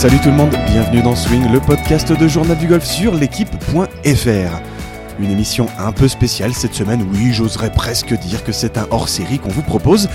Salut 0.00 0.18
tout 0.22 0.30
le 0.30 0.36
monde, 0.36 0.56
bienvenue 0.66 1.02
dans 1.02 1.14
Swing, 1.14 1.52
le 1.52 1.60
podcast 1.60 2.10
de 2.10 2.26
Journal 2.26 2.56
du 2.56 2.66
Golf 2.66 2.86
sur 2.86 3.14
l'équipe.fr. 3.14 4.62
Une 5.20 5.30
émission 5.30 5.66
un 5.78 5.92
peu 5.92 6.08
spéciale 6.08 6.54
cette 6.54 6.72
semaine, 6.72 7.06
oui, 7.12 7.34
j'oserais 7.34 7.70
presque 7.70 8.18
dire 8.18 8.42
que 8.42 8.50
c'est 8.50 8.78
un 8.78 8.86
hors-série 8.90 9.38
qu'on 9.38 9.50
vous 9.50 9.60
propose. 9.60 10.08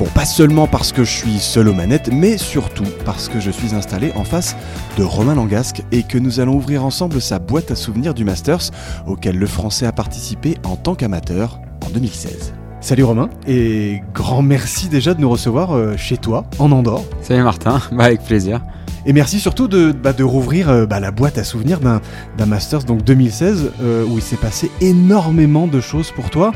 Bon, 0.00 0.06
pas 0.06 0.24
seulement 0.24 0.66
parce 0.66 0.90
que 0.90 1.04
je 1.04 1.12
suis 1.12 1.38
seul 1.38 1.68
aux 1.68 1.72
manettes, 1.72 2.10
mais 2.12 2.36
surtout 2.36 2.82
parce 3.04 3.28
que 3.28 3.38
je 3.38 3.52
suis 3.52 3.76
installé 3.76 4.10
en 4.16 4.24
face 4.24 4.56
de 4.96 5.04
Romain 5.04 5.36
Langasque 5.36 5.84
et 5.92 6.02
que 6.02 6.18
nous 6.18 6.40
allons 6.40 6.54
ouvrir 6.54 6.84
ensemble 6.84 7.20
sa 7.20 7.38
boîte 7.38 7.70
à 7.70 7.76
souvenirs 7.76 8.14
du 8.14 8.24
Masters, 8.24 8.72
auquel 9.06 9.38
le 9.38 9.46
Français 9.46 9.86
a 9.86 9.92
participé 9.92 10.56
en 10.64 10.74
tant 10.74 10.96
qu'amateur 10.96 11.60
en 11.86 11.90
2016. 11.90 12.54
Salut 12.80 13.04
Romain, 13.04 13.30
et 13.46 14.02
grand 14.12 14.42
merci 14.42 14.88
déjà 14.88 15.14
de 15.14 15.20
nous 15.20 15.30
recevoir 15.30 15.76
euh, 15.76 15.96
chez 15.96 16.16
toi, 16.16 16.44
en 16.58 16.72
Andorre. 16.72 17.04
Salut 17.22 17.44
Martin, 17.44 17.80
bah 17.92 18.06
avec 18.06 18.24
plaisir. 18.24 18.62
Et 19.08 19.14
merci 19.14 19.40
surtout 19.40 19.68
de, 19.68 19.90
bah, 19.90 20.12
rouvrir 20.20 20.68
euh, 20.68 20.84
bah, 20.84 21.00
la 21.00 21.10
boîte 21.10 21.38
à 21.38 21.44
souvenirs 21.44 21.80
d'un, 21.80 22.02
Masters 22.46 22.84
donc 22.84 23.02
2016 23.04 23.72
euh, 23.80 24.04
où 24.04 24.18
il 24.18 24.22
s'est 24.22 24.36
passé 24.36 24.70
énormément 24.82 25.66
de 25.66 25.80
choses 25.80 26.10
pour 26.10 26.28
toi. 26.28 26.52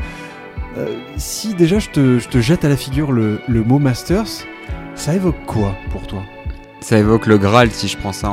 Euh, 0.77 0.99
si 1.17 1.55
déjà 1.55 1.79
je 1.79 1.89
te, 1.89 2.19
je 2.19 2.29
te 2.29 2.39
jette 2.41 2.63
à 2.63 2.69
la 2.69 2.77
figure 2.77 3.11
le, 3.11 3.39
mot 3.49 3.79
Masters, 3.79 4.27
ça 4.93 5.15
évoque 5.15 5.43
quoi 5.47 5.73
pour 5.91 6.05
toi? 6.05 6.21
Ça 6.79 6.99
évoque 6.99 7.25
le 7.25 7.39
Graal 7.39 7.71
si 7.71 7.87
je 7.87 7.97
prends 7.97 8.13
ça 8.13 8.31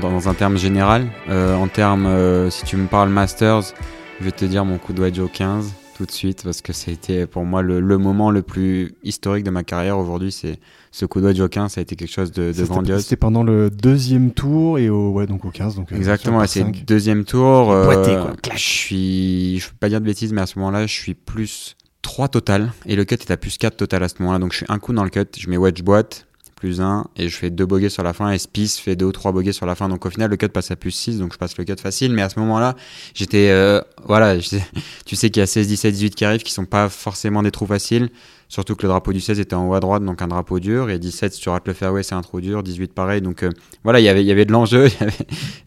dans 0.00 0.28
un 0.28 0.34
terme 0.34 0.58
général. 0.58 1.06
En 1.30 1.68
termes, 1.68 2.08
si 2.50 2.64
tu 2.64 2.76
me 2.76 2.86
parles 2.86 3.10
Masters, 3.10 3.74
je 4.18 4.24
vais 4.24 4.32
te 4.32 4.44
dire 4.44 4.64
mon 4.64 4.78
coup 4.78 4.92
de 4.92 5.02
wedge 5.02 5.20
au 5.20 5.28
15 5.28 5.81
tout 6.02 6.06
de 6.06 6.12
suite 6.12 6.42
parce 6.44 6.62
que 6.62 6.72
ça 6.72 6.90
a 6.90 6.94
été 6.94 7.26
pour 7.26 7.44
moi 7.44 7.62
le, 7.62 7.80
le 7.80 7.98
moment 7.98 8.30
le 8.30 8.42
plus 8.42 8.92
historique 9.04 9.44
de 9.44 9.50
ma 9.50 9.62
carrière 9.62 9.98
aujourd'hui. 9.98 10.32
C'est 10.32 10.58
ce 10.90 11.06
coup 11.06 11.20
de 11.20 11.26
wedge 11.26 11.40
au 11.40 11.48
15, 11.48 11.72
ça 11.72 11.80
a 11.80 11.82
été 11.82 11.94
quelque 11.96 12.10
chose 12.12 12.32
de, 12.32 12.52
de 12.52 12.64
grandiose. 12.64 13.02
C'était 13.02 13.16
pendant 13.16 13.42
le 13.44 13.70
deuxième 13.70 14.32
tour 14.32 14.78
et 14.78 14.90
au, 14.90 15.10
ouais, 15.12 15.26
donc 15.26 15.44
au 15.44 15.50
15. 15.50 15.76
Donc, 15.76 15.92
euh, 15.92 15.96
Exactement, 15.96 16.44
c'est 16.46 16.64
le 16.64 16.72
deuxième 16.84 17.24
tour. 17.24 17.70
euh, 17.70 17.84
Boité, 17.84 18.12
quoi. 18.20 18.34
Clac. 18.42 18.58
Je 18.58 18.62
suis, 18.62 19.58
je 19.60 19.68
peux 19.68 19.76
pas 19.78 19.88
dire 19.88 20.00
de 20.00 20.06
bêtises, 20.06 20.32
mais 20.32 20.40
à 20.42 20.46
ce 20.46 20.58
moment-là, 20.58 20.86
je 20.86 20.92
suis 20.92 21.14
plus 21.14 21.76
3 22.02 22.28
total 22.28 22.72
et 22.86 22.96
le 22.96 23.04
cut 23.04 23.14
est 23.14 23.30
à 23.30 23.36
plus 23.36 23.56
4 23.58 23.76
total 23.76 24.02
à 24.02 24.08
ce 24.08 24.16
moment-là. 24.20 24.38
Donc 24.40 24.50
je 24.52 24.56
suis 24.58 24.66
un 24.68 24.78
coup 24.80 24.92
dans 24.92 25.04
le 25.04 25.10
cut, 25.10 25.24
je 25.38 25.48
mets 25.48 25.56
wedge 25.56 25.82
boîte 25.82 26.26
plus 26.62 26.80
1 26.80 27.06
et 27.16 27.28
je 27.28 27.36
fais 27.36 27.50
deux 27.50 27.66
bogeys 27.66 27.90
sur 27.90 28.04
la 28.04 28.12
fin 28.12 28.30
et 28.30 28.38
Spice 28.38 28.78
fait 28.78 28.94
deux 28.94 29.06
ou 29.06 29.10
trois 29.12 29.32
bogeys 29.32 29.52
sur 29.52 29.66
la 29.66 29.74
fin. 29.74 29.88
Donc 29.88 30.06
au 30.06 30.10
final, 30.10 30.30
le 30.30 30.36
cut 30.36 30.48
passe 30.48 30.70
à 30.70 30.76
plus 30.76 30.92
6, 30.92 31.18
donc 31.18 31.32
je 31.32 31.38
passe 31.38 31.58
le 31.58 31.64
cut 31.64 31.74
facile. 31.82 32.12
Mais 32.12 32.22
à 32.22 32.28
ce 32.28 32.38
moment-là, 32.38 32.76
j'étais, 33.14 33.48
euh, 33.50 33.80
voilà, 34.06 34.36
tu 35.04 35.16
sais 35.16 35.28
qu'il 35.30 35.40
y 35.40 35.42
a 35.42 35.46
16, 35.48 35.66
17, 35.66 35.92
18 35.92 36.14
qui 36.14 36.24
arrivent 36.24 36.44
qui 36.44 36.52
sont 36.52 36.64
pas 36.64 36.88
forcément 36.88 37.42
des 37.42 37.50
trous 37.50 37.66
faciles. 37.66 38.10
Surtout 38.48 38.76
que 38.76 38.82
le 38.82 38.90
drapeau 38.90 39.14
du 39.14 39.20
16 39.22 39.40
était 39.40 39.54
en 39.54 39.66
haut 39.66 39.72
à 39.74 39.80
droite, 39.80 40.04
donc 40.04 40.20
un 40.20 40.28
drapeau 40.28 40.60
dur. 40.60 40.90
Et 40.90 40.98
17, 40.98 41.32
si 41.32 41.40
tu 41.40 41.48
rates 41.48 41.66
le 41.66 41.72
fairway, 41.72 42.02
c'est 42.02 42.14
un 42.14 42.20
trou 42.20 42.38
dur. 42.42 42.62
18, 42.62 42.92
pareil. 42.92 43.22
Donc 43.22 43.42
euh, 43.42 43.50
voilà, 43.82 43.98
il 43.98 44.02
y 44.04 44.08
avait- 44.10 44.22
il 44.22 44.26
y 44.26 44.30
avait 44.30 44.44
de 44.44 44.52
l'enjeu. 44.52 44.88
avait- 45.00 45.10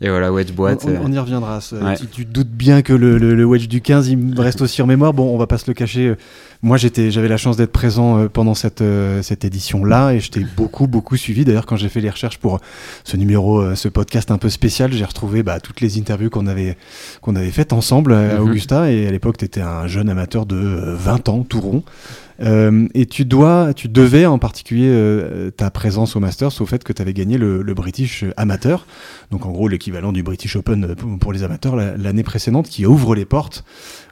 Et 0.02 0.08
voilà, 0.10 0.32
wedge 0.32 0.52
boîte. 0.54 0.84
On, 0.86 0.90
on- 0.90 0.94
euh, 0.94 1.00
on 1.04 1.12
y 1.12 1.18
reviendra. 1.18 1.60
Ouais. 1.74 1.98
Tu, 1.98 2.06
tu 2.08 2.26
te 2.28 2.32
doutes 2.32 2.48
bien 2.52 2.84
que 2.84 2.94
le, 2.94 3.18
le- 3.18 3.34
le 3.34 3.44
wedge 3.44 3.68
du 3.68 3.82
15, 3.82 4.08
il 4.10 4.18
me 4.20 4.40
reste 4.40 4.62
aussi 4.62 4.82
en 4.84 4.86
mémoire. 4.88 5.14
Bon, 5.14 5.34
on 5.34 5.38
va 5.38 5.48
pas 5.48 5.58
se 5.58 5.66
le 5.68 5.74
cacher. 5.74 6.14
Euh, 6.66 6.68
Moi, 6.68 6.78
j'étais, 6.78 7.12
j'avais 7.12 7.28
la 7.28 7.38
chance 7.38 7.58
d'être 7.58 7.72
présent 7.72 8.18
euh, 8.20 8.28
pendant 8.28 8.54
cette, 8.56 8.82
euh, 8.82 9.22
cette 9.22 9.46
édition-là 9.46 10.12
et 10.14 10.20
je 10.20 10.32
t'ai 10.32 10.42
beaucoup, 10.58 10.88
beaucoup 10.88 11.16
suivi. 11.18 11.46
D'ailleurs, 11.46 11.66
quand 11.66 11.76
j'ai 11.78 11.90
fait 11.90 12.02
les 12.02 12.10
recherches 12.10 12.38
pour 12.40 12.60
ce 13.04 13.18
numéro, 13.18 13.60
euh, 13.60 13.76
ce 13.76 13.88
podcast 13.88 14.32
un 14.32 14.38
peu 14.38 14.50
spécial, 14.50 14.92
j'ai 14.94 15.06
retrouvé 15.06 15.44
bah, 15.44 15.60
toutes 15.60 15.82
les 15.82 15.98
interviews 16.00 16.30
qu'on 16.30 16.48
avait, 16.48 16.78
qu'on 17.22 17.36
avait 17.36 17.52
faites 17.52 17.74
ensemble 17.74 18.12
euh, 18.14 18.38
à 18.38 18.40
Mhm. 18.42 18.50
Augusta. 18.50 18.92
Et 18.92 19.08
à 19.08 19.12
l'époque, 19.12 19.38
tu 19.38 19.46
étais 19.46 19.62
un 19.62 19.88
jeune 19.88 20.10
amateur 20.10 20.46
de 20.46 20.56
euh, 20.56 20.96
20 20.96 21.30
ans, 21.30 21.44
tout 21.44 21.62
rond. 21.62 21.84
Euh, 22.42 22.86
et 22.94 23.06
tu 23.06 23.24
dois, 23.24 23.74
tu 23.74 23.88
devais 23.88 24.26
en 24.26 24.40
particulier 24.40 24.90
euh, 24.90 25.52
ta 25.52 25.72
présence 25.72 26.18
au 26.18 26.20
Masters 26.20 26.52
au 26.60 26.66
fait 26.66 26.84
que 26.84 26.92
tu 26.92 27.02
avais 27.02 27.14
gagné 27.14 27.38
le, 27.38 27.62
le 27.62 27.74
British 27.74 28.26
Amateur, 28.36 28.88
donc 29.32 29.46
en 29.46 29.52
gros 29.52 29.70
l'équivalent 29.70 30.12
du 30.12 30.22
British 30.22 30.58
Open 30.58 30.84
euh, 30.84 30.96
pour- 30.96 31.32
les 31.32 31.44
amateurs 31.44 31.78
la- 31.78 31.96
l'année 31.96 32.24
précédente, 32.24 32.68
qui 32.68 32.86
ouvre 32.86 33.16
les 33.16 33.24
portes 33.24 33.64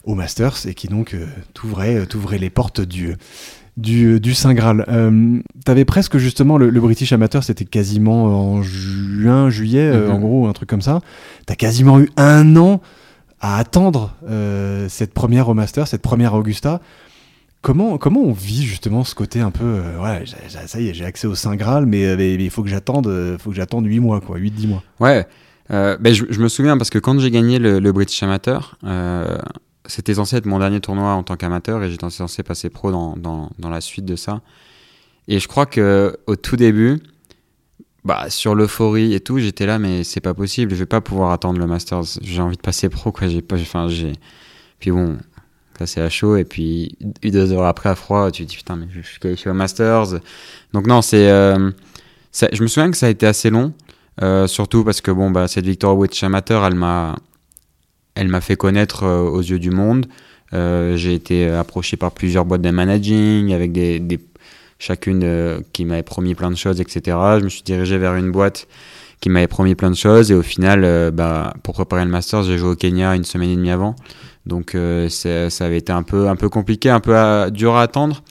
au 0.03 0.15
Masters 0.15 0.67
et 0.67 0.73
qui 0.73 0.87
donc 0.87 1.13
euh, 1.13 1.25
t'ouvrait, 1.53 1.95
euh, 1.95 2.05
t'ouvrait 2.05 2.37
les 2.37 2.49
portes 2.49 2.81
du 2.81 3.15
du, 3.75 4.19
du 4.19 4.35
Saint 4.35 4.53
Graal. 4.53 4.85
Euh, 4.87 5.39
T'avais 5.65 5.83
presque 5.85 6.17
justement 6.17 6.57
le, 6.59 6.69
le 6.69 6.79
British 6.79 7.11
Amateur, 7.11 7.43
c'était 7.43 7.65
quasiment 7.65 8.25
en 8.25 8.61
juin, 8.61 9.49
juillet, 9.49 9.79
euh, 9.91 10.07
Mhm. 10.09 10.13
en 10.13 10.19
gros, 10.19 10.47
un 10.47 10.53
truc 10.53 10.69
comme 10.69 10.81
ça. 10.83 10.99
T'as 11.47 11.55
quasiment 11.55 11.99
eu 11.99 12.09
un 12.17 12.55
an 12.55 12.81
à 13.41 13.57
attendre 13.57 14.13
euh, 14.29 14.87
cette 14.89 15.13
première 15.13 15.49
au 15.49 15.53
Masters, 15.55 15.87
cette 15.87 16.03
première 16.03 16.35
à 16.35 16.37
Augusta. 16.37 16.81
Comment, 17.61 17.97
comment 17.97 18.19
on 18.21 18.33
vit 18.33 18.63
justement 18.63 19.03
ce 19.05 19.15
côté 19.15 19.39
un 19.39 19.49
peu, 19.49 19.63
euh, 19.65 19.97
ouais, 20.03 20.23
ça 20.65 20.79
y 20.81 20.89
est, 20.89 20.93
j'ai 20.93 21.05
accès 21.05 21.27
au 21.27 21.33
Saint 21.35 21.55
Graal, 21.55 21.85
mais 21.85 22.05
euh, 22.05 22.21
il 22.21 22.49
faut 22.51 22.61
que 22.61 22.69
j'attende, 22.69 23.07
euh, 23.07 23.37
faut 23.39 23.49
que 23.51 23.55
j'attende 23.55 23.85
8 23.85 23.99
mois, 24.01 24.19
quoi, 24.21 24.37
8-10 24.37 24.67
mois. 24.67 24.83
Ouais, 24.99 25.25
euh, 25.71 25.97
ben 25.99 26.13
je, 26.13 26.25
je 26.29 26.39
me 26.41 26.47
souviens 26.49 26.77
parce 26.77 26.89
que 26.89 26.99
quand 26.99 27.17
j'ai 27.19 27.31
gagné 27.31 27.57
le, 27.59 27.79
le 27.79 27.91
British 27.93 28.21
Amateur, 28.21 28.77
euh, 28.83 29.37
c'était 29.85 30.15
censé 30.15 30.37
être 30.37 30.45
mon 30.45 30.59
dernier 30.59 30.79
tournoi 30.79 31.11
en 31.11 31.23
tant 31.23 31.35
qu'amateur 31.35 31.83
et 31.83 31.89
j'étais 31.89 32.09
censé 32.09 32.43
passer 32.43 32.69
pro 32.69 32.91
dans, 32.91 33.15
dans, 33.17 33.69
la 33.69 33.81
suite 33.81 34.05
de 34.05 34.15
ça. 34.15 34.41
Et 35.27 35.39
je 35.39 35.47
crois 35.47 35.65
que 35.65 36.17
au 36.27 36.35
tout 36.35 36.55
début, 36.55 37.01
bah, 38.05 38.29
sur 38.29 38.55
l'euphorie 38.55 39.13
et 39.13 39.19
tout, 39.19 39.39
j'étais 39.39 39.65
là, 39.65 39.79
mais 39.79 40.03
c'est 40.03 40.21
pas 40.21 40.33
possible, 40.33 40.71
je 40.71 40.79
vais 40.79 40.85
pas 40.85 41.01
pouvoir 41.01 41.31
attendre 41.31 41.59
le 41.59 41.67
Masters. 41.67 42.19
J'ai 42.21 42.41
envie 42.41 42.57
de 42.57 42.61
passer 42.61 42.89
pro, 42.89 43.11
quoi. 43.11 43.27
J'ai 43.27 43.41
pas, 43.41 43.55
enfin, 43.55 43.87
j'ai. 43.87 44.13
Puis 44.79 44.91
bon, 44.91 45.17
ça 45.77 45.85
c'est 45.87 46.01
à 46.01 46.09
chaud 46.09 46.35
et 46.35 46.43
puis 46.43 46.97
deux 47.23 47.51
heures 47.53 47.65
après 47.65 47.89
à 47.89 47.95
froid, 47.95 48.31
tu 48.31 48.43
te 48.45 48.49
dis 48.49 48.57
putain, 48.57 48.75
mais 48.75 48.87
je 48.91 49.01
suis 49.01 49.19
qualifié 49.19 49.51
au 49.51 49.53
Masters. 49.53 50.19
Donc 50.73 50.87
non, 50.87 51.01
c'est. 51.01 51.29
euh, 51.29 51.71
je 52.51 52.61
me 52.61 52.67
souviens 52.67 52.91
que 52.91 52.97
ça 52.97 53.07
a 53.07 53.09
été 53.09 53.25
assez 53.25 53.49
long. 53.49 53.73
Euh, 54.21 54.47
surtout 54.47 54.83
parce 54.83 55.01
que 55.01 55.11
bon, 55.11 55.31
bah, 55.31 55.47
cette 55.47 55.65
victoire 55.65 55.93
au 55.93 55.97
British 55.97 56.23
Amateur, 56.23 56.65
elle 56.65 56.75
m'a, 56.75 57.15
elle 58.15 58.27
m'a 58.27 58.41
fait 58.41 58.55
connaître 58.55 59.03
euh, 59.03 59.21
aux 59.21 59.41
yeux 59.41 59.59
du 59.59 59.71
monde. 59.71 60.07
Euh, 60.53 60.95
j'ai 60.97 61.13
été 61.13 61.47
approché 61.49 61.97
par 61.97 62.11
plusieurs 62.11 62.45
boîtes 62.45 62.61
de 62.61 62.69
managing, 62.69 63.53
avec 63.53 63.71
des, 63.71 64.19
chacune 64.83 65.21
euh, 65.23 65.61
qui 65.71 65.85
m'avait 65.85 66.03
promis 66.03 66.35
plein 66.35 66.51
de 66.51 66.55
choses, 66.55 66.81
etc. 66.81 67.17
Je 67.39 67.43
me 67.43 67.49
suis 67.49 67.63
dirigé 67.63 67.97
vers 67.97 68.15
une 68.15 68.31
boîte 68.31 68.67
qui 69.21 69.29
m'avait 69.29 69.47
promis 69.47 69.75
plein 69.75 69.89
de 69.89 69.95
choses 69.95 70.31
et 70.31 70.35
au 70.35 70.41
final, 70.41 70.83
euh, 70.83 71.09
bah, 71.09 71.53
pour 71.63 71.75
préparer 71.75 72.03
le 72.03 72.11
Masters, 72.11 72.43
j'ai 72.43 72.57
joué 72.57 72.71
au 72.71 72.75
Kenya 72.75 73.15
une 73.15 73.23
semaine 73.23 73.49
et 73.49 73.55
demie 73.55 73.71
avant. 73.71 73.95
Donc 74.45 74.75
euh, 74.75 75.07
ça 75.07 75.65
avait 75.65 75.77
été 75.77 75.93
un 75.93 76.03
peu, 76.03 76.27
un 76.27 76.35
peu 76.35 76.49
compliqué, 76.49 76.89
un 76.89 76.99
peu 76.99 77.15
dur 77.49 77.75
à 77.75 77.83
attendre. 77.83 78.23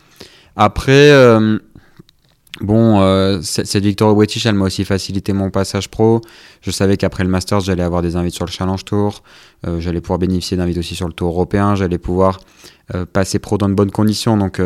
Après, 0.55 1.11
euh, 1.11 1.59
Bon, 2.61 3.01
euh, 3.01 3.41
cette 3.43 3.83
victoire 3.83 4.11
au 4.11 4.15
British, 4.15 4.45
elle 4.45 4.55
m'a 4.55 4.67
aussi 4.67 4.85
facilité 4.85 5.33
mon 5.33 5.51
passage 5.51 5.89
pro. 5.89 6.21
Je 6.61 6.71
savais 6.71 6.99
qu'après 6.99 7.25
le 7.25 7.31
Masters, 7.31 7.61
j'allais 7.61 7.83
avoir 7.83 8.03
des 8.03 8.15
invites 8.15 8.35
sur 8.35 8.45
le 8.45 8.51
Challenge 8.51 8.85
Tour. 8.85 9.23
Euh, 9.67 9.81
j'allais 9.81 10.03
pouvoir 10.03 10.19
bénéficier 10.19 10.57
d'invites 10.59 10.77
aussi 10.77 10.95
sur 10.95 11.07
le 11.07 11.15
Tour 11.15 11.31
européen. 11.31 11.75
J'allais 11.75 11.99
pouvoir 11.99 12.41
euh, 12.95 13.07
passer 13.07 13.39
pro 13.39 13.57
dans 13.57 13.71
de 13.71 13.75
bonnes 13.75 13.91
conditions. 13.91 14.37
Donc, 14.37 14.61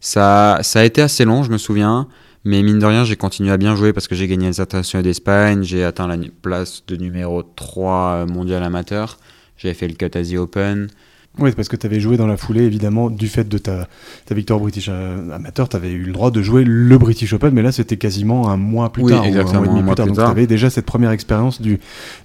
ça, 0.00 0.60
ça 0.62 0.80
a 0.80 0.84
été 0.84 1.02
assez 1.02 1.24
long, 1.24 1.42
je 1.42 1.50
me 1.50 1.58
souviens. 1.58 2.06
Mais 2.44 2.62
mine 2.62 2.78
de 2.78 2.86
rien, 2.86 3.04
j'ai 3.04 3.16
continué 3.16 3.50
à 3.50 3.56
bien 3.56 3.74
jouer 3.74 3.92
parce 3.92 4.06
que 4.06 4.14
j'ai 4.14 4.28
gagné 4.28 4.46
les 4.46 4.60
internationaux 4.60 5.02
d'Espagne. 5.02 5.64
J'ai 5.64 5.82
atteint 5.82 6.06
la 6.06 6.16
place 6.40 6.84
de 6.86 6.94
numéro 6.94 7.42
3 7.42 8.26
mondial 8.26 8.62
amateur. 8.62 9.18
J'avais 9.56 9.74
fait 9.74 9.88
le 9.88 9.94
Cut 9.94 10.36
Open. 10.36 10.88
Oui, 11.40 11.52
parce 11.52 11.68
que 11.68 11.76
tu 11.76 11.86
avais 11.86 12.00
joué 12.00 12.16
dans 12.16 12.26
la 12.26 12.36
foulée, 12.36 12.64
évidemment, 12.64 13.10
du 13.10 13.28
fait 13.28 13.48
de 13.48 13.58
ta, 13.58 13.86
ta 14.26 14.34
victoire 14.34 14.58
British 14.58 14.88
euh, 14.90 15.30
Amateur, 15.30 15.68
tu 15.68 15.76
avais 15.76 15.92
eu 15.92 16.02
le 16.02 16.12
droit 16.12 16.30
de 16.30 16.42
jouer 16.42 16.64
le 16.64 16.98
British 16.98 17.32
Open, 17.32 17.54
mais 17.54 17.62
là, 17.62 17.70
c'était 17.70 17.96
quasiment 17.96 18.48
un 18.48 18.56
mois 18.56 18.90
plus 18.92 19.04
Oui, 19.04 19.12
tard, 19.12 19.22
ou 19.22 19.26
exactement, 19.28 19.58
un 19.58 19.60
mois 19.60 19.66
et 19.66 19.68
demi 19.70 19.80
un 19.80 19.84
mois 19.84 19.94
plus 19.94 19.96
tard. 19.96 20.06
plus 20.06 20.16
Donc, 20.16 20.24
tu 20.24 20.30
avais 20.30 20.46
déjà 20.48 20.68
cette 20.68 20.86
première 20.86 21.12
expérience 21.12 21.60
du, 21.60 21.78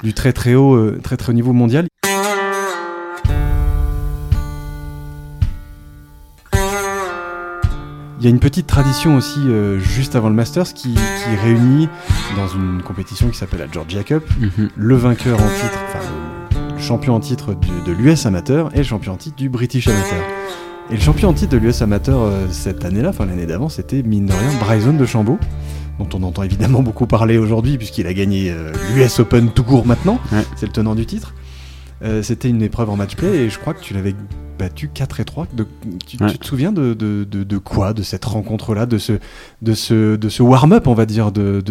du 0.04 0.14
très 0.14 0.34
très 0.34 0.56
haut, 0.56 0.76
euh, 0.76 1.00
très 1.04 1.16
très 1.18 1.30
haut 1.32 1.36
niveau 1.36 1.54
mondial. 1.54 1.86
Il 8.20 8.28
y 8.28 8.28
a 8.28 8.30
une 8.30 8.40
petite 8.40 8.68
tradition 8.68 9.18
aussi, 9.18 9.42
euh, 9.50 9.80
juste 9.80 10.16
avant 10.16 10.30
le 10.30 10.36
Masters, 10.36 10.74
qui, 10.74 10.94
qui 10.94 11.36
réunit 11.44 11.90
dans 12.38 12.48
une 12.48 12.82
compétition 12.82 13.28
qui 13.30 13.38
s'appelle 13.38 13.60
la 13.60 13.70
Georgia 13.70 14.02
Cup, 14.04 14.24
le 14.78 14.96
vainqueur 14.96 15.38
en 15.42 15.48
titre, 15.50 15.78
enfin 15.90 16.00
champion 16.84 17.16
en 17.16 17.20
titre 17.20 17.56
de 17.86 17.92
l'US 17.92 18.26
amateur 18.26 18.70
et 18.74 18.80
le 18.80 18.84
champion 18.84 19.14
en 19.14 19.18
titre 19.18 19.36
du 19.38 19.50
British 19.50 19.88
amateur. 19.88 20.20
Et 20.92 20.96
le 20.96 21.00
champion 21.02 21.30
en 21.30 21.34
titre 21.34 21.54
de 21.54 21.58
l'US 21.58 21.82
amateur 21.82 22.20
euh, 22.22 22.46
cette 22.52 22.84
année-là, 22.86 23.10
enfin 23.10 23.26
l'année 23.26 23.46
d'avant, 23.46 23.70
c'était 23.70 24.04
mine 24.04 24.26
de 24.28 24.34
rien 24.34 24.60
Bryson 24.60 24.94
de 24.94 25.06
Chambaud, 25.06 25.40
dont 25.98 26.10
on 26.14 26.24
entend 26.24 26.44
évidemment 26.44 26.82
beaucoup 26.84 27.08
parler 27.08 27.38
aujourd'hui 27.38 27.78
puisqu'il 27.78 28.06
a 28.08 28.14
gagné 28.14 28.54
l'US 28.96 29.20
Open 29.20 29.50
tout 29.52 29.64
court 29.64 29.86
maintenant, 29.86 30.20
Ouais. 30.32 30.44
c'est 30.58 30.66
le 30.66 30.72
tenant 30.74 30.94
du 30.96 31.06
titre. 31.06 31.34
Euh, 32.04 32.22
c'était 32.22 32.50
une 32.50 32.62
épreuve 32.62 32.90
en 32.90 32.98
match 32.98 33.16
play 33.16 33.30
et 33.46 33.50
je 33.50 33.58
crois 33.58 33.74
que 33.74 33.80
tu 33.82 33.94
l'avais 33.94 34.14
battu 34.60 34.90
4 34.94 35.22
et 35.22 35.26
3. 35.26 35.48
De, 35.54 35.66
tu, 36.06 36.18
Ouais. 36.22 36.30
tu 36.30 36.38
te 36.38 36.46
souviens 36.46 36.74
de, 36.74 36.94
de, 36.94 37.24
de, 37.24 37.44
de 37.44 37.58
quoi 37.58 37.94
De 37.94 38.04
cette 38.04 38.26
rencontre-là, 38.26 38.86
de 38.86 38.98
ce, 38.98 39.14
de 39.62 39.74
ce, 39.74 40.18
de 40.18 40.28
ce 40.30 40.44
warm-up, 40.44 40.86
on 40.88 40.94
va 40.96 41.06
dire, 41.06 41.32
de 41.32 41.64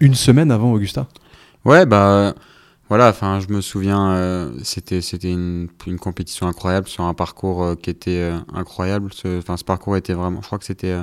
une 0.00 0.14
semaine 0.14 0.50
avant 0.50 0.72
Augusta? 0.72 1.06
Ouais, 1.64 1.86
bah 1.86 2.34
voilà, 2.90 3.08
enfin, 3.08 3.40
je 3.40 3.52
me 3.54 3.60
souviens, 3.62 4.10
euh, 4.10 4.50
c'était 4.64 5.00
c'était 5.00 5.30
une, 5.30 5.68
une 5.86 5.98
compétition 5.98 6.46
incroyable 6.48 6.88
sur 6.88 7.04
un 7.04 7.14
parcours 7.14 7.62
euh, 7.62 7.74
qui 7.76 7.88
était 7.88 8.18
euh, 8.18 8.36
incroyable. 8.52 9.10
Ce, 9.14 9.38
enfin, 9.38 9.56
ce 9.56 9.64
parcours 9.64 9.96
était 9.96 10.12
vraiment, 10.12 10.40
je 10.42 10.46
crois 10.46 10.58
que 10.58 10.64
c'était 10.66 10.96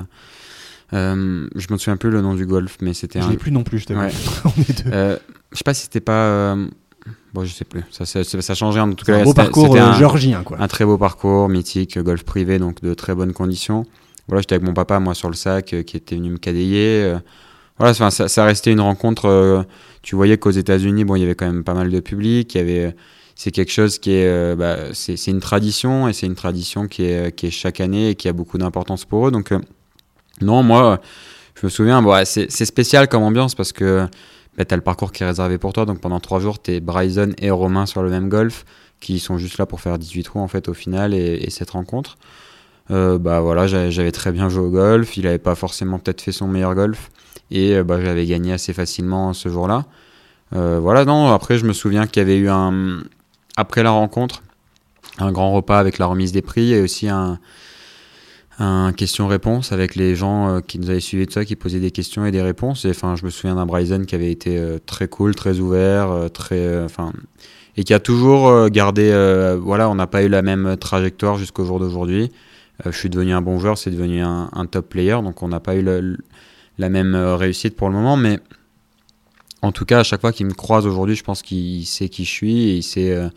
je 0.92 1.72
me 1.72 1.76
souviens 1.78 1.96
plus 1.96 2.10
le 2.10 2.20
nom 2.20 2.34
du 2.34 2.46
golf, 2.46 2.76
mais 2.82 2.94
c'était 2.94 3.20
Je 3.20 3.26
un. 3.26 3.30
l'ai 3.30 3.36
plus 3.36 3.50
non 3.50 3.64
plus, 3.64 3.78
je 3.80 3.86
t'avoue. 3.86 4.00
Ouais. 4.02 4.12
On 4.44 4.60
est 4.60 4.84
deux. 4.84 5.18
Je 5.52 5.56
sais 5.58 5.64
pas 5.64 5.74
si 5.74 5.82
c'était 5.82 6.00
pas. 6.00 6.54
Bon, 7.34 7.44
je 7.44 7.52
sais 7.52 7.64
plus. 7.64 7.82
Ça, 7.90 8.04
ça, 8.06 8.22
ça, 8.24 8.54
changeait 8.54 8.80
en 8.80 8.92
tout 8.92 9.04
cas. 9.04 9.20
un 9.20 9.24
beau 9.24 9.32
parcours 9.34 9.74
un- 9.76 9.94
géorgien, 9.94 10.42
quoi. 10.42 10.58
un 10.60 10.68
très 10.68 10.84
beau 10.84 10.98
parcours, 10.98 11.48
mythique, 11.48 11.98
golf 11.98 12.22
privé, 12.22 12.58
donc 12.58 12.82
de 12.82 12.92
très 12.94 13.14
bonnes 13.14 13.32
conditions. 13.32 13.86
Voilà, 14.28 14.42
j'étais 14.42 14.54
avec 14.56 14.66
mon 14.66 14.74
papa, 14.74 15.00
moi, 15.00 15.14
sur 15.14 15.28
le 15.28 15.34
sac, 15.34 15.74
qui 15.86 15.96
était 15.96 16.16
venu 16.16 16.30
me 16.30 16.36
cadayer. 16.38 17.16
Voilà, 17.78 17.94
ça, 17.94 18.10
ça 18.10 18.44
restait 18.44 18.72
une 18.72 18.80
rencontre. 18.80 19.26
euh, 19.26 19.62
tu 20.02 20.16
voyais 20.16 20.38
qu'aux 20.38 20.50
États-Unis, 20.50 21.04
bon, 21.04 21.16
il 21.16 21.20
y 21.20 21.24
avait 21.24 21.34
quand 21.34 21.46
même 21.46 21.64
pas 21.64 21.74
mal 21.74 21.90
de 21.90 22.00
public. 22.00 22.54
Il 22.54 22.58
y 22.58 22.60
avait, 22.60 22.96
c'est 23.36 23.50
quelque 23.50 23.70
chose 23.72 23.98
qui 23.98 24.12
est, 24.12 24.26
euh, 24.26 24.56
bah, 24.56 24.92
c'est, 24.94 25.16
c'est 25.16 25.30
une 25.30 25.40
tradition 25.40 26.08
et 26.08 26.12
c'est 26.12 26.26
une 26.26 26.34
tradition 26.34 26.88
qui 26.88 27.04
est, 27.04 27.34
qui 27.34 27.46
est 27.46 27.50
chaque 27.50 27.80
année 27.80 28.10
et 28.10 28.14
qui 28.14 28.28
a 28.28 28.32
beaucoup 28.32 28.58
d'importance 28.58 29.04
pour 29.04 29.28
eux. 29.28 29.30
Donc, 29.30 29.52
euh, 29.52 29.58
non, 30.40 30.62
moi, 30.62 31.00
je 31.60 31.66
me 31.66 31.70
souviens, 31.70 32.02
bon, 32.02 32.20
c'est, 32.24 32.50
c'est 32.50 32.64
spécial 32.64 33.08
comme 33.08 33.22
ambiance 33.22 33.54
parce 33.54 33.72
que 33.72 34.06
bah, 34.56 34.64
tu 34.64 34.74
as 34.74 34.76
le 34.76 34.82
parcours 34.82 35.12
qui 35.12 35.22
est 35.22 35.26
réservé 35.26 35.58
pour 35.58 35.72
toi. 35.72 35.84
Donc, 35.86 36.00
pendant 36.00 36.20
trois 36.20 36.40
jours, 36.40 36.60
tu 36.60 36.72
es 36.72 36.80
Bryson 36.80 37.32
et 37.38 37.50
Romain 37.50 37.86
sur 37.86 38.02
le 38.02 38.10
même 38.10 38.28
golf 38.28 38.64
qui 39.00 39.20
sont 39.20 39.38
juste 39.38 39.58
là 39.58 39.66
pour 39.66 39.80
faire 39.80 39.98
18 39.98 40.24
trous 40.24 40.40
en 40.40 40.48
fait 40.48 40.68
au 40.68 40.74
final 40.74 41.14
et, 41.14 41.34
et 41.44 41.50
cette 41.50 41.70
rencontre. 41.70 42.18
Euh, 42.90 43.18
bah 43.18 43.40
voilà, 43.40 43.66
j'avais 43.66 43.90
j'avais 43.90 44.12
très 44.12 44.32
bien 44.32 44.48
joué 44.48 44.62
au 44.64 44.70
golf, 44.70 45.16
il 45.18 45.26
avait 45.26 45.38
pas 45.38 45.54
forcément 45.54 45.98
peut-être 45.98 46.22
fait 46.22 46.32
son 46.32 46.48
meilleur 46.48 46.74
golf 46.74 47.10
et 47.50 47.74
euh, 47.76 47.84
bah, 47.84 48.00
j'avais 48.02 48.26
gagné 48.26 48.52
assez 48.52 48.72
facilement 48.72 49.32
ce 49.32 49.48
jour-là. 49.48 49.86
Euh, 50.54 50.78
voilà, 50.80 51.04
non, 51.04 51.28
après 51.32 51.58
je 51.58 51.66
me 51.66 51.72
souviens 51.72 52.06
qu'il 52.06 52.20
y 52.20 52.24
avait 52.24 52.38
eu 52.38 52.48
un 52.48 53.00
après 53.56 53.82
la 53.82 53.90
rencontre 53.90 54.42
un 55.18 55.32
grand 55.32 55.52
repas 55.52 55.78
avec 55.78 55.98
la 55.98 56.06
remise 56.06 56.32
des 56.32 56.42
prix 56.42 56.72
et 56.72 56.80
aussi 56.80 57.08
un 57.08 57.38
un 58.60 58.92
question-réponse 58.92 59.70
avec 59.70 59.94
les 59.94 60.16
gens 60.16 60.48
euh, 60.48 60.60
qui 60.60 60.80
nous 60.80 60.90
avaient 60.90 60.98
suivis 60.98 61.26
de 61.26 61.30
ça, 61.32 61.44
qui 61.44 61.54
posaient 61.54 61.78
des 61.78 61.92
questions 61.92 62.26
et 62.26 62.32
des 62.32 62.42
réponses. 62.42 62.84
Et 62.86 62.90
enfin, 62.90 63.14
je 63.14 63.24
me 63.24 63.30
souviens 63.30 63.54
d'un 63.54 63.66
Bryson 63.66 64.02
qui 64.04 64.16
avait 64.16 64.32
été 64.32 64.60
très 64.84 65.06
cool, 65.06 65.36
très 65.36 65.60
ouvert, 65.60 66.28
très, 66.34 66.82
enfin, 66.82 67.12
et 67.76 67.84
qui 67.84 67.94
a 67.94 68.00
toujours 68.00 68.68
gardé. 68.68 69.10
voilà, 69.62 69.88
on 69.88 69.94
n'a 69.94 70.08
pas 70.08 70.24
eu 70.24 70.28
la 70.28 70.42
même 70.42 70.76
trajectoire 70.76 71.36
jusqu'au 71.36 71.64
jour 71.64 71.78
d'aujourd'hui. 71.78 72.32
Je 72.84 72.90
suis 72.90 73.08
devenu 73.10 73.32
un 73.32 73.42
bon 73.42 73.60
joueur, 73.60 73.78
c'est 73.78 73.92
devenu 73.92 74.22
un 74.22 74.66
top 74.68 74.88
player, 74.88 75.22
donc 75.22 75.40
on 75.44 75.48
n'a 75.48 75.60
pas 75.60 75.76
eu 75.76 75.82
le- 75.82 76.18
la 76.78 76.88
même 76.88 77.14
euh, 77.14 77.36
réussite 77.36 77.76
pour 77.76 77.88
le 77.88 77.94
moment, 77.94 78.16
mais 78.16 78.40
en 79.62 79.72
tout 79.72 79.84
cas, 79.84 80.00
à 80.00 80.04
chaque 80.04 80.20
fois 80.20 80.32
qu'il 80.32 80.46
me 80.46 80.54
croise 80.54 80.86
aujourd'hui, 80.86 81.16
je 81.16 81.24
pense 81.24 81.42
qu'il 81.42 81.84
sait 81.86 82.08
qui 82.08 82.24
je 82.24 82.30
suis 82.30 82.68
et 82.70 82.76
il 82.76 82.82
sait. 82.82 83.12
euh, 83.12 83.28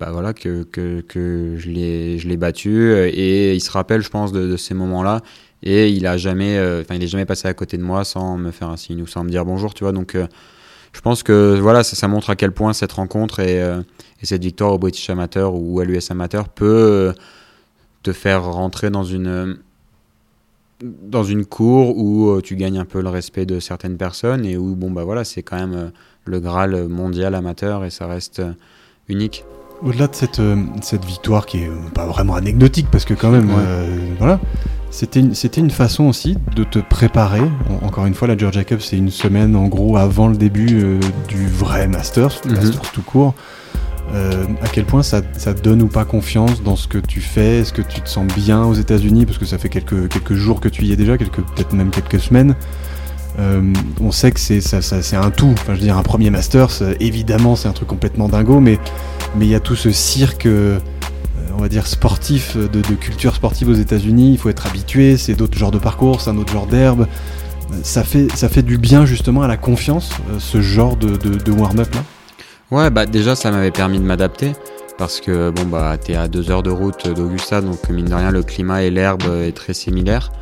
bah 0.00 0.10
voilà 0.10 0.32
que, 0.34 0.64
que, 0.64 1.02
que 1.02 1.54
je 1.56 1.70
l'ai 1.70 2.36
battu 2.36 2.70
euh, 2.90 3.08
et 3.12 3.54
il 3.54 3.60
se 3.60 3.70
rappelle 3.70 4.00
je 4.02 4.10
pense 4.10 4.32
de, 4.32 4.56
ces 4.56 4.74
moments-là 4.74 5.20
et 5.62 5.88
il 5.88 6.06
a 6.08 6.16
jamais 6.16 6.58
euh, 6.58 6.80
enfin 6.82 6.96
il 6.96 7.02
est 7.04 7.06
jamais 7.06 7.26
passé 7.26 7.46
à 7.46 7.54
côté 7.54 7.76
de 7.76 7.82
moi 7.82 8.04
sans 8.04 8.36
me 8.36 8.50
faire 8.50 8.70
un 8.70 8.76
signe 8.76 9.02
ou 9.02 9.06
sans 9.06 9.22
me 9.22 9.30
dire 9.30 9.44
bonjour 9.44 9.72
tu 9.72 9.84
vois 9.84 9.92
donc 9.92 10.16
je 10.92 11.00
pense 11.00 11.22
que 11.22 11.56
voilà 11.60 11.84
ça, 11.84 11.94
ça 11.94 12.08
montre 12.08 12.30
à 12.30 12.36
quel 12.36 12.50
point 12.50 12.72
cette 12.72 12.90
rencontre 12.90 13.38
et, 13.38 13.58
et 13.60 14.26
cette 14.26 14.42
victoire 14.42 14.72
au 14.72 14.78
British 14.78 15.08
Amateur 15.10 15.54
ou 15.54 15.78
à 15.78 15.84
l'US 15.84 16.10
Amateur 16.10 16.48
peut 16.48 17.14
te 18.02 18.12
faire 18.12 18.44
rentrer 18.44 18.90
dans 18.90 19.04
une 19.04 19.58
dans 20.82 21.24
une 21.24 21.44
cour 21.46 21.96
où 21.96 22.30
euh, 22.30 22.40
tu 22.40 22.56
gagnes 22.56 22.78
un 22.78 22.84
peu 22.84 23.00
le 23.00 23.08
respect 23.08 23.46
de 23.46 23.60
certaines 23.60 23.96
personnes 23.96 24.44
et 24.44 24.56
où 24.56 24.74
bon 24.74 24.90
bah 24.90 25.04
voilà 25.04 25.24
c'est 25.24 25.42
quand 25.42 25.56
même 25.56 25.74
euh, 25.74 25.88
le 26.24 26.40
Graal 26.40 26.88
mondial 26.88 27.34
amateur 27.34 27.84
et 27.84 27.90
ça 27.90 28.06
reste 28.06 28.40
euh, 28.40 28.52
unique 29.08 29.44
Au-delà 29.82 30.06
de 30.08 30.14
cette, 30.14 30.40
cette 30.82 31.04
victoire 31.04 31.46
qui 31.46 31.58
est 31.58 31.70
pas 31.94 32.06
vraiment 32.06 32.34
anecdotique, 32.34 32.86
parce 32.90 33.04
que 33.04 33.12
quand 33.14 33.30
même, 33.30 33.48
Ouais. 33.50 33.56
euh, 33.58 33.96
voilà, 34.18 34.40
c'était 34.90 35.20
une, 35.20 35.34
c'était 35.34 35.60
une 35.60 35.70
façon 35.70 36.04
aussi 36.04 36.36
de 36.56 36.64
te 36.64 36.78
préparer. 36.78 37.42
En- 37.68 37.86
encore 37.86 38.06
une 38.06 38.14
fois, 38.14 38.26
la 38.28 38.36
Georgia 38.38 38.64
Cup, 38.64 38.80
c'est 38.80 38.96
une 38.96 39.10
semaine 39.10 39.54
en 39.56 39.66
gros 39.68 39.96
avant 39.98 40.28
le 40.28 40.36
début 40.36 40.82
euh, 40.82 41.00
du 41.28 41.46
vrai 41.48 41.86
Masters, 41.88 42.40
Mhm. 42.46 42.54
Masters 42.54 42.92
tout 42.92 43.02
court. 43.02 43.34
Euh, 44.12 44.44
à 44.62 44.68
quel 44.68 44.84
point 44.84 45.02
ça, 45.02 45.22
donne 45.62 45.82
ou 45.82 45.88
pas 45.88 46.04
confiance 46.04 46.62
dans 46.62 46.76
ce 46.76 46.86
que 46.88 46.98
tu 46.98 47.20
fais? 47.20 47.60
Est-ce 47.60 47.72
que 47.72 47.82
tu 47.82 48.00
te 48.00 48.08
sens 48.08 48.26
bien 48.34 48.64
aux 48.64 48.74
États-Unis? 48.74 49.26
Parce 49.26 49.38
que 49.38 49.46
ça 49.46 49.58
fait 49.58 49.68
quelques, 49.68 50.34
jours 50.34 50.60
que 50.60 50.68
tu 50.68 50.84
y 50.84 50.92
es 50.92 50.96
déjà, 50.96 51.16
peut-être 51.16 51.72
même 51.72 51.90
quelques 51.90 52.20
semaines. 52.20 52.54
Euh, 53.38 53.72
on 54.00 54.12
sait 54.12 54.30
que 54.30 54.40
c'est 54.40 54.60
ça, 54.60 55.20
un 55.20 55.30
tout. 55.30 55.50
Enfin, 55.52 55.74
je 55.74 55.80
veux 55.80 55.84
dire, 55.84 55.98
un 55.98 56.02
premier 56.02 56.30
Masters, 56.30 56.82
euh, 56.82 56.94
évidemment, 57.00 57.56
c'est 57.56 57.68
un 57.68 57.72
truc 57.72 57.88
complètement 57.88 58.28
dingo, 58.28 58.60
mais 58.60 58.78
il 59.40 59.46
y 59.46 59.54
a 59.54 59.60
tout 59.60 59.74
ce 59.74 59.90
cirque, 59.90 60.46
euh, 60.46 60.78
on 61.56 61.60
va 61.60 61.68
dire 61.68 61.86
sportif, 61.86 62.56
de, 62.56 62.80
culture 62.94 63.34
sportive 63.34 63.68
aux 63.68 63.74
États-Unis. 63.74 64.32
Il 64.32 64.38
faut 64.38 64.50
être 64.50 64.66
habitué. 64.66 65.16
C'est 65.16 65.34
d'autres 65.34 65.58
genres 65.58 65.72
de 65.72 65.78
parcours, 65.78 66.20
c'est 66.20 66.30
un 66.30 66.36
autre 66.36 66.52
genre 66.52 66.66
d'herbe. 66.66 67.06
Ça 67.82 68.04
fait, 68.04 68.62
du 68.62 68.78
bien 68.78 69.04
justement 69.04 69.42
à 69.42 69.48
la 69.48 69.56
confiance, 69.56 70.10
ce 70.38 70.60
genre 70.60 70.96
de, 70.96 71.16
de, 71.16 71.34
de 71.34 71.50
warm-up 71.50 71.92
là. 71.94 72.02
Ouais, 72.70 72.90
bah 72.90 73.04
déjà 73.04 73.36
ça 73.36 73.50
m'avait 73.50 73.70
permis 73.70 73.98
de 73.98 74.04
m'adapter 74.04 74.52
parce 74.96 75.20
que 75.20 75.50
bon 75.50 75.66
bah 75.66 75.96
t'es 75.98 76.14
à 76.14 76.28
deux 76.28 76.50
heures 76.50 76.62
de 76.62 76.70
route 76.70 77.08
d'Augusta 77.08 77.60
donc 77.60 77.88
mine 77.90 78.06
de 78.06 78.14
rien 78.14 78.30
le 78.30 78.42
climat 78.42 78.82
et 78.82 78.90
l'herbe 78.90 79.22
est 79.42 79.52
très 79.52 79.74
similaire. 79.74 80.32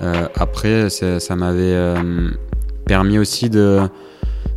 Euh, 0.00 0.26
après 0.34 0.88
ça 0.88 1.36
m'avait 1.36 1.74
euh, 1.74 2.30
permis 2.86 3.18
aussi 3.18 3.50
de 3.50 3.82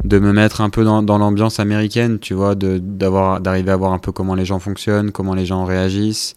de 0.05 0.17
me 0.17 0.31
mettre 0.31 0.61
un 0.61 0.69
peu 0.69 0.85
dans, 0.85 1.17
l'ambiance 1.17 1.59
américaine, 1.59 2.19
tu 2.19 2.33
vois, 2.33 2.55
d'avoir 2.55 3.41
d'arriver 3.41 3.71
à 3.71 3.75
voir 3.75 3.91
un 3.91 3.99
peu 3.99 4.13
comment 4.13 4.33
les 4.33 4.45
gens 4.45 4.59
fonctionnent, 4.59 5.11
comment 5.11 5.33
les 5.33 5.45
gens 5.45 5.65
réagissent, 5.65 6.35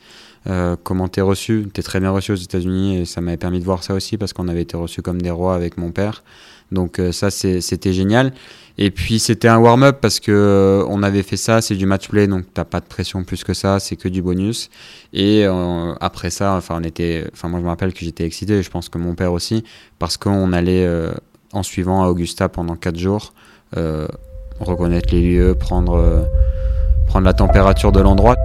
euh, 0.49 0.75
comment 0.83 1.07
t'es 1.07 1.21
reçu. 1.21 1.69
T'es 1.73 1.83
très 1.83 2.01
bien 2.01 2.11
reçu 2.11 2.33
aux 2.33 2.37
États-Unis 2.37 2.99
et 2.99 3.05
ça 3.05 3.21
m'avait 3.21 3.37
permis 3.37 3.61
de 3.61 3.65
voir 3.65 3.85
ça 3.85 3.95
aussi 3.95 4.17
parce 4.17 4.33
qu'on 4.33 4.49
avait 4.49 4.63
été 4.63 4.77
reçus 4.77 5.01
comme 5.01 5.23
des 5.23 5.31
rois 5.31 5.55
avec 5.55 5.77
mon 5.79 5.93
père. 5.93 6.25
Donc 6.73 7.01
ça 7.13 7.31
c'était 7.31 7.93
génial. 7.93 8.33
Et 8.79 8.91
puis 8.91 9.19
c'était 9.19 9.49
un 9.49 9.59
warm-up 9.59 9.99
parce 10.01 10.21
que 10.21 10.33
euh, 10.33 10.85
on 10.89 11.03
avait 11.03 11.23
fait 11.23 11.37
ça, 11.37 11.61
c'est 11.61 11.75
du 11.75 11.87
match 11.87 12.09
play, 12.09 12.27
donc 12.27 12.45
t'as 12.55 12.65
pas 12.65 12.81
de 12.81 12.87
pression 12.87 13.23
plus 13.25 13.45
que 13.45 13.55
ça, 13.55 13.81
c'est 13.81 13.97
que 13.97 14.09
du 14.09 14.23
bonus. 14.23 14.71
Et 15.13 15.45
euh, 15.45 15.95
après 16.01 16.31
ça, 16.31 16.55
enfin 16.55 16.79
on 16.81 16.85
était, 16.85 17.29
enfin 17.33 17.49
moi 17.49 17.61
je 17.61 17.65
me 17.65 17.69
rappelle 17.69 17.93
que 17.93 18.01
j'étais 18.01 18.25
excité, 18.25 18.55
et 18.55 18.63
je 18.63 18.71
pense 18.71 18.89
que 18.89 18.99
mon 18.99 19.15
père 19.15 19.33
aussi, 19.33 19.65
parce 19.99 20.17
qu'on 20.17 20.53
allait 20.53 20.87
euh, 20.87 21.13
en 21.53 21.63
suivant 21.63 22.03
à 22.03 22.09
Augusta 22.09 22.49
pendant 22.49 22.77
quatre 22.77 22.99
jours, 22.99 23.35
reconnaître 24.61 25.15
les 25.15 25.23
lieux, 25.23 25.55
prendre 25.55 26.29
prendre 27.07 27.27
la 27.27 27.35
température 27.35 27.93
de 27.93 28.01
l'endroit. 28.01 28.37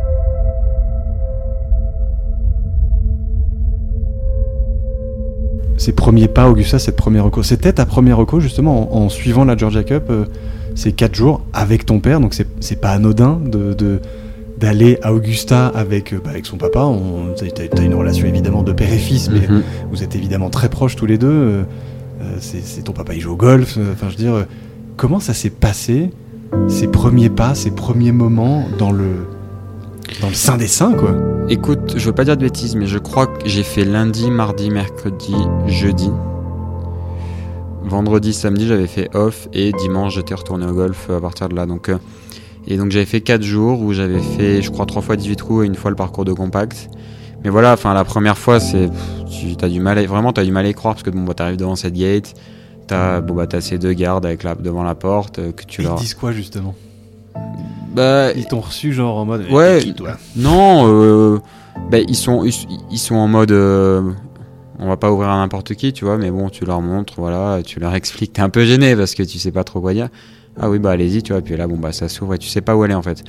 Ces 5.78 5.94
premiers 5.94 6.28
pas, 6.28 6.50
Augusta, 6.50 6.80
cette 6.80 6.96
première 6.96 7.24
reco. 7.26 7.44
C'était 7.44 7.72
ta 7.74 7.86
première 7.86 8.18
reco 8.18 8.40
justement 8.40 8.96
en, 8.96 9.04
en 9.06 9.10
suivant 9.10 9.46
la 9.46 9.56
Georgia 9.56 9.84
Cup 9.84 10.04
euh, 10.10 10.26
ces 10.76 10.92
4 10.92 11.16
jours 11.16 11.42
avec 11.54 11.86
ton 11.86 12.00
père, 12.00 12.20
donc 12.20 12.36
c'est 12.60 12.82
pas 12.82 12.92
anodin 12.92 13.40
de. 13.44 14.00
d'aller 14.60 14.98
à 15.04 15.14
Augusta 15.14 15.68
avec, 15.68 16.14
euh, 16.14 16.20
bah, 16.24 16.32
avec 16.32 16.48
son 16.48 16.58
papa, 16.58 16.80
on- 16.86 17.34
t'as 17.36 17.82
une 17.84 17.94
relation 17.94 18.26
évidemment 18.28 18.64
de 18.64 18.74
père 18.74 18.92
et 18.92 18.98
fils, 18.98 19.30
mais 19.30 19.48
Mhm. 19.48 19.62
vous 19.92 20.02
êtes 20.04 20.16
évidemment 20.16 20.50
très 20.50 20.68
proches 20.70 20.96
tous 20.96 21.06
les 21.06 21.18
deux. 21.20 21.28
euh, 21.32 21.64
c'est 22.40 22.84
ton 22.84 22.92
papa, 22.94 23.14
il 23.14 23.22
joue 23.22 23.34
au 23.34 23.36
golf. 23.36 23.78
Enfin, 23.94 24.08
je 24.10 24.18
veux 24.18 24.24
dire, 24.24 24.46
comment 24.96 25.20
ça 25.20 25.36
s'est 25.36 25.52
passé 25.52 26.10
ces 26.70 26.88
premiers 26.88 27.30
pas, 27.30 27.54
ces 27.54 27.70
premiers 27.72 28.12
moments 28.12 28.64
dans 28.80 28.92
le 28.92 29.28
dans 30.22 30.30
le 30.30 30.34
sein 30.34 30.58
des 30.58 30.68
saints, 30.68 30.94
quoi. 30.94 31.16
Écoute, 31.50 31.94
je 31.96 32.06
veux 32.06 32.14
pas 32.14 32.26
dire 32.26 32.36
de 32.38 32.42
bêtises, 32.42 32.76
mais 32.76 32.88
je 32.88 32.98
crois 32.98 33.28
que 33.28 33.48
j'ai 33.48 33.64
fait 33.64 33.86
lundi, 33.86 34.30
mardi, 34.32 34.70
mercredi, 34.70 35.36
jeudi. 35.68 36.10
Vendredi, 37.84 38.34
samedi, 38.34 38.68
j'avais 38.68 38.88
fait 38.88 39.10
off 39.16 39.48
et 39.54 39.72
dimanche, 39.72 40.16
j'étais 40.16 40.34
retourné 40.34 40.66
au 40.66 40.74
golf 40.74 41.10
à 41.10 41.22
partir 41.22 41.48
de 41.48 41.56
là. 41.56 41.66
Donc, 41.66 41.88
euh, 41.90 41.98
et 42.68 42.76
donc 42.76 42.92
j'avais 42.92 43.06
fait 43.06 43.22
4 43.22 43.44
jours 43.44 43.82
où 43.82 43.94
j'avais 43.94 44.20
fait, 44.20 44.62
je 44.62 44.72
crois, 44.72 44.86
3 44.86 45.02
fois 45.02 45.16
18 45.16 45.36
trous 45.38 45.64
et 45.64 45.66
une 45.68 45.76
fois 45.76 45.90
le 45.90 45.96
parcours 45.96 46.26
de 46.26 46.34
compact. 46.34 46.90
Mais 47.44 47.50
voilà, 47.50 47.72
enfin 47.74 47.94
la 47.94 48.04
première 48.04 48.38
fois, 48.38 48.60
c'est 48.60 48.88
pff, 48.88 49.58
tu 49.58 49.64
as 49.64 49.70
du 49.70 49.80
mal, 49.80 49.98
à, 49.98 50.06
vraiment 50.06 50.34
t'as 50.34 50.44
du 50.44 50.52
mal 50.52 50.66
à 50.66 50.70
y 50.70 50.74
croire 50.74 50.96
parce 50.96 51.04
que 51.04 51.12
bon, 51.12 51.24
bah, 51.24 51.34
t'arrives 51.34 51.56
devant 51.56 51.78
cette 51.78 51.94
gate, 51.94 52.34
t'as 52.88 53.22
bon 53.22 53.36
bah 53.36 53.48
t'as 53.48 53.62
ces 53.62 53.78
deux 53.78 53.94
gardes 53.94 54.26
avec 54.26 54.44
la 54.44 54.56
devant 54.56 54.84
la 54.84 54.96
porte 54.96 55.40
euh, 55.40 55.52
que 55.54 55.64
tu 55.64 55.82
Ils 55.82 55.86
leur. 55.86 55.96
disent 55.96 56.16
quoi 56.16 56.32
justement? 56.34 56.76
Bah, 57.94 58.32
Ils 58.34 58.46
t'ont 58.46 58.60
reçu 58.62 58.94
genre 58.94 59.18
en 59.18 59.26
mode. 59.26 59.46
Ouais. 59.52 59.80
T'es 59.80 59.86
qui, 59.86 59.94
toi? 59.94 60.12
Non, 60.36 60.86
euh, 60.88 61.40
ben, 61.92 62.04
ils, 62.08 62.16
sont, 62.16 62.44
ils, 62.44 62.54
ils 62.92 62.98
sont 63.00 63.16
en 63.16 63.28
mode. 63.28 63.52
euh, 63.52 64.02
on 64.80 64.88
va 64.88 64.98
pas 64.98 65.12
ouvrir 65.12 65.30
à 65.30 65.38
n'importe 65.38 65.74
qui, 65.74 65.92
tu 65.94 66.06
vois, 66.06 66.18
mais 66.18 66.30
bon, 66.30 66.50
tu 66.50 66.64
leur 66.66 66.82
montres, 66.82 67.14
voilà, 67.18 67.62
tu 67.64 67.80
leur 67.80 67.96
expliques. 67.96 68.34
T'es 68.34 68.42
un 68.44 68.50
peu 68.50 68.64
gêné 68.64 68.96
parce 68.96 69.16
que 69.16 69.24
tu 69.24 69.40
sais 69.40 69.52
pas 69.52 69.64
trop 69.64 69.82
quoi 69.82 69.94
dire. 69.94 70.10
Ah 70.60 70.70
oui, 70.70 70.78
bah 70.80 70.92
allez-y, 70.92 71.24
tu 71.24 71.34
vois, 71.34 71.42
puis 71.42 71.56
là, 71.58 71.66
bon, 71.68 71.78
bah 71.78 71.92
ça 71.92 72.10
s'ouvre 72.10 72.36
et 72.36 72.38
tu 72.38 72.48
sais 72.48 72.62
pas 72.62 72.76
où 72.76 72.84
aller 72.84 72.94
en 72.94 73.02
fait. 73.02 73.24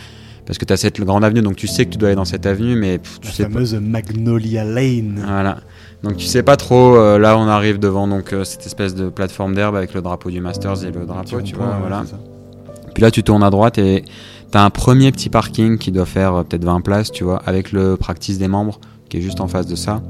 Parce 0.47 0.59
que 0.59 0.65
t'as 0.65 0.77
cette 0.79 0.99
grande 1.01 1.25
avenue, 1.25 1.43
donc 1.43 1.57
tu 1.57 1.67
sais 1.67 1.85
que 1.85 1.91
tu 1.91 1.99
dois 1.99 2.09
aller 2.09 2.17
dans 2.17 2.25
cette 2.25 2.47
avenue, 2.47 2.75
mais 2.75 2.99
pff, 2.99 3.21
tu 3.21 3.29
La 3.29 3.33
sais 3.35 3.43
pas. 3.45 3.51
fameuse 3.51 3.75
Magnolia 3.75 4.65
Lane. 4.65 5.23
Voilà. 5.27 5.59
Donc 6.03 6.17
tu 6.17 6.25
sais 6.27 6.43
pas 6.43 6.57
trop. 6.57 6.97
euh, 6.97 7.19
là, 7.19 7.37
on 7.39 7.47
arrive 7.49 7.79
devant 7.79 8.09
donc 8.09 8.33
euh, 8.33 8.45
cette 8.45 8.65
espèce 8.65 8.95
de 8.95 9.09
plateforme 9.11 9.55
d'herbe 9.55 9.77
avec 9.77 9.93
le 9.95 10.01
drapeau 10.01 10.31
du 10.31 10.41
Masters 10.41 10.85
et 10.85 10.91
le 10.91 11.05
drapeau, 11.05 11.43
tu 11.43 11.55
vois, 11.55 11.77
voilà. 11.81 12.05
Puis 12.95 13.03
là, 13.03 13.11
tu 13.11 13.23
tournes 13.23 13.43
à 13.43 13.51
droite 13.51 13.77
et 13.79 14.05
t'as 14.51 14.65
un 14.65 14.71
premier 14.71 15.13
petit 15.13 15.29
parking 15.29 15.79
qui 15.79 15.93
doit 15.93 16.07
faire 16.07 16.35
euh, 16.35 16.43
peut-être 16.43 16.65
20 16.65 16.81
places, 16.81 17.11
tu 17.13 17.25
vois, 17.25 17.43
avec 17.47 17.73
le 17.73 17.97
practice 17.97 18.39
des 18.39 18.49
membres 18.49 18.81
qui 19.09 19.19
est 19.19 19.21
juste 19.21 19.41
en 19.41 19.49
face 19.49 19.67
de 19.67 19.75
ça. 19.77 20.03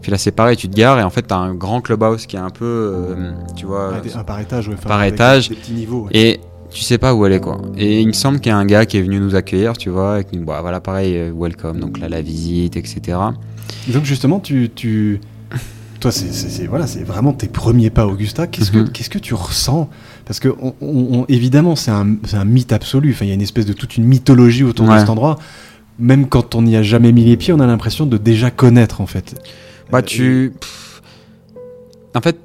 Puis 0.00 0.10
là, 0.10 0.18
c'est 0.18 0.32
pareil, 0.32 0.56
tu 0.56 0.68
te 0.68 0.74
gares 0.76 0.98
et 0.98 1.02
en 1.04 1.10
fait, 1.10 1.22
t'as 1.22 1.36
un 1.36 1.54
grand 1.54 1.80
clubhouse 1.80 2.26
qui 2.26 2.36
est 2.36 2.40
un 2.40 2.50
peu, 2.50 2.64
euh, 2.64 3.32
tu 3.56 3.66
vois, 3.66 3.92
un 4.16 4.24
par 4.24 4.40
étage, 4.40 4.68
ouais, 4.68 4.74
par 4.76 5.02
étage. 5.04 5.48
Des 5.48 5.54
petits 5.54 5.72
niveaux. 5.72 6.04
ouais. 6.06 6.10
et 6.12 6.40
tu 6.70 6.80
sais 6.82 6.96
pas 6.98 7.14
où 7.14 7.24
elle 7.26 7.32
est 7.34 7.40
quoi. 7.40 7.60
Et 7.76 8.00
il 8.00 8.06
me 8.08 8.12
semble 8.12 8.40
qu'il 8.40 8.48
y 8.50 8.52
a 8.52 8.56
un 8.56 8.64
gars 8.64 8.86
qui 8.86 8.96
est 8.96 9.02
venu 9.02 9.20
nous 9.20 9.34
accueillir, 9.34 9.76
tu 9.76 9.90
vois, 9.90 10.20
et 10.20 10.24
qui 10.24 10.38
nous, 10.38 10.44
bah, 10.46 10.60
voilà, 10.62 10.80
pareil, 10.80 11.16
euh, 11.16 11.30
welcome, 11.36 11.78
donc 11.78 11.98
là, 11.98 12.08
la 12.08 12.22
visite, 12.22 12.76
etc. 12.76 13.18
Et 13.88 13.92
Donc 13.92 14.04
justement, 14.04 14.40
tu, 14.40 14.70
tu... 14.74 15.20
toi, 16.00 16.10
c'est, 16.10 16.66
voilà, 16.66 16.86
c'est 16.86 17.04
vraiment 17.04 17.32
tes 17.34 17.46
premiers 17.46 17.90
pas, 17.90 18.06
Augusta. 18.06 18.46
Qu'est-ce 18.46 18.74
Mhm. 18.76 18.86
que, 18.86 18.90
qu'est-ce 18.90 19.10
que 19.10 19.18
tu 19.18 19.34
ressens 19.34 19.88
Parce 20.24 20.40
que 20.40 20.48
on- 20.48 20.74
on- 20.80 21.20
on- 21.20 21.24
évidemment, 21.28 21.76
c'est 21.76 21.90
un, 21.90 22.04
mythe 22.44 22.72
absolu. 22.72 23.12
Enfin, 23.12 23.24
il 23.24 23.28
y 23.28 23.30
a 23.32 23.34
une 23.34 23.42
espèce 23.42 23.66
de 23.66 23.72
toute 23.72 23.96
une 23.96 24.04
mythologie 24.04 24.64
autour 24.64 24.86
de 24.88 24.98
cet 24.98 25.08
endroit. 25.10 25.38
Même 25.98 26.28
quand 26.28 26.54
on 26.54 26.62
n'y 26.62 26.76
a 26.76 26.82
jamais 26.82 27.12
mis 27.12 27.24
les 27.24 27.36
pieds, 27.36 27.52
on 27.52 27.60
a 27.60 27.66
l'impression 27.66 28.06
de 28.06 28.16
déjà 28.16 28.50
connaître 28.50 29.00
en 29.00 29.06
fait. 29.06 29.34
Bah, 29.90 29.98
Euh, 29.98 30.02
tu. 30.02 30.52
pff, 30.58 31.02
En 32.14 32.20
fait, 32.20 32.36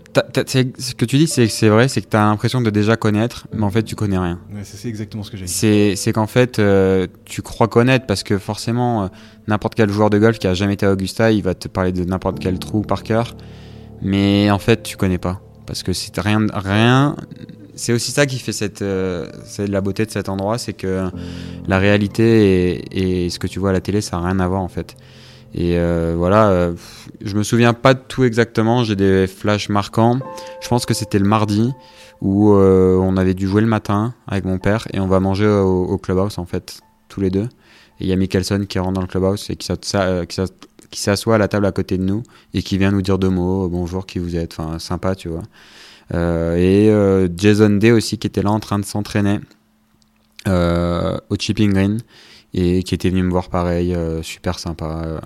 ce 0.79 0.93
que 0.95 1.03
tu 1.03 1.17
dis, 1.17 1.27
c'est 1.27 1.45
que 1.45 1.51
c'est 1.51 1.67
vrai, 1.67 1.89
c'est 1.89 2.01
que 2.01 2.07
tu 2.09 2.15
as 2.15 2.21
l'impression 2.21 2.61
de 2.61 2.69
déjà 2.69 2.95
connaître, 2.95 3.47
mais 3.53 3.63
en 3.63 3.69
fait, 3.69 3.83
tu 3.83 3.95
connais 3.95 4.17
rien. 4.17 4.39
ouais, 4.53 4.61
c'est, 4.63 4.87
exactement 4.87 5.23
ce 5.23 5.31
que 5.31 5.35
j'ai 5.37 5.43
dit. 5.45 5.51
C'est 5.51 5.95
c'est 5.97 6.13
qu'en 6.13 6.25
fait, 6.27 6.59
euh, 6.59 7.05
tu 7.25 7.41
crois 7.41 7.67
connaître 7.67 8.05
parce 8.05 8.23
que 8.23 8.37
forcément, 8.37 9.03
euh, 9.03 9.07
n'importe 9.47 9.75
quel 9.75 9.89
joueur 9.89 10.09
de 10.09 10.19
golf 10.19 10.39
qui 10.39 10.47
a 10.47 10.53
jamais 10.53 10.75
été 10.75 10.85
à 10.85 10.91
Augusta, 10.93 11.31
il 11.33 11.43
va 11.43 11.53
te 11.53 11.67
parler 11.67 11.91
de 11.91 12.03
n'importe 12.05 12.39
quel 12.39 12.59
trou 12.59 12.81
par 12.81 13.03
cœur. 13.03 13.35
Mais 14.01 14.49
en 14.51 14.59
fait, 14.59 14.83
tu 14.83 14.95
connais 14.95 15.17
pas. 15.17 15.41
Parce 15.65 15.83
que 15.83 15.91
c'est 15.91 16.17
rien. 16.19 16.45
rien 16.53 17.15
c'est 17.77 17.93
aussi 17.93 18.11
ça 18.11 18.25
qui 18.25 18.39
fait 18.39 18.51
cette, 18.51 18.81
euh, 18.81 19.27
la 19.59 19.81
beauté 19.81 20.05
de 20.05 20.11
cet 20.11 20.27
endroit, 20.27 20.57
c'est 20.57 20.73
que 20.73 21.09
la 21.67 21.79
réalité 21.79 23.25
et, 23.25 23.29
ce 23.29 23.39
que 23.39 23.47
tu 23.47 23.59
vois 23.59 23.69
à 23.69 23.73
la 23.73 23.81
télé, 23.81 24.01
ça 24.01 24.17
n'a 24.17 24.25
rien 24.27 24.39
à 24.39 24.47
voir 24.47 24.61
en 24.61 24.67
fait. 24.67 24.95
Et 25.53 25.77
euh, 25.77 26.13
voilà, 26.17 26.49
euh, 26.49 26.73
je 27.21 27.35
me 27.35 27.43
souviens 27.43 27.73
pas 27.73 27.93
de 27.93 27.99
tout 28.07 28.23
exactement, 28.23 28.83
j'ai 28.83 28.95
des 28.95 29.27
flashs 29.27 29.69
marquants. 29.69 30.19
Je 30.61 30.67
pense 30.67 30.85
que 30.85 30.93
c'était 30.93 31.19
le 31.19 31.25
mardi 31.25 31.71
où 32.21 32.53
euh, 32.53 32.95
on 32.97 33.17
avait 33.17 33.33
dû 33.33 33.47
jouer 33.47 33.61
le 33.61 33.67
matin 33.67 34.13
avec 34.27 34.45
mon 34.45 34.59
père 34.59 34.87
et 34.93 34.99
on 34.99 35.07
va 35.07 35.19
manger 35.19 35.47
au, 35.47 35.97
clubhouse 35.97 36.37
en 36.37 36.45
fait, 36.45 36.81
tous 37.09 37.21
les 37.21 37.29
deux. 37.29 37.47
Et 37.99 38.03
il 38.03 38.07
y 38.07 38.13
a 38.13 38.15
Mickelson 38.15 38.65
qui 38.67 38.77
rentre 38.77 38.93
dans 38.93 39.01
le 39.01 39.07
clubhouse 39.07 39.49
et 39.49 39.55
qui 39.55 41.01
s'assoit 41.01 41.35
à 41.35 41.37
la 41.37 41.47
table 41.47 41.65
à 41.65 41.71
côté 41.71 41.97
de 41.97 42.03
nous 42.03 42.23
et 42.53 42.61
qui 42.61 42.77
vient 42.77 42.91
nous 42.91 43.01
dire 43.01 43.17
deux 43.17 43.29
mots, 43.29 43.67
bonjour, 43.69 44.05
qui 44.05 44.19
vous 44.19 44.35
êtes, 44.35 44.59
enfin 44.59 44.79
sympa, 44.79 45.15
tu 45.15 45.29
vois. 45.29 45.43
Euh, 46.13 46.55
et 46.55 46.89
euh, 46.89 47.27
Jason 47.35 47.69
Day 47.71 47.91
aussi 47.91 48.17
qui 48.17 48.27
était 48.27 48.41
là 48.41 48.51
en 48.51 48.59
train 48.61 48.79
de 48.79 48.85
s'entraîner 48.85 49.39
euh, 50.47 51.17
au 51.29 51.35
chipping 51.35 51.73
green 51.73 51.97
et 52.53 52.83
qui 52.83 52.95
était 52.95 53.09
venu 53.09 53.23
me 53.23 53.29
voir 53.31 53.49
pareil, 53.49 53.95
super 54.23 54.57
sympa. 54.59 55.21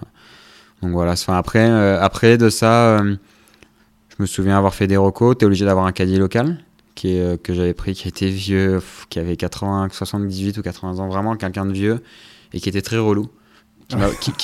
Donc 0.82 0.92
voilà, 0.92 1.12
enfin, 1.12 1.36
après, 1.38 1.70
après 2.00 2.38
de 2.38 2.50
ça, 2.50 2.98
je 3.04 4.16
me 4.20 4.26
souviens 4.26 4.58
avoir 4.58 4.74
fait 4.74 4.88
des 4.88 4.98
recos, 4.98 5.38
t'es 5.38 5.46
obligé 5.46 5.64
d'avoir 5.66 5.86
un 5.86 5.92
caddie 5.92 6.18
local 6.18 6.58
qui 6.96 7.16
est, 7.16 7.42
que 7.42 7.54
j'avais 7.54 7.74
pris, 7.76 7.94
qui 7.94 8.08
était 8.08 8.30
vieux, 8.30 8.82
qui 9.10 9.20
avait 9.20 9.38
80, 9.38 9.90
78 9.92 10.58
ou 10.58 10.62
80 10.64 11.00
ans, 11.00 11.08
vraiment 11.08 11.36
quelqu'un 11.36 11.66
de 11.66 11.72
vieux 11.74 12.02
et 12.54 12.60
qui 12.60 12.68
était 12.70 12.82
très 12.82 12.98
relou. 12.98 13.30
Qui 13.88 13.98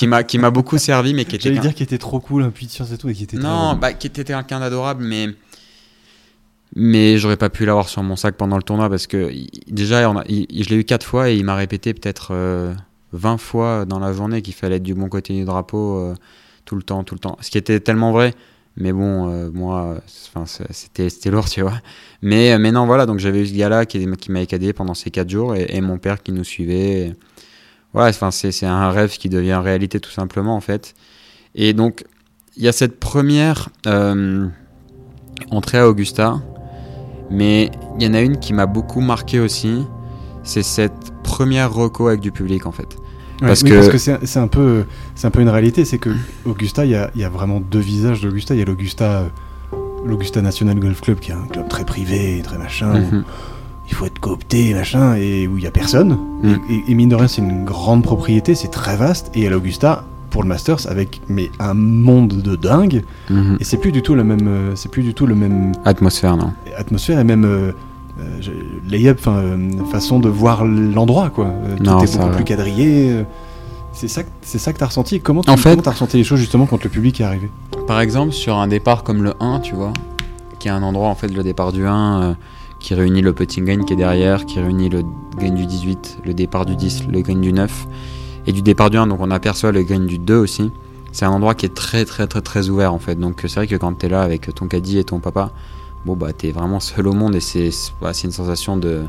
m'a- 0.06 0.22
qui- 0.22 0.26
qui 0.28 0.38
m'a 0.38 0.50
beaucoup 0.50 0.78
servi, 0.78 1.14
mais 1.14 1.24
qui 1.24 1.34
était 1.36 1.48
J'allais 1.48 1.60
dire 1.60 1.74
qu'il 1.74 1.84
était 1.84 1.98
trop 1.98 2.20
cool, 2.20 2.42
intuition 2.42 2.84
et 2.84 2.96
tout, 2.98 3.08
et 3.08 3.14
qui 3.14 3.24
était 3.24 3.38
non, 3.38 3.74
bah, 3.76 3.92
qui 3.94 4.06
était 4.06 4.22
quelqu'un 4.24 4.60
d'adorable, 4.60 5.02
mais 5.04 5.28
mais 6.76 7.18
j'aurais 7.18 7.36
pas 7.36 7.50
pu 7.50 7.64
l'avoir 7.64 7.88
sur 7.88 8.02
mon 8.02 8.16
sac 8.16 8.36
pendant 8.36 8.56
le 8.56 8.62
tournoi 8.62 8.88
parce 8.88 9.06
que 9.06 9.30
déjà, 9.68 10.02
je 10.28 10.68
l'ai 10.68 10.76
eu 10.76 10.84
quatre 10.84 11.04
fois 11.04 11.30
et 11.30 11.36
il 11.36 11.44
m'a 11.44 11.54
répété 11.54 11.94
peut-être 11.94 12.28
euh, 12.32 12.74
20 13.12 13.38
fois 13.38 13.84
dans 13.84 13.98
la 13.98 14.12
journée 14.12 14.42
qu'il 14.42 14.54
fallait 14.54 14.76
être 14.76 14.82
du 14.82 14.94
bon 14.94 15.08
côté 15.08 15.34
du 15.34 15.44
drapeau 15.44 15.98
euh, 15.98 16.14
tout 16.64 16.76
le 16.76 16.82
temps, 16.82 17.04
tout 17.04 17.14
le 17.14 17.20
temps. 17.20 17.36
Ce 17.40 17.50
qui 17.50 17.58
était 17.58 17.80
tellement 17.80 18.12
vrai. 18.12 18.34
Mais 18.80 18.92
bon, 18.92 19.28
euh, 19.28 19.50
moi, 19.52 19.96
c'était 20.70 21.30
lourd, 21.30 21.48
tu 21.48 21.62
vois. 21.62 21.80
Mais, 22.22 22.56
mais 22.58 22.70
non, 22.70 22.86
voilà, 22.86 23.06
donc 23.06 23.18
j'avais 23.18 23.42
eu 23.42 23.46
ce 23.46 23.54
gars-là 23.54 23.86
qui, 23.86 24.06
qui 24.16 24.30
m'a 24.30 24.40
écadé 24.40 24.72
pendant 24.72 24.94
ces 24.94 25.10
quatre 25.10 25.28
jours 25.28 25.56
et, 25.56 25.80
mon 25.80 25.98
père 25.98 26.22
qui 26.22 26.30
nous 26.30 26.44
suivait. 26.44 27.12
Voilà, 27.92 28.10
enfin, 28.10 28.30
c'est 28.30 28.52
c'est 28.52 28.66
un 28.66 28.90
rêve 28.90 29.16
qui 29.16 29.28
devient 29.28 29.60
réalité 29.64 29.98
tout 29.98 30.12
simplement, 30.12 30.54
en 30.54 30.60
fait. 30.60 30.94
Et 31.56 31.72
donc, 31.72 32.04
il 32.56 32.64
y 32.64 32.68
a 32.68 32.72
cette 32.72 33.00
première 33.00 33.68
euh, 33.86 34.46
entrée 35.50 35.78
à 35.78 35.88
Augusta, 35.88 36.40
mais 37.30 37.70
il 37.98 38.06
y 38.06 38.10
en 38.10 38.14
a 38.14 38.20
une 38.20 38.38
qui 38.38 38.52
m'a 38.52 38.66
beaucoup 38.66 39.00
marqué 39.00 39.40
aussi. 39.40 39.86
C'est 40.42 40.62
cette 40.62 41.12
première 41.22 41.72
reco 41.72 42.08
avec 42.08 42.20
du 42.20 42.32
public, 42.32 42.66
en 42.66 42.72
fait. 42.72 42.96
Ouais, 43.42 43.48
parce 43.48 43.62
oui, 43.62 43.70
que- 43.70 43.74
parce 43.76 43.88
que 43.88 43.98
c'est 43.98 44.38
un 44.38 44.48
peu 44.48 44.84
c'est 45.14 45.26
un 45.26 45.30
peu 45.30 45.40
une 45.40 45.48
réalité 45.48 45.84
c'est 45.84 45.98
que 45.98 46.10
Augusta 46.44 46.84
il 46.84 46.90
y 46.90 47.18
y 47.20 47.24
a 47.24 47.28
vraiment 47.28 47.60
deux 47.60 47.78
visages 47.78 48.20
d'Augusta 48.20 48.54
il 48.54 48.58
y 48.58 48.62
a 48.62 48.64
l'Augusta 48.64 49.26
l'Augusta 50.04 50.42
National 50.42 50.78
Golf 50.80 51.00
Club 51.02 51.20
qui 51.20 51.30
est 51.30 51.34
un 51.34 51.46
club 51.48 51.68
très 51.68 51.84
privé 51.84 52.40
très 52.42 52.58
machin 52.58 52.94
où 52.94 53.14
Mhm. 53.16 53.24
il 53.88 53.94
faut 53.94 54.06
être 54.06 54.18
coopté 54.18 54.74
machin 54.74 55.14
et 55.14 55.46
où 55.46 55.56
il 55.56 55.62
y 55.62 55.68
a 55.68 55.70
personne 55.70 56.18
Mm. 56.42 56.54
et, 56.68 56.84
et 56.90 56.94
mine 56.96 57.08
de 57.10 57.14
rien 57.14 57.28
c'est 57.28 57.40
une 57.42 57.64
grande 57.64 58.02
propriété 58.02 58.56
c'est 58.56 58.72
très 58.72 58.96
vaste 58.96 59.30
et 59.34 59.46
à 59.46 59.50
l'Augusta 59.50 60.04
pour 60.30 60.42
le 60.42 60.48
Masters 60.48 60.86
avec 60.88 61.20
mais 61.28 61.50
un 61.58 61.74
monde 61.74 62.34
de 62.42 62.56
dingue 62.56 63.02
Mhm. 63.30 63.56
et 63.60 63.64
c'est 63.64 63.76
plus 63.78 63.92
du 63.92 64.02
tout 64.02 64.14
le 64.14 64.24
même 64.24 64.46
euh, 64.48 64.72
c'est 64.76 64.90
plus 64.90 65.02
du 65.02 65.14
tout 65.14 65.26
le 65.26 65.34
même 65.34 65.72
Atmosphère, 65.84 66.36
non? 66.36 66.52
atmosphère 66.76 67.18
et 67.18 67.24
même 67.24 67.44
euh, 67.44 67.72
euh, 68.20 68.40
lay-up, 68.88 69.20
euh, 69.26 69.70
façon 69.92 70.18
de 70.18 70.28
voir 70.28 70.64
l'endroit, 70.64 71.30
quoi. 71.30 71.46
Euh, 71.46 71.76
tout 71.76 71.82
Non, 71.84 72.00
est 72.02 72.12
beaucoup 72.12 72.28
va. 72.30 72.34
plus 72.34 72.44
quadrillé. 72.44 73.10
euh, 73.12 73.22
C'est 73.92 74.06
ça, 74.08 74.22
que- 74.22 74.28
c'est 74.42 74.58
ça 74.58 74.72
que 74.72 74.78
t'as 74.78 74.86
ressenti. 74.86 75.16
Et 75.16 75.20
Comment 75.20 75.42
tu 75.42 75.50
En 75.50 75.56
fait- 75.56 75.70
comment 75.70 75.82
t'as 75.82 75.90
ressenti 75.92 76.16
les 76.18 76.24
choses 76.24 76.38
justement 76.38 76.66
quand 76.66 76.82
le 76.84 76.90
public 76.90 77.20
est 77.20 77.24
arrivé? 77.24 77.50
Par 77.88 78.00
exemple, 78.00 78.32
sur 78.32 78.56
un 78.56 78.68
départ 78.68 79.02
comme 79.02 79.22
le 79.24 79.34
1, 79.40 79.58
tu 79.60 79.74
vois, 79.74 79.92
qui 80.60 80.68
est 80.68 80.70
un 80.70 80.82
endroit, 80.84 81.08
en 81.08 81.14
fait, 81.16 81.28
le 81.34 81.42
départ 81.42 81.72
du 81.72 81.84
1, 81.86 82.22
euh, 82.22 82.34
qui 82.80 82.94
réunit 82.94 83.22
le 83.22 83.32
putting 83.32 83.64
green 83.64 83.84
qui 83.84 83.94
est 83.94 83.96
derrière, 83.96 84.46
qui 84.46 84.60
réunit 84.60 84.88
le 84.88 85.02
green 85.36 85.54
du 85.56 85.66
18, 85.66 86.18
le 86.24 86.32
départ 86.34 86.64
du 86.66 86.76
10, 86.76 87.08
le 87.10 87.20
green 87.22 87.40
du 87.40 87.52
9, 87.52 87.86
et 88.48 88.52
du 88.52 88.62
départ 88.62 88.88
du 88.88 88.96
1, 88.96 89.08
donc 89.08 89.20
on 89.20 89.30
aperçoit 89.30 89.72
le 89.72 89.82
green 89.82 90.06
du 90.06 90.16
2 90.16 90.34
aussi. 90.34 90.70
C'est 91.12 91.26
un 91.26 91.30
endroit 91.30 91.54
qui 91.54 91.66
est 91.66 91.74
très, 91.74 92.06
très, 92.06 92.26
très, 92.26 92.40
très 92.40 92.70
ouvert, 92.70 92.94
en 92.94 92.98
fait. 92.98 93.14
Donc 93.14 93.40
c'est 93.42 93.56
vrai 93.56 93.66
que 93.66 93.76
quand 93.76 93.92
t'es 93.92 94.08
là 94.08 94.22
avec 94.22 94.54
ton 94.54 94.68
caddie 94.68 94.98
et 94.98 95.04
ton 95.04 95.18
papa, 95.18 95.50
bon, 96.06 96.16
bah, 96.16 96.32
t'es 96.32 96.50
vraiment 96.50 96.80
seul 96.80 97.08
au 97.08 97.12
monde 97.12 97.34
et 97.34 97.70
bah, 98.00 98.14
c'est 98.14 98.24
une 98.24 98.32
sensation 98.32 98.78
de, 98.78 99.02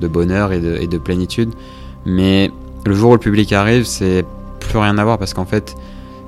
de 0.00 0.08
bonheur 0.08 0.52
et 0.52 0.60
de, 0.60 0.78
et 0.80 0.86
de 0.86 0.96
plénitude. 0.96 1.52
Mais 2.06 2.50
le 2.86 2.94
jour 2.94 3.10
où 3.10 3.12
le 3.12 3.20
public 3.20 3.52
arrive, 3.52 3.84
c'est 3.84 4.24
plus 4.60 4.78
rien 4.78 4.96
à 4.96 5.04
voir 5.04 5.18
parce 5.18 5.34
qu'en 5.34 5.44
fait, 5.44 5.76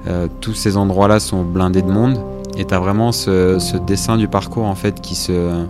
euh, 0.07 0.29
tous 0.43 0.53
ces 0.53 0.77
endroits-là 0.77 1.21
sont 1.21 1.45
blindés 1.45 1.81
de 1.81 1.91
monde 1.91 2.21
et 2.59 2.67
t'as 2.67 2.81
vraiment 2.81 3.13
ce, 3.13 3.59
ce 3.61 3.79
dessin 3.79 4.19
du 4.19 4.29
parcours 4.29 4.67
en 4.67 4.75
fait 4.75 5.01
qui 5.01 5.15
se 5.15 5.65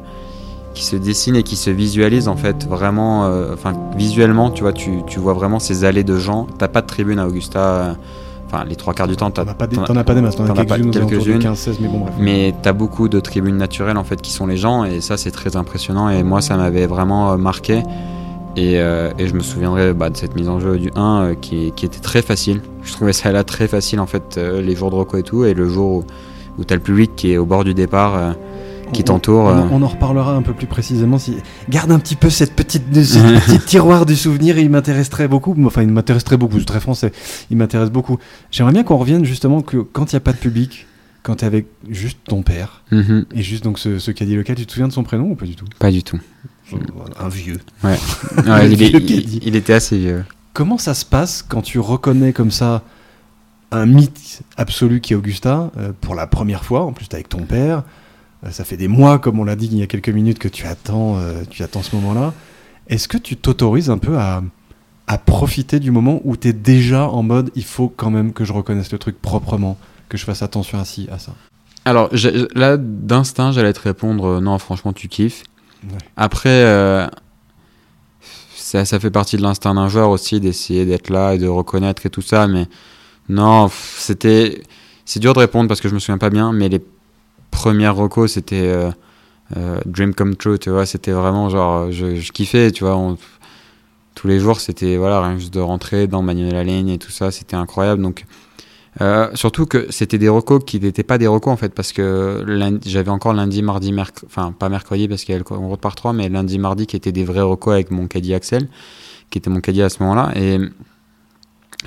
qui 0.74 0.84
se 0.84 0.96
dessine 0.96 1.36
et 1.36 1.42
qui 1.42 1.56
se 1.56 1.70
visualise 1.70 2.28
en 2.28 2.36
fait 2.36 2.66
vraiment 2.66 3.26
euh, 3.26 3.52
enfin 3.54 3.72
visuellement 3.96 4.50
tu 4.50 4.62
vois 4.62 4.72
tu, 4.72 5.02
tu 5.06 5.18
vois 5.18 5.32
vraiment 5.34 5.58
ces 5.58 5.84
allées 5.84 6.04
de 6.04 6.16
gens 6.18 6.46
t'as 6.58 6.68
pas 6.68 6.80
de 6.82 6.86
tribune 6.86 7.18
à 7.18 7.26
Augusta 7.26 7.58
euh, 7.60 7.92
enfin 8.46 8.64
les 8.64 8.76
trois 8.76 8.94
quarts 8.94 9.08
du 9.08 9.16
temps 9.16 9.30
T'en 9.30 9.42
as 9.46 9.54
pas 9.54 9.66
des, 9.66 9.76
t'en 9.76 9.96
as- 9.96 10.04
pas 10.04 10.14
des 10.14 10.20
masses, 10.20 10.36
t'en 10.36 10.44
as 10.46 10.64
quelques-unes 10.64 10.90
quelques-unes. 10.90 11.38
15-16, 11.40 11.76
mais 11.80 11.88
bon, 11.88 11.98
bref. 12.00 12.14
mais 12.18 12.54
t'as 12.62 12.72
beaucoup 12.72 13.08
de 13.08 13.20
tribunes 13.20 13.56
naturelles 13.56 13.96
en 13.98 14.04
fait 14.04 14.20
qui 14.20 14.30
sont 14.32 14.46
les 14.46 14.56
gens 14.56 14.84
et 14.84 15.00
ça 15.00 15.16
c'est 15.16 15.30
très 15.30 15.56
impressionnant 15.56 16.08
et 16.10 16.22
moi 16.22 16.40
ça 16.40 16.56
m'avait 16.56 16.86
vraiment 16.86 17.32
euh, 17.32 17.36
marqué 17.36 17.82
et, 18.56 18.80
euh, 18.80 19.10
et 19.18 19.26
je 19.28 19.34
me 19.34 19.40
souviendrai 19.40 19.94
bah, 19.94 20.10
de 20.10 20.16
cette 20.16 20.34
mise 20.36 20.48
en 20.50 20.60
jeu 20.60 20.78
du 20.78 20.90
1 20.94 21.00
euh, 21.22 21.34
qui, 21.34 21.72
qui 21.74 21.86
était 21.86 22.00
très 22.00 22.20
facile 22.22 22.60
je 22.82 22.92
trouvais 22.92 23.12
ça 23.14 23.32
là 23.32 23.44
très 23.44 23.66
facile 23.68 23.98
en 24.00 24.06
fait 24.06 24.36
euh, 24.36 24.60
les 24.60 24.74
jours 24.76 24.90
de 24.90 24.96
reco 24.96 25.16
et 25.16 25.22
tout 25.22 25.44
et 25.46 25.54
le 25.54 25.68
jour 25.68 25.90
où, 25.98 26.04
où 26.58 26.64
t'as 26.64 26.74
le 26.74 26.80
public 26.82 27.12
qui 27.16 27.32
est 27.32 27.38
au 27.38 27.46
bord 27.46 27.64
du 27.64 27.72
départ 27.72 28.34
qui 28.92 29.00
On- 29.02 29.04
t'entoure 29.04 29.44
On, 29.46 29.58
euh, 29.58 29.62
on 29.72 29.82
en 29.82 29.88
reparlera 29.88 30.34
un 30.34 30.42
peu 30.42 30.52
plus 30.54 30.66
précisément. 30.66 31.18
Si... 31.18 31.36
Garde 31.68 31.90
un 31.92 31.98
petit 31.98 32.16
peu 32.16 32.30
cette 32.30 32.54
petite, 32.54 32.84
tiroir 33.66 34.06
du 34.06 34.16
souvenir, 34.16 34.58
il 34.58 34.70
m'intéresserait 34.70 35.28
beaucoup. 35.28 35.56
Enfin, 35.64 35.82
il 35.82 35.88
m'intéresserait 35.88 36.36
beaucoup, 36.36 36.58
c'est 36.58 36.64
très 36.66 36.80
français. 36.80 37.12
Il 37.50 37.56
m'intéresse 37.56 37.90
beaucoup. 37.90 38.18
J'aimerais 38.50 38.72
bien 38.72 38.84
qu'on 38.84 38.96
revienne 38.98 39.24
justement 39.24 39.62
que 39.62 39.78
quand 39.78 40.12
il 40.12 40.14
n'y 40.14 40.18
a 40.18 40.20
pas 40.20 40.32
de 40.32 40.38
public, 40.38 40.86
quand 41.22 41.36
tu 41.36 41.44
es 41.44 41.46
avec 41.46 41.66
juste 41.88 42.18
ton 42.24 42.42
père, 42.42 42.82
mhm, 42.90 43.26
et 43.34 43.42
juste 43.42 43.62
donc 43.64 43.78
ce, 43.78 43.98
ce 43.98 44.10
caddie 44.10 44.34
local, 44.36 44.56
tu 44.56 44.66
te 44.66 44.72
souviens 44.72 44.88
de 44.88 44.92
son 44.92 45.04
prénom 45.04 45.30
ou 45.30 45.34
pas 45.36 45.46
du 45.46 45.54
tout? 45.56 45.66
Pas 45.78 45.90
du 45.90 46.02
tout 46.02 46.18
Un 47.20 47.28
vieux. 47.28 47.60
Ouais, 47.84 47.96
il, 48.64 48.72
est- 48.72 48.74
vieux 48.88 49.00
il- 49.00 49.06
caddie. 49.06 49.40
il 49.44 49.56
était 49.56 49.72
assez 49.74 49.98
vieux 49.98 50.24
Comment 50.54 50.78
ça 50.78 50.94
se 50.94 51.04
passe 51.04 51.42
quand 51.46 51.62
tu 51.62 51.78
reconnais 51.78 52.32
comme 52.32 52.50
ça 52.50 52.82
un 53.70 53.86
mythe 53.86 54.42
absolu 54.58 55.00
qui 55.00 55.12
est 55.14 55.16
Augusta 55.16 55.70
euh, 55.78 55.92
pour 56.00 56.14
la 56.14 56.26
première 56.26 56.62
fois, 56.64 56.82
en 56.82 56.92
plus 56.92 57.06
t'es 57.08 57.14
avec 57.14 57.28
ton 57.30 57.44
père, 57.44 57.78
euh, 57.78 57.80
ça 58.50 58.64
fait 58.64 58.76
des 58.76 58.88
mois, 58.88 59.18
comme 59.18 59.38
on 59.38 59.44
l'a 59.44 59.56
dit 59.56 59.68
il 59.70 59.78
y 59.78 59.82
a 59.82 59.86
quelques 59.86 60.08
minutes, 60.08 60.38
que 60.38 60.48
tu 60.48 60.66
attends, 60.66 61.18
euh, 61.18 61.42
tu 61.48 61.62
attends 61.62 61.82
ce 61.82 61.94
moment-là. 61.96 62.34
Est-ce 62.88 63.06
que 63.06 63.18
tu 63.18 63.36
t'autorises 63.36 63.90
un 63.90 63.98
peu 63.98 64.18
à, 64.18 64.42
à 65.06 65.18
profiter 65.18 65.78
du 65.78 65.90
moment 65.90 66.20
où 66.24 66.36
tu 66.36 66.48
es 66.48 66.52
déjà 66.52 67.08
en 67.08 67.22
mode 67.22 67.50
il 67.54 67.64
faut 67.64 67.88
quand 67.88 68.10
même 68.10 68.32
que 68.32 68.44
je 68.44 68.52
reconnaisse 68.52 68.90
le 68.90 68.98
truc 68.98 69.20
proprement, 69.20 69.78
que 70.08 70.16
je 70.16 70.24
fasse 70.24 70.42
attention 70.42 70.78
à 70.78 70.84
ci, 70.84 71.08
à 71.12 71.18
ça? 71.18 71.32
Alors 71.84 72.10
là, 72.54 72.76
d'instinct, 72.76 73.52
j'allais 73.52 73.72
te 73.72 73.80
répondre 73.80 74.24
euh, 74.24 74.40
non, 74.40 74.58
franchement, 74.58 74.92
tu 74.92 75.08
kiffes. 75.08 75.44
Ouais. 75.84 75.98
Après, 76.16 76.48
euh, 76.48 77.06
ça, 78.54 78.84
ça 78.84 79.00
fait 79.00 79.10
partie 79.10 79.36
de 79.36 79.42
l'instinct 79.42 79.74
d'un 79.74 79.88
joueur 79.88 80.10
aussi 80.10 80.40
d'essayer 80.40 80.86
d'être 80.86 81.10
là 81.10 81.34
et 81.34 81.38
de 81.38 81.48
reconnaître 81.48 82.06
et 82.06 82.10
tout 82.10 82.22
ça, 82.22 82.46
mais 82.46 82.66
non, 83.28 83.68
c'était. 83.98 84.62
c'est 85.04 85.20
dur 85.20 85.34
de 85.34 85.40
répondre 85.40 85.68
parce 85.68 85.80
que 85.80 85.88
je 85.88 85.94
me 85.94 85.98
souviens 85.98 86.18
pas 86.18 86.30
bien, 86.30 86.52
mais 86.52 86.68
les 86.68 86.80
premières 87.52 87.94
recos, 87.94 88.32
c'était 88.32 88.66
euh, 88.66 88.90
euh, 89.56 89.78
Dream 89.86 90.12
Come 90.12 90.34
True, 90.34 90.58
tu 90.58 90.70
vois. 90.70 90.86
C'était 90.86 91.12
vraiment 91.12 91.48
genre, 91.48 91.92
je, 91.92 92.16
je, 92.16 92.32
kiffais, 92.32 92.72
tu 92.72 92.82
vois. 92.82 93.16
tous 94.16 94.26
les 94.26 94.40
jours, 94.40 94.58
c'était 94.58 94.96
voilà, 94.96 95.22
rien 95.22 95.38
juste 95.38 95.54
de 95.54 95.60
rentrer 95.60 96.08
dans 96.08 96.22
Manuel 96.22 96.66
la 96.66 96.92
et 96.92 96.98
tout 96.98 97.12
ça, 97.12 97.30
c'était 97.30 97.54
incroyable. 97.54 98.02
Donc, 98.02 98.24
euh, 99.00 99.30
surtout 99.34 99.66
que 99.66 99.86
c'était 99.90 100.18
des 100.18 100.28
recos 100.28 100.62
qui 100.66 100.80
n'étaient 100.80 101.02
pas 101.02 101.16
des 101.16 101.26
recos 101.26 101.52
en 101.52 101.56
fait, 101.56 101.72
parce 101.74 101.92
que 101.92 102.44
j'avais 102.84 103.10
encore 103.10 103.32
lundi, 103.32 103.62
mardi, 103.62 103.92
mercredi, 103.92 104.26
enfin 104.26 104.52
pas 104.52 104.68
mercredi 104.68 105.08
parce 105.08 105.26
le 105.26 105.42
route 105.42 105.80
par 105.80 105.94
3, 105.94 106.12
mais 106.12 106.28
lundi, 106.28 106.58
mardi 106.58 106.86
qui 106.86 106.96
étaient 106.96 107.12
des 107.12 107.24
vrais 107.24 107.40
recos 107.40 107.72
avec 107.72 107.90
mon 107.90 108.06
caddie 108.06 108.34
Axel, 108.34 108.68
qui 109.30 109.38
était 109.38 109.48
mon 109.48 109.60
caddie 109.60 109.82
à 109.82 109.88
ce 109.88 110.02
moment-là. 110.02 110.32
Et 110.36 110.58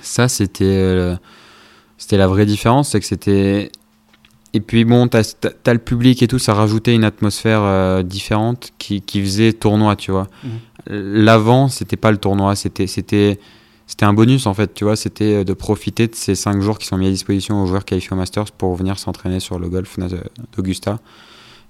ça, 0.01 0.27
c'était 0.27 0.65
euh, 0.65 1.15
c'était 1.97 2.17
la 2.17 2.27
vraie 2.27 2.45
différence, 2.45 2.89
c'est 2.89 2.99
que 2.99 3.05
c'était. 3.05 3.71
Et 4.55 4.61
puis 4.61 4.85
bon, 4.85 5.09
t'as 5.09 5.35
as, 5.65 5.73
le 5.73 5.79
public 5.79 6.23
et 6.23 6.27
tout, 6.27 6.39
ça 6.39 6.53
rajoutait 6.53 6.95
une 6.95 7.03
atmosphère 7.03 7.59
euh, 7.61 8.03
différente 8.03 8.71
qui, 8.77 9.01
qui, 9.01 9.21
faisait 9.21 9.51
tournoi, 9.51 9.97
tu 9.97 10.11
vois. 10.11 10.29
Mmh. 10.45 10.47
L'avant, 10.87 11.67
c'était 11.67 11.97
pas 11.97 12.09
le 12.09 12.17
tournoi, 12.17 12.55
c'était 12.55 12.87
c'était 12.87 13.37
c'était 13.85 14.05
un 14.05 14.13
bonus 14.13 14.47
en 14.47 14.53
fait, 14.53 14.73
tu 14.73 14.85
vois, 14.85 14.95
c'était 14.95 15.35
euh, 15.35 15.43
de 15.43 15.51
profiter 15.51 16.07
de 16.07 16.15
ces 16.15 16.35
5 16.35 16.61
jours 16.61 16.79
qui 16.79 16.87
sont 16.87 16.97
mis 16.97 17.07
à 17.07 17.09
disposition 17.09 17.61
aux 17.61 17.65
joueurs 17.65 17.83
qualifiés 17.83 18.13
au 18.13 18.15
Masters 18.15 18.49
pour 18.53 18.73
venir 18.75 18.97
s'entraîner 18.97 19.41
sur 19.41 19.59
le 19.59 19.67
golf 19.67 19.99
d'Augusta. 20.55 20.99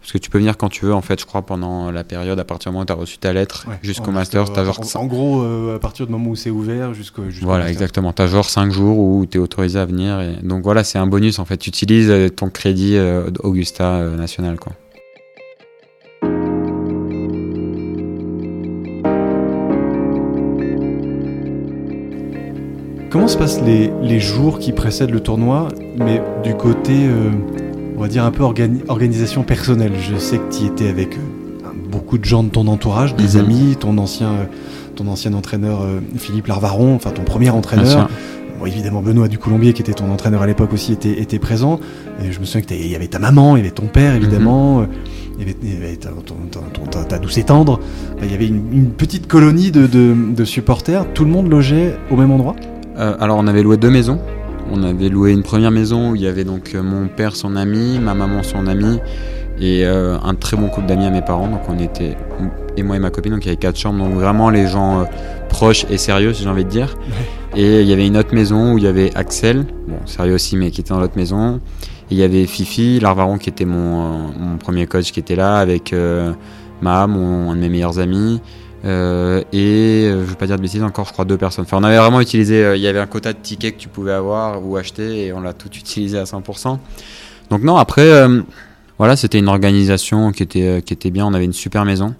Parce 0.05 0.13
que 0.13 0.19
tu 0.19 0.29
peux 0.29 0.37
venir 0.37 0.55
quand 0.55 0.69
tu 0.69 0.85
veux, 0.85 0.93
en 0.93 1.01
fait, 1.01 1.19
je 1.19 1.25
crois, 1.25 1.41
pendant 1.41 1.89
la 1.89 2.03
période, 2.03 2.37
à 2.37 2.43
partir 2.43 2.69
du 2.69 2.73
moment 2.73 2.83
où 2.83 2.85
tu 2.85 2.93
as 2.93 2.95
reçu 2.95 3.17
ta 3.17 3.33
lettre 3.33 3.65
jusqu'au 3.81 4.11
Masters. 4.11 4.55
As 4.55 4.63
genre... 4.63 4.79
En, 4.93 5.07
gros, 5.07 5.41
euh, 5.41 5.77
à 5.77 5.79
partir 5.79 6.05
du 6.05 6.11
moment 6.11 6.29
où 6.29 6.35
c'est 6.35 6.51
ouvert 6.51 6.93
jusqu'au. 6.93 7.23
voilà, 7.41 7.71
exactement. 7.71 8.13
Tu 8.13 8.21
as 8.21 8.27
genre 8.27 8.47
5 8.47 8.69
jours 8.71 8.99
où 8.99 9.25
tu 9.25 9.39
es 9.39 9.41
autorisé 9.41 9.79
à 9.79 9.85
venir. 9.87 10.21
Et... 10.21 10.35
Donc 10.43 10.61
voilà, 10.61 10.83
c'est 10.83 10.99
un 10.99 11.07
bonus 11.07 11.39
en 11.39 11.45
fait. 11.45 11.57
Tu 11.57 11.69
utilises 11.69 12.11
euh, 12.11 12.29
ton 12.29 12.51
crédit 12.51 12.99
Augusta 13.39 14.11
national, 14.11 14.59
quoi. 14.59 14.73
Comment 23.15 23.29
se 23.29 23.37
passent 23.37 23.61
les, 23.61 24.19
jours 24.19 24.59
qui 24.59 24.73
précèdent 24.73 25.11
le 25.11 25.21
tournoi, 25.21 25.69
mais 25.97 26.21
du 26.43 26.53
côté, 26.53 27.07
euh, 27.07 27.31
on 27.97 28.01
va 28.01 28.07
dire, 28.07 28.23
un 28.23 28.31
peu 28.31 28.43
organisation 28.43 29.43
personnelle 29.43 29.93
Je 29.99 30.17
sais 30.17 30.37
que 30.37 30.53
tu 30.53 30.65
étais 30.65 30.87
avec 30.87 31.15
euh, 31.15 31.69
beaucoup 31.89 32.17
de 32.17 32.25
gens 32.25 32.43
de 32.43 32.49
ton 32.49 32.67
entourage, 32.67 33.15
des 33.15 33.37
mhm. 33.37 33.45
amis, 33.45 33.75
ton 33.79 33.97
ancien, 33.97 34.29
euh, 34.29 34.45
ton 34.95 35.07
ancien 35.07 35.33
entraîneur 35.33 35.85
Philippe 36.17 36.47
Larvaron, 36.47 36.95
enfin 36.95 37.11
ton 37.11 37.23
premier 37.23 37.49
entraîneur. 37.49 38.09
Bon, 38.59 38.65
évidemment, 38.65 39.01
Benoît 39.01 39.27
du 39.27 39.37
Colombier, 39.37 39.73
qui 39.73 39.81
était 39.81 39.93
ton 39.93 40.09
entraîneur 40.09 40.41
à 40.41 40.47
l'époque 40.47 40.71
aussi, 40.71 40.93
était, 40.93 41.21
était 41.21 41.39
présent. 41.39 41.81
Et 42.23 42.31
je 42.31 42.39
me 42.39 42.45
souviens 42.45 42.61
qu'il 42.61 42.87
y 42.87 42.95
avait 42.95 43.07
ta 43.07 43.19
maman, 43.19 43.57
il 43.57 43.59
y 43.59 43.61
avait 43.63 43.75
ton 43.75 43.87
père, 43.87 44.15
évidemment, 44.15 44.79
mhm. 44.79 44.87
il 45.37 45.73
y 45.73 45.75
avait, 45.75 45.97
ta, 45.97 47.19
douce 47.19 47.37
et 47.37 47.43
tendre. 47.43 47.81
Il 48.23 48.31
y 48.31 48.33
avait 48.33 48.47
une, 48.47 48.91
petite 48.91 49.27
colonie 49.27 49.71
de, 49.71 49.87
de 49.87 50.45
supporters. 50.45 51.05
Tout 51.13 51.25
le 51.25 51.31
monde 51.31 51.49
logeait 51.49 51.97
au 52.09 52.15
même 52.15 52.31
endroit? 52.31 52.55
Euh, 52.97 53.15
alors 53.19 53.37
on 53.37 53.47
avait 53.47 53.63
loué 53.63 53.77
deux 53.77 53.89
maisons. 53.89 54.19
On 54.71 54.83
avait 54.83 55.09
loué 55.09 55.31
une 55.31 55.43
première 55.43 55.71
maison 55.71 56.11
où 56.11 56.15
il 56.15 56.21
y 56.21 56.27
avait 56.27 56.43
donc 56.43 56.73
euh, 56.73 56.81
mon 56.81 57.07
père, 57.07 57.35
son 57.35 57.55
ami, 57.55 57.99
ma 57.99 58.13
maman, 58.13 58.43
son 58.43 58.67
ami 58.67 58.99
et 59.59 59.85
euh, 59.85 60.17
un 60.23 60.35
très 60.35 60.57
bon 60.57 60.67
couple 60.67 60.87
d'amis 60.87 61.05
à 61.05 61.09
mes 61.09 61.21
parents. 61.21 61.47
Donc 61.47 61.61
on 61.69 61.79
était 61.79 62.17
et 62.77 62.83
moi 62.83 62.95
et 62.95 62.99
ma 62.99 63.09
copine, 63.09 63.33
donc 63.33 63.43
il 63.43 63.47
y 63.47 63.49
avait 63.49 63.57
quatre 63.57 63.77
chambres, 63.77 64.03
donc 64.03 64.13
vraiment 64.15 64.49
les 64.49 64.67
gens 64.67 65.07
proches 65.49 65.85
et 65.89 65.97
sérieux, 65.97 66.33
si 66.33 66.43
j'ai 66.43 66.49
envie 66.49 66.65
de 66.65 66.69
dire. 66.69 66.97
Et 67.55 67.81
il 67.81 67.87
y 67.87 67.93
avait 67.93 68.05
une 68.05 68.17
autre 68.17 68.33
maison 68.33 68.73
où 68.73 68.77
il 68.77 68.83
y 68.83 68.87
avait 68.87 69.15
Axel, 69.15 69.65
bon 69.87 69.97
sérieux 70.05 70.33
aussi, 70.33 70.57
mais 70.57 70.71
qui 70.71 70.81
était 70.81 70.93
dans 70.93 70.99
l'autre 70.99 71.15
maison. 71.15 71.61
Et 72.11 72.15
il 72.15 72.17
y 72.17 72.23
avait 72.23 72.45
Fifi, 72.45 72.99
Larvaron 72.99 73.37
qui 73.37 73.49
était 73.49 73.65
mon, 73.65 74.27
mon 74.37 74.57
premier 74.57 74.87
coach 74.87 75.11
qui 75.11 75.19
était 75.19 75.35
là 75.35 75.57
avec 75.57 75.93
Ma, 76.81 77.07
mon, 77.07 77.51
un 77.51 77.55
de 77.55 77.61
mes 77.61 77.69
meilleurs 77.69 77.99
amis. 77.99 78.41
Euh, 78.85 79.41
et 79.51 80.05
euh, 80.05 80.25
je 80.25 80.29
vais 80.29 80.35
pas 80.35 80.45
dire 80.45 80.57
de 80.57 80.61
bêtises 80.61 80.83
encore, 80.83 81.05
je 81.07 81.13
crois 81.13 81.25
deux 81.25 81.37
personnes. 81.37 81.65
Enfin, 81.65 81.77
on 81.79 81.83
avait 81.83 81.97
vraiment 81.97 82.21
utilisé, 82.21 82.63
euh, 82.63 82.77
il 82.77 82.83
y 82.83 82.87
avait 82.87 82.99
un 82.99 83.07
quota 83.07 83.33
de 83.33 83.39
tickets 83.39 83.75
que 83.75 83.81
tu 83.81 83.87
pouvais 83.87 84.11
avoir 84.11 84.63
ou 84.63 84.77
acheter 84.77 85.25
et 85.25 85.33
on 85.33 85.41
l'a 85.41 85.53
tout 85.53 85.69
utilisé 85.69 86.19
à 86.19 86.23
100%. 86.23 86.77
Donc 87.49 87.63
non, 87.63 87.77
après, 87.77 88.27
voilà, 88.97 89.15
c'était 89.15 89.37
une 89.37 89.47
organisation 89.47 90.31
qui 90.31 90.43
était 90.43 90.81
qui 90.83 90.93
était 90.93 91.11
bien. 91.11 91.27
On 91.27 91.33
avait 91.33 91.45
une 91.45 91.53
super 91.53 91.85
maison. 91.85 92.15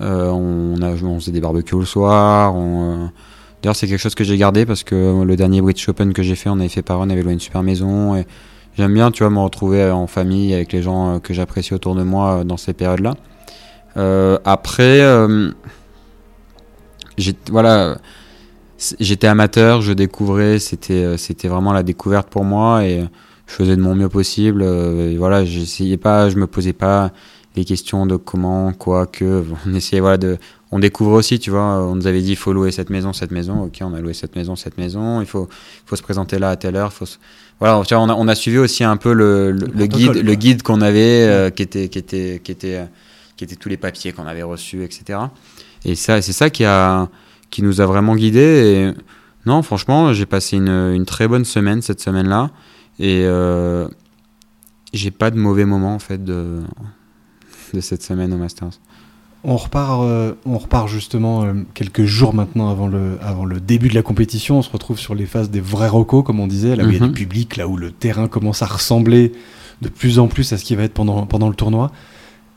on, 0.00 0.76
faisait 1.20 1.32
des 1.32 1.40
barbecues 1.40 1.78
le 1.78 1.84
soir. 1.84 2.54
D'ailleurs, 3.62 3.76
c'est 3.76 3.86
quelque 3.86 4.00
chose 4.00 4.16
que 4.16 4.24
j'ai 4.24 4.36
gardé 4.36 4.66
parce 4.66 4.82
que 4.82 5.22
le 5.22 5.36
dernier 5.36 5.62
British 5.62 5.88
Open 5.88 6.12
que 6.12 6.22
j'ai 6.22 6.34
fait, 6.34 6.50
on 6.50 6.58
avait 6.58 6.68
fait 6.68 6.82
par 6.82 6.98
on 7.00 7.08
avait 7.08 7.22
loué 7.22 7.32
une 7.32 7.40
super 7.40 7.62
maison. 7.62 8.24
J'aime 8.76 8.92
bien, 8.92 9.12
tu 9.12 9.22
vois, 9.22 9.30
me 9.30 9.38
retrouver 9.38 9.88
en 9.90 10.08
famille 10.08 10.52
avec 10.52 10.72
les 10.72 10.82
gens 10.82 11.20
que 11.20 11.32
j'apprécie 11.32 11.72
autour 11.72 11.94
de 11.94 12.02
moi 12.02 12.42
dans 12.44 12.56
ces 12.56 12.72
périodes-là. 12.72 13.14
après 14.44 15.02
voilà, 17.50 17.98
j'étais 19.00 19.26
amateur, 19.26 19.82
je 19.82 19.92
découvrais, 19.92 20.58
c'était 20.58 21.04
euh, 21.04 21.16
c'était 21.16 21.48
vraiment 21.48 21.72
la 21.72 21.82
découverte 21.82 22.28
pour 22.28 22.44
moi 22.44 22.84
et 22.84 23.04
je 23.46 23.52
faisais 23.52 23.76
de 23.76 23.80
mon 23.80 23.94
mieux 23.94 24.08
possible. 24.08 24.62
Euh, 24.62 25.10
et 25.10 25.16
voilà, 25.16 25.44
j'essayais 25.44 25.96
pas, 25.96 26.28
je 26.30 26.36
me 26.36 26.46
posais 26.46 26.72
pas 26.72 27.12
les 27.56 27.64
questions 27.64 28.06
de 28.06 28.16
comment, 28.16 28.72
quoi, 28.72 29.06
que. 29.06 29.44
On 29.66 29.74
essayait 29.74 30.00
voilà 30.00 30.18
de, 30.18 30.38
on 30.72 30.80
découvre 30.80 31.12
aussi, 31.12 31.38
tu 31.38 31.50
vois. 31.50 31.86
On 31.86 31.94
nous 31.94 32.08
avait 32.08 32.20
dit 32.20 32.30
il 32.30 32.36
faut 32.36 32.52
louer 32.52 32.72
cette 32.72 32.90
maison, 32.90 33.12
cette 33.12 33.30
maison. 33.30 33.62
Ok, 33.62 33.78
on 33.82 33.94
a 33.94 34.00
loué 34.00 34.12
cette 34.12 34.34
maison, 34.34 34.56
cette 34.56 34.76
maison. 34.76 35.20
Il 35.20 35.26
faut, 35.26 35.48
faut 35.86 35.94
se 35.94 36.02
présenter 36.02 36.40
là 36.40 36.50
à 36.50 36.56
telle 36.56 36.74
heure. 36.74 36.92
Faut 36.92 37.04
voilà, 37.60 37.80
tu 37.86 37.94
vois, 37.94 38.02
on 38.02 38.08
a, 38.08 38.14
on 38.14 38.26
a 38.26 38.34
suivi 38.34 38.58
aussi 38.58 38.82
un 38.82 38.96
peu 38.96 39.12
le, 39.12 39.52
le, 39.52 39.86
guide, 39.86 40.16
le 40.16 40.34
guide 40.34 40.62
qu'on 40.62 40.80
avait, 40.80 41.28
euh, 41.28 41.50
qui 41.50 41.62
était, 41.62 41.88
qui 41.88 41.98
était, 41.98 42.40
qui 42.42 42.50
était, 42.50 42.80
qui 43.36 43.44
était 43.44 43.54
tous 43.54 43.68
les 43.68 43.76
papiers 43.76 44.12
qu'on 44.12 44.26
avait 44.26 44.42
reçus, 44.42 44.82
etc. 44.82 45.20
Et 45.84 45.94
ça, 45.94 46.22
c'est 46.22 46.32
ça 46.32 46.50
qui, 46.50 46.64
a, 46.64 47.08
qui 47.50 47.62
nous 47.62 47.80
a 47.80 47.86
vraiment 47.86 48.16
guidés. 48.16 48.40
Et 48.40 49.00
non, 49.46 49.62
franchement, 49.62 50.12
j'ai 50.12 50.26
passé 50.26 50.56
une, 50.56 50.68
une, 50.68 51.04
très 51.04 51.28
bonne 51.28 51.44
semaine 51.44 51.82
cette 51.82 52.00
semaine-là. 52.00 52.50
Et 52.98 53.22
euh, 53.24 53.88
j'ai 54.92 55.10
pas 55.10 55.30
de 55.30 55.38
mauvais 55.38 55.64
moment 55.64 55.94
en 55.94 55.98
fait 55.98 56.24
de, 56.24 56.62
de 57.74 57.80
cette 57.80 58.02
semaine 58.02 58.32
au 58.32 58.36
Masters. 58.36 58.80
On 59.46 59.56
repart, 59.56 60.02
euh, 60.02 60.32
on 60.46 60.56
repart 60.56 60.88
justement 60.88 61.44
euh, 61.44 61.52
quelques 61.74 62.04
jours 62.04 62.32
maintenant 62.32 62.70
avant 62.70 62.88
le, 62.88 63.18
avant 63.20 63.44
le 63.44 63.60
début 63.60 63.88
de 63.88 63.94
la 63.94 64.02
compétition. 64.02 64.58
On 64.58 64.62
se 64.62 64.70
retrouve 64.70 64.98
sur 64.98 65.14
les 65.14 65.26
phases 65.26 65.50
des 65.50 65.60
vrais 65.60 65.88
recos, 65.88 66.24
comme 66.24 66.40
on 66.40 66.46
disait, 66.46 66.76
là 66.76 66.84
où 66.84 66.88
il 66.88 66.94
y 66.94 66.96
a 66.96 67.00
du 67.00 67.08
mhm. 67.08 67.12
public, 67.12 67.56
là 67.56 67.68
où 67.68 67.76
le 67.76 67.90
terrain 67.90 68.26
commence 68.26 68.62
à 68.62 68.66
ressembler 68.66 69.32
de 69.82 69.90
plus 69.90 70.18
en 70.18 70.28
plus 70.28 70.50
à 70.54 70.56
ce 70.56 70.64
qui 70.64 70.74
va 70.76 70.84
être 70.84 70.94
pendant, 70.94 71.26
pendant 71.26 71.50
le 71.50 71.54
tournoi. 71.54 71.92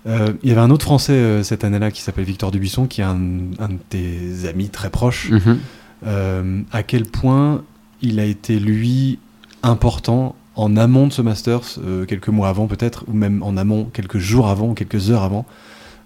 Euh, 0.08 0.34
il 0.41 0.50
y 0.50 0.52
avait 0.52 0.62
un 0.62 0.70
autre 0.70 0.86
Français 0.86 1.13
euh, 1.13 1.43
cette 1.43 1.63
année-là 1.63 1.91
qui 1.91 2.02
s'appelle 2.02 2.24
Victor 2.24 2.52
Dubuisson, 2.52 2.88
qui 2.88 3.02
est 3.02 3.06
un, 3.06 3.17
de 3.17 3.78
tes 3.89 4.48
amis 4.48 4.70
très 4.70 4.89
proches. 4.89 5.32
Mhm. 5.32 5.60
Euh, 6.06 6.62
à 6.72 6.84
quel 6.84 7.06
point 7.06 7.63
il 8.02 8.20
a 8.20 8.26
été, 8.26 8.60
lui, 8.60 9.20
important 9.63 10.36
en 10.56 10.78
amont 10.78 11.08
de 11.08 11.13
ce 11.13 11.22
Masters, 11.22 11.80
quelques 12.08 12.30
mois 12.30 12.50
avant 12.50 12.67
peut-être, 12.67 13.04
ou 13.08 13.13
même 13.13 13.43
en 13.43 13.58
amont, 13.58 13.86
quelques 13.86 14.17
jours 14.17 14.48
avant, 14.48 14.74
quelques 14.74 15.12
heures 15.12 15.24
avant, 15.24 15.46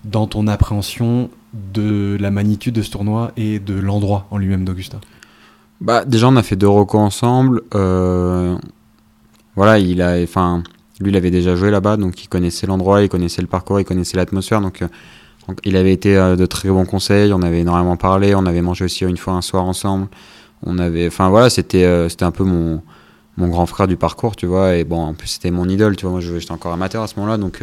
dans 0.03 0.27
ton 0.27 0.47
appréhension 0.47 1.29
de 1.73 2.17
la 2.19 2.31
magnitude 2.31 2.75
de 2.75 2.81
ce 2.81 2.91
tournoi 2.91 3.31
et 3.37 3.59
de 3.59 3.73
l'endroit 3.73 4.27
en 4.29 4.37
lui-même 4.37 4.65
d'Augusta? 4.65 4.99
Bah, 5.79 6.03
Déjà, 6.05 6.27
on 6.27 6.35
a 6.35 6.43
fait 6.43 6.57
deux 6.57 6.67
recos 6.67 6.99
ensemble. 6.99 7.61
voilà, 7.71 8.59
il 9.79 10.01
a. 10.01 10.21
Enfin 10.21 10.63
lui, 11.01 11.11
il 11.11 11.17
avait 11.17 11.31
déjà 11.31 11.55
joué 11.55 11.71
là-bas, 11.71 11.97
donc 11.97 12.23
il 12.23 12.27
connaissait 12.27 12.67
l'endroit, 12.67 13.01
il 13.01 13.09
connaissait 13.09 13.41
le 13.41 13.47
parcours, 13.47 13.79
il 13.79 13.85
connaissait 13.85 14.17
l'atmosphère. 14.17 14.61
Donc, 14.61 14.81
euh, 14.81 14.87
il 15.63 15.75
avait 15.75 15.93
été 15.93 16.15
euh, 16.15 16.35
de 16.35 16.45
très 16.45 16.69
bons 16.69 16.85
conseils. 16.85 17.33
On 17.33 17.41
avait 17.41 17.61
énormément 17.61 17.97
parlé. 17.97 18.35
On 18.35 18.45
avait 18.45 18.61
mangé 18.61 18.85
aussi 18.85 19.03
une 19.03 19.17
fois 19.17 19.33
un 19.33 19.41
soir 19.41 19.65
ensemble. 19.65 20.07
On 20.63 20.77
avait, 20.77 21.07
enfin 21.07 21.29
voilà, 21.29 21.49
c'était 21.49 21.83
euh, 21.83 22.07
c'était 22.07 22.25
un 22.25 22.31
peu 22.31 22.43
mon 22.43 22.81
mon 23.37 23.47
grand 23.47 23.65
frère 23.65 23.87
du 23.87 23.97
parcours, 23.97 24.35
tu 24.35 24.45
vois. 24.45 24.75
Et 24.75 24.83
bon, 24.83 25.01
en 25.01 25.13
plus 25.13 25.27
c'était 25.27 25.51
mon 25.51 25.67
idole, 25.67 25.95
tu 25.95 26.05
vois. 26.05 26.11
Moi, 26.11 26.21
j'étais 26.21 26.51
encore 26.51 26.73
amateur 26.73 27.01
à 27.01 27.07
ce 27.07 27.15
moment-là, 27.17 27.37
donc 27.37 27.61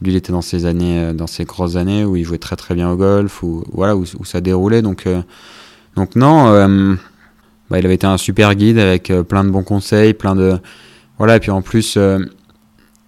lui, 0.00 0.12
il 0.12 0.16
était 0.16 0.32
dans 0.32 0.42
ses 0.42 0.64
années, 0.64 1.12
dans 1.12 1.26
ses 1.26 1.44
grosses 1.44 1.76
années 1.76 2.04
où 2.04 2.16
il 2.16 2.24
jouait 2.24 2.38
très 2.38 2.56
très 2.56 2.74
bien 2.74 2.90
au 2.90 2.96
golf, 2.96 3.42
où 3.42 3.64
voilà, 3.72 3.96
où, 3.96 4.06
ça 4.24 4.40
déroulait. 4.40 4.80
Donc 4.80 5.06
donc 5.96 6.16
non, 6.16 6.96
bah, 7.68 7.78
il 7.78 7.84
avait 7.84 7.96
été 7.96 8.06
un 8.06 8.16
super 8.16 8.54
guide 8.54 8.78
avec 8.78 9.12
plein 9.28 9.44
de 9.44 9.50
bons 9.50 9.64
conseils, 9.64 10.14
plein 10.14 10.34
de 10.34 10.58
voilà. 11.18 11.36
Et 11.36 11.40
puis 11.40 11.50
en 11.50 11.60
plus 11.60 11.98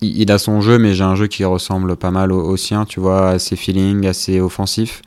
il, 0.06 0.30
a 0.30 0.38
son 0.38 0.60
jeu, 0.60 0.78
mais 0.78 0.94
j'ai 0.94 1.04
un 1.04 1.14
jeu 1.14 1.26
qui 1.26 1.44
ressemble 1.44 1.96
pas 1.96 2.10
mal 2.10 2.32
au, 2.32 2.56
sien, 2.56 2.84
tu 2.84 3.00
vois, 3.00 3.30
assez 3.30 3.56
feeling, 3.56 4.06
assez 4.06 4.40
offensif. 4.40 5.02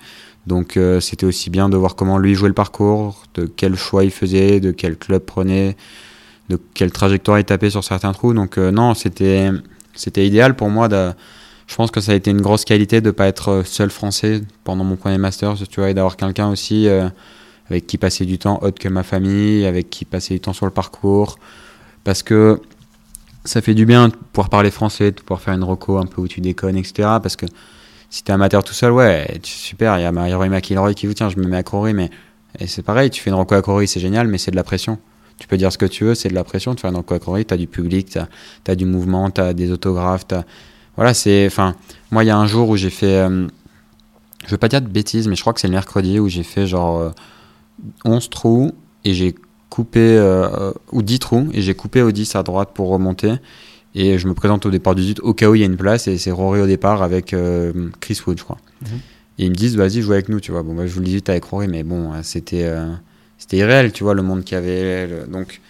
Donc 0.46 0.78
euh, 0.78 1.00
c'était 1.02 1.26
aussi 1.26 1.50
bien 1.50 1.68
de 1.68 1.76
voir 1.76 1.96
comment 1.96 2.18
lui 2.18 2.34
jouait 2.34 2.48
le 2.48 2.54
parcours, 2.54 3.24
de 3.36 3.46
quel 3.46 3.76
choix 3.76 4.04
il 4.06 4.12
faisait, 4.12 4.60
de 4.60 4.72
quel 4.72 4.98
club 4.98 5.22
prenait, 5.24 5.76
de 6.50 6.58
quelle 6.74 6.92
trajectoire 6.92 7.38
il 7.38 7.44
tapait 7.44 7.70
sur 7.70 7.84
certains 7.84 8.14
trous. 8.14 8.34
Donc 8.34 8.58
euh, 8.58 8.72
non, 8.72 8.94
c'était 8.94 9.52
c'était 9.94 10.26
idéal 10.26 10.56
pour 10.56 10.70
moi. 10.70 10.88
Je 11.68 11.76
pense 11.76 11.92
que 11.92 12.00
ça 12.00 12.14
a 12.14 12.16
été 12.16 12.32
une 12.32 12.42
grosse 12.42 12.64
qualité 12.64 13.02
de 13.02 13.08
ne 13.08 13.12
pas 13.12 13.28
être 13.28 13.64
seul 13.66 13.90
français 13.90 14.42
pendant 14.64 14.86
mon 14.86 14.96
premier 14.96 15.18
master, 15.18 15.56
tu 15.70 15.82
vois, 15.82 15.90
et 15.90 15.94
d'avoir 15.94 16.16
quelqu'un 16.16 16.50
aussi 16.50 16.88
euh, 16.88 17.10
avec 17.70 17.86
qui 17.88 17.98
passer 17.98 18.26
du 18.26 18.38
temps 18.38 18.60
autre 18.62 18.80
que 18.80 18.88
ma 18.88 19.04
famille, 19.04 19.66
avec 19.66 19.90
qui 19.90 20.06
passer 20.06 20.36
du 20.36 20.40
temps 20.40 20.54
sur 20.54 20.66
le 20.66 20.72
parcours. 20.72 21.38
Parce 22.06 22.24
que 22.24 22.62
ça 23.48 23.62
fait 23.62 23.74
du 23.74 23.86
bien 23.86 24.10
de 24.10 24.16
pouvoir 24.16 24.50
parler 24.50 24.72
français, 24.72 25.12
de 25.12 25.22
pouvoir 25.22 25.42
faire 25.42 25.54
une 25.54 25.64
reco 25.64 25.98
un 25.98 26.06
peu 26.06 26.22
où 26.22 26.28
tu 26.28 26.42
déconnes, 26.42 26.78
etc. 26.78 26.94
Parce 27.22 27.36
que 27.36 27.46
si 28.10 28.24
t'es 28.24 28.32
amateur 28.32 28.64
tout 28.64 28.74
seul, 28.74 28.92
ouais, 28.92 29.40
super, 29.44 29.98
il 29.98 30.04
y 30.04 30.06
a 30.06 30.38
Roy 30.38 30.50
McIlroy 30.50 30.94
qui 30.94 31.08
vous 31.08 31.14
tient, 31.14 31.30
je 31.30 31.38
me 31.38 31.46
mets 31.46 31.58
à 31.58 31.64
Crowry, 31.64 31.94
mais 31.94 32.10
c'est 32.66 32.84
pareil, 32.84 33.10
tu 33.10 33.22
fais 33.22 33.30
une 33.30 33.36
reco 33.36 33.56
à 33.56 33.62
Crowry, 33.62 33.88
c'est 33.88 34.00
génial, 34.00 34.28
mais 34.28 34.38
c'est 34.38 34.52
de 34.52 34.56
la 34.56 34.64
pression. 34.64 34.98
Tu 35.40 35.48
peux 35.48 35.58
dire 35.58 35.72
ce 35.72 35.78
que 35.78 35.86
tu 35.86 36.04
veux, 36.04 36.16
c'est 36.16 36.30
de 36.30 36.34
la 36.34 36.44
pression 36.44 36.74
de 36.74 36.80
faire 36.80 36.90
une 36.90 36.98
reco 36.98 37.14
à 37.14 37.20
Crowry, 37.20 37.46
t'as 37.46 37.58
du 37.58 37.68
public, 37.68 38.10
t'as 38.10 38.28
as 38.72 38.76
du 38.76 38.86
mouvement, 38.86 39.30
t'as 39.30 39.54
des 39.54 39.72
autographes. 39.72 40.26
Voilà, 40.96 41.14
c'est... 41.14 41.46
Enfin, 41.46 41.76
moi, 42.12 42.24
il 42.24 42.28
y 42.28 42.32
a 42.32 42.38
un 42.38 42.48
jour 42.48 42.70
où 42.70 42.78
j'ai 42.78 42.90
fait... 42.90 43.18
Euh, 43.18 43.48
je 44.46 44.52
veux 44.52 44.58
pas 44.58 44.68
dire 44.68 44.82
de 44.82 44.88
bêtises, 44.88 45.28
mais 45.28 45.36
je 45.36 45.42
crois 45.42 45.54
que 45.54 45.60
c'est 45.60 45.68
le 45.68 45.74
mercredi 45.74 46.20
où 46.20 46.28
j'ai 46.28 46.44
fait 46.44 46.66
genre 46.66 47.12
11 48.06 48.26
euh, 48.26 48.30
trous 48.30 48.72
et 49.04 49.14
j'ai 49.14 49.36
coupé... 49.70 50.18
Euh, 50.18 50.72
ou 50.92 51.02
10 51.02 51.20
trous, 51.20 51.48
et 51.54 51.62
j'ai 51.62 51.74
coupé 51.74 52.02
au 52.02 52.12
10 52.12 52.36
à 52.36 52.44
droite 52.44 52.70
pour 52.74 52.90
remonter. 52.90 53.36
Et 53.96 54.18
je 54.20 54.28
me 54.28 54.34
présente 54.34 54.66
au 54.66 54.72
départ 54.72 54.96
du 54.96 55.02
18 55.02 55.20
au 55.22 55.34
cas 55.34 55.50
où 55.50 55.56
il 55.56 55.62
y 55.62 55.64
a 55.64 55.66
une 55.66 55.78
place, 55.78 56.08
et 56.08 56.18
c'est 56.18 56.32
Rory 56.32 56.62
au 56.62 56.68
départ 56.68 57.02
avec 57.02 57.36
Chris 58.00 58.20
Wood, 58.26 58.38
je 58.38 58.44
crois. 58.44 58.58
Mhm. 58.82 59.00
Et 59.40 59.46
ils 59.46 59.50
me 59.50 59.56
disent, 59.56 59.76
vas-y, 59.76 60.02
joue 60.02 60.14
avec 60.14 60.30
nous, 60.30 60.40
tu 60.40 60.52
vois. 60.52 60.64
Bon, 60.64 60.74
bah, 60.74 60.88
je 60.88 60.94
vous 60.94 61.00
le 61.00 61.06
dis 61.06 61.22
avec 61.28 61.46
Rory, 61.46 61.68
mais 61.68 61.84
bon, 61.84 62.12
c'était, 62.24 62.66
euh, 62.66 62.92
c'était 63.38 63.58
irréel, 63.58 63.92
tu 63.92 64.04
vois, 64.04 64.16
le 64.16 64.24
monde 64.24 64.44
qu'il 64.44 64.56
y 64.56 64.58
avait. 64.58 65.26
Donc, 65.32 65.62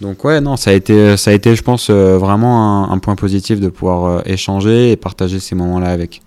donc, 0.00 0.24
ouais, 0.24 0.40
non, 0.40 0.56
ça 0.56 0.70
a 0.70 0.74
été, 0.74 1.16
ça 1.16 1.30
a 1.30 1.34
été 1.34 1.54
je 1.54 1.62
pense, 1.62 1.88
euh, 1.88 2.18
vraiment 2.18 2.90
un, 2.90 2.98
point 2.98 3.14
positif 3.14 3.60
de 3.60 3.68
pouvoir 3.68 4.04
euh, 4.04 4.22
échanger 4.26 4.90
et 4.90 4.96
partager 4.96 5.38
ces 5.38 5.54
moments-là 5.54 5.90
avec. 5.90 6.22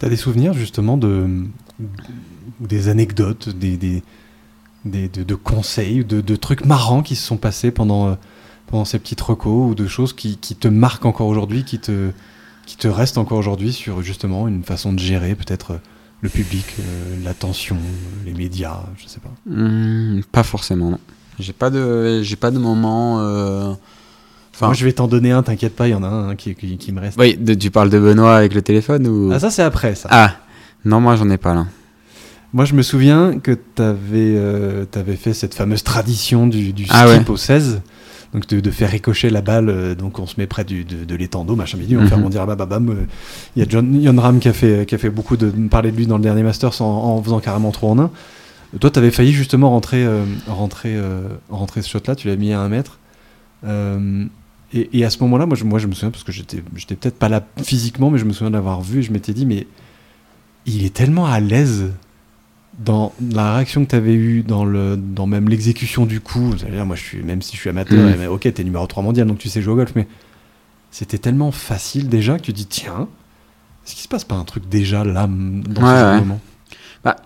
Tu 0.00 0.06
as 0.06 0.08
des 0.08 0.16
souvenirs, 0.16 0.54
justement, 0.54 0.96
de, 0.96 1.28
des 2.58 2.88
anecdotes, 2.88 3.48
des, 3.50 3.76
des, 3.76 4.02
des 4.84 5.08
de, 5.08 5.34
conseils, 5.34 6.04
de, 6.04 6.20
de, 6.20 6.36
trucs 6.36 6.64
marrants 6.64 7.02
qui 7.02 7.16
se 7.16 7.26
sont 7.26 7.36
passés 7.36 7.70
pendant, 7.70 8.16
pendant 8.66 8.84
ces 8.84 8.98
petites 8.98 9.20
recos 9.20 9.70
ou 9.70 9.74
de 9.74 9.86
choses 9.86 10.12
qui, 10.12 10.38
qui 10.38 10.56
te 10.56 10.68
marquent 10.68 11.06
encore 11.06 11.28
aujourd'hui, 11.28 11.64
qui 11.64 11.78
te, 11.78 12.10
qui 12.66 12.76
te 12.76 12.88
restent 12.88 13.18
encore 13.18 13.38
aujourd'hui 13.38 13.72
sur, 13.72 14.02
justement, 14.02 14.48
une 14.48 14.64
façon 14.64 14.92
de 14.92 14.98
gérer 14.98 15.34
peut-être 15.34 15.78
le 16.20 16.28
public, 16.28 16.64
euh, 16.78 17.16
l'attention, 17.24 17.76
les 18.24 18.32
médias, 18.32 18.80
je 18.96 19.08
sais 19.08 19.20
pas. 19.20 19.32
Hmm, 19.46 20.22
pas 20.30 20.44
forcément. 20.44 20.90
Non. 20.90 20.98
J'ai 21.38 21.52
pas 21.52 21.70
de, 21.70 22.22
j'ai 22.22 22.36
pas 22.36 22.50
de 22.50 22.58
moment. 22.58 23.18
Euh... 23.20 23.72
Enfin, 24.54 24.66
Moi, 24.66 24.74
je 24.74 24.84
vais 24.84 24.92
t'en 24.92 25.08
donner 25.08 25.32
un. 25.32 25.42
T'inquiète 25.42 25.74
pas, 25.74 25.88
il 25.88 25.92
y 25.92 25.94
en 25.94 26.04
a 26.04 26.08
un 26.08 26.36
qui, 26.36 26.54
qui, 26.54 26.92
me 26.92 27.00
reste. 27.00 27.18
Oui, 27.18 27.38
tu 27.58 27.70
parles 27.70 27.90
de 27.90 27.98
Benoît 27.98 28.36
avec 28.36 28.54
le 28.54 28.62
téléphone 28.62 29.06
ou? 29.08 29.30
Ah 29.32 29.40
ça 29.40 29.50
c'est 29.50 29.62
après 29.62 29.94
ça. 29.94 30.08
Ah 30.12 30.36
non, 30.84 31.00
moi 31.00 31.16
j'en 31.16 31.28
ai 31.30 31.38
pas 31.38 31.54
là. 31.54 31.66
Moi, 32.52 32.64
je 32.64 32.74
me 32.74 32.82
souviens 32.82 33.38
que 33.38 33.52
tu 33.52 33.82
avais, 33.82 34.34
euh, 34.36 34.84
avais, 34.94 35.16
fait 35.16 35.32
cette 35.32 35.54
fameuse 35.54 35.82
tradition 35.82 36.46
du, 36.46 36.72
du 36.72 36.86
ah 36.90 37.06
skip 37.06 37.30
au 37.30 37.36
16 37.36 37.80
donc 38.32 38.46
de, 38.46 38.70
faire 38.70 38.90
ricocher 38.90 39.28
la 39.28 39.42
balle, 39.42 39.68
euh, 39.68 39.94
donc 39.94 40.18
on 40.18 40.26
se 40.26 40.34
met 40.38 40.46
près 40.46 40.64
du, 40.64 40.84
de, 40.84 41.04
de 41.04 41.14
l'étang 41.14 41.44
d'eau, 41.44 41.54
machin 41.54 41.76
midi, 41.76 41.96
on 41.96 42.02
mm 42.02 42.08
fait 42.08 42.14
rebondir 42.14 42.46
bam, 42.46 42.56
bam, 42.56 42.68
bam. 42.68 43.06
Il 43.54 43.60
y 43.60 43.62
a 43.62 43.68
John, 43.68 44.00
Yon 44.00 44.18
Ram 44.18 44.38
qui 44.38 44.48
a, 44.48 44.52
fait, 44.52 44.86
qui 44.86 44.94
a 44.94 44.98
fait 44.98 45.10
beaucoup 45.10 45.36
de 45.36 45.50
parler 45.68 45.92
de 45.92 45.96
lui 45.96 46.06
dans 46.06 46.16
le 46.16 46.22
dernier 46.22 46.42
Masters 46.42 46.80
en, 46.80 47.16
en 47.16 47.22
faisant 47.22 47.40
carrément 47.40 47.72
trop 47.72 47.90
en 47.90 47.98
un. 47.98 48.10
Toi, 48.80 48.90
tu 48.90 48.98
avais 48.98 49.10
failli 49.10 49.32
justement 49.32 49.68
rentrer, 49.68 50.02
euh, 50.02 50.24
rentrer, 50.46 50.96
euh, 50.96 51.28
rentrer 51.50 51.82
ce 51.82 51.90
shot-là, 51.90 52.16
tu 52.16 52.28
l'as 52.28 52.36
mis 52.36 52.54
à 52.54 52.60
un 52.60 52.68
mètre. 52.68 52.98
Et, 54.74 54.98
et, 54.98 55.04
à 55.04 55.10
ce 55.10 55.18
moment-là, 55.20 55.44
moi 55.44 55.54
je, 55.54 55.64
moi 55.64 55.78
je 55.78 55.86
me 55.86 55.92
souviens, 55.92 56.10
parce 56.10 56.24
que 56.24 56.32
j'étais 56.32 56.62
peut-être 56.62 57.18
pas 57.18 57.28
là 57.28 57.44
physiquement, 57.62 58.10
mais 58.10 58.18
je 58.18 58.24
me 58.24 58.32
souviens 58.32 58.50
d'avoir 58.50 58.80
vu 58.80 59.00
et 59.00 59.02
je 59.02 59.12
m'étais 59.12 59.34
dit, 59.34 59.44
mais 59.44 59.66
il 60.64 60.86
est 60.86 60.94
tellement 60.94 61.26
à 61.26 61.38
l'aise 61.38 61.90
dans 62.78 63.12
la 63.32 63.56
réaction 63.56 63.84
que 63.84 63.90
tu 63.90 63.96
avais 63.96 64.14
eue, 64.14 64.42
dans, 64.42 64.64
le, 64.64 64.96
dans 64.96 65.26
même 65.26 65.48
l'exécution 65.48 66.06
du 66.06 66.20
coup, 66.20 66.54
dire 66.54 66.86
moi, 66.86 66.96
je 66.96 67.02
suis, 67.02 67.22
même 67.22 67.42
si 67.42 67.54
je 67.54 67.60
suis 67.60 67.70
amateur, 67.70 67.98
mm. 67.98 68.28
ok, 68.30 68.52
t'es 68.52 68.64
numéro 68.64 68.86
3 68.86 69.02
mondial, 69.02 69.26
donc 69.26 69.38
tu 69.38 69.48
sais 69.48 69.60
jouer 69.60 69.74
au 69.74 69.76
golf, 69.76 69.92
mais 69.94 70.06
c'était 70.90 71.18
tellement 71.18 71.52
facile 71.52 72.08
déjà 72.08 72.36
que 72.38 72.42
tu 72.42 72.52
dis, 72.52 72.66
tiens, 72.66 73.08
est-ce 73.84 73.94
qu'il 73.94 74.02
se 74.02 74.08
passe 74.08 74.24
pas 74.24 74.36
un 74.36 74.44
truc 74.44 74.68
déjà 74.68 75.04
là, 75.04 75.26
dans 75.28 75.80
ce 75.80 76.20
moment? 76.20 76.40
Bah, 77.04 77.16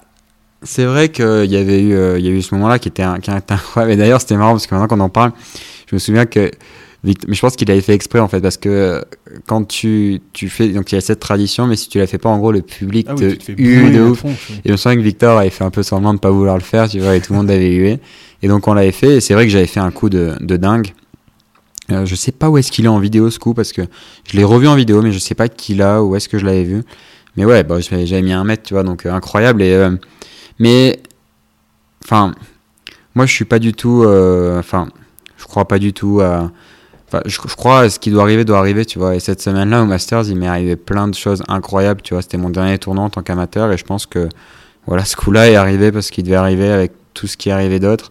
C'est 0.63 0.85
vrai 0.85 1.11
qu'il 1.11 1.51
y 1.51 1.57
avait 1.57 1.83
eu, 1.83 1.95
euh, 1.95 2.19
il 2.19 2.25
y 2.25 2.29
a 2.29 2.33
eu 2.33 2.43
ce 2.43 2.55
moment-là 2.55 2.79
qui 2.79 2.89
était, 2.89 3.05
qui 3.23 3.31
était 3.31 3.53
incroyable, 3.53 3.93
et 3.93 3.97
d'ailleurs, 3.97 4.21
c'était 4.21 4.37
marrant 4.37 4.53
parce 4.53 4.67
que 4.67 4.75
maintenant 4.75 4.89
qu'on 4.89 5.01
en 5.01 5.09
parle, 5.09 5.33
je 5.89 5.95
me 5.95 5.99
souviens 5.99 6.27
que 6.27 6.51
mais 7.07 7.35
je 7.35 7.41
pense 7.41 7.55
qu'il 7.55 7.71
avait 7.71 7.81
fait 7.81 7.95
exprès 7.95 8.19
en 8.19 8.27
fait 8.27 8.41
parce 8.41 8.57
que 8.57 8.69
euh, 8.69 9.01
quand 9.47 9.65
tu, 9.65 10.21
tu 10.33 10.49
fais 10.49 10.69
donc 10.69 10.91
il 10.91 10.97
y 10.97 10.99
a 10.99 11.01
cette 11.01 11.21
tradition 11.21 11.67
mais 11.69 11.77
si 11.77 11.89
tu 11.89 11.99
la 11.99 12.07
fais 12.09 12.19
pas 12.19 12.29
en 12.29 12.39
gros 12.39 12.51
le 12.51 12.63
public 12.63 13.07
ah 13.09 13.15
te, 13.15 13.37
hue 13.53 13.91
de 13.93 14.01
ouf. 14.03 14.25
et 14.25 14.31
je 14.65 14.73
me 14.73 14.77
souviens 14.77 14.97
que 14.97 15.03
Victor 15.03 15.39
avait 15.39 15.51
fait 15.51 15.63
un 15.63 15.71
peu 15.71 15.85
semblant 15.85 16.15
de 16.15 16.19
pas 16.19 16.31
vouloir 16.31 16.57
le 16.57 16.65
faire 16.65 16.89
tu 16.89 16.99
vois 16.99 17.15
et 17.15 17.21
tout 17.21 17.33
le 17.33 17.39
monde 17.39 17.51
avait 17.51 17.71
hué. 17.71 18.01
Et 18.43 18.49
donc 18.49 18.67
on 18.67 18.75
l'avait 18.75 18.93
fait 18.93 19.17
et 19.17 19.21
c'est 19.21 19.35
vrai 19.35 19.45
que 19.45 19.53
j'avais 19.53 19.69
fait 19.69 19.81
un 19.81 19.91
coup 19.91 20.11
de, 20.11 20.35
de 20.41 20.57
dingue. 20.57 20.93
Euh, 21.93 22.05
je 22.05 22.15
sais 22.17 22.33
pas 22.33 22.51
où 22.51 22.59
est-ce 22.59 22.73
qu'il 22.73 22.85
est 22.85 22.89
en 22.89 22.99
vidéo 22.99 23.31
ce 23.31 23.39
coup 23.39 23.55
parce 23.55 23.73
que 23.73 23.83
je 24.29 24.37
l'ai 24.37 24.43
revu 24.43 24.67
en 24.67 24.75
vidéo 24.75 25.01
mais 25.01 25.13
je 25.13 25.21
sais 25.21 25.37
pas 25.37 25.49
qui 25.49 25.77
l'a 25.77 26.03
où 26.03 26.17
est-ce 26.17 26.29
que 26.29 26.39
je 26.39 26.45
l'avais 26.45 26.65
vu. 26.65 26.83
Mais 27.37 27.45
ouais 27.45 27.63
bah, 27.63 27.79
j'avais 27.81 28.23
mis 28.23 28.33
un 28.33 28.43
mètre 28.43 28.65
tu 28.65 28.75
vois 28.75 28.83
donc 28.83 29.07
euh, 29.07 29.13
incroyable 29.13 29.63
et 29.63 29.73
euh, 29.73 29.93
mais 30.59 30.99
enfin 32.05 32.35
moi 33.15 33.27
je 33.27 33.33
suis 33.33 33.45
pas 33.45 33.61
du 33.61 33.75
tout 33.75 34.05
enfin 34.59 34.89
je 35.37 35.45
crois 35.45 35.69
pas 35.69 35.79
du 35.79 35.93
tout 35.93 36.21
à 36.21 36.51
je, 37.25 37.39
crois 37.39 37.85
que 37.85 37.89
ce 37.89 37.99
qui 37.99 38.11
doit 38.11 38.23
arriver 38.23 38.45
doit 38.45 38.59
arriver, 38.59 38.85
tu 38.85 38.99
vois. 38.99 39.15
Et 39.15 39.21
cette 39.21 39.41
semaine-là, 39.41 39.83
au 39.83 39.87
Masters, 39.87 40.29
il 40.29 40.37
m'est 40.37 40.49
arrivé 40.49 40.77
plein 40.77 41.09
de 41.09 41.15
choses 41.15 41.43
incroyables, 41.49 42.03
tu 42.03 42.15
vois. 42.15 42.23
C'était 42.23 42.37
mon 42.37 42.51
dernier 42.51 42.79
tournoi 42.79 43.05
en 43.05 43.11
tant 43.11 43.23
qu'amateur 43.23 43.73
et 43.73 43.79
je 43.79 43.85
pense 43.85 44.07
que 44.07 44.29
voilà, 44.87 45.05
ce 45.05 45.17
coup-là 45.17 45.51
est 45.51 45.57
arrivé 45.57 45.93
parce 45.93 46.11
qu'il 46.11 46.25
devait 46.25 46.37
arriver 46.37 46.71
avec 46.71 46.93
tout 47.15 47.27
ce 47.27 47.37
qui 47.37 47.49
est 47.49 47.53
arrivé 47.53 47.81
d'autre. 47.81 48.11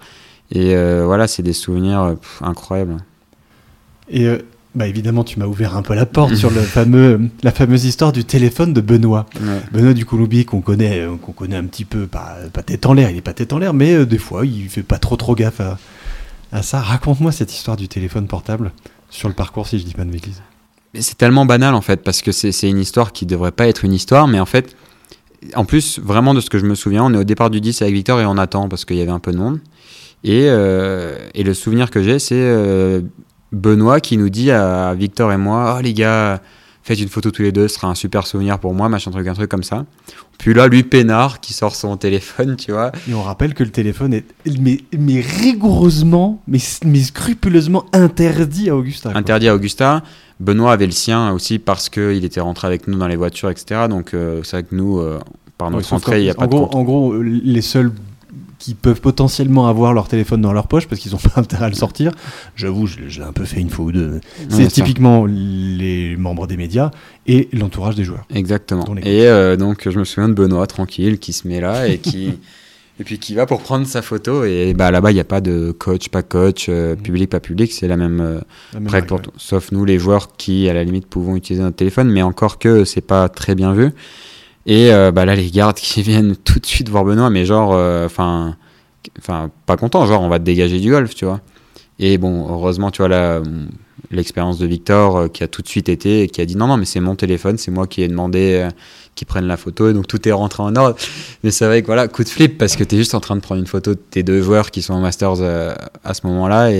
Et 0.52 0.76
euh, 0.76 1.04
voilà, 1.06 1.28
c'est 1.28 1.44
des 1.44 1.54
souvenirs 1.54 2.02
euh, 2.02 2.16
incroyables. 2.42 2.98
Et 4.10 4.26
euh, 4.26 4.40
bah 4.76 4.88
évidemment, 4.88 5.24
tu 5.24 5.40
m'as 5.40 5.46
ouvert 5.46 5.76
un 5.76 5.82
peu 5.82 5.96
la 5.96 6.06
porte 6.06 6.36
sur 6.36 6.52
le 6.52 6.62
fameux, 6.62 7.30
la 7.44 7.52
fameuse 7.52 7.86
histoire 7.86 8.12
du 8.12 8.26
téléphone 8.26 8.74
de 8.74 8.82
Benoît. 8.82 9.26
Benoît 9.72 9.94
du 9.94 10.06
Coulombier, 10.06 10.46
qu'on 10.46 10.62
connaît, 10.62 11.08
qu'on 11.22 11.32
connaît 11.32 11.56
un 11.56 11.66
petit 11.66 11.86
peu, 11.86 12.08
pas, 12.08 12.36
pas 12.54 12.62
tête 12.62 12.86
en 12.86 12.94
l'air, 12.94 13.10
il 13.10 13.18
est 13.18 13.22
pas 13.22 13.34
tête 13.34 13.54
en 13.54 13.58
l'air, 13.58 13.74
mais 13.74 14.06
des 14.06 14.18
fois, 14.18 14.46
il 14.46 14.70
fait 14.70 14.84
pas 14.84 15.00
trop 15.00 15.16
trop 15.16 15.34
gaffe 15.34 15.62
à, 15.62 15.78
à 16.52 16.62
ça. 16.62 16.82
Raconte-moi 16.82 17.32
cette 17.32 17.54
histoire 17.54 17.78
du 17.78 17.88
téléphone 17.88 18.28
portable 18.28 18.72
sur 19.16 19.28
le 19.28 19.34
parcours, 19.34 19.68
si 19.68 19.80
je 19.80 19.86
dis 19.86 19.94
pas 19.94 20.06
de 20.06 20.12
bêtises. 20.12 20.42
C'est 20.94 21.18
tellement 21.18 21.46
banal 21.46 21.74
en 21.74 21.82
fait, 21.82 22.04
parce 22.04 22.22
que 22.22 22.32
c'est 22.32 22.70
une 22.70 22.80
histoire 22.80 23.12
qui 23.12 23.26
devrait 23.26 23.52
pas 23.52 23.68
être 23.68 23.84
une 23.84 23.94
histoire, 23.94 24.28
mais 24.28 24.40
en 24.40 24.46
fait, 24.46 24.76
en 25.56 25.66
plus, 25.66 26.00
vraiment 26.00 26.34
de 26.34 26.40
ce 26.40 26.50
que 26.50 26.58
je 26.58 26.66
me 26.66 26.76
souviens, 26.76 27.04
on 27.04 27.14
est 27.14 27.18
au 27.18 27.24
départ 27.24 27.50
du 27.50 27.62
10 27.62 27.82
avec 27.82 27.94
Victor 27.94 28.20
et 28.22 28.26
on 28.26 28.38
attend 28.38 28.70
parce 28.70 28.86
qu'il 28.86 28.98
y 28.98 29.02
avait 29.02 29.12
un 29.12 29.20
peu 29.20 29.32
de 29.32 29.38
monde. 29.38 29.60
Et, 30.24 30.48
euh, 30.48 31.18
le 31.36 31.54
souvenir 31.54 31.92
que 31.92 32.02
j'ai, 32.02 32.20
c'est 32.20 32.36
euh, 32.36 33.02
Benoît 33.52 34.00
qui 34.00 34.18
nous 34.18 34.30
dit 34.30 34.52
à 34.52 34.94
Victor 34.96 35.32
et 35.32 35.38
moi 35.38 35.76
Oh 35.78 35.82
les 35.82 35.94
gars, 35.94 36.42
faites 36.86 37.02
une 37.02 37.10
photo 37.10 37.32
tous 37.32 37.42
les 37.42 37.52
deux, 37.52 37.68
ce 37.68 37.76
sera 37.76 37.88
un 37.88 37.96
super 37.96 38.28
souvenir 38.28 38.60
pour 38.60 38.76
moi, 38.76 38.88
machin 38.90 39.10
truc, 39.10 39.28
un 39.28 39.34
truc 39.34 39.50
comme 39.50 39.64
ça. 39.64 39.86
Puis 40.38 40.54
là, 40.54 40.68
lui, 40.68 40.84
peinard, 40.84 41.40
qui 41.40 41.52
sort 41.52 41.76
son 41.76 41.98
téléphone, 41.98 42.56
tu 42.58 42.72
vois. 42.72 42.92
Et 43.10 43.14
on 43.16 43.24
rappelle 43.24 43.56
que 43.56 43.64
le 43.64 43.72
téléphone 43.72 44.14
est 44.14 44.26
mais, 44.60 44.82
mais 44.96 45.20
rigoureusement, 45.20 46.42
mais, 46.48 46.60
mais 46.86 47.00
scrupuleusement 47.00 47.86
interdit 47.92 48.70
à 48.70 48.76
Augusta. 48.76 49.12
Interdit 49.16 49.48
à 49.48 49.56
Augusta. 49.56 50.04
Benoît 50.40 50.74
avait 50.74 50.86
le 50.86 50.92
sien 50.92 51.32
aussi 51.32 51.58
parce 51.58 51.90
qu'il 51.90 52.24
était 52.24 52.42
rentré 52.42 52.68
avec 52.68 52.88
nous 52.88 53.00
dans 53.00 53.08
les 53.08 53.16
voitures, 53.16 53.50
etc. 53.50 53.86
Donc 53.90 54.14
euh, 54.14 54.42
c'est 54.44 54.58
vrai 54.58 54.64
que 54.64 54.76
nous, 54.76 55.00
euh, 55.00 55.20
par 55.58 55.72
notre 55.72 55.92
entrée, 55.92 56.22
il 56.22 56.26
n'y 56.26 56.30
a 56.30 56.36
pas 56.36 56.46
de 56.46 56.52
gros, 56.52 56.70
En 56.72 56.84
gros, 56.84 57.20
les 57.20 57.62
seuls 57.62 57.92
qui 58.66 58.74
peuvent 58.74 59.00
potentiellement 59.00 59.68
avoir 59.68 59.94
leur 59.94 60.08
téléphone 60.08 60.42
dans 60.42 60.52
leur 60.52 60.68
poche 60.68 60.88
parce 60.88 61.00
qu'ils 61.00 61.12
n'ont 61.12 61.20
pas 61.36 61.40
intérêt 61.40 61.66
à 61.66 61.70
le 61.70 61.76
sortir. 61.76 62.12
J'avoue, 62.56 62.88
je, 62.88 62.98
l'ai 63.02 63.22
un 63.22 63.32
peu 63.32 63.46
fait 63.46 63.62
une 63.62 63.70
fois 63.70 63.86
ou 63.86 63.92
deux. 63.92 64.20
C'est 64.50 64.68
typiquement 64.70 65.28
les 65.28 66.16
membres 66.18 66.48
des 66.48 66.58
médias 66.58 66.90
et 67.28 67.48
l'entourage 67.54 67.94
des 67.94 68.04
joueurs. 68.04 68.26
Exactement. 68.34 68.84
Et 69.04 69.28
euh, 69.28 69.56
donc, 69.56 69.88
je 69.88 70.00
me 70.00 70.04
souviens 70.04 70.30
de 70.30 70.34
Benoît, 70.34 70.66
tranquille, 70.66 71.20
qui 71.20 71.32
se 71.32 71.48
met 71.48 71.62
là 71.62 71.88
et 71.88 72.00
qui. 72.00 72.34
et 73.00 73.04
puis 73.04 73.20
qui 73.20 73.36
va 73.36 73.46
pour 73.46 73.62
prendre 73.62 73.86
sa 73.86 74.02
photo 74.02 74.46
et 74.46 74.74
bah 74.74 74.90
là-bas 74.90 75.12
il 75.12 75.16
n'y 75.16 75.20
a 75.20 75.26
pas 75.26 75.42
de 75.42 75.76
coach 75.78 76.08
pas 76.08 76.24
coach 76.24 76.68
euh, 76.70 76.96
mm. 76.96 77.02
public 77.02 77.30
pas 77.30 77.42
public 77.42 77.74
c'est 77.74 77.90
la 77.90 77.98
même, 77.98 78.22
euh, 78.22 78.40
règle 78.88 79.08
pour 79.08 79.22
tout 79.22 79.34
sauf 79.36 79.74
nous 79.74 79.84
les 79.84 80.00
joueurs 80.00 80.38
qui 80.38 80.70
à 80.70 80.74
la 80.74 80.86
limite 80.86 81.06
pouvons 81.06 81.36
utiliser 81.36 81.62
notre 81.62 81.76
téléphone 81.76 82.10
mais 82.10 82.22
encore 82.22 82.58
que 82.58 82.86
c'est 82.86 83.02
pas 83.02 83.28
très 83.28 83.54
bien 83.54 83.74
vu 83.74 83.92
et 84.66 84.92
euh, 84.92 85.12
bah 85.12 85.26
là, 85.26 85.36
les 85.36 85.50
gardes 85.52 85.78
qui 85.78 86.02
viennent 86.02 86.36
tout 86.36 86.60
de 86.60 86.66
suite 86.66 86.90
voir 86.90 87.06
Benoît, 87.06 87.30
mais 87.30 87.46
genre, 87.46 87.74
euh, 87.74 88.06
enfin, 88.06 88.56
enfin, 89.20 89.50
pas 89.66 89.78
content, 89.78 90.06
genre, 90.06 90.22
on 90.22 90.30
va 90.30 90.40
te 90.40 90.44
dégager 90.44 90.80
du 90.80 90.92
golf, 90.92 91.14
tu 91.16 91.26
vois. 91.26 91.42
Et 92.00 92.18
bon, 92.18 92.48
heureusement, 92.50 92.92
tu 92.92 93.04
vois, 93.06 93.42
l'expérience 94.12 94.60
de 94.60 94.68
Victor 94.68 95.18
euh, 95.18 95.28
qui 95.30 95.44
a 95.44 95.48
tout 95.48 95.62
de 95.62 95.68
suite 95.68 95.90
été 95.90 96.24
et 96.24 96.28
qui 96.28 96.42
a 96.42 96.46
dit 96.46 96.56
non, 96.58 96.68
non, 96.68 96.78
mais 96.78 96.86
c'est 96.86 97.00
mon 97.00 97.16
téléphone, 97.16 97.58
c'est 97.58 97.72
moi 97.72 97.88
qui 97.88 98.02
ai 98.02 98.08
demandé 98.08 98.68
qu'ils 99.16 99.28
prennent 99.28 99.48
la 99.48 99.56
photo, 99.56 99.90
et 99.90 99.94
donc 99.94 100.08
tout 100.08 100.28
est 100.28 100.32
rentré 100.34 100.62
en 100.62 100.76
ordre. 100.76 100.98
Mais 101.44 101.52
c'est 101.52 101.66
vrai 101.66 101.82
que 101.82 101.88
voilà, 101.88 102.08
coup 102.08 102.24
de 102.24 102.30
flip, 102.30 102.58
parce 102.58 102.76
que 102.76 102.84
tu 102.84 102.96
es 102.96 102.98
juste 102.98 103.16
en 103.16 103.22
train 103.22 103.36
de 103.36 103.42
prendre 103.42 103.62
une 103.62 103.68
photo 103.68 103.94
de 103.94 104.00
tes 104.00 104.24
deux 104.24 104.42
joueurs 104.42 104.72
qui 104.72 104.82
sont 104.82 104.94
en 104.94 105.00
Masters 105.00 105.42
à 106.04 106.14
ce 106.14 106.28
moment-là, 106.28 106.72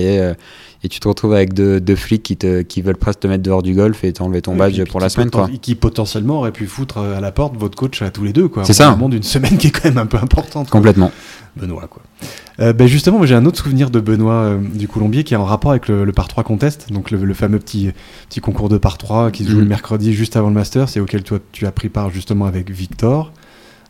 et 0.84 0.88
tu 0.88 1.00
te 1.00 1.08
retrouves 1.08 1.32
avec 1.34 1.52
deux, 1.54 1.80
deux 1.80 1.96
flics 1.96 2.22
qui, 2.22 2.36
te, 2.36 2.62
qui 2.62 2.82
veulent 2.82 2.96
presque 2.96 3.20
te 3.20 3.26
mettre 3.26 3.42
dehors 3.42 3.62
du 3.62 3.74
golf 3.74 4.04
et 4.04 4.12
t'enlever 4.12 4.42
ton 4.42 4.54
badge 4.54 4.82
pour 4.90 5.00
la 5.00 5.08
semaine. 5.08 5.30
Quoi. 5.30 5.48
Qui 5.60 5.74
potentiellement 5.74 6.38
aurait 6.38 6.52
pu 6.52 6.66
foutre 6.66 6.98
euh, 6.98 7.16
à 7.16 7.20
la 7.20 7.32
porte 7.32 7.56
votre 7.56 7.76
coach 7.76 8.02
à 8.02 8.10
tous 8.10 8.24
les 8.24 8.32
deux. 8.32 8.48
C'est 8.64 8.72
ça. 8.72 8.88
Au 8.88 8.96
moment 8.96 9.08
d'une 9.08 9.22
semaine 9.22 9.56
qui 9.58 9.68
est 9.68 9.70
quand 9.70 9.84
même 9.88 9.98
un 9.98 10.06
peu 10.06 10.16
importante. 10.18 10.68
quoi. 10.70 10.78
Complètement. 10.78 11.10
Benoît, 11.56 11.86
quoi. 11.88 12.02
Euh, 12.60 12.72
ben 12.74 12.86
justement, 12.86 13.24
j'ai 13.24 13.34
un 13.34 13.46
autre 13.46 13.62
souvenir 13.62 13.90
de 13.90 13.98
Benoît 14.00 14.32
euh, 14.34 14.58
du 14.74 14.88
Colombier 14.88 15.24
qui 15.24 15.32
est 15.34 15.38
en 15.38 15.44
rapport 15.44 15.70
avec 15.70 15.88
le, 15.88 16.04
le 16.04 16.12
par 16.12 16.28
3 16.28 16.44
contest, 16.44 16.92
donc 16.92 17.10
le, 17.10 17.24
le 17.24 17.34
fameux 17.34 17.58
petit, 17.58 17.90
petit 18.28 18.40
concours 18.40 18.68
de 18.68 18.76
par 18.78 18.98
3 18.98 19.30
qui 19.30 19.44
se 19.44 19.50
joue 19.50 19.60
le 19.60 19.64
mercredi 19.66 20.12
juste 20.12 20.36
avant 20.36 20.48
le 20.48 20.54
Master, 20.54 20.88
c'est 20.88 21.00
auquel 21.00 21.22
toi, 21.22 21.38
tu 21.52 21.66
as 21.66 21.72
pris 21.72 21.88
part 21.88 22.10
justement 22.10 22.44
avec 22.44 22.70
Victor. 22.70 23.32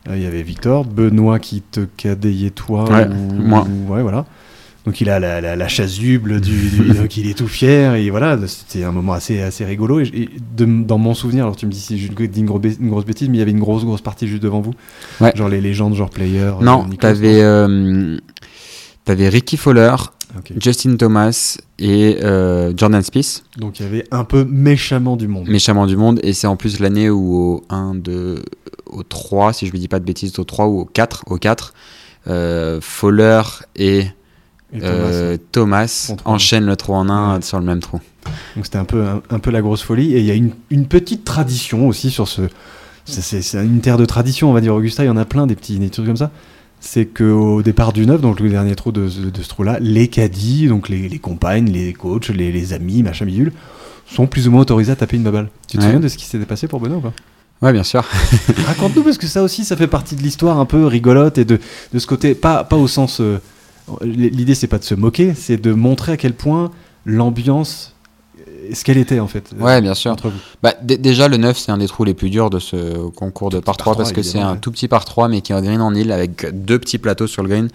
Euh, 0.09 0.15
Il 0.15 0.23
y 0.23 0.25
avait 0.25 0.43
Victor, 0.43 0.85
Benoît 0.85 1.39
qui 1.39 1.61
te 1.61 1.81
cadayait 1.81 2.51
toi. 2.51 2.89
Ouais, 2.89 3.05
ou- 3.07 3.33
moi. 3.33 3.67
ou- 3.69 3.91
ouais, 3.93 4.01
voilà. 4.01 4.25
Donc 4.87 5.01
il 5.01 5.09
a 5.09 5.19
la, 5.19 5.41
la, 5.41 5.55
la 5.55 5.67
chasuble, 5.67 6.41
du, 6.41 6.69
du- 6.69 6.93
donc 6.97 7.15
il 7.17 7.29
est 7.29 7.37
tout 7.37 7.47
fier, 7.47 7.93
et 7.95 8.09
voilà, 8.09 8.39
c'était 8.47 8.83
un 8.85 8.91
moment 8.91 9.13
assez, 9.13 9.41
assez 9.41 9.65
rigolo. 9.65 9.99
Et, 9.99 10.07
et 10.07 10.29
de- 10.55 10.83
dans 10.83 10.97
mon 10.97 11.13
souvenir, 11.13 11.43
alors 11.43 11.55
tu 11.57 11.65
me 11.67 11.71
dis 11.71 11.79
si 11.79 11.99
je 11.99 12.07
dis 12.11 12.39
une, 12.39 12.45
gros 12.45 12.59
bê- 12.59 12.77
une 12.79 12.89
grosse 12.89 13.05
bêtise, 13.05 13.27
mais 13.29 13.35
il 13.35 13.39
y 13.39 13.41
avait 13.43 13.51
une 13.51 13.59
grosse, 13.59 13.83
grosse 13.83 14.01
partie 14.01 14.27
juste 14.27 14.41
devant 14.41 14.61
vous. 14.61 14.73
Ouais. 15.21 15.31
Genre 15.35 15.49
les 15.49 15.61
légendes, 15.61 15.93
genre 15.93 16.09
player. 16.09 16.39
euh, 16.39 16.51
Non, 16.61 16.85
Nikos, 16.85 16.97
t'avais 17.01 17.41
euh, 17.41 18.17
Ricky 19.07 19.57
Fowler. 19.57 19.95
Justin 20.61 20.97
Thomas 20.97 21.57
et 21.79 22.17
euh, 22.21 22.71
Jordan 22.75 23.01
Spieth, 23.01 23.43
Donc 23.57 23.79
il 23.79 23.83
y 23.83 23.85
avait 23.89 24.03
un 24.11 24.23
peu 24.25 24.43
méchamment 24.43 25.15
du 25.15 25.27
monde. 25.27 25.47
méchamment 25.47 25.87
du 25.87 25.95
monde. 25.95 26.19
Et 26.21 26.33
c'est 26.33 26.47
en 26.47 26.55
plus 26.57 26.79
l'année 26.79 27.09
où 27.09 27.35
au 27.35 27.63
1, 27.69 27.95
2, 27.95 28.43
au 28.87 29.03
3, 29.03 29.53
si 29.53 29.65
je 29.67 29.73
ne 29.73 29.77
dis 29.79 29.87
pas 29.87 29.99
de 29.99 30.05
bêtises, 30.05 30.37
au 30.37 30.43
3 30.43 30.67
ou 30.67 30.81
au 30.81 30.85
4, 30.85 31.23
au 31.27 31.37
4 31.37 31.73
euh, 32.27 32.79
Fowler 32.81 33.41
et, 33.77 34.03
Et 34.73 34.79
Thomas, 34.79 34.93
euh, 35.11 35.37
Thomas, 35.51 36.11
enchaînent 36.25 36.65
le 36.65 36.75
trou 36.75 36.93
en 36.93 37.09
1 37.09 37.35
Ouais. 37.35 37.41
sur 37.41 37.59
le 37.59 37.65
même 37.65 37.79
trou. 37.79 38.01
Donc 38.55 38.65
c'était 38.65 38.77
un 38.77 38.83
peu, 38.85 39.03
un, 39.05 39.21
un 39.29 39.39
peu 39.39 39.49
la 39.51 39.61
grosse 39.61 39.81
folie. 39.81 40.13
Et 40.13 40.19
il 40.19 40.25
y 40.25 40.31
a 40.31 40.33
une, 40.33 40.51
une 40.69 40.87
petite 40.87 41.23
tradition 41.23 41.87
aussi 41.87 42.09
sur 42.11 42.27
ce. 42.27 42.41
c'est- 43.05 43.53
une 43.63 43.79
terre 43.79 43.97
de 43.97 44.05
tradition, 44.05 44.49
on 44.49 44.53
va 44.53 44.59
dire. 44.61 44.73
Augusta, 44.75 45.03
il 45.03 45.07
y 45.07 45.09
en 45.09 45.15
a 45.17 45.23
plein 45.25 45.47
des 45.47 45.55
petits 45.55 45.79
des 45.79 45.89
trucs 45.89 46.05
comme 46.05 46.17
ça. 46.17 46.31
C'est 46.79 47.05
qu'au 47.05 47.63
départ 47.63 47.91
du 47.93 48.05
9, 48.05 48.21
donc 48.21 48.39
le 48.39 48.49
dernier 48.49 48.75
trou 48.75 48.91
de, 48.91 49.07
ce- 49.07 49.19
de 49.21 49.41
ce 49.41 49.47
trou-là, 49.49 49.77
les 49.79 50.09
caddies, 50.09 50.67
donc 50.67 50.89
les, 50.89 51.07
les 51.09 51.19
compagnes, 51.19 51.69
les 51.71 51.93
coachs, 51.93 52.27
les, 52.29 52.51
les 52.51 52.73
amis, 52.73 53.01
machin 53.03 53.25
bidule, 53.25 53.51
sont 54.13 54.27
plus 54.27 54.47
ou 54.47 54.51
moins 54.51 54.61
autorisés 54.61 54.91
à 54.91 54.95
taper 54.97 55.15
une 55.17 55.23
balle. 55.23 55.47
Tu 55.67 55.77
te 55.77 55.81
Ouais. 55.81 55.87
souviens 55.87 55.99
de 56.01 56.07
ce 56.09 56.17
qui 56.17 56.25
s'était 56.25 56.45
passé 56.45 56.67
pour 56.67 56.79
Benoît 56.81 56.97
ou 56.97 57.01
pas? 57.01 57.13
Ouais, 57.61 57.73
bien 57.73 57.83
sûr. 57.83 58.03
Raconte-nous 58.67 59.01
parce 59.03 59.17
que 59.17 59.25
ça 59.27 59.41
aussi, 59.41 59.65
ça 59.65 59.75
fait 59.75 59.87
partie 59.87 60.15
de 60.15 60.21
l'histoire 60.21 60.59
un 60.59 60.65
peu 60.65 60.85
rigolote 60.85 61.37
et 61.39 61.45
de, 61.45 61.59
de 61.93 61.99
ce 61.99 62.05
côté, 62.05 62.35
pas, 62.35 62.63
pas 62.63 62.75
au 62.75 62.87
sens. 62.87 63.19
euh, 63.21 63.39
L'idée, 64.01 64.55
c'est 64.55 64.67
pas 64.67 64.79
de 64.79 64.83
se 64.83 64.95
moquer, 64.95 65.33
c'est 65.33 65.57
de 65.57 65.73
montrer 65.73 66.13
à 66.13 66.17
quel 66.17 66.33
point 66.33 66.71
l'ambiance, 67.05 67.95
euh, 68.39 68.73
ce 68.73 68.83
qu'elle 68.83 68.97
était 68.97 69.19
en 69.19 69.27
fait. 69.27 69.49
euh, 69.57 69.63
Ouais, 69.63 69.81
bien 69.81 69.93
sûr. 69.93 70.11
Entre 70.11 70.29
vous. 70.29 70.37
Bah, 70.61 70.73
déjà, 70.83 71.27
le 71.27 71.37
9, 71.37 71.57
c'est 71.57 71.71
un 71.71 71.77
des 71.77 71.87
trous 71.87 72.03
les 72.03 72.13
plus 72.13 72.29
durs 72.29 72.49
de 72.49 72.59
ce 72.59 73.07
concours 73.11 73.49
de 73.49 73.59
par 73.59 73.77
3 73.77 73.93
par 73.93 73.97
parce 73.97 74.11
que 74.11 74.21
c'est 74.21 74.39
un 74.39 74.53
ouais. 74.53 74.59
tout 74.59 74.71
petit 74.71 74.87
par 74.87 75.05
3 75.05 75.29
mais 75.29 75.41
qui 75.41 75.51
est 75.53 75.55
en 75.55 75.61
green 75.61 75.79
en 75.81 75.93
île 75.95 76.11
avec 76.11 76.45
deux 76.65 76.79
petits 76.79 76.97
plateaux 76.97 77.27
sur 77.27 77.43
le 77.43 77.49
green. 77.49 77.69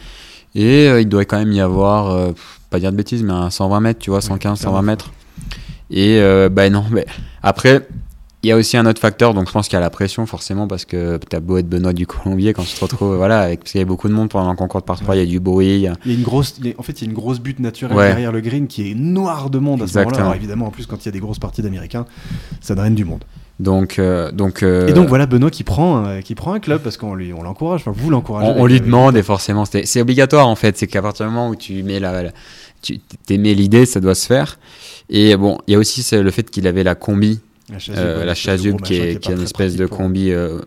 Et 0.55 0.87
euh, 0.89 1.01
il 1.01 1.09
doit 1.09 1.25
quand 1.25 1.39
même 1.39 1.53
y 1.53 1.61
avoir, 1.63 2.11
euh, 2.11 2.33
pas 2.69 2.79
dire 2.79 2.93
de 2.93 2.97
bêtises, 2.97 3.23
mais 3.23 3.33
un 3.33 3.49
120 3.49 3.81
mètres, 3.81 4.01
tu 4.01 4.11
vois, 4.11 4.21
115, 4.21 4.59
120 4.59 4.71
clairement. 4.71 4.83
mètres. 4.83 5.11
Et 5.91 6.19
euh, 6.21 6.51
bah 6.51 6.69
non, 6.69 6.85
mais 6.91 7.07
après, 7.43 7.89
il 8.45 8.49
y 8.49 8.53
a 8.53 8.57
aussi 8.57 8.77
un 8.77 8.87
autre 8.87 9.01
facteur, 9.01 9.35
donc 9.35 9.47
je 9.47 9.53
pense 9.53 9.69
qu'il 9.69 9.75
y 9.75 9.77
a 9.77 9.81
la 9.81 9.91
pression 9.91 10.27
forcément 10.27 10.67
parce 10.67 10.85
que 10.85 11.19
t'as 11.29 11.39
beau 11.41 11.59
être 11.59 11.69
Benoît 11.69 11.93
du 11.93 12.07
Colombier 12.07 12.53
quand 12.53 12.65
tu 12.65 12.75
te 12.75 12.81
retrouves, 12.81 13.17
voilà, 13.17 13.41
avec, 13.41 13.61
parce 13.61 13.73
qu'il 13.73 13.79
y 13.81 13.83
a 13.83 13.87
beaucoup 13.87 14.09
de 14.09 14.13
monde 14.15 14.29
pendant 14.31 14.51
le 14.51 14.57
concours 14.57 14.81
de 14.81 14.87
par 14.87 14.99
3, 15.01 15.15
il 15.15 15.19
y 15.21 15.23
a 15.23 15.27
du 15.27 15.39
bruit, 15.39 15.77
il 15.77 15.81
y 15.83 15.87
a- 15.87 15.95
Il 16.05 16.11
y 16.13 16.15
a 16.15 16.19
une 16.19 16.25
grosse, 16.25 16.57
a- 16.65 16.79
en 16.81 16.83
fait, 16.83 17.01
il 17.01 17.05
y 17.05 17.07
a 17.07 17.11
une 17.11 17.17
grosse 17.17 17.39
butte 17.41 17.61
naturelle 17.61 17.97
Ouais. 17.97 18.09
derrière 18.09 18.33
le 18.33 18.41
green 18.41 18.67
qui 18.67 18.91
est 18.91 18.95
noire 18.95 19.49
de 19.51 19.59
monde 19.59 19.83
à 19.83 19.87
ce 19.87 19.93
moment-là. 19.95 20.09
Exactement. 20.09 20.27
Alors 20.31 20.35
évidemment, 20.37 20.67
en 20.67 20.71
plus, 20.71 20.87
quand 20.87 20.97
il 21.05 21.07
y 21.07 21.09
a 21.09 21.13
des 21.13 21.21
grosses 21.21 21.39
parties 21.39 21.63
d'Américains, 21.63 22.05
ça 22.61 22.75
draine 22.75 22.95
du 22.97 23.05
monde. 23.05 23.23
donc, 23.61 24.01
euh, 24.01 24.33
donc, 24.33 24.65
euh, 24.65 24.89
Et 24.89 24.93
donc 24.93 25.09
voilà 25.09 25.27
Benoît 25.27 25.51
qui 25.51 25.63
prend, 25.63 25.99
un- 26.05 26.21
qui 26.23 26.35
prend 26.35 26.53
un 26.55 26.59
club 26.59 26.81
parce 26.83 26.97
qu'on 26.97 27.15
lui, 27.15 27.33
on 27.33 27.43
l'encourage. 27.45 27.83
Enfin, 27.83 27.93
vous 27.97 28.11
l'encouragez. 28.11 28.53
On, 28.57 28.67
lui 28.67 28.81
demande 28.81 29.17
et 29.17 29.23
forcément 29.23 29.65
c'est 29.67 29.87
c'est 29.87 30.01
obligatoire 30.01 30.49
en 30.49 30.57
fait 30.57 30.77
c'est 30.77 30.89
qu'à 30.89 31.01
partir 31.03 31.27
du 31.27 31.33
moment 31.33 31.49
où 31.51 31.55
tu 31.55 31.83
mets 31.85 32.01
la, 32.01 32.23
la- 32.25 32.33
tu 32.81 32.99
t'aimais 33.27 33.55
l'idée 33.55 33.87
ça 33.87 34.01
doit 34.01 34.17
se 34.17 34.27
faire 34.27 34.59
et 35.11 35.37
bon 35.37 35.59
il 35.69 35.73
y 35.73 35.75
a 35.77 35.79
aussi 35.79 36.05
le 36.17 36.31
fait 36.33 36.51
qu'il 36.51 36.67
avait 36.67 36.83
la 36.83 36.97
combi 36.97 37.39
la 37.71 37.79
chasuble, 37.79 37.99
euh, 37.99 38.27
ouais, 38.27 38.71
gros 38.71 38.77
qui 38.79 38.95
est, 38.97 39.21
qui 39.21 39.31
est 39.31 39.35
une 39.35 39.43
espèce 39.43 39.77
de 39.77 39.87
combi 39.87 40.31
euh, 40.33 40.59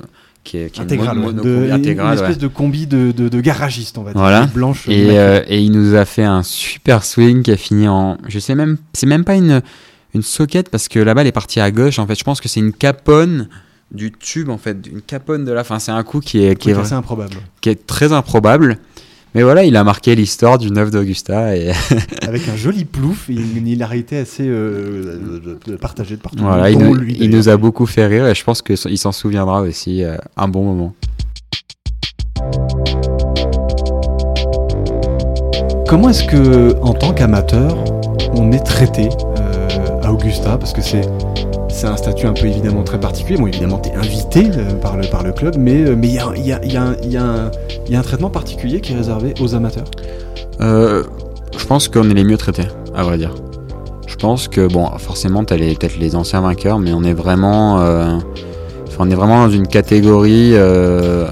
qui 0.43 0.57
est, 0.57 0.69
qui 0.69 0.79
est 0.79 0.83
une 0.83 0.89
intégrale, 0.91 1.17
de- 1.35 1.65
une- 1.65 1.71
intégrale, 1.71 2.07
une 2.07 2.13
espèce 2.13 2.35
ouais. 2.35 2.41
de 2.41 2.47
combi 2.47 2.87
de, 2.87 3.11
de, 3.11 3.29
de 3.29 3.41
garagiste, 3.41 3.97
on 3.97 4.03
va 4.03 4.11
dire. 4.11 4.19
Voilà. 4.21 4.45
Blanche. 4.47 4.87
et, 4.87 5.17
euh, 5.19 5.41
et 5.47 5.59
il 5.61 5.71
nous 5.71 5.95
a 5.95 6.05
fait 6.05 6.23
un 6.23 6.43
super 6.43 7.03
swing 7.03 7.41
qui 7.43 7.51
a 7.51 7.57
fini 7.57 7.87
en 7.87 8.17
je 8.27 8.39
sais 8.39 8.55
même 8.55 8.77
c'est 8.93 9.07
même 9.07 9.23
pas 9.23 9.35
une 9.35 9.61
une 10.13 10.21
socket 10.23 10.69
parce 10.69 10.87
que 10.87 10.99
la 10.99 11.13
balle 11.13 11.27
est 11.27 11.31
partie 11.31 11.59
à 11.59 11.71
gauche 11.71 11.99
en 11.99 12.07
fait 12.07 12.15
je 12.17 12.23
pense 12.23 12.39
que 12.41 12.47
c'est 12.47 12.59
une 12.61 12.73
caponne 12.73 13.49
du 13.91 14.11
tube 14.11 14.49
en 14.49 14.57
fait 14.57 14.77
une 14.91 15.01
caponne 15.01 15.45
de 15.45 15.51
la 15.51 15.63
fin 15.63 15.77
c'est 15.79 15.91
un 15.91 16.03
coup 16.03 16.19
qui 16.19 16.43
est 16.43 16.55
qui 16.55 16.69
est, 16.69 16.73
Truc 16.73 16.83
vra- 16.83 16.87
assez 16.87 16.95
improbable. 16.95 17.35
qui 17.61 17.69
est 17.69 17.85
très 17.87 18.13
improbable 18.13 18.77
mais 19.35 19.43
voilà 19.43 19.63
il 19.65 19.75
a 19.75 19.83
marqué 19.83 20.15
l'histoire 20.15 20.57
du 20.57 20.71
9 20.71 20.89
d'Augusta 20.91 21.55
et 21.55 21.71
Avec 22.27 22.47
un 22.49 22.55
joli 22.55 22.85
plouf 22.85 23.29
et 23.29 23.33
une 23.33 23.67
hilarité 23.67 24.17
assez 24.17 24.45
euh, 24.47 25.19
de- 25.45 25.71
de- 25.71 25.75
partagée 25.77 26.15
de 26.15 26.21
partout. 26.21 26.39
Voilà, 26.43 26.69
il, 26.71 26.77
nous, 26.79 26.93
lui, 26.95 27.15
il 27.19 27.29
nous 27.29 27.49
a 27.49 27.57
beaucoup 27.57 27.85
fait 27.85 28.07
rire 28.07 28.27
et 28.27 28.33
je 28.33 28.43
pense 28.43 28.61
qu'il 28.61 28.97
s'en 28.97 29.11
souviendra 29.11 29.61
aussi 29.61 30.03
euh, 30.03 30.15
un 30.37 30.47
bon 30.47 30.63
moment. 30.63 30.93
Comment 35.87 36.09
est-ce 36.09 36.23
que, 36.23 36.75
en 36.81 36.93
tant 36.93 37.13
qu'amateur, 37.13 37.77
on 38.33 38.51
est 38.51 38.59
traité 38.63 39.09
euh, 39.39 39.67
à 40.03 40.11
Augusta? 40.11 40.57
Parce 40.57 40.73
que 40.73 40.81
c'est 40.81 41.01
c'est 41.75 41.87
un 41.87 41.97
statut 41.97 42.25
un 42.25 42.33
peu 42.33 42.45
évidemment 42.45 42.83
très 42.83 42.99
particulier. 42.99 43.37
Bon, 43.37 43.47
évidemment, 43.47 43.79
tu 43.79 43.89
es 43.89 43.95
invité 43.95 44.49
euh, 44.57 44.73
par, 44.75 44.95
le, 44.97 45.05
par 45.07 45.23
le 45.23 45.31
club, 45.33 45.55
mais 45.57 45.83
euh, 45.83 45.95
mais 45.97 46.07
il 46.07 46.13
y, 46.13 46.19
a, 46.19 46.31
y, 46.35 46.53
a, 46.53 46.65
y, 46.65 46.77
a 46.77 46.95
y, 47.03 47.17
a 47.17 47.23
un- 47.23 47.51
il 47.85 47.91
y 47.91 47.95
a 47.95 47.99
un 47.99 48.03
traitement 48.03 48.29
particulier 48.29 48.79
qui 48.81 48.93
est 48.93 48.95
réservé 48.95 49.33
aux 49.41 49.55
amateurs. 49.55 49.83
Euh, 50.61 51.03
je 51.57 51.65
pense 51.65 51.87
qu'on 51.89 52.09
est 52.09 52.13
les 52.13 52.23
mieux 52.23 52.37
traités, 52.37 52.67
à 52.95 53.03
vrai 53.03 53.17
dire. 53.17 53.33
Je 54.07 54.15
pense 54.15 54.47
que, 54.47 54.65
bon, 54.67 54.87
forcément, 54.97 55.43
t'as 55.43 55.57
les- 55.57 55.75
peut-être 55.75 55.97
les 55.97 56.15
anciens 56.15 56.41
vainqueurs, 56.41 56.79
mais 56.79 56.93
on 56.93 57.03
est 57.03 57.13
vraiment, 57.13 57.79
euh, 57.81 58.17
enfin, 58.87 58.97
on 58.99 59.09
est 59.09 59.15
vraiment 59.15 59.45
dans 59.45 59.51
une 59.51 59.67
catégorie 59.67 60.51
euh, 60.53 61.27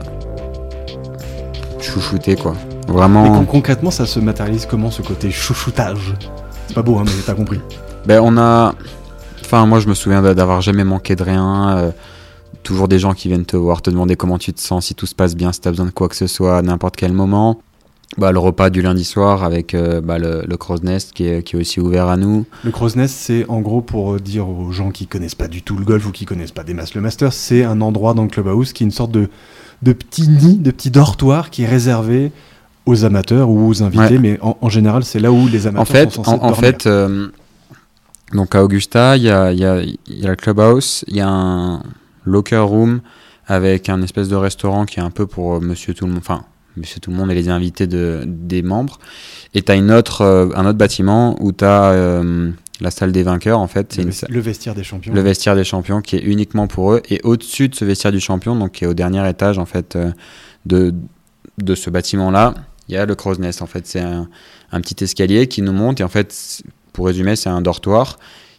chouchouté, 1.79 2.36
quoi. 2.36 2.53
Mais 2.88 2.93
Vraiment. 2.93 3.39
con- 3.39 3.45
concrètement, 3.45 3.91
ça 3.91 4.06
se 4.06 4.19
matérialise 4.19 4.65
comment 4.69 4.91
ce 4.91 5.01
côté 5.01 5.32
chouchoutage? 5.32 6.13
C'est 6.67 6.73
pas 6.75 6.82
beau, 6.82 6.97
hein, 6.97 7.03
mais 7.06 7.12
t'as 7.25 7.34
compris. 7.34 7.60
Ben, 8.06 8.19
on 8.21 8.38
a. 8.38 8.73
Moi, 9.65 9.79
je 9.79 9.87
me 9.87 9.93
souviens 9.93 10.21
d'a- 10.21 10.33
d'avoir 10.33 10.61
jamais 10.61 10.83
manqué 10.83 11.15
de 11.15 11.23
rien. 11.23 11.77
euh, 11.77 11.91
toujours 12.63 12.87
des 12.87 12.97
gens 12.99 13.13
qui 13.13 13.27
viennent 13.27 13.43
te 13.45 13.57
voir, 13.57 13.81
te 13.81 13.89
demander 13.89 14.15
comment 14.15 14.37
tu 14.37 14.53
te 14.53 14.61
sens, 14.61 14.85
si 14.85 14.95
tout 14.95 15.05
se 15.05 15.15
passe 15.15 15.35
bien, 15.35 15.51
si 15.51 15.59
tu 15.59 15.67
as 15.67 15.71
besoin 15.71 15.85
de 15.87 15.91
quoi 15.91 16.07
que 16.07 16.15
ce 16.15 16.27
soit 16.27 16.57
à 16.57 16.61
n'importe 16.61 16.95
quel 16.95 17.11
moment. 17.11 17.59
Bah, 18.17 18.31
le 18.31 18.39
repas 18.39 18.69
du 18.69 18.81
lundi 18.81 19.03
soir 19.03 19.43
avec 19.43 19.73
euh, 19.73 19.99
bah, 19.99 20.17
le, 20.17 20.43
le 20.47 20.55
Crow's 20.57 20.81
Nest 20.83 21.11
qui 21.13 21.25
est, 21.27 21.43
qui 21.43 21.55
est 21.55 21.59
aussi 21.59 21.79
ouvert 21.81 22.07
à 22.07 22.15
nous. 22.15 22.45
Le 22.63 22.71
Crow's 22.71 22.95
Nest, 22.95 23.15
c'est 23.17 23.45
en 23.49 23.59
gros 23.59 23.81
pour 23.81 24.13
euh, 24.13 24.19
dire 24.19 24.47
aux 24.47 24.71
gens 24.71 24.91
qui 24.91 25.07
connaissent 25.07 25.35
pas 25.35 25.47
du 25.49 25.61
tout 25.61 25.75
le 25.75 25.83
golf 25.83 26.05
ou 26.07 26.11
qui 26.11 26.23
connaissent 26.25 26.51
pas 26.51 26.63
des 26.63 26.73
masses 26.75 26.93
le 26.93 27.01
master, 27.01 27.33
c'est 27.33 27.63
un 27.65 27.81
endroit 27.81 28.13
dans 28.13 28.21
le 28.23 28.29
clubhouse 28.29 28.71
qui 28.71 28.83
est 28.83 28.85
une 28.85 28.91
sorte 28.91 29.11
de, 29.11 29.29
de 29.81 29.91
petit 29.91 30.29
nid, 30.29 30.57
de 30.59 30.71
petit 30.71 30.91
dortoir 30.91 31.49
qui 31.49 31.63
est 31.63 31.67
réservé 31.67 32.31
aux 32.85 33.03
amateurs 33.03 33.49
ou 33.49 33.67
aux 33.67 33.81
invités, 33.83 34.13
Ouais. 34.15 34.19
mais 34.19 34.39
en, 34.41 34.57
en 34.61 34.69
général, 34.69 35.03
c'est 35.03 35.19
là 35.19 35.31
où 35.33 35.47
les 35.47 35.67
amateurs 35.67 35.81
En 35.81 35.85
fait, 35.85 36.11
sont 36.11 36.23
censés 36.23 36.39
en, 36.43 36.53
fait 36.53 36.85
euh, 36.85 37.27
donc 38.33 38.55
à 38.55 38.63
Augusta, 38.63 39.17
il 39.17 39.23
y 39.23 39.29
a, 39.29 39.51
y, 39.53 39.65
a, 39.65 39.81
il 39.81 39.97
y 40.07 40.25
a 40.25 40.29
le 40.29 40.35
clubhouse, 40.35 41.05
il 41.07 41.15
y 41.15 41.21
a 41.21 41.29
un 41.29 41.83
locker 42.25 42.57
room 42.57 43.01
avec 43.47 43.89
un 43.89 44.01
espèce 44.01 44.29
de 44.29 44.35
restaurant 44.35 44.85
qui 44.85 44.99
est 44.99 45.03
un 45.03 45.11
peu 45.11 45.27
pour 45.27 45.55
euh, 45.55 45.59
monsieur 45.59 45.93
tout 45.93 46.05
le 46.05 46.11
monde, 46.11 46.21
enfin, 46.21 46.45
monsieur 46.77 46.99
tout 46.99 47.11
le 47.11 47.17
monde 47.17 47.31
et 47.31 47.35
les 47.35 47.49
invités 47.49 47.87
de, 47.87 48.23
des 48.25 48.61
membres. 48.61 48.99
Et 49.53 49.61
tu 49.61 49.71
as 49.71 49.75
une 49.75 49.91
autre, 49.91 50.21
euh, 50.21 50.49
un 50.55 50.65
autre 50.65 50.77
bâtiment 50.77 51.35
où 51.41 51.51
tu 51.51 51.65
as 51.65 52.23
la 52.81 52.91
salle 52.91 53.11
des 53.11 53.23
vainqueurs, 53.23 53.59
en 53.59 53.67
fait. 53.67 53.97
Le, 53.97 54.03
une 54.03 54.41
vestiaire 54.41 54.75
des 54.75 54.83
champions. 54.83 55.13
le 55.13 55.21
vestiaire 55.21 55.55
des 55.55 55.63
champions 55.63 56.01
qui 56.01 56.17
est 56.17 56.21
uniquement 56.21 56.67
pour 56.67 56.93
eux. 56.93 57.01
Et 57.09 57.21
au-dessus 57.23 57.69
de 57.69 57.75
ce 57.75 57.85
vestiaire 57.85 58.11
du 58.11 58.19
champion, 58.19 58.55
donc 58.55 58.73
qui 58.73 58.83
est 58.83 58.87
au 58.87 58.93
dernier 58.93 59.27
étage 59.29 59.57
en 59.57 59.65
fait 59.65 59.95
euh, 59.95 60.11
de, 60.65 60.93
de 61.59 61.75
ce 61.75 61.89
bâtiment-là, 61.89 62.53
il 62.89 62.95
y 62.95 62.97
a 62.97 63.05
le 63.05 63.15
Crow's 63.15 63.39
Nest. 63.39 63.61
En 63.61 63.67
fait, 63.67 63.87
c'est 63.87 64.01
un, 64.01 64.27
un 64.71 64.81
petit 64.81 65.01
escalier 65.03 65.47
qui 65.47 65.61
nous 65.61 65.71
monte. 65.71 66.01
Et 66.01 66.03
en 66.03 66.09
fait, 66.09 66.63
pour 66.93 67.08
résumer, 67.08 67.36
c'est 67.36 67.49
un 67.49 67.62
dortoir 67.62 68.17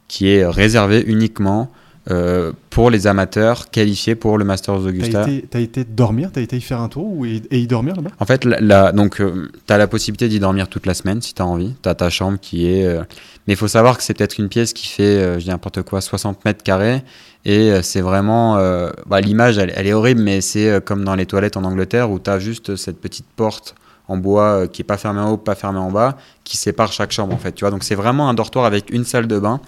qui 0.09 0.29
est 0.29 0.45
réservé 0.47 1.03
uniquement 1.07 1.71
euh, 2.11 2.53
pour 2.69 2.91
les 2.91 3.07
amateurs 3.07 3.71
qualifiés 3.71 4.15
pour 4.15 4.37
le 4.37 4.45
Masters 4.45 4.75
T'as 4.77 4.83
d'Augusta. 4.83 5.23
été, 5.23 5.47
t'as 5.49 5.61
été 5.61 5.85
dormir, 5.85 6.29
t'as 6.31 6.43
été 6.43 6.59
y 6.59 6.61
faire 6.61 6.83
un 6.83 6.89
tour 6.91 7.07
ou 7.07 7.25
et 7.25 7.41
y 7.51 7.67
dormir 7.67 7.97
là-bas? 7.97 8.11
En 8.21 8.27
fait, 8.27 8.45
la, 8.45 8.61
la- 8.61 8.93
donc, 8.93 9.17
tu 9.23 9.73
as 9.73 9.79
la 9.79 9.87
possibilité 9.87 10.29
d'y 10.29 10.39
dormir 10.39 10.69
toute 10.69 10.85
la 10.85 10.93
semaine 10.93 11.23
si 11.23 11.33
tu 11.33 11.41
as 11.41 11.47
envie. 11.47 11.73
Tu 11.83 11.89
as 11.89 11.95
ta 11.95 12.11
chambre 12.11 12.37
qui 12.39 12.67
est. 12.71 12.85
euh, 12.85 13.03
Mais 13.47 13.55
il 13.55 13.57
faut 13.57 13.69
savoir 13.69 13.97
que 13.97 14.03
c'est 14.03 14.13
peut-être 14.13 14.37
une 14.39 14.51
pièce 14.51 14.75
qui 14.75 14.87
fait, 14.87 15.03
euh, 15.05 15.39
je 15.39 15.45
dis 15.45 15.49
n'importe 15.51 15.81
quoi, 15.83 16.03
60 16.03 16.45
mètres 16.45 16.63
carrés. 16.63 17.03
Et 17.47 17.71
euh, 17.73 17.81
c'est 17.81 18.03
vraiment. 18.03 18.59
euh, 18.59 18.91
bah, 19.07 19.23
L'image, 19.23 19.57
elle, 19.57 19.73
elle 19.75 19.87
est 19.87 19.95
horrible, 19.95 20.21
mais 20.21 20.43
c'est 20.43 20.69
euh, 20.69 20.81
comme 20.81 21.05
dans 21.05 21.15
les 21.15 21.25
toilettes 21.25 21.57
en 21.57 21.65
Angleterre 21.65 22.11
où 22.11 22.19
tu 22.19 22.29
as 22.29 22.39
juste 22.39 22.77
cette 22.77 23.01
petite 23.01 23.27
porte 23.35 23.75
en 24.09 24.17
bois 24.17 24.69
qui 24.69 24.83
est 24.83 24.85
pas 24.85 24.97
fermé 24.97 25.21
en 25.21 25.33
haut, 25.33 25.37
pas 25.37 25.55
fermé 25.55 25.79
en 25.79 25.91
bas, 25.91 26.17
qui 26.45 26.57
sépare 26.57 26.93
chaque 26.93 27.13
chambre 27.13 27.35
en 27.35 27.39
fait. 27.39 27.53
Tu 27.53 27.65
vois, 27.65 27.71
donc 27.71 27.85
c'est 27.85 27.95
vraiment 27.95 28.29
un 28.29 28.35
dortoir 28.35 28.65
avec 28.65 28.91
une 28.91 29.05
salle 29.05 29.27
de 29.27 29.39
bain. 29.39 29.61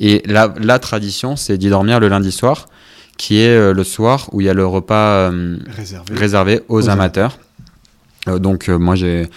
Et 0.00 0.22
la, 0.26 0.52
la 0.60 0.78
tradition, 0.78 1.36
c'est 1.36 1.58
d'y 1.58 1.70
dormir 1.70 2.00
le 2.00 2.08
lundi 2.08 2.32
soir, 2.32 2.66
qui 3.16 3.40
est 3.40 3.72
le 3.72 3.84
soir 3.84 4.28
où 4.32 4.40
il 4.40 4.46
y 4.46 4.50
a 4.50 4.54
le 4.54 4.66
repas 4.66 5.30
réservé. 5.68 6.14
réservé. 6.14 6.60
aux, 6.68 6.88
amateurs. 6.88 7.38
donc 8.26 8.68
moi 8.68 8.96
j'ai 8.96 9.28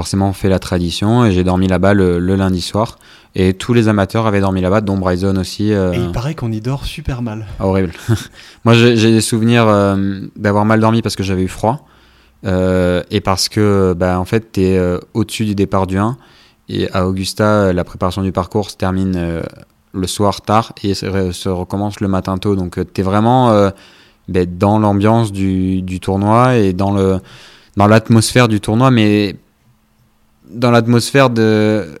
forcément 0.00 0.32
fait 0.32 0.48
la 0.48 0.58
tradition 0.58 1.26
et 1.26 1.32
j'ai 1.32 1.44
dormi 1.44 1.68
là-bas 1.68 1.92
le, 1.92 2.18
lundi 2.18 2.62
soir. 2.62 2.98
Et 3.34 3.52
tous 3.52 3.74
les 3.74 3.86
amateurs 3.88 4.26
avaient 4.26 4.40
dormi 4.40 4.60
là-bas, 4.62 4.80
dont 4.80 4.96
Bryson 4.96 5.36
aussi. 5.36 5.72
Euh. 5.72 5.92
Et 5.92 5.98
il 5.98 6.10
paraît 6.10 6.34
qu'on 6.34 6.50
y 6.50 6.60
dort 6.60 6.86
super 6.86 7.20
mal. 7.20 7.46
Ah, 7.58 7.66
horrible. 7.66 7.92
Moi, 8.64 8.74
j'ai 8.74 9.12
des 9.12 9.20
souvenirs 9.20 9.68
euh, 9.68 10.20
d'avoir 10.36 10.64
mal 10.64 10.80
dormi 10.80 11.02
parce 11.02 11.16
que 11.16 11.22
j'avais 11.22 11.42
eu 11.42 11.48
froid. 11.48 11.86
Euh, 12.46 13.02
et 13.10 13.20
parce 13.20 13.48
que, 13.48 13.94
bah, 13.96 14.18
en 14.18 14.24
fait, 14.24 14.52
tu 14.52 14.62
es 14.62 14.80
au-dessus 15.14 15.44
du 15.44 15.54
départ 15.54 15.86
du 15.86 15.98
1. 15.98 16.16
Et 16.68 16.90
à 16.92 17.06
Augusta, 17.06 17.72
la 17.72 17.84
préparation 17.84 18.22
du 18.22 18.32
parcours 18.32 18.70
se 18.70 18.76
termine 18.76 19.42
le 19.92 20.06
soir 20.06 20.40
tard 20.40 20.72
et 20.84 20.94
se, 20.94 21.48
recommence 21.48 22.00
le 22.00 22.08
matin 22.08 22.38
tôt. 22.38 22.54
Donc, 22.54 22.78
tu 22.92 23.00
es 23.00 23.04
vraiment 23.04 23.70
bah, 24.28 24.46
dans 24.46 24.78
l'ambiance 24.78 25.32
du, 25.32 25.98
tournoi 26.00 26.56
et 26.56 26.72
dans 26.72 26.92
le 26.92 27.18
dans 27.76 27.86
l'atmosphère 27.86 28.48
du 28.48 28.60
tournoi, 28.60 28.90
mais 28.90 29.36
dans 30.50 30.70
l'atmosphère 30.70 31.30
de 31.30 31.98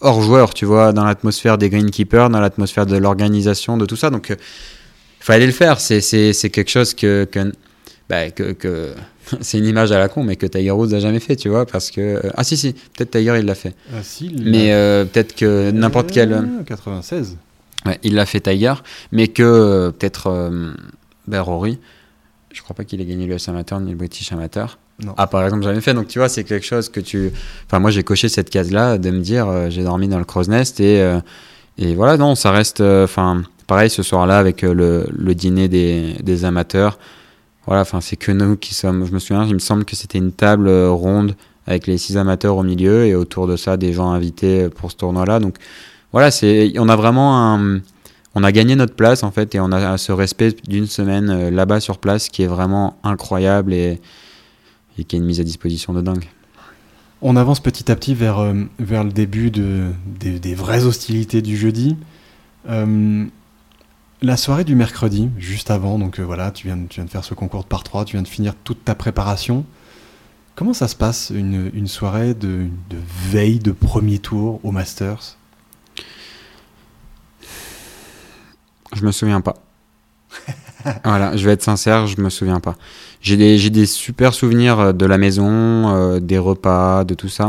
hors 0.00 0.22
joueur, 0.22 0.54
tu 0.54 0.64
vois, 0.64 0.92
dans 0.92 1.04
l'atmosphère 1.04 1.58
des 1.58 1.68
greenkeepers, 1.68 2.30
dans 2.30 2.40
l'atmosphère 2.40 2.86
de 2.86 2.96
l'organisation, 2.96 3.76
de 3.76 3.86
tout 3.86 3.96
ça. 3.96 4.10
Donc, 4.10 4.28
il 4.30 4.32
euh, 4.32 4.36
fallait 5.20 5.46
le 5.46 5.52
faire. 5.52 5.80
C'est, 5.80 6.00
quelque 6.50 6.70
chose 6.70 6.94
que, 6.94 7.24
que, 7.24 7.52
bah, 8.08 8.30
que, 8.30 8.94
c'est 9.40 9.58
une 9.58 9.66
image 9.66 9.92
à 9.92 9.98
la 9.98 10.08
con, 10.08 10.22
mais 10.24 10.36
que 10.36 10.46
Tiger 10.46 10.70
Woods 10.70 10.94
a 10.94 11.00
jamais 11.00 11.20
fait, 11.20 11.36
tu 11.36 11.48
vois, 11.48 11.66
parce 11.66 11.90
que 11.90 12.00
euh, 12.00 12.30
ah 12.36 12.44
si 12.44 12.56
si, 12.56 12.72
peut-être 12.72 13.10
Tiger 13.10 13.36
il 13.38 13.46
l'a 13.46 13.54
fait. 13.54 13.74
Ah, 13.92 14.02
si, 14.02 14.34
mais 14.44 14.72
euh, 14.72 15.04
peut-être 15.04 15.34
que 15.34 15.70
n'importe 15.70 16.10
quel. 16.10 16.48
96. 16.66 17.36
Ouais, 17.86 17.98
il 18.02 18.14
l'a 18.14 18.26
fait 18.26 18.40
Tiger, 18.40 18.74
mais 19.12 19.28
que 19.28 19.90
peut-être 19.98 20.50
ben, 21.26 21.40
Rory. 21.40 21.78
Je 22.52 22.62
crois 22.62 22.74
pas 22.74 22.84
qu'il 22.84 23.00
ait 23.00 23.06
gagné 23.06 23.26
le 23.26 23.36
amateur 23.48 23.80
ni 23.80 23.90
le 23.90 23.96
British 23.96 24.32
amateur. 24.32 24.78
Ah, 25.16 25.26
par 25.26 25.44
exemple, 25.44 25.64
j'en 25.64 25.70
ai 25.70 25.80
fait. 25.80 25.94
Donc, 25.94 26.08
tu 26.08 26.18
vois, 26.18 26.28
c'est 26.28 26.44
quelque 26.44 26.66
chose 26.66 26.88
que 26.88 27.00
tu. 27.00 27.32
Enfin, 27.66 27.78
moi, 27.78 27.90
j'ai 27.90 28.02
coché 28.02 28.28
cette 28.28 28.50
case-là 28.50 28.98
de 28.98 29.10
me 29.10 29.20
dire, 29.20 29.48
euh, 29.48 29.70
j'ai 29.70 29.82
dormi 29.82 30.08
dans 30.08 30.18
le 30.18 30.24
Crow's 30.24 30.48
Nest 30.48 30.80
et, 30.80 31.00
euh, 31.00 31.20
et 31.78 31.94
voilà, 31.94 32.16
non, 32.16 32.34
ça 32.34 32.50
reste. 32.50 32.80
Euh, 32.80 33.04
enfin, 33.04 33.42
pareil, 33.66 33.90
ce 33.90 34.02
soir-là, 34.02 34.38
avec 34.38 34.62
le, 34.62 35.06
le, 35.10 35.34
dîner 35.34 35.68
des, 35.68 36.16
des 36.22 36.44
amateurs. 36.44 36.98
Voilà, 37.66 37.82
enfin, 37.82 38.00
c'est 38.00 38.16
que 38.16 38.32
nous 38.32 38.56
qui 38.56 38.74
sommes. 38.74 39.06
Je 39.06 39.12
me 39.12 39.18
souviens, 39.18 39.44
il 39.44 39.54
me 39.54 39.58
semble 39.58 39.84
que 39.84 39.96
c'était 39.96 40.18
une 40.18 40.32
table 40.32 40.70
ronde 40.70 41.34
avec 41.66 41.86
les 41.86 41.98
six 41.98 42.16
amateurs 42.16 42.56
au 42.56 42.62
milieu 42.62 43.06
et 43.06 43.14
autour 43.14 43.46
de 43.46 43.56
ça, 43.56 43.76
des 43.76 43.92
gens 43.92 44.10
invités 44.10 44.68
pour 44.70 44.90
ce 44.90 44.96
tournoi-là. 44.96 45.40
Donc, 45.40 45.56
voilà, 46.12 46.30
c'est. 46.30 46.72
On 46.78 46.88
a 46.88 46.96
vraiment 46.96 47.54
un. 47.54 47.80
On 48.34 48.44
a 48.44 48.52
gagné 48.52 48.76
notre 48.76 48.94
place 48.94 49.24
en 49.24 49.32
fait 49.32 49.56
et 49.56 49.60
on 49.60 49.72
a 49.72 49.98
ce 49.98 50.12
respect 50.12 50.54
d'une 50.68 50.86
semaine 50.86 51.48
là-bas 51.48 51.80
sur 51.80 51.98
place 51.98 52.28
qui 52.28 52.44
est 52.44 52.46
vraiment 52.46 52.96
incroyable 53.02 53.74
et, 53.74 54.00
qui 55.08 55.16
a 55.16 55.18
une 55.18 55.24
mise 55.24 55.40
à 55.40 55.44
disposition 55.44 55.92
de 55.92 56.00
dingue. 56.00 56.28
On 57.22 57.36
avance 57.36 57.60
petit 57.60 57.90
à 57.90 57.96
petit 57.96 58.14
vers, 58.14 58.38
euh, 58.38 58.54
vers 58.78 59.04
le 59.04 59.10
début 59.10 59.50
de, 59.50 59.88
des, 60.18 60.54
vraies 60.54 60.84
hostilités 60.84 61.42
du 61.42 61.56
jeudi. 61.56 61.96
Euh, 62.68 63.26
la 64.22 64.36
soirée 64.36 64.64
du 64.64 64.74
mercredi, 64.74 65.30
juste 65.38 65.70
avant, 65.70 65.98
donc 65.98 66.18
euh, 66.18 66.22
voilà, 66.22 66.50
tu 66.50 66.66
viens, 66.66 66.78
tu 66.88 66.96
viens 66.96 67.04
de 67.04 67.10
faire 67.10 67.24
ce 67.24 67.34
concours 67.34 67.62
de 67.62 67.68
par 67.68 67.82
3, 67.82 68.04
tu 68.04 68.16
viens 68.16 68.22
de 68.22 68.28
finir 68.28 68.54
toute 68.64 68.84
ta 68.84 68.94
préparation. 68.94 69.64
Comment 70.54 70.74
ça 70.74 70.88
se 70.88 70.96
passe 70.96 71.32
une, 71.34 71.86
soirée 71.86 72.34
de, 72.34 72.66
de, 72.90 72.96
veille 73.30 73.60
de 73.60 73.72
premier 73.72 74.18
tour 74.18 74.60
au 74.62 74.72
Masters? 74.72 75.38
Je 78.94 79.04
me 79.06 79.12
souviens 79.12 79.40
pas. 79.40 79.54
voilà, 81.04 81.36
je 81.36 81.46
vais 81.46 81.52
être 81.52 81.62
sincère, 81.62 82.06
je 82.06 82.20
me 82.20 82.28
souviens 82.28 82.60
pas. 82.60 82.76
J'ai 83.22 83.36
des, 83.38 83.70
des, 83.70 83.86
super 83.86 84.34
souvenirs 84.34 84.80
euh, 84.80 84.92
de 84.92 85.06
la 85.06 85.16
maison, 85.16 85.94
euh, 85.94 86.20
des 86.20 86.38
repas, 86.38 87.04
de 87.04 87.14
tout 87.14 87.28
ça. 87.28 87.46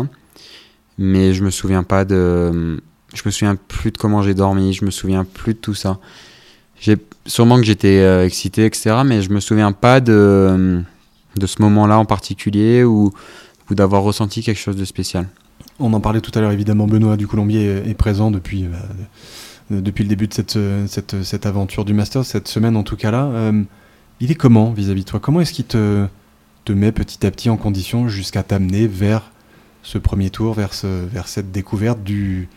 Mais 0.97 1.33
je 1.33 1.43
me 1.43 1.49
souviens 1.49 1.83
pas 1.83 2.05
de. 2.05 2.81
Je 3.13 3.21
me 3.25 3.31
souviens 3.31 3.55
plus 3.55 3.91
de 3.91 3.97
comment 3.97 4.21
j'ai 4.21 4.33
dormi, 4.33 4.71
je 4.71 4.85
me 4.85 4.91
souviens 4.91 5.25
plus 5.25 5.53
de 5.53 5.59
tout 5.59 5.73
ça. 5.73 5.99
J'ai 6.81 6.97
sûrement 7.27 7.57
que 7.57 7.63
j'étais 7.63 7.99
euh, 7.99 8.25
excité, 8.25 8.65
etc. 8.65 9.01
Mais 9.05 9.21
je 9.21 9.29
me 9.29 9.39
souviens 9.39 9.71
pas 9.71 10.01
de, 10.01 10.81
de 11.37 11.47
ce 11.47 11.61
moment-là 11.61 11.97
en 11.97 12.05
particulier 12.05 12.83
ou, 12.83 13.13
d'avoir 13.69 14.01
ressenti 14.01 14.43
quelque 14.43 14.59
chose 14.59 14.75
de 14.75 14.83
spécial. 14.83 15.29
On 15.79 15.93
en 15.93 16.01
parlait 16.01 16.19
tout 16.19 16.31
à 16.37 16.41
l'heure, 16.41 16.51
évidemment, 16.51 16.87
Benoît 16.87 17.15
du 17.15 17.25
Colombier 17.25 17.83
est 17.87 17.93
présent 17.93 18.29
depuis, 18.29 18.65
depuis 19.69 20.03
le 20.03 20.09
début 20.09 20.27
de 20.27 20.33
cette, 20.33 20.59
cette, 20.87 21.23
cette, 21.23 21.45
aventure 21.45 21.85
du 21.85 21.93
Master, 21.93 22.25
cette 22.25 22.49
semaine 22.49 22.75
en 22.75 22.83
tout 22.83 22.97
cas 22.97 23.11
là. 23.11 23.53
Il 24.19 24.29
est 24.29 24.35
comment 24.35 24.71
vis-à-vis 24.71 25.05
de 25.05 25.09
toi? 25.09 25.21
Comment 25.21 25.39
est-ce 25.39 25.53
qu'il 25.53 25.63
te, 25.63 26.05
te 26.65 26.73
met 26.73 26.91
petit 26.91 27.25
à 27.25 27.31
petit 27.31 27.49
en 27.49 27.55
condition 27.55 28.09
jusqu'à 28.09 28.43
t'amener 28.43 28.87
vers 28.87 29.31
ce 29.83 29.97
premier 29.97 30.31
tour, 30.31 30.53
vers, 30.53 30.71
vers 30.83 31.29
cette 31.29 31.53
découverte 31.53 32.03
du... 32.03 32.49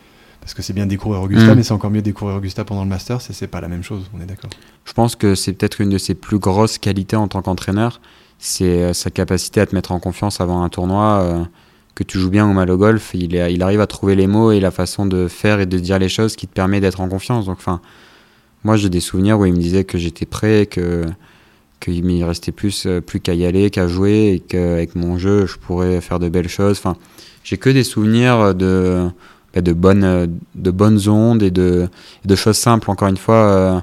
Parce 0.45 0.53
que 0.53 0.61
c'est 0.61 0.73
bien 0.73 0.85
découvrir 0.85 1.23
Augusta, 1.23 1.53
mm. 1.53 1.57
mais 1.57 1.63
c'est 1.63 1.71
encore 1.71 1.89
mieux 1.89 2.03
découvrir 2.03 2.37
Augusta 2.37 2.63
pendant 2.63 2.83
le 2.83 2.89
Master, 2.89 3.19
c'est 3.19 3.47
pas 3.47 3.61
la 3.61 3.67
même 3.67 3.81
chose, 3.81 4.03
on 4.15 4.21
est 4.21 4.27
d'accord. 4.27 4.51
Je 4.85 4.93
pense 4.93 5.15
que 5.15 5.33
c'est 5.33 5.53
peut-être 5.53 5.81
une 5.81 5.89
de 5.89 5.97
ses 5.97 6.13
plus 6.13 6.37
grosses 6.37 6.77
qualités 6.77 7.15
en 7.15 7.27
tant 7.27 7.41
qu'entraîneur, 7.41 7.99
c'est 8.37 8.83
euh, 8.83 8.93
sa 8.93 9.09
capacité 9.09 9.59
à 9.59 9.65
te 9.65 9.73
mettre 9.73 9.91
en 9.91 9.99
confiance 9.99 10.41
avant 10.41 10.61
un 10.61 10.69
tournoi. 10.69 11.21
Euh, 11.23 11.43
que 11.95 12.03
tu 12.03 12.19
joues 12.19 12.29
bien 12.29 12.45
ou 12.45 12.53
mal 12.53 12.69
au 12.69 12.77
golf, 12.77 13.11
il, 13.15 13.33
il 13.33 13.63
arrive 13.63 13.81
à 13.81 13.87
trouver 13.87 14.15
les 14.15 14.27
mots 14.27 14.51
et 14.51 14.59
la 14.59 14.69
façon 14.69 15.05
de 15.05 15.27
faire 15.29 15.61
et 15.61 15.65
de 15.65 15.79
dire 15.79 15.97
les 15.97 16.09
choses 16.09 16.35
qui 16.35 16.45
te 16.45 16.53
permet 16.53 16.81
d'être 16.81 16.99
en 16.99 17.07
confiance. 17.07 17.45
Donc, 17.45 17.57
enfin, 17.57 17.79
moi 18.65 18.75
j'ai 18.75 18.89
des 18.89 18.99
souvenirs 18.99 19.39
où 19.39 19.45
il 19.45 19.53
me 19.53 19.59
disait 19.59 19.85
que 19.85 19.97
j'étais 19.97 20.25
prêt, 20.25 20.67
que 20.67 21.05
qu'il 21.79 22.03
me 22.03 22.23
restait 22.23 22.51
plus, 22.51 22.85
euh, 22.85 23.01
plus 23.01 23.19
qu'à 23.19 23.33
y 23.33 23.45
aller, 23.45 23.71
qu'à 23.71 23.87
jouer, 23.87 24.33
et 24.35 24.39
qu'avec 24.41 24.95
mon 24.95 25.17
jeu, 25.17 25.47
je 25.47 25.57
pourrais 25.57 26.01
faire 26.01 26.19
de 26.19 26.29
belles 26.29 26.49
choses. 26.49 26.77
Enfin, 26.77 26.97
j'ai 27.43 27.57
que 27.57 27.69
des 27.69 27.83
souvenirs 27.83 28.53
de, 28.53 29.09
de, 29.61 29.73
bonnes, 29.73 30.39
de 30.55 30.71
bonnes 30.71 31.07
ondes 31.07 31.43
et 31.43 31.51
de, 31.51 31.89
de 32.25 32.35
choses 32.35 32.57
simples, 32.57 32.89
encore 32.91 33.07
une 33.07 33.17
fois. 33.17 33.35
Euh, 33.35 33.81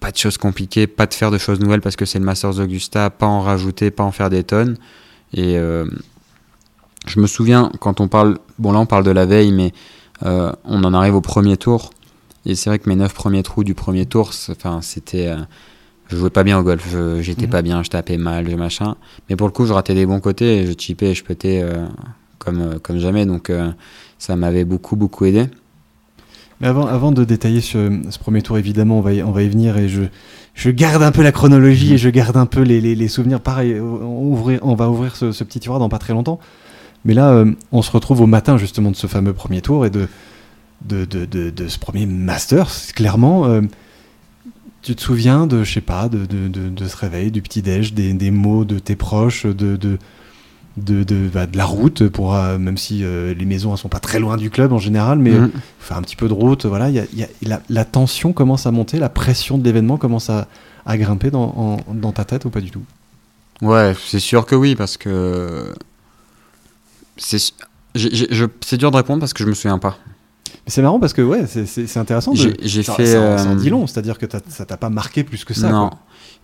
pas 0.00 0.10
de 0.10 0.16
choses 0.16 0.36
compliquées, 0.36 0.86
pas 0.86 1.06
de 1.06 1.14
faire 1.14 1.30
de 1.30 1.38
choses 1.38 1.58
nouvelles 1.58 1.80
parce 1.80 1.96
que 1.96 2.04
c'est 2.04 2.18
le 2.18 2.24
Masters 2.24 2.60
Augusta, 2.60 3.10
pas 3.10 3.26
en 3.26 3.40
rajouter, 3.40 3.90
pas 3.90 4.04
en 4.04 4.12
faire 4.12 4.30
des 4.30 4.44
tonnes. 4.44 4.76
Et 5.32 5.58
euh, 5.58 5.86
je 7.06 7.18
me 7.18 7.26
souviens, 7.26 7.72
quand 7.80 8.00
on 8.00 8.08
parle, 8.08 8.38
bon 8.58 8.72
là 8.72 8.78
on 8.78 8.86
parle 8.86 9.04
de 9.04 9.10
la 9.10 9.26
veille, 9.26 9.52
mais 9.52 9.72
on 10.22 10.84
en 10.84 10.94
arrive 10.94 11.14
au 11.14 11.20
premier 11.20 11.56
tour. 11.56 11.90
Et 12.44 12.54
c'est 12.54 12.70
vrai 12.70 12.78
que 12.78 12.88
mes 12.88 12.96
neuf 12.96 13.14
premiers 13.14 13.42
trous 13.42 13.64
du 13.64 13.74
premier 13.74 14.06
tour, 14.06 14.30
enfin, 14.50 14.80
c'était 14.82 15.34
je 16.08 16.16
jouais 16.16 16.30
pas 16.30 16.44
bien 16.44 16.58
au 16.58 16.62
golf, 16.62 16.86
j'étais 17.20 17.46
mhm. 17.46 17.50
pas 17.50 17.62
bien, 17.62 17.82
je 17.82 17.90
tapais 17.90 18.16
mal, 18.16 18.54
machin. 18.56 18.96
Mais 19.28 19.36
pour 19.36 19.46
le 19.48 19.52
coup, 19.52 19.66
je 19.66 19.72
ratais 19.72 19.94
des 19.94 20.06
bons 20.06 20.20
côtés, 20.20 20.58
et 20.58 20.66
je 20.66 20.72
chipais 20.76 21.10
et 21.10 21.14
je 21.14 21.24
pétais 21.24 21.60
euh, 21.62 21.86
comme, 22.38 22.60
euh, 22.60 22.78
comme 22.80 22.98
jamais, 22.98 23.26
donc 23.26 23.50
euh, 23.50 23.70
ça 24.18 24.36
m'avait 24.36 24.64
beaucoup, 24.64 24.96
beaucoup 24.96 25.24
aidé. 25.24 25.46
Mais 26.60 26.68
avant, 26.68 26.86
avant 26.86 27.12
de 27.12 27.24
détailler 27.24 27.60
ce, 27.60 28.00
premier 28.18 28.42
tour, 28.42 28.56
évidemment, 28.56 28.98
on 28.98 29.02
va 29.02 29.12
y, 29.12 29.22
on 29.22 29.30
va 29.30 29.42
y 29.42 29.48
venir 29.48 29.76
et 29.76 29.88
je, 29.88 30.02
je 30.54 30.70
garde 30.70 31.02
un 31.02 31.12
peu 31.12 31.22
la 31.22 31.32
chronologie 31.32 31.94
et 31.94 31.98
je 31.98 32.08
garde 32.08 32.36
un 32.36 32.46
peu 32.46 32.62
les, 32.62 32.80
les, 32.80 33.08
souvenirs. 33.08 33.40
Pareil, 33.40 33.78
on, 33.78 34.74
va 34.74 34.88
ouvrir 34.88 35.16
ce, 35.16 35.44
petit 35.44 35.60
tiroir 35.60 35.78
dans 35.78 35.90
pas 35.90 35.98
très 35.98 36.14
longtemps. 36.14 36.40
Mais 37.04 37.12
là, 37.12 37.44
on 37.72 37.82
se 37.82 37.90
retrouve 37.90 38.22
au 38.22 38.26
matin 38.26 38.56
justement 38.56 38.90
de 38.90 38.96
ce 38.96 39.06
fameux 39.06 39.34
premier 39.34 39.60
tour 39.60 39.84
et 39.84 39.90
de, 39.90 40.08
de, 40.86 41.04
de, 41.04 41.50
de, 41.50 41.68
ce 41.68 41.78
premier 41.78 42.06
Masters, 42.06 42.70
clairement. 42.94 43.60
Tu 44.80 44.94
te 44.94 45.02
souviens 45.02 45.46
de, 45.46 45.62
je 45.62 45.74
sais 45.74 45.80
pas, 45.82 46.08
de, 46.08 46.24
de, 46.24 46.86
ce 46.86 46.96
réveil, 46.96 47.30
du 47.30 47.42
petit-déj, 47.42 47.92
des, 47.92 48.14
des, 48.14 48.30
mots 48.30 48.64
de 48.64 48.78
tes 48.78 48.96
proches, 48.96 49.44
de, 49.44 49.98
de, 50.76 51.04
de, 51.04 51.28
bah, 51.28 51.46
de 51.46 51.56
la 51.56 51.64
route, 51.64 52.08
pour, 52.08 52.34
euh, 52.34 52.58
même 52.58 52.76
si 52.76 53.02
euh, 53.02 53.34
les 53.34 53.44
maisons 53.44 53.72
ne 53.72 53.76
sont 53.76 53.88
pas 53.88 54.00
très 54.00 54.18
loin 54.20 54.36
du 54.36 54.50
club 54.50 54.72
en 54.72 54.78
général, 54.78 55.18
mais 55.18 55.30
mmh. 55.30 55.50
faire 55.78 55.96
un 55.96 56.02
petit 56.02 56.16
peu 56.16 56.28
de 56.28 56.34
route, 56.34 56.66
voilà, 56.66 56.90
y 56.90 56.98
a, 56.98 57.04
y 57.14 57.22
a, 57.22 57.28
la, 57.42 57.62
la, 57.68 57.84
tension 57.84 58.32
commence 58.32 58.66
à 58.66 58.70
monter, 58.70 58.98
la 58.98 59.08
pression 59.08 59.58
de 59.58 59.64
l'événement 59.64 59.96
commence 59.96 60.28
à, 60.28 60.48
à 60.84 60.98
grimper 60.98 61.30
dans, 61.30 61.78
dans, 61.88 62.12
ta 62.12 62.24
tête 62.24 62.44
ou 62.44 62.50
pas 62.50 62.60
du 62.60 62.70
tout? 62.70 62.82
Ouais, 63.62 63.94
c'est 64.06 64.20
sûr 64.20 64.44
que 64.44 64.54
oui, 64.54 64.76
parce 64.76 64.96
que 64.96 65.72
c'est 67.16 68.76
dur 68.76 68.90
de 68.90 68.96
répondre 68.96 69.20
parce 69.20 69.32
que 69.32 69.42
je 69.42 69.48
me 69.48 69.54
souviens 69.54 69.78
pas 69.78 69.98
c'est 70.66 70.82
marrant 70.82 71.00
parce 71.00 71.12
que 71.12 71.22
ouais, 71.22 71.46
c'est 71.46 71.96
intéressant. 71.96 72.34
J'ai 72.34 72.82
fait. 72.82 73.06
Ça, 73.06 73.38
ça, 73.38 73.54
dit 73.54 73.70
long, 73.70 73.86
c'est-à-dire 73.86 74.18
que 74.18 74.26
ça 74.48 74.64
t'a 74.64 74.76
pas 74.76 74.90
marqué 74.90 75.24
plus 75.24 75.44
que 75.44 75.54
ça. 75.54 75.70
Non. 75.70 75.90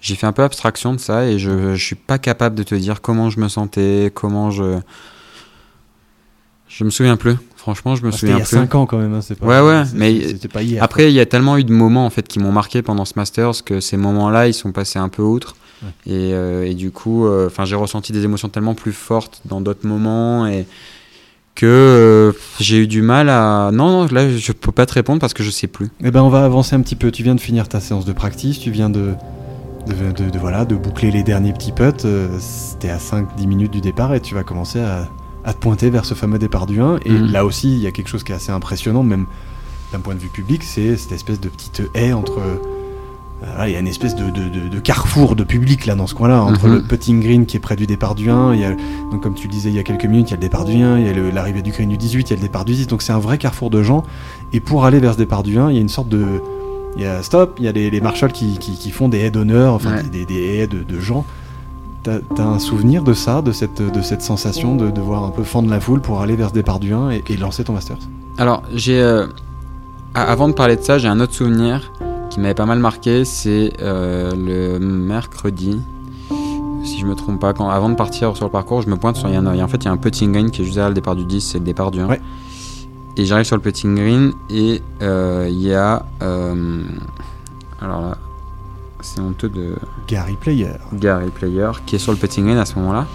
J'ai 0.00 0.16
fait 0.16 0.26
un 0.26 0.32
peu 0.32 0.42
abstraction 0.42 0.92
de 0.92 0.98
ça 0.98 1.26
et 1.26 1.38
je, 1.38 1.74
je 1.74 1.84
suis 1.84 1.94
pas 1.94 2.18
capable 2.18 2.56
de 2.56 2.64
te 2.64 2.74
dire 2.74 3.00
comment 3.00 3.30
je 3.30 3.38
me 3.40 3.48
sentais, 3.48 4.10
comment 4.14 4.50
je. 4.50 4.78
Je 6.68 6.84
me 6.84 6.90
souviens 6.90 7.16
plus. 7.16 7.36
Franchement, 7.56 7.94
je 7.94 8.04
me 8.04 8.10
souviens 8.10 8.36
plus. 8.36 8.52
Il 8.52 8.56
y 8.56 8.58
a 8.58 8.62
5 8.62 8.74
ans 8.74 8.86
quand 8.86 8.98
même. 8.98 9.14
Hein, 9.14 9.20
pas, 9.38 9.46
ouais, 9.46 9.60
ouais. 9.60 9.84
Mais 9.94 10.34
pas 10.52 10.62
hier, 10.62 10.82
après, 10.82 11.12
il 11.12 11.14
y 11.14 11.20
a 11.20 11.26
tellement 11.26 11.58
eu 11.58 11.64
de 11.64 11.72
moments 11.72 12.06
en 12.06 12.10
fait 12.10 12.26
qui 12.26 12.38
m'ont 12.38 12.50
marqué 12.50 12.82
pendant 12.82 13.04
ce 13.04 13.12
Masters 13.16 13.62
que 13.64 13.78
ces 13.78 13.96
moments-là, 13.96 14.48
ils 14.48 14.54
sont 14.54 14.72
passés 14.72 14.98
un 14.98 15.08
peu 15.08 15.22
outre. 15.22 15.54
Et, 16.06 16.32
euh, 16.32 16.64
et, 16.64 16.74
du 16.74 16.90
coup, 16.90 17.26
euh, 17.26 17.48
enfin, 17.48 17.64
j'ai 17.64 17.74
ressenti 17.76 18.12
des 18.12 18.24
émotions 18.24 18.48
tellement 18.48 18.74
plus 18.74 18.92
fortes 18.92 19.40
dans 19.44 19.60
d'autres 19.60 19.86
moments 19.86 20.46
et 20.46 20.66
que 21.54 21.66
euh, 21.66 22.32
j'ai 22.60 22.78
eu 22.78 22.86
du 22.86 23.02
mal 23.02 23.28
à. 23.28 23.70
Non, 23.72 23.90
non, 23.90 24.06
là, 24.12 24.28
je 24.28 24.52
peux 24.52 24.72
pas 24.72 24.86
te 24.86 24.94
répondre 24.94 25.20
parce 25.20 25.34
que 25.34 25.42
je 25.42 25.50
sais 25.50 25.66
plus. 25.66 25.90
Eh 26.02 26.10
ben, 26.10 26.22
on 26.22 26.28
va 26.28 26.44
avancer 26.44 26.74
un 26.74 26.80
petit 26.80 26.96
peu. 26.96 27.10
Tu 27.10 27.22
viens 27.22 27.34
de 27.34 27.40
finir 27.40 27.68
ta 27.68 27.80
séance 27.80 28.04
de 28.04 28.12
practice, 28.12 28.58
tu 28.58 28.70
viens 28.70 28.90
de. 28.90 29.14
De, 29.86 30.30
de, 30.30 30.38
voilà, 30.38 30.64
de 30.64 30.76
boucler 30.76 31.10
les 31.10 31.24
derniers 31.24 31.52
petits 31.52 31.72
putts. 31.72 32.06
C'était 32.38 32.90
à 32.90 32.98
5-10 32.98 33.48
minutes 33.48 33.72
du 33.72 33.80
départ 33.80 34.14
et 34.14 34.20
tu 34.20 34.32
vas 34.32 34.44
commencer 34.44 34.78
à, 34.78 35.08
à, 35.44 35.52
te 35.52 35.58
pointer 35.58 35.90
vers 35.90 36.04
ce 36.04 36.14
fameux 36.14 36.38
départ 36.38 36.66
du 36.66 36.80
1. 36.80 37.00
Et 37.04 37.10
mmh. 37.10 37.32
là 37.32 37.44
aussi, 37.44 37.72
il 37.72 37.80
y 37.80 37.88
a 37.88 37.90
quelque 37.90 38.06
chose 38.06 38.22
qui 38.22 38.30
est 38.30 38.36
assez 38.36 38.52
impressionnant, 38.52 39.02
même 39.02 39.26
d'un 39.92 39.98
point 39.98 40.14
de 40.14 40.20
vue 40.20 40.28
public, 40.28 40.62
c'est 40.62 40.96
cette 40.96 41.10
espèce 41.10 41.40
de 41.40 41.48
petite 41.48 41.82
haie 41.94 42.12
entre 42.12 42.40
il 43.66 43.72
y 43.72 43.76
a 43.76 43.80
une 43.80 43.86
espèce 43.88 44.14
de, 44.14 44.30
de, 44.30 44.68
de, 44.68 44.78
carrefour 44.80 45.34
de 45.36 45.44
public 45.44 45.86
là 45.86 45.94
dans 45.94 46.06
ce 46.06 46.14
coin-là, 46.14 46.42
entre 46.42 46.66
Mhm. 46.68 46.74
le 46.74 46.82
putting 46.82 47.20
green 47.22 47.46
qui 47.46 47.56
est 47.56 47.60
près 47.60 47.76
du 47.76 47.86
départ 47.86 48.14
du 48.14 48.30
1, 48.30 48.54
il 48.54 48.60
y 48.60 48.64
a, 48.64 48.70
donc 49.10 49.22
comme 49.22 49.34
tu 49.34 49.46
le 49.48 49.52
disais 49.52 49.68
il 49.70 49.74
y 49.74 49.78
a 49.78 49.82
quelques 49.82 50.04
minutes, 50.04 50.28
il 50.28 50.32
y 50.32 50.34
a 50.34 50.36
le 50.36 50.42
départ 50.42 50.64
du 50.64 50.80
1, 50.82 50.98
il 50.98 51.06
y 51.06 51.08
a 51.08 51.32
l'arrivée 51.32 51.62
du 51.62 51.70
green 51.72 51.88
du 51.88 51.96
18, 51.96 52.28
il 52.28 52.30
y 52.30 52.32
a 52.34 52.36
le 52.36 52.42
départ 52.42 52.64
du 52.64 52.72
10, 52.74 52.86
donc 52.86 53.02
c'est 53.02 53.12
un 53.12 53.18
vrai 53.18 53.38
carrefour 53.38 53.70
de 53.70 53.82
gens. 53.82 54.04
Et 54.52 54.60
pour 54.60 54.84
aller 54.84 55.00
vers 55.00 55.12
ce 55.14 55.18
départ 55.18 55.42
du 55.42 55.58
1, 55.58 55.70
il 55.70 55.74
y 55.74 55.78
a 55.78 55.80
une 55.80 55.88
sorte 55.88 56.08
de. 56.08 56.24
Il 56.96 57.02
y 57.02 57.06
a 57.06 57.22
stop, 57.22 57.54
il 57.58 57.64
y 57.64 57.68
a 57.68 57.72
les, 57.72 57.90
les 57.90 58.00
marshals 58.02 58.32
qui, 58.32 58.58
qui, 58.58 58.72
qui 58.72 58.90
font 58.90 59.08
des 59.08 59.18
haies 59.20 59.30
d'honneur, 59.30 59.72
enfin 59.74 59.96
Ouais. 59.96 60.02
des, 60.02 60.24
des, 60.26 60.58
haies 60.58 60.66
de, 60.66 61.00
gens. 61.00 61.24
T'as 62.02 62.18
as 62.38 62.42
un 62.42 62.58
souvenir 62.58 63.02
de 63.02 63.14
ça, 63.14 63.42
de 63.42 63.50
cette, 63.52 63.80
de 63.80 64.02
cette 64.02 64.22
sensation 64.22 64.76
de 64.76 64.90
devoir 64.90 65.24
un 65.24 65.30
peu 65.30 65.42
fendre 65.44 65.70
la 65.70 65.80
foule 65.80 66.00
pour 66.00 66.20
aller 66.20 66.36
vers 66.36 66.48
ce 66.50 66.54
départ 66.54 66.80
du 66.80 66.92
1 66.92 67.10
et, 67.12 67.24
et 67.28 67.36
lancer 67.36 67.64
ton 67.64 67.72
Masters? 67.72 67.96
Alors, 68.38 68.62
j'ai. 68.74 69.00
euh, 69.00 69.26
avant 70.14 70.48
de 70.48 70.52
parler 70.52 70.76
de 70.76 70.82
ça, 70.82 70.98
j'ai 70.98 71.08
un 71.08 71.20
autre 71.20 71.32
souvenir 71.32 71.92
qui 72.32 72.40
m'avait 72.40 72.54
pas 72.54 72.66
mal 72.66 72.78
marqué. 72.78 73.24
C'est 73.24 73.72
euh, 73.80 74.32
le 74.34 74.78
mercredi. 74.78 75.80
Si 76.84 76.98
je 76.98 77.06
me 77.06 77.14
trompe 77.14 77.40
pas, 77.40 77.52
quand, 77.52 77.68
avant 77.68 77.88
de 77.88 77.94
partir 77.94 78.36
sur 78.36 78.46
le 78.46 78.50
parcours, 78.50 78.82
je 78.82 78.88
me 78.88 78.96
pointe 78.96 79.16
sur. 79.16 79.28
Il 79.28 79.34
y, 79.34 79.36
a 79.36 79.64
en 79.64 79.68
fait, 79.68 79.76
il 79.78 79.84
y 79.84 79.88
a 79.88 79.92
un 79.92 79.96
putting 79.96 80.32
green 80.32 80.50
qui 80.50 80.62
est 80.62 80.64
juste 80.64 80.74
derrière 80.76 80.88
le 80.88 80.94
départ 80.94 81.14
du 81.14 81.24
10, 81.24 81.40
c'est 81.40 81.58
le 81.58 81.64
départ 81.64 81.90
du 81.92 82.00
1. 82.00 82.06
Ouais. 82.08 82.20
Et 83.16 83.24
j'arrive 83.24 83.44
sur 83.44 83.56
le 83.56 83.62
putting 83.62 83.94
green 83.94 84.32
et 84.50 84.80
euh, 85.02 85.46
il 85.50 85.60
y 85.60 85.72
a. 85.74 86.04
euh, 86.22 86.82
alors 87.80 88.00
là, 88.00 88.18
c'est 89.00 89.20
honteux 89.20 89.48
de 89.48 89.74
Gary 90.08 90.34
Player. 90.40 90.72
Gary 90.94 91.28
Player 91.30 91.70
qui 91.86 91.96
est 91.96 91.98
sur 91.98 92.10
le 92.12 92.18
putting 92.18 92.44
green 92.46 92.58
à 92.58 92.64
ce 92.64 92.76
moment-là. 92.78 93.06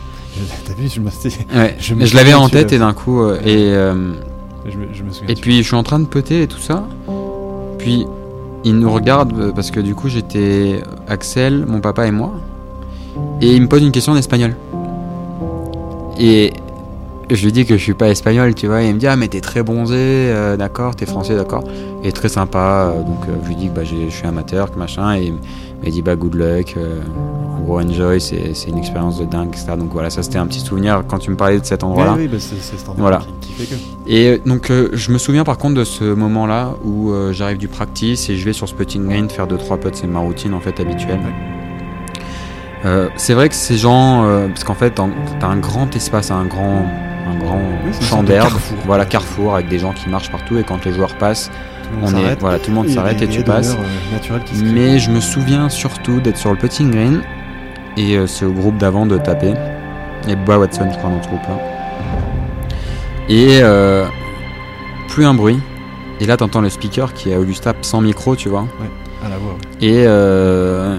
T'as 0.66 0.74
vu, 0.74 0.88
je 0.88 1.02
me, 1.02 1.10
Ouais, 1.58 1.76
Je 1.80 2.16
l'avais 2.16 2.36
en 2.36 2.48
tête 2.48 2.72
et 2.72 2.78
d'un 2.80 2.94
coup. 2.94 3.22
euh, 3.22 3.40
et. 3.44 3.72
je 4.72 4.78
me, 4.78 4.94
je 4.94 5.04
me 5.04 5.12
souviens. 5.12 5.28
et 5.30 5.36
puis 5.36 5.58
je 5.58 5.64
suis 5.68 5.76
en 5.76 5.84
train 5.84 6.00
de 6.00 6.06
peter 6.06 6.44
et 6.44 6.48
tout 6.48 6.60
ça. 6.60 6.88
Puis 7.80 8.06
il 8.68 8.80
nous 8.80 8.92
regarde 8.92 9.34
euh, 9.40 9.52
parce 9.52 9.72
que 9.72 9.80
du 9.80 9.96
coup 9.96 10.10
j'étais 10.10 10.84
Axel, 11.08 11.66
mon 11.66 11.80
papa 11.80 12.06
et 12.08 12.12
moi. 12.12 12.34
Et 13.42 13.56
il 13.56 13.62
me 13.62 13.68
pose 13.68 13.82
une 13.82 13.92
question 13.92 14.14
en 14.14 14.18
espagnol. 14.18 14.56
Et 16.20 16.54
je 17.36 17.44
lui 17.46 17.52
dis 17.52 17.66
que 17.66 17.78
je 17.78 17.84
suis 17.84 17.94
pas 17.94 18.10
espagnol, 18.10 18.54
tu 18.56 18.68
vois. 18.68 18.84
Et 18.84 18.88
il 18.90 18.96
me 18.96 19.00
dit 19.00 19.08
Ah, 19.08 19.16
mais 19.16 19.28
t'es 19.28 19.42
très 19.42 19.64
bronzé, 19.64 19.96
euh, 19.98 20.56
d'accord, 20.58 20.96
t'es 20.96 21.06
français, 21.06 21.36
d'accord. 21.36 21.64
Et 22.04 22.12
très 22.12 22.30
sympa. 22.30 22.94
euh, 22.96 23.02
donc 23.04 23.20
euh, 23.28 23.34
je 23.44 23.48
lui 23.50 23.56
dis 23.56 23.68
que 23.70 23.74
bah, 23.76 23.84
je 23.84 24.10
suis 24.10 24.26
amateur, 24.28 24.72
que 24.72 24.78
machin. 24.80 25.16
Et 25.18 25.26
il 25.26 25.34
m'a 25.84 25.90
dit 25.90 26.02
Bah, 26.02 26.16
good 26.16 26.36
luck. 26.36 26.76
en 26.78 27.62
gros, 27.64 27.80
enjoy, 27.82 28.22
c'est 28.22 28.70
une 28.70 28.78
expérience 28.78 29.20
de 29.20 29.26
dingue, 29.26 29.50
etc. 29.50 29.74
Donc 29.78 29.92
voilà, 29.92 30.10
ça 30.10 30.24
c'était 30.24 30.38
un 30.38 30.48
petit 30.48 30.60
souvenir 30.62 31.04
quand 31.08 31.20
tu 31.20 31.30
me 31.32 31.36
parlais 31.36 31.60
de 31.60 31.66
cet 31.66 31.84
endroit-là. 31.84 32.14
Oui, 32.16 32.24
oui, 32.24 32.28
bah, 32.30 32.38
c'est 32.40 32.56
cet 32.62 32.88
endroit 32.88 32.96
Voilà. 33.10 33.20
qui, 33.42 33.48
qui 33.50 33.54
fait 33.66 33.76
que. 33.76 33.82
Et 34.10 34.38
donc 34.46 34.72
je 34.94 35.12
me 35.12 35.18
souviens 35.18 35.44
par 35.44 35.58
contre 35.58 35.76
de 35.76 35.84
ce 35.84 36.04
moment-là 36.06 36.76
où 36.86 37.12
j'arrive 37.32 37.58
du 37.58 37.68
practice 37.68 38.30
et 38.30 38.38
je 38.38 38.46
vais 38.46 38.54
sur 38.54 38.70
ce 38.70 38.74
putting 38.74 39.06
green 39.06 39.30
faire 39.30 39.48
2-3 39.48 39.80
putts, 39.80 39.96
c'est 39.96 40.08
ma 40.08 40.20
routine 40.20 40.54
en 40.54 40.60
fait 40.62 40.80
habituelle. 40.80 41.20
Euh, 42.86 43.10
c'est 43.16 43.34
vrai 43.34 43.50
que 43.50 43.56
ces 43.56 43.76
gens, 43.76 44.26
euh, 44.26 44.48
parce 44.48 44.64
qu'en 44.64 44.76
fait 44.76 44.92
t'as 44.92 45.08
t'as 45.40 45.48
un 45.48 45.58
grand 45.58 45.94
espace, 45.96 46.32
un 46.32 46.46
grand, 46.46 46.86
un 47.28 47.38
grand 47.38 47.60
Oui, 47.86 47.92
champ 48.02 48.24
d'herbe, 48.24 48.48
carrefour. 48.50 48.78
voilà 48.86 49.06
carrefour 49.06 49.54
avec 49.56 49.68
des 49.70 49.80
gens 49.80 49.92
qui 49.94 50.10
marchent 50.10 50.32
partout 50.32 50.58
et 50.58 50.64
quand 50.64 50.84
les 50.86 50.94
joueurs 50.94 51.16
passent, 51.16 51.50
Tout 51.84 51.90
le 51.96 52.02
monde 52.02 52.10
on 52.14 52.18
est, 52.18 52.22
s'arrête. 52.24 52.40
voilà 52.40 52.60
tout 52.60 52.70
le 52.72 52.76
monde 52.76 52.90
s'arrête 52.90 53.22
et 53.22 53.28
tu 53.28 53.44
passes. 53.44 53.76
euh, 53.76 54.40
qui. 54.46 54.64
Mais 54.64 55.00
je 55.00 55.10
me 55.12 55.20
souviens 55.20 55.70
surtout 55.70 56.20
d'être 56.20 56.38
sur 56.38 56.52
le 56.52 56.58
putting 56.58 56.92
green 56.92 57.22
et 57.98 58.16
euh, 58.18 58.28
c'est 58.28 58.46
au 58.46 58.52
groupe 58.52 58.78
d'avant 58.78 59.06
de 59.06 59.18
taper. 59.18 59.54
Et 60.28 60.36
Bois 60.36 60.58
Watson, 60.58 60.88
je 60.92 60.98
crois, 60.98 61.10
dans 61.10 61.22
ce 61.24 61.28
groupe-là. 61.30 61.58
Et 63.30 63.60
euh, 63.62 64.06
plus 65.10 65.26
un 65.26 65.34
bruit. 65.34 65.60
Et 66.20 66.26
là, 66.26 66.36
t'entends 66.38 66.62
le 66.62 66.70
speaker 66.70 67.14
qui 67.14 67.30
est 67.32 67.36
Augusta 67.38 67.74
sans 67.82 68.02
micro, 68.02 68.36
tu 68.36 68.50
vois. 68.50 68.66
À 69.26 69.30
la 69.30 69.38
voix. 69.38 69.54
ouais. 69.54 69.88
Et 69.88 70.04
euh, 70.08 70.98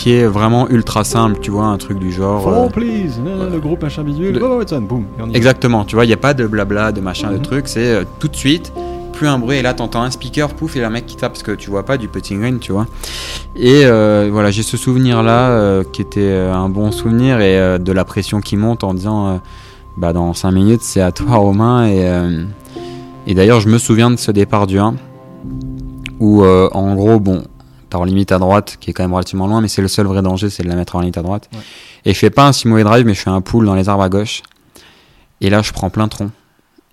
qui 0.00 0.12
est 0.14 0.24
vraiment 0.26 0.66
ultra 0.70 1.04
simple, 1.04 1.40
tu 1.42 1.50
vois, 1.50 1.66
un 1.66 1.76
truc 1.76 1.98
du 1.98 2.10
genre. 2.10 2.42
Fall, 2.44 2.54
euh, 2.54 2.68
please. 2.68 3.20
Non, 3.22 3.36
non, 3.36 3.50
le 3.50 3.60
groupe 3.60 3.82
machin 3.82 4.02
bidule. 4.02 4.34
Le- 4.36 4.42
Oh, 4.42 4.56
Watson, 4.56 4.80
boum. 4.80 5.04
Exactement, 5.34 5.84
tu 5.84 5.94
vois, 5.94 6.06
il 6.06 6.08
n'y 6.08 6.14
a 6.14 6.16
pas 6.16 6.32
de 6.32 6.46
blabla, 6.46 6.90
de 6.90 7.02
machin, 7.02 7.30
de 7.30 7.36
Mhm. 7.36 7.42
truc, 7.42 7.68
c'est 7.68 7.84
euh, 7.96 8.04
tout 8.18 8.28
de 8.28 8.34
suite, 8.36 8.72
plus 9.12 9.26
un 9.28 9.38
bruit, 9.38 9.58
et 9.58 9.62
là 9.62 9.74
t'entends 9.74 10.00
un 10.00 10.10
speaker, 10.10 10.48
pouf, 10.54 10.74
et 10.76 10.84
un 10.84 10.88
mec 10.88 11.04
qui 11.04 11.16
tape, 11.16 11.32
parce 11.32 11.42
que 11.42 11.52
tu 11.52 11.68
vois 11.68 11.84
pas 11.84 11.98
du 11.98 12.08
putting 12.08 12.40
green, 12.40 12.58
tu 12.60 12.72
vois. 12.72 12.86
Et 13.56 13.82
euh, 13.84 14.30
voilà, 14.32 14.50
j'ai 14.50 14.62
ce 14.62 14.78
souvenir-là, 14.78 15.82
qui 15.92 16.00
était 16.00 16.32
un 16.32 16.70
bon 16.70 16.92
souvenir, 16.92 17.40
et 17.42 17.78
de 17.78 17.92
la 17.92 18.06
pression 18.06 18.40
qui 18.40 18.56
monte 18.56 18.84
en 18.84 18.94
disant, 18.94 19.38
bah 19.98 20.14
dans 20.14 20.32
5 20.32 20.50
minutes, 20.52 20.80
c'est 20.82 21.02
à 21.02 21.12
toi, 21.12 21.36
Romain, 21.36 21.86
et, 21.86 22.06
et 23.26 23.34
d'ailleurs, 23.34 23.60
je 23.60 23.68
me 23.68 23.76
souviens 23.76 24.10
de 24.10 24.16
ce 24.16 24.30
départ 24.32 24.66
du 24.66 24.78
1, 24.78 24.94
où 26.20 26.42
en 26.42 26.94
gros, 26.94 27.20
bon, 27.20 27.42
en 27.94 28.04
limite 28.04 28.32
à 28.32 28.38
droite, 28.38 28.76
qui 28.80 28.90
est 28.90 28.92
quand 28.92 29.02
même 29.02 29.12
relativement 29.12 29.46
loin, 29.46 29.60
mais 29.60 29.68
c'est 29.68 29.82
le 29.82 29.88
seul 29.88 30.06
vrai 30.06 30.22
danger, 30.22 30.50
c'est 30.50 30.62
de 30.62 30.68
la 30.68 30.76
mettre 30.76 30.96
en 30.96 31.00
limite 31.00 31.18
à 31.18 31.22
droite. 31.22 31.48
Ouais. 31.52 31.60
Et 32.04 32.14
je 32.14 32.18
fais 32.18 32.30
pas 32.30 32.46
un 32.46 32.52
si 32.52 32.68
mauvais 32.68 32.84
drive, 32.84 33.04
mais 33.06 33.14
je 33.14 33.20
fais 33.20 33.30
un 33.30 33.40
pull 33.40 33.66
dans 33.66 33.74
les 33.74 33.88
arbres 33.88 34.02
à 34.02 34.08
gauche. 34.08 34.42
Et 35.40 35.50
là, 35.50 35.62
je 35.62 35.72
prends 35.72 35.90
plein 35.90 36.08
tronc. 36.08 36.30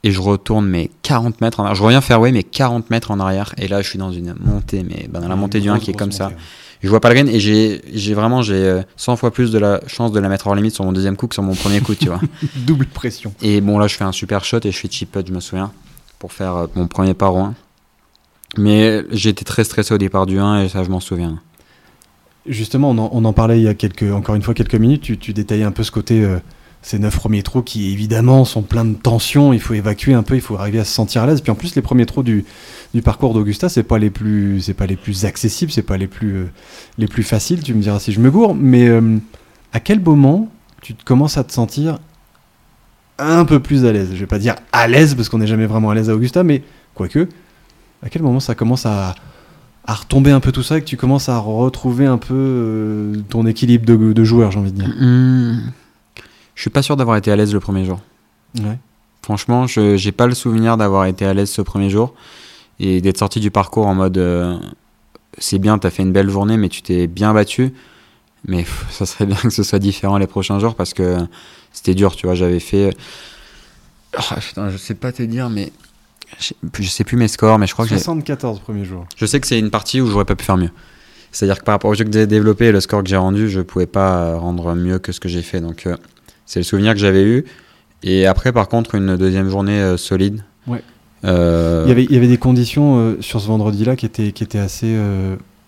Et 0.03 0.11
je 0.11 0.21
retourne, 0.21 0.67
mais 0.67 0.91
40 1.01 1.41
mètres 1.41 1.59
en 1.59 1.63
arrière. 1.63 1.75
Je 1.75 1.83
reviens 1.83 2.01
fairway, 2.01 2.31
mais 2.31 2.43
40 2.43 2.89
mètres 2.89 3.11
en 3.11 3.19
arrière. 3.19 3.53
Et 3.57 3.67
là, 3.67 3.81
je 3.81 3.89
suis 3.89 3.99
dans 3.99 4.11
une 4.11 4.35
montée, 4.39 4.83
mais 4.83 5.07
bah, 5.09 5.19
dans 5.19 5.27
la 5.27 5.35
montée 5.35 5.59
du 5.59 5.69
1 5.69 5.73
grosse, 5.73 5.85
qui 5.85 5.91
est 5.91 5.95
comme 5.95 6.11
ça. 6.11 6.27
ouais. 6.27 6.35
Je 6.81 6.89
vois 6.89 6.99
pas 6.99 7.09
le 7.09 7.15
green 7.15 7.27
et 7.27 7.39
j'ai 7.39 8.13
vraiment 8.13 8.41
j'ai 8.41 8.53
euh, 8.53 8.81
100 8.97 9.15
fois 9.15 9.31
plus 9.31 9.51
de 9.51 9.57
la 9.57 9.81
chance 9.87 10.11
de 10.11 10.19
la 10.19 10.29
mettre 10.29 10.47
hors 10.47 10.55
limite 10.55 10.75
sur 10.75 10.83
mon 10.83 10.91
deuxième 10.91 11.15
coup 11.15 11.27
que 11.27 11.33
sur 11.33 11.43
mon 11.43 11.55
premier 11.55 11.81
coup, 11.81 11.95
tu 11.95 12.07
vois. 12.07 12.19
Double 12.55 12.85
pression. 12.85 13.33
Et 13.41 13.61
bon, 13.61 13.79
là, 13.79 13.87
je 13.87 13.95
fais 13.95 14.03
un 14.03 14.11
super 14.11 14.45
shot 14.45 14.59
et 14.63 14.71
je 14.71 14.77
fais 14.77 14.87
chip 14.87 15.11
putt, 15.11 15.25
je 15.27 15.33
me 15.33 15.39
souviens, 15.39 15.71
pour 16.19 16.33
faire 16.33 16.55
euh, 16.55 16.67
mon 16.75 16.87
premier 16.87 17.13
par 17.13 17.35
au 17.35 17.39
1. 17.39 17.55
Mais 18.55 19.03
j'étais 19.11 19.43
très 19.43 19.63
stressé 19.63 19.93
au 19.93 19.97
départ 19.97 20.25
du 20.25 20.39
1 20.39 20.63
et 20.63 20.69
ça, 20.69 20.83
je 20.83 20.89
m'en 20.89 20.99
souviens. 20.99 21.39
Justement, 22.47 22.91
on 22.91 23.25
en, 23.25 23.33
parlait 23.33 23.59
il 23.59 23.63
y 23.63 23.67
a 23.67 23.73
quelques, 23.73 24.03
encore 24.03 24.35
une 24.35 24.41
fois 24.41 24.53
quelques 24.53 24.75
minutes. 24.75 25.19
Tu, 25.19 25.33
détaillais 25.33 25.65
un 25.65 25.71
peu 25.71 25.83
ce 25.83 25.91
côté, 25.91 26.23
euh, 26.23 26.37
ces 26.81 26.97
neuf 26.97 27.17
premiers 27.17 27.43
trous 27.43 27.61
qui 27.61 27.91
évidemment 27.91 28.45
sont 28.45 28.61
pleins 28.61 28.85
de 28.85 28.93
tension. 28.93 29.51
Il 29.51 29.59
faut 29.59 29.73
évacuer 29.73 30.13
un 30.13 30.23
peu, 30.23 30.35
il 30.35 30.41
faut 30.41 30.55
arriver 30.55 30.79
à 30.79 30.85
se 30.85 30.93
sentir 30.93 31.23
à 31.23 31.27
l'aise. 31.27 31.41
Puis 31.41 31.51
en 31.51 31.55
plus, 31.55 31.75
les 31.75 31.81
premiers 31.81 32.05
trous 32.05 32.23
du, 32.23 32.45
parcours 33.03 33.33
d'Augusta, 33.33 33.67
c'est 33.67 33.83
pas 33.83 33.99
les 33.99 34.09
plus, 34.09 34.63
pas 34.77 34.85
les 34.85 34.95
plus 34.95 35.25
accessibles, 35.25 35.71
c'est 35.71 35.81
pas 35.81 35.97
les 35.97 36.07
plus, 36.07 36.35
euh, 36.35 36.45
les 36.97 37.07
plus 37.07 37.23
faciles. 37.23 37.61
Tu 37.63 37.73
me 37.73 37.81
diras 37.81 37.99
si 37.99 38.13
je 38.13 38.21
me 38.21 38.31
gourre. 38.31 38.55
Mais 38.55 38.87
euh, 38.87 39.17
à 39.73 39.81
quel 39.81 39.99
moment 39.99 40.49
tu 40.81 40.93
commences 41.05 41.37
à 41.37 41.43
te 41.43 41.51
sentir 41.51 41.99
un 43.19 43.43
peu 43.43 43.59
plus 43.59 43.83
à 43.83 43.91
l'aise? 43.91 44.11
Je 44.13 44.19
vais 44.19 44.25
pas 44.25 44.39
dire 44.39 44.55
à 44.71 44.87
l'aise 44.87 45.15
parce 45.15 45.27
qu'on 45.27 45.39
n'est 45.39 45.47
jamais 45.47 45.65
vraiment 45.65 45.89
à 45.89 45.95
l'aise 45.95 46.09
à 46.09 46.15
Augusta, 46.15 46.45
mais 46.45 46.63
quoique, 46.95 47.27
à 48.03 48.09
quel 48.09 48.21
moment 48.21 48.39
ça 48.39 48.55
commence 48.55 48.85
à 48.85 49.15
à 49.89 49.93
retomber 49.93 50.31
un 50.31 50.41
peu 50.41 50.51
tout 50.51 50.63
ça 50.63 50.77
et 50.77 50.81
que 50.81 50.85
tu 50.85 50.97
commences 50.97 51.29
à 51.29 51.39
retrouver 51.39 52.05
un 52.05 52.17
peu 52.17 52.33
euh, 52.33 53.15
ton 53.29 53.45
équilibre 53.45 53.85
de, 53.85 54.11
de 54.11 54.23
joueur, 54.25 54.51
j'ai 54.51 54.59
envie 54.59 54.73
de 54.73 54.81
dire? 54.83 54.93
Hmm. 54.99 55.71
Je 56.55 56.61
suis 56.61 56.69
pas 56.69 56.81
sûr 56.81 56.97
d'avoir 56.97 57.15
été 57.15 57.31
à 57.31 57.37
l'aise 57.37 57.53
le 57.53 57.61
premier 57.61 57.85
jour. 57.85 58.01
Ouais. 58.59 58.77
Franchement, 59.21 59.65
je 59.65 59.95
j'ai 59.95 60.11
pas 60.11 60.27
le 60.27 60.33
souvenir 60.33 60.75
d'avoir 60.75 61.05
été 61.05 61.25
à 61.25 61.33
l'aise 61.33 61.49
ce 61.49 61.61
premier 61.61 61.89
jour 61.89 62.13
et 62.79 62.99
d'être 62.99 63.17
sorti 63.17 63.39
du 63.39 63.49
parcours 63.49 63.87
en 63.87 63.95
mode 63.95 64.17
euh, 64.17 64.57
c'est 65.37 65.59
bien, 65.59 65.77
t'as 65.77 65.89
fait 65.89 66.03
une 66.03 66.11
belle 66.11 66.29
journée, 66.29 66.57
mais 66.57 66.67
tu 66.69 66.81
t'es 66.81 67.07
bien 67.07 67.33
battu. 67.33 67.73
Mais 68.45 68.63
pff, 68.63 68.87
ça 68.91 69.05
serait 69.05 69.25
bien 69.25 69.37
que 69.37 69.49
ce 69.49 69.63
soit 69.63 69.79
différent 69.79 70.17
les 70.17 70.27
prochains 70.27 70.59
jours 70.59 70.75
parce 70.75 70.93
que 70.93 71.17
c'était 71.71 71.95
dur, 71.95 72.15
tu 72.15 72.25
vois. 72.25 72.35
J'avais 72.35 72.59
fait. 72.59 72.95
Ah, 74.17 74.35
putain, 74.39 74.69
je 74.69 74.77
sais 74.77 74.95
pas 74.95 75.11
te 75.11 75.23
dire, 75.23 75.49
mais 75.49 75.71
je 76.39 76.87
sais 76.89 77.03
plus 77.03 77.17
mes 77.17 77.27
scores, 77.27 77.57
mais 77.59 77.67
je 77.67 77.73
crois 77.73 77.85
que 77.85 77.89
j'ai- 77.89 77.95
74 77.97 78.59
premier 78.59 78.85
jour. 78.85 79.05
je 79.15 79.25
sais 79.25 79.39
que 79.39 79.47
c'est 79.47 79.59
une 79.59 79.69
partie 79.71 80.01
où 80.01 80.07
j'aurais 80.07 80.25
pas 80.25 80.35
pu 80.35 80.43
faire 80.45 80.57
mieux. 80.57 80.69
C'est-à-dire 81.31 81.59
que 81.59 81.63
par 81.65 81.73
rapport 81.73 81.91
au 81.91 81.93
jeu 81.93 82.03
que 82.05 82.11
j'ai 82.11 82.25
développé 82.27 82.65
et 82.67 82.71
le 82.71 82.79
score 82.81 83.03
que 83.03 83.09
j'ai 83.09 83.17
rendu, 83.17 83.49
je 83.49 83.59
pouvais 83.61 83.85
pas 83.85 84.35
rendre 84.37 84.73
mieux 84.75 84.97
que 84.99 85.11
ce 85.11 85.19
que 85.19 85.27
j'ai 85.29 85.41
fait. 85.41 85.59
Donc 85.61 85.85
euh, 85.85 85.95
c'est 86.45 86.59
le 86.59 86.63
souvenir 86.63 86.93
que 86.93 86.99
j'avais 86.99 87.23
eu. 87.23 87.45
Et 88.03 88.25
après, 88.25 88.51
par 88.53 88.67
contre, 88.69 88.95
une 88.95 89.17
deuxième 89.17 89.49
journée 89.49 89.79
euh, 89.79 89.97
solide. 89.97 90.43
Ouais. 90.67 90.81
Euh, 91.25 91.83
Il, 91.85 91.89
y 91.89 91.91
avait, 91.91 92.03
il 92.05 92.11
y 92.13 92.17
avait 92.17 92.27
des 92.27 92.37
conditions 92.37 93.17
sur 93.21 93.41
ce 93.41 93.47
vendredi-là 93.47 93.95
qui 93.95 94.05
étaient, 94.05 94.31
qui 94.31 94.43
étaient 94.43 94.59
assez 94.59 94.95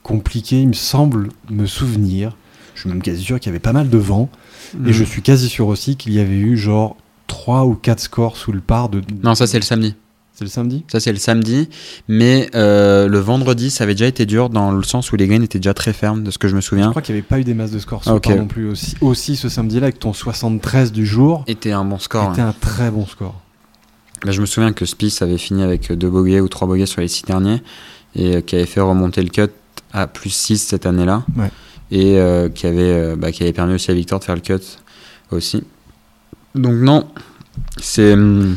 compliquées, 0.04 0.62
il 0.62 0.70
me 0.70 0.74
semble 0.74 1.30
me 1.50 1.66
souvenir. 1.66 2.36
Je 2.76 2.82
suis 2.82 2.90
même 2.90 3.02
quasi 3.02 3.22
sûr 3.24 3.40
qu'il 3.40 3.48
y 3.48 3.52
avait 3.52 3.60
pas 3.60 3.74
mal 3.74 3.90
de 3.90 3.98
vent. 3.98 4.30
Et 4.86 4.94
je 4.94 5.04
suis 5.04 5.22
quasi 5.22 5.50
sûr 5.50 5.68
aussi 5.68 5.96
qu'il 5.98 6.14
y 6.14 6.20
avait 6.20 6.38
eu 6.38 6.56
genre 6.56 6.96
3 7.28 7.66
ou 7.66 7.74
4 7.76 8.00
scores 8.00 8.38
sous 8.38 8.52
le 8.52 8.62
par 8.62 8.90
de. 8.90 9.02
Non, 9.24 9.36
ça 9.36 9.48
c'est 9.48 9.58
le 9.58 9.64
samedi. 9.66 9.96
C'est 10.40 10.46
le 10.46 10.52
samedi? 10.52 10.86
Ça, 10.90 11.02
c'est 11.02 11.12
le 11.12 11.18
samedi. 11.18 11.68
Mais 12.08 12.50
euh, 12.56 13.10
le 13.10 13.20
vendredi, 13.20 13.70
ça 13.70 13.84
avait 13.84 13.94
déjà 13.94 14.06
été 14.06 14.26
dur 14.26 14.50
dans 14.50 14.72
le 14.72 14.84
sens 14.84 15.12
où 15.12 15.18
les 15.18 15.28
greens 15.28 15.44
étaient 15.44 15.60
déjà 15.60 15.74
très 15.74 15.92
fermes, 15.92 16.24
de 16.24 16.32
ce 16.32 16.38
que 16.38 16.48
je 16.48 16.56
me 16.56 16.62
souviens. 16.62 16.86
Je 16.86 16.90
crois 16.92 17.02
qu'il 17.02 17.14
n'y 17.14 17.20
avait 17.20 17.28
pas 17.28 17.42
eu 17.42 17.44
des 17.44 17.54
masses 17.54 17.72
de 17.72 17.80
scores 17.80 18.04
ah, 18.06 18.16
okay. 18.16 18.36
non 18.36 18.48
plus. 18.48 18.70
Aussi, 18.70 18.96
aussi 19.02 19.36
ce 19.36 19.50
samedi-là, 19.50 19.88
avec 19.88 20.00
ton 20.00 20.14
73 20.14 20.94
du 20.94 21.06
jour. 21.06 21.44
Était 21.48 21.74
un 21.74 21.84
bon 21.84 22.00
score. 22.00 22.32
Était 22.32 22.42
un 22.42 22.54
très 22.54 22.90
bon 22.90 23.06
score. 23.06 23.36
Bah, 24.24 24.32
je 24.32 24.40
me 24.40 24.46
souviens 24.46 24.72
que 24.72 24.86
Spice 24.86 25.22
avait 25.22 25.38
fini 25.38 25.62
avec 25.62 25.92
deux 25.92 26.10
bogeys 26.10 26.40
ou 26.40 26.48
trois 26.48 26.70
bogeys 26.70 26.86
sur 26.86 27.02
les 27.02 27.10
six 27.10 27.26
derniers 27.26 27.62
et 28.16 28.38
euh, 28.38 28.42
qui 28.42 28.56
avait 28.56 28.66
fait 28.66 28.80
remonter 28.80 29.22
le 29.22 29.30
cut 29.30 29.52
à 29.92 30.08
plus 30.08 30.30
6 30.30 30.58
cette 30.60 30.86
année-là. 30.86 31.26
Ouais. 31.36 31.52
Et 31.92 32.18
euh, 32.18 32.48
qui, 32.48 32.66
avait, 32.66 33.18
bah, 33.18 33.34
qui 33.34 33.44
avait 33.44 33.52
permis 33.52 33.74
aussi 33.74 33.92
à 33.92 33.94
Victor 33.94 34.20
de 34.20 34.24
faire 34.24 34.36
le 34.36 34.42
cut 34.42 34.54
aussi. 35.32 35.66
Donc, 36.56 36.76
non, 36.76 37.10
c'est. 37.82 38.14
Hum, 38.14 38.56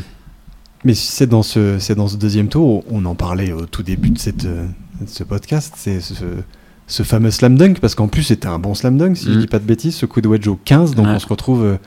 mais 0.83 0.93
c'est 0.93 1.27
dans 1.27 1.43
ce 1.43 1.79
c'est 1.79 1.95
dans 1.95 2.07
ce 2.07 2.17
deuxième 2.17 2.47
tour, 2.47 2.83
on 2.89 3.05
en 3.05 3.15
parlait 3.15 3.51
au 3.51 3.65
tout 3.65 3.83
début 3.83 4.09
de 4.09 4.17
cette 4.19 4.45
de 4.45 5.07
ce 5.07 5.23
podcast, 5.23 5.73
c'est 5.77 6.01
ce, 6.01 6.13
ce, 6.87 7.03
fameux 7.03 7.31
slam 7.31 7.57
dunk 7.57 7.79
parce 7.79 7.95
qu'en 7.95 8.07
plus 8.07 8.23
c'était 8.23 8.47
un 8.47 8.59
bon 8.59 8.73
slam 8.73 8.97
dunk 8.97 9.15
si 9.15 9.25
je 9.25 9.31
je 9.31 9.37
mm. 9.37 9.41
dis 9.41 9.47
pas 9.47 9.59
de 9.59 9.65
bêtises, 9.65 9.95
ce 9.95 10.05
coup 10.05 10.21
de 10.21 10.27
wedge 10.27 10.47
au 10.47 10.55
15, 10.55 10.95
donc 10.95 11.07
on 11.07 11.19
se 11.19 11.27
retrouve 11.27 11.63
euh, 11.63 11.77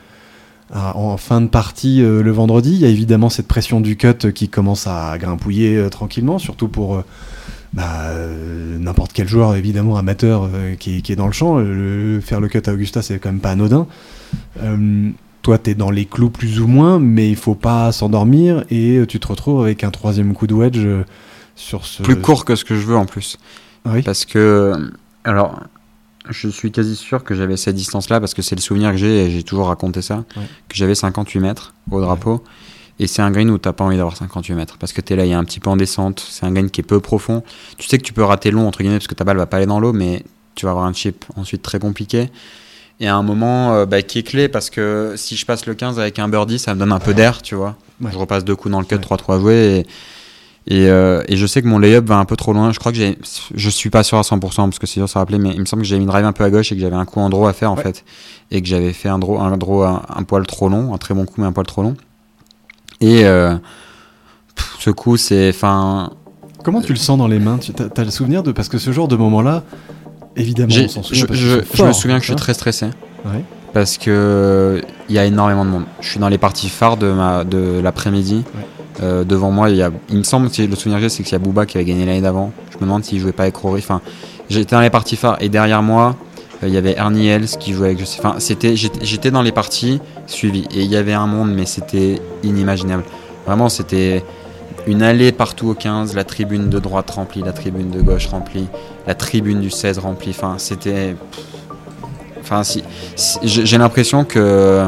en 0.75 1.17
fin 1.17 1.41
de 1.41 1.47
partie 1.47 2.03
euh, 2.03 2.23
le 2.23 2.31
vendredi. 2.33 2.75
Il 2.75 2.81
y 2.81 2.85
a 2.87 2.89
évidemment 2.89 3.31
cette 3.31 3.47
pression 3.47 3.81
du 3.81 3.97
cut 3.97 4.33
qui 4.35 4.49
commence 4.49 4.89
à 4.89 5.17
grimpouiller 5.17 5.77
euh, 5.77 5.89
tranquillement, 5.91 6.39
surtout 6.39 6.67
pour 6.67 7.03
bah, 7.73 8.11
n'importe 8.81 9.13
quel 9.13 9.29
joueur 9.29 9.55
évidemment 9.55 9.97
amateur 9.97 10.49
qui, 10.79 11.03
qui, 11.03 11.13
est 11.13 11.17
dans 11.17 11.27
le 11.27 11.33
champ. 11.33 11.57
faire 12.23 12.41
le 12.41 12.49
cut 12.49 12.63
à 12.67 12.73
Augusta 12.73 13.03
c'est 13.03 13.19
quand 13.19 13.29
même 13.29 13.41
pas 13.41 13.51
anodin 13.51 13.87
toi, 15.47 15.59
tu 15.59 15.71
es 15.71 15.75
dans 15.77 15.93
les 15.93 16.07
clous 16.07 16.29
plus 16.29 16.59
ou 16.59 16.67
moins, 16.67 16.99
mais 16.99 17.31
il 17.31 17.37
faut 17.37 17.55
pas 17.55 17.93
s'endormir 17.93 18.65
et 18.69 19.01
tu 19.07 19.21
te 19.21 19.29
retrouves 19.29 19.63
avec 19.63 19.85
un 19.85 19.93
troisième 19.93 20.35
coup 20.35 20.49
de 20.49 20.55
wedge 20.55 20.79
euh, 20.79 21.05
sur 21.55 21.87
ce. 21.87 22.03
Plus 22.03 22.21
court 22.21 22.45
que 22.45 22.57
ce 22.57 22.65
que 22.65 22.75
je 22.75 22.85
veux 22.85 22.97
en 22.97 23.07
plus. 23.07 23.39
Oui. 23.85 24.03
Parce 24.03 24.25
que. 24.25 24.75
Alors, 25.23 25.61
je 26.29 26.49
suis 26.49 26.73
quasi 26.73 26.97
sûr 26.97 27.23
que 27.23 27.37
j'avais 27.37 27.57
cette 27.57 27.77
distance-là 27.77 28.19
parce 28.19 28.35
que 28.35 28.43
c'est 28.43 28.57
le 28.57 28.61
souvenir 28.61 28.91
que 28.91 28.97
j'ai 28.97 29.27
et 29.27 29.31
j'ai 29.31 29.45
toujours 29.45 29.69
raconté 29.69 30.03
ça. 30.03 30.25
Que 30.35 30.75
j'avais 30.75 30.97
58 30.97 31.39
mètres 31.39 31.75
au 31.93 32.01
drapeau. 32.01 32.43
Et 32.99 33.07
c'est 33.07 33.23
un 33.23 33.31
green 33.31 33.49
où 33.49 33.59
t'as 33.59 33.73
pas 33.73 33.85
envie 33.85 33.99
d'avoir 33.99 34.17
58 34.17 34.53
mètres 34.57 34.79
parce 34.79 34.93
que 34.93 35.01
tu 35.01 35.13
es 35.13 35.17
là, 35.17 35.27
il 35.27 35.31
y 35.31 35.35
a 35.35 35.39
un 35.39 35.45
petit 35.45 35.61
peu 35.61 35.71
en 35.71 35.77
descente. 35.77 36.27
C'est 36.29 36.45
un 36.45 36.51
green 36.51 36.71
qui 36.71 36.81
est 36.81 36.85
peu 36.85 36.99
profond. 36.99 37.45
Tu 37.79 37.87
sais 37.87 37.99
que 37.99 38.05
tu 38.05 38.13
peux 38.13 38.25
rater 38.25 38.51
long 38.51 38.67
entre 38.67 38.81
guillemets 38.81 38.97
parce 38.97 39.07
que 39.07 39.15
ta 39.15 39.23
balle 39.23 39.37
va 39.37 39.47
pas 39.47 39.59
aller 39.59 39.67
dans 39.67 39.79
l'eau, 39.79 39.93
mais 39.93 40.25
tu 40.57 40.67
vas 40.67 40.73
avoir 40.73 40.87
un 40.87 40.93
chip 40.93 41.25
ensuite 41.37 41.63
très 41.63 41.79
compliqué 41.79 42.31
et 43.01 43.09
à 43.09 43.17
un 43.17 43.23
moment 43.23 43.75
euh, 43.75 43.87
bah, 43.87 44.03
qui 44.03 44.19
est 44.19 44.23
clé 44.23 44.49
parce 44.49 44.71
que 44.71 45.15
si 45.17 45.37
je 45.37 45.45
passe 45.45 45.67
le 45.67 45.75
15 45.75 46.01
avec 46.01 46.19
un 46.19 46.29
birdie, 46.29 46.59
ça 46.59 46.75
me 46.75 46.81
donne 46.81 46.93
un 46.93 46.99
peu 46.99 47.15
d'air, 47.15 47.43
tu 47.43 47.55
vois. 47.55 47.77
Je 48.01 48.17
repasse 48.17 48.45
deux 48.45 48.57
coups 48.57 48.73
dans 48.73 48.81
le 48.81 48.87
cut, 48.87 48.97
3-3 48.97 49.41
joués 49.41 49.87
et, 50.69 50.79
et, 50.79 50.89
euh, 50.89 51.23
et, 51.29 51.37
je 51.37 51.47
sais 51.47 51.63
que 51.63 51.69
mon 51.69 51.79
layup 51.79 52.07
va 52.07 52.17
un 52.17 52.25
peu 52.25 52.37
trop 52.37 52.53
loin. 52.53 52.73
Je 52.73 52.79
crois 52.79 52.91
que 52.91 52.99
j'ai, 52.99 53.19
je 53.55 53.71
suis 53.71 53.89
pas 53.91 54.03
sûr 54.03 54.19
à 54.19 54.23
100% 54.23 54.41
parce 54.41 54.79
que 54.79 54.87
c'est 54.87 54.95
sûr 54.95 55.09
ça 55.09 55.21
rappelait, 55.21 55.39
mais 55.39 55.51
il 55.51 55.61
me 55.61 55.65
semble 55.65 55.83
que 55.83 55.89
j'avais 55.89 56.01
mis 56.01 56.05
une 56.05 56.11
drive 56.11 56.25
un 56.25 56.33
peu 56.33 56.45
à 56.45 56.51
gauche 56.51 56.73
et 56.73 56.75
que 56.75 56.81
j'avais 56.81 56.97
un 56.97 57.05
coup 57.05 57.21
en 57.21 57.29
draw 57.29 57.47
à 57.47 57.53
faire 57.53 57.71
en 57.71 57.77
fait. 57.77 58.05
Et 58.51 58.61
que 58.63 58.69
j'avais 58.69 58.93
fait 58.93 59.09
un 59.09 59.19
draw, 59.19 59.41
un, 59.41 59.57
draw 59.57 59.85
un, 59.85 60.23
poil 60.27 60.47
trop 60.47 60.69
long, 60.69 60.93
un 60.93 60.99
très 60.99 61.15
bon 61.15 61.25
coup 61.25 61.35
mais 61.39 61.47
un 61.47 61.53
poil 61.53 61.67
trop 61.67 61.83
long. 61.83 61.97
Et 63.01 63.25
euh, 63.25 63.57
ce 64.81 64.91
coup, 64.91 65.17
c'est. 65.17 65.55
Comment 66.65 66.81
tu 66.81 66.93
le 66.93 66.99
sens 66.99 67.17
dans 67.19 67.29
les 67.29 67.39
mains? 67.39 67.59
Tu 67.59 67.73
as, 67.79 68.01
as, 68.01 68.05
le 68.05 68.11
souvenir 68.11 68.43
de. 68.43 68.53
Parce 68.53 68.69
que 68.69 68.79
ce 68.79 68.91
genre 68.91 69.07
de 69.07 69.17
moment-là, 69.17 69.63
Évidemment, 70.37 70.71
je, 70.71 70.87
je, 71.13 71.83
me 71.83 71.93
souviens 71.93 72.17
que 72.19 72.25
je 72.25 72.33
suis 72.33 72.37
très 72.37 72.55
stressé. 72.55 72.87
Parce 73.73 73.99
que 73.99 74.83
il 75.09 75.15
y 75.15 75.19
a 75.19 75.25
énormément 75.25 75.65
de 75.65 75.71
monde. 75.71 75.85
Je 76.01 76.09
suis 76.09 76.21
dans 76.21 76.29
les 76.29 76.39
parties 76.39 76.69
phares 76.69 76.97
de, 76.97 77.11
ma, 77.11 77.45
de 77.45 77.81
l'après-midi. 77.83 78.45
Euh, 79.03 79.25
devant 79.25 79.51
moi, 79.51 79.69
il, 79.69 79.77
y 79.77 79.83
a, 79.83 79.91
il 80.09 80.17
me 80.17 80.23
semble 80.23 80.51
que 80.51 80.63
le 80.63 80.75
souvenir 80.75 80.99
que 80.99 81.03
j'ai, 81.03 81.09
c'est 81.11 81.23
qu'il 81.23 81.33
y 81.33 81.35
a 81.35 81.39
Booba 81.39 81.67
qui 81.67 81.77
avait 81.77 81.85
gagné 81.85 82.07
l'année 82.07 82.23
d'avant. 82.23 82.53
Je 82.71 82.77
me 82.77 82.83
demande 82.83 83.05
s'il 83.05 83.21
jouait 83.21 83.33
pas 83.33 83.43
avec 83.43 83.57
Rory. 83.57 83.83
Enfin, 83.85 84.01
j'étais 84.49 84.75
dans 84.75 84.81
les 84.81 84.91
parties 84.91 85.17
phares 85.17 85.37
et 85.41 85.51
derrière 85.51 85.83
moi, 85.83 86.17
euh, 86.63 86.69
il 86.69 86.75
y 86.75 86.79
avait 86.79 86.97
Ernie 86.97 87.29
Els 87.29 87.47
qui 87.59 87.73
jouait 87.75 87.89
avec. 87.89 88.01
Enfin, 88.19 88.37
c'était, 88.39 88.75
j'étais 88.77 89.31
dans 89.31 89.43
les 89.43 89.53
parties 89.53 90.01
suivies 90.27 90.67
et 90.75 90.83
il 90.83 90.91
y 90.91 90.97
avait 90.97 91.13
un 91.13 91.27
monde, 91.27 91.53
mais 91.53 91.67
c'était 91.67 92.21
inimaginable. 92.43 93.05
Vraiment, 93.47 93.69
c'était 93.69 94.25
une 94.87 95.03
allée 95.03 95.33
partout 95.33 95.69
au 95.69 95.75
15, 95.75 96.15
la 96.15 96.25
tribune 96.25 96.71
de 96.71 96.79
droite 96.79 97.11
remplie, 97.11 97.43
la 97.43 97.53
tribune 97.53 97.91
de 97.91 98.01
gauche 98.01 98.27
remplie, 98.29 98.69
la 99.07 99.15
tribune 99.15 99.61
du 99.61 99.71
16 99.71 99.99
remplie. 99.99 100.31
Enfin, 100.31 100.57
c'était. 100.59 101.17
Enfin, 102.41 102.63
si, 102.63 102.85
j'ai 103.43 103.79
l'impression 103.79 104.25
que 104.25 104.87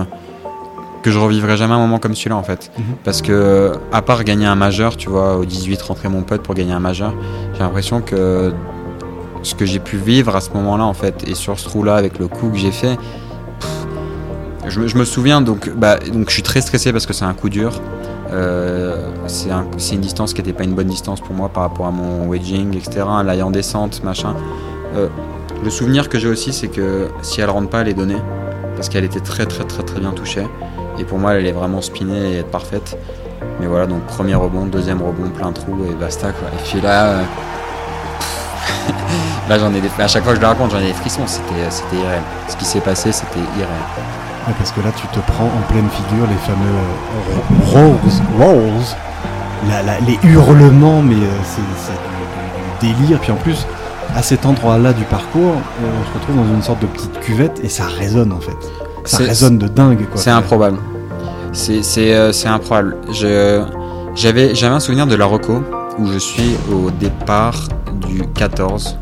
que 1.02 1.10
je 1.10 1.18
revivrai 1.18 1.56
jamais 1.56 1.74
un 1.74 1.78
moment 1.78 1.98
comme 1.98 2.14
celui-là 2.14 2.36
en 2.36 2.42
fait. 2.42 2.70
Mhm. 2.76 2.84
Parce 3.04 3.22
que, 3.22 3.72
à 3.92 4.02
part 4.02 4.24
gagner 4.24 4.46
un 4.46 4.56
majeur, 4.56 4.96
tu 4.96 5.08
vois, 5.08 5.36
au 5.36 5.44
18, 5.44 5.80
rentrer 5.82 6.08
mon 6.08 6.22
pote 6.22 6.42
pour 6.42 6.54
gagner 6.54 6.72
un 6.72 6.80
majeur, 6.80 7.14
j'ai 7.54 7.60
l'impression 7.60 8.00
que 8.00 8.52
ce 9.42 9.54
que 9.54 9.64
j'ai 9.64 9.78
pu 9.78 9.96
vivre 9.96 10.34
à 10.34 10.40
ce 10.40 10.50
moment-là 10.50 10.84
en 10.84 10.94
fait, 10.94 11.28
et 11.28 11.34
sur 11.34 11.58
ce 11.58 11.64
trou-là, 11.68 11.94
avec 11.94 12.18
le 12.18 12.26
coup 12.26 12.50
que 12.50 12.58
j'ai 12.58 12.72
fait, 12.72 12.98
je, 14.66 14.80
me 14.80 15.04
souviens 15.04 15.40
donc, 15.40 15.70
bah, 15.70 15.98
donc 16.12 16.28
je 16.28 16.34
suis 16.34 16.42
très 16.42 16.60
stressé 16.60 16.92
parce 16.92 17.06
que 17.06 17.12
c'est 17.12 17.24
un 17.24 17.34
coup 17.34 17.48
dur. 17.48 17.80
Euh, 18.32 19.10
c'est 19.26 19.94
une 19.94 20.00
distance 20.00 20.34
qui 20.34 20.42
n'était 20.42 20.52
pas 20.52 20.64
une 20.64 20.74
bonne 20.74 20.88
distance 20.88 21.20
pour 21.20 21.34
moi 21.34 21.48
par 21.48 21.62
rapport 21.64 21.86
à 21.86 21.90
mon 21.90 22.28
wedging, 22.28 22.76
etc. 22.76 23.04
Là, 23.24 23.46
en 23.46 23.50
descente, 23.50 24.02
machin. 24.04 24.34
Euh, 24.96 25.08
le 25.62 25.70
souvenir 25.70 26.08
que 26.08 26.18
j'ai 26.18 26.28
aussi, 26.28 26.52
c'est 26.52 26.68
que 26.68 27.08
si 27.22 27.40
elle 27.40 27.50
rentre 27.50 27.68
pas, 27.68 27.80
elle 27.80 27.88
est 27.88 27.94
donnée. 27.94 28.18
Parce 28.76 28.88
qu'elle 28.88 29.04
était 29.04 29.20
très, 29.20 29.46
très, 29.46 29.64
très, 29.64 29.82
très 29.82 30.00
bien 30.00 30.12
touchée. 30.12 30.46
Et 30.98 31.04
pour 31.04 31.18
moi, 31.18 31.34
elle 31.34 31.46
est 31.46 31.52
vraiment 31.52 31.80
spinée 31.80 32.34
et 32.34 32.38
être 32.38 32.50
parfaite. 32.50 32.96
Mais 33.60 33.66
voilà, 33.66 33.86
donc 33.86 34.04
premier 34.06 34.34
rebond, 34.34 34.66
deuxième 34.66 35.02
rebond, 35.02 35.30
plein 35.30 35.52
trou 35.52 35.84
et 35.90 35.94
basta. 35.94 36.30
Quoi. 36.32 36.48
Et 36.48 36.68
puis 36.68 36.80
là, 36.80 37.06
euh, 37.06 37.22
là 39.48 39.58
j'en 39.58 39.72
ai 39.74 39.80
à 39.98 40.08
chaque 40.08 40.22
fois 40.22 40.32
que 40.32 40.36
je 40.36 40.42
le 40.42 40.46
raconte, 40.46 40.70
j'en 40.70 40.78
ai 40.78 40.88
des 40.88 40.92
frissons. 40.92 41.26
C'était 41.26 41.54
irréel. 41.96 42.22
Ce 42.48 42.56
qui 42.56 42.64
s'est 42.64 42.80
passé, 42.80 43.10
c'était 43.10 43.40
irréel 43.56 44.27
parce 44.56 44.72
que 44.72 44.80
là, 44.80 44.90
tu 44.94 45.06
te 45.08 45.20
prends 45.20 45.46
en 45.46 45.72
pleine 45.72 45.88
figure 45.90 46.26
les 46.26 46.36
fameux 46.36 46.74
euh, 46.74 47.90
rose, 48.02 48.22
rose, 48.38 48.96
les 50.06 50.28
hurlements, 50.28 51.02
mais 51.02 51.16
euh, 51.16 51.40
c'est 51.44 52.86
du, 52.86 52.94
délire. 52.94 53.18
Puis 53.20 53.32
en 53.32 53.36
plus, 53.36 53.66
à 54.14 54.22
cet 54.22 54.46
endroit-là 54.46 54.92
du 54.92 55.04
parcours, 55.04 55.54
on 55.82 56.08
se 56.08 56.14
retrouve 56.18 56.36
dans 56.36 56.54
une 56.54 56.62
sorte 56.62 56.80
de 56.80 56.86
petite 56.86 57.20
cuvette 57.20 57.60
et 57.62 57.68
ça 57.68 57.84
résonne 57.86 58.32
en 58.32 58.40
fait. 58.40 58.56
Ça 59.04 59.18
résonne 59.18 59.58
de 59.58 59.68
dingue. 59.68 60.06
C'est 60.14 60.30
improbable. 60.30 60.78
C'est 61.52 62.14
euh, 62.14 62.32
improbable. 62.46 62.96
J'avais 64.14 64.64
un 64.64 64.80
souvenir 64.80 65.06
de 65.06 65.14
la 65.14 65.24
Rocco 65.24 65.62
où 65.98 66.06
je 66.06 66.18
suis 66.18 66.56
au 66.72 66.90
départ 66.90 67.68
du 68.06 68.22
14 68.34 68.98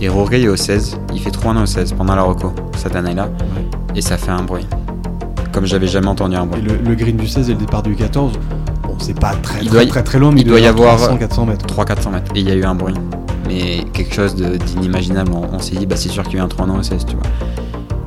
et 0.00 0.08
Rory 0.08 0.44
est 0.44 0.48
au 0.48 0.56
16. 0.56 0.98
Il 1.12 1.20
fait 1.20 1.30
3 1.30 1.52
ans 1.52 1.62
au 1.62 1.66
16 1.66 1.92
pendant 1.92 2.14
la 2.14 2.22
Rocco 2.22 2.52
cette 2.76 2.96
année-là 2.96 3.28
et 3.94 4.00
ça 4.00 4.16
fait 4.16 4.30
un 4.30 4.42
bruit. 4.42 4.66
Comme 5.52 5.66
j'avais 5.66 5.88
jamais 5.88 6.06
entendu 6.06 6.36
un 6.36 6.46
bruit. 6.46 6.62
le, 6.62 6.94
green 6.94 7.16
du 7.16 7.26
16 7.26 7.50
et 7.50 7.52
le 7.54 7.58
départ 7.58 7.82
du 7.82 7.94
14, 7.94 8.38
bon, 8.82 8.96
c'est 8.98 9.18
pas 9.18 9.34
très, 9.42 9.64
très, 9.64 9.86
très, 9.86 10.02
très 10.02 10.18
loin, 10.18 10.30
mais 10.30 10.42
il, 10.42 10.46
doit 10.46 10.60
y 10.60 10.66
avoir 10.66 10.96
300-400 10.98 11.46
mètres. 11.46 11.66
300-400 11.66 12.12
mètres. 12.12 12.32
Et 12.34 12.40
il 12.40 12.48
y 12.48 12.52
a 12.52 12.54
eu 12.54 12.64
un 12.64 12.74
bruit. 12.74 12.94
Mais 13.48 13.84
quelque 13.92 14.14
chose 14.14 14.36
d'inimaginable. 14.36 15.32
On, 15.32 15.58
s'est 15.58 15.76
dit, 15.76 15.86
bah, 15.86 15.96
c'est 15.96 16.08
sûr 16.08 16.22
qu'il 16.22 16.34
y 16.34 16.36
a 16.36 16.40
eu 16.40 16.44
un 16.44 16.48
3 16.48 16.66
ans 16.66 16.82
16, 16.82 17.06
tu 17.06 17.16
vois. 17.16 17.24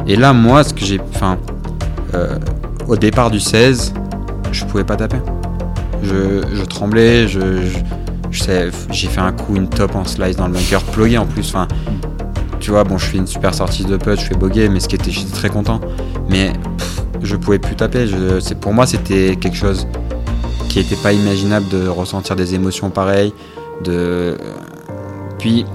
Et 0.07 0.15
là, 0.15 0.31
moi, 0.33 0.63
ce 0.63 0.73
que 0.73 0.85
j'ai. 0.85 1.01
Enfin, 1.13 1.37
euh, 2.13 2.37
au 2.87 2.95
départ 2.95 3.29
du 3.29 3.39
16, 3.39 3.93
je 4.51 4.65
pouvais 4.65 4.83
pas 4.83 4.95
taper. 4.95 5.17
Je, 6.03 6.63
tremblais, 6.65 7.27
je, 7.27 7.61
j'ai 8.31 9.07
fait 9.07 9.21
un 9.21 9.31
coup, 9.31 9.55
une 9.55 9.69
top 9.69 9.95
en 9.95 10.05
slice 10.05 10.35
dans 10.35 10.47
le 10.47 10.53
bunker, 10.53 10.81
plogué 10.81 11.17
en 11.17 11.25
plus. 11.25 11.49
Enfin, 11.49 11.67
tu 12.59 12.71
vois, 12.71 12.83
bon, 12.83 12.97
je 12.97 13.05
fais 13.05 13.17
une 13.17 13.27
super 13.27 13.53
sortie 13.53 13.83
de 13.83 13.97
putt, 13.97 14.19
je 14.19 14.25
fais 14.25 14.35
bogey, 14.35 14.69
mais 14.69 14.79
ce 14.79 14.87
qui 14.87 14.95
était, 14.95 15.11
j'étais 15.11 15.31
très 15.31 15.49
content. 15.49 15.79
Mais 16.29 16.53
je 17.24 17.36
pouvais 17.36 17.59
plus 17.59 17.76
taper. 17.76 18.07
Je, 18.07 18.53
pour 18.55 18.74
moi, 18.74 18.86
c'était 18.86 19.36
quelque 19.36 19.57
chose 19.57 19.88
qui 20.69 20.80
n'était 20.80 20.95
pas 20.95 21.13
imaginable 21.13 21.67
de 21.69 21.88
ressentir 21.88 22.36
des 22.36 22.55
émotions 22.55 22.89
pareilles. 22.89 23.34
De, 23.84 24.38
puis, 25.39 25.65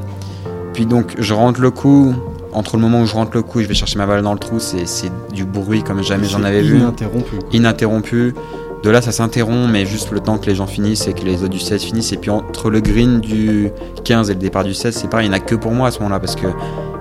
puis 0.72 0.86
donc, 0.86 1.14
je 1.18 1.34
rentre 1.34 1.60
le 1.60 1.70
coup. 1.70 2.14
Entre 2.50 2.76
le 2.76 2.82
moment 2.82 3.02
où 3.02 3.06
je 3.06 3.12
rentre 3.12 3.32
le 3.34 3.42
coup 3.42 3.60
et 3.60 3.62
je 3.62 3.68
vais 3.68 3.74
chercher 3.74 3.98
ma 3.98 4.06
balle 4.06 4.22
dans 4.22 4.32
le 4.32 4.38
trou, 4.38 4.58
c'est 4.58 5.12
du 5.32 5.44
bruit 5.44 5.82
comme 5.82 6.02
jamais 6.02 6.26
j'en 6.26 6.42
avais 6.42 6.62
vu. 6.62 6.78
Ininterrompu. 6.78 7.36
Ininterrompu. 7.52 8.34
De 8.82 8.90
là, 8.90 9.02
ça 9.02 9.12
s'interrompt, 9.12 9.70
mais 9.70 9.84
juste 9.84 10.12
le 10.12 10.20
temps 10.20 10.38
que 10.38 10.46
les 10.46 10.54
gens 10.54 10.66
finissent 10.66 11.08
et 11.08 11.12
que 11.12 11.24
les 11.24 11.42
autres 11.42 11.52
du 11.52 11.58
16 11.58 11.82
finissent. 11.82 12.12
Et 12.12 12.16
puis 12.16 12.30
entre 12.30 12.70
le 12.70 12.80
green 12.80 13.20
du 13.20 13.70
15 14.04 14.30
et 14.30 14.34
le 14.34 14.38
départ 14.40 14.64
du 14.64 14.72
16, 14.72 14.94
c'est 14.94 15.10
pareil, 15.10 15.26
il 15.26 15.30
n'y 15.30 15.36
en 15.36 15.38
a 15.38 15.42
que 15.42 15.56
pour 15.56 15.72
moi 15.72 15.88
à 15.88 15.90
ce 15.90 15.98
moment-là 15.98 16.20
parce 16.20 16.36
que 16.36 16.46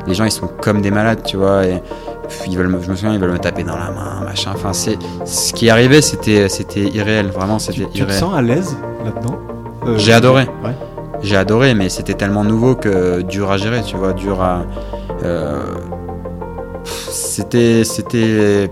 les 0.05 0.15
gens 0.15 0.25
ils 0.25 0.31
sont 0.31 0.47
comme 0.47 0.81
des 0.81 0.91
malades, 0.91 1.21
tu 1.23 1.37
vois. 1.37 1.65
Et 1.65 1.81
ils 2.47 2.57
veulent 2.57 2.69
je 2.81 2.89
me 2.89 2.95
souviens, 2.95 3.13
ils 3.13 3.19
veulent 3.19 3.31
me 3.31 3.39
taper 3.39 3.63
dans 3.63 3.77
la 3.77 3.91
main, 3.91 4.21
machin. 4.23 4.51
Enfin, 4.53 4.73
c'est 4.73 4.97
ce 5.25 5.53
qui 5.53 5.69
arrivait, 5.69 6.01
c'était 6.01 6.49
c'était 6.49 6.83
irréel, 6.83 7.27
vraiment, 7.27 7.59
c'était 7.59 7.81
irréel. 7.81 7.93
Tu 7.93 8.05
te 8.05 8.11
sens 8.11 8.35
à 8.35 8.41
l'aise 8.41 8.77
là-dedans? 9.03 9.37
Euh, 9.85 9.97
J'ai 9.97 10.13
adoré. 10.13 10.47
J'ai 11.23 11.35
adoré, 11.35 11.73
mais 11.73 11.89
c'était 11.89 12.13
tellement 12.13 12.43
nouveau 12.43 12.75
que 12.75 13.21
dur 13.21 13.49
à 13.51 13.57
gérer, 13.57 13.81
tu 13.81 13.95
vois, 13.95 14.13
dur 14.13 14.41
à. 14.41 14.63
Euh, 15.23 15.61
c'était 16.85 17.83
c'était 17.83 18.69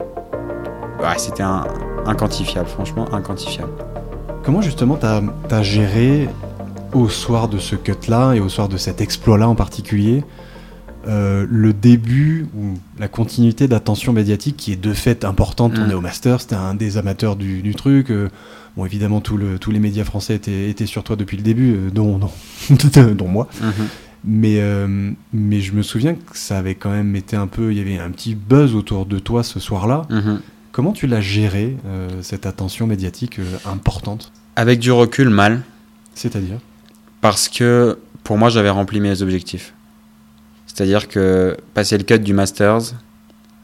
ouais, 1.00 1.18
c'était 1.18 1.44
un 1.44 1.64
inquantifiable, 2.06 2.68
franchement, 2.68 3.08
inquantifiable. 3.12 3.72
comment 4.44 4.62
justement 4.62 4.96
t'as 4.96 5.22
as 5.50 5.64
géré 5.64 6.30
au 6.94 7.10
soir 7.10 7.48
de 7.48 7.58
ce 7.58 7.76
cut-là 7.76 8.34
et 8.34 8.40
au 8.40 8.48
soir 8.50 8.70
de 8.70 8.78
cet 8.78 9.02
exploit-là 9.02 9.50
en 9.50 9.56
particulier? 9.56 10.24
Euh, 11.08 11.46
le 11.50 11.74
début 11.74 12.48
ou 12.58 12.74
la 13.00 13.08
continuité 13.08 13.68
d'attention 13.68 14.12
médiatique 14.14 14.58
qui 14.58 14.72
est 14.72 14.82
de 14.82 14.94
fait 14.94 15.24
importante. 15.26 15.74
On 15.78 15.88
Mm. 15.88 15.92
est 15.92 15.94
au 15.94 16.02
Master, 16.02 16.42
c'était 16.42 16.56
un 16.56 16.74
des 16.76 16.98
amateurs 16.98 17.36
du, 17.36 17.62
du 17.62 17.76
truc. 17.76 18.10
euh, 18.10 18.30
bon, 18.76 18.86
évidemment, 18.86 19.22
tout 19.22 19.38
le- 19.38 19.60
tous 19.60 19.72
les 19.72 19.80
médias 19.80 20.04
français 20.04 20.36
étaient, 20.36 20.70
étaient 20.70 20.86
sur 20.86 21.04
toi 21.04 21.16
depuis 21.16 21.38
le 21.38 21.44
début, 21.44 21.74
euh, 21.76 21.90
dont, 21.92 22.18
dont, 22.18 22.32
dont 23.16 23.28
moi. 23.28 23.48
Mhm. 23.62 23.88
Mais, 24.28 24.60
mais 25.34 25.62
je 25.62 25.74
me 25.74 25.84
souviens 25.84 26.16
que 26.16 26.36
ça 26.36 26.58
avait 26.58 26.74
quand 26.74 26.90
même 26.90 27.16
été 27.16 27.36
un 27.36 27.46
peu. 27.46 27.72
Il 27.72 27.78
y 27.78 27.82
avait 27.82 28.00
un 28.00 28.10
petit 28.10 28.34
buzz 28.34 28.74
autour 28.74 29.06
de 29.06 29.20
toi 29.20 29.44
ce 29.44 29.60
soir-là. 29.60 30.08
Mhm. 30.10 30.42
Comment 30.72 30.94
tu 30.94 31.06
l'as 31.06 31.22
géré, 31.22 31.78
cette 32.22 32.48
attention 32.48 32.88
médiatique 32.88 33.40
importante? 33.72 34.32
Avec 34.56 34.80
du 34.80 34.92
recul, 34.92 35.30
mal. 35.30 35.62
C'est-à-dire? 36.16 36.58
Parce 37.22 37.48
que 37.50 38.00
pour 38.24 38.40
moi, 38.40 38.50
j'avais 38.50 38.72
rempli 38.72 39.00
mes 39.00 39.22
objectifs. 39.22 39.75
C'est-à-dire 40.76 41.08
que 41.08 41.56
passer 41.74 41.98
le 41.98 42.04
cut 42.04 42.20
du 42.20 42.34
Masters, 42.34 42.82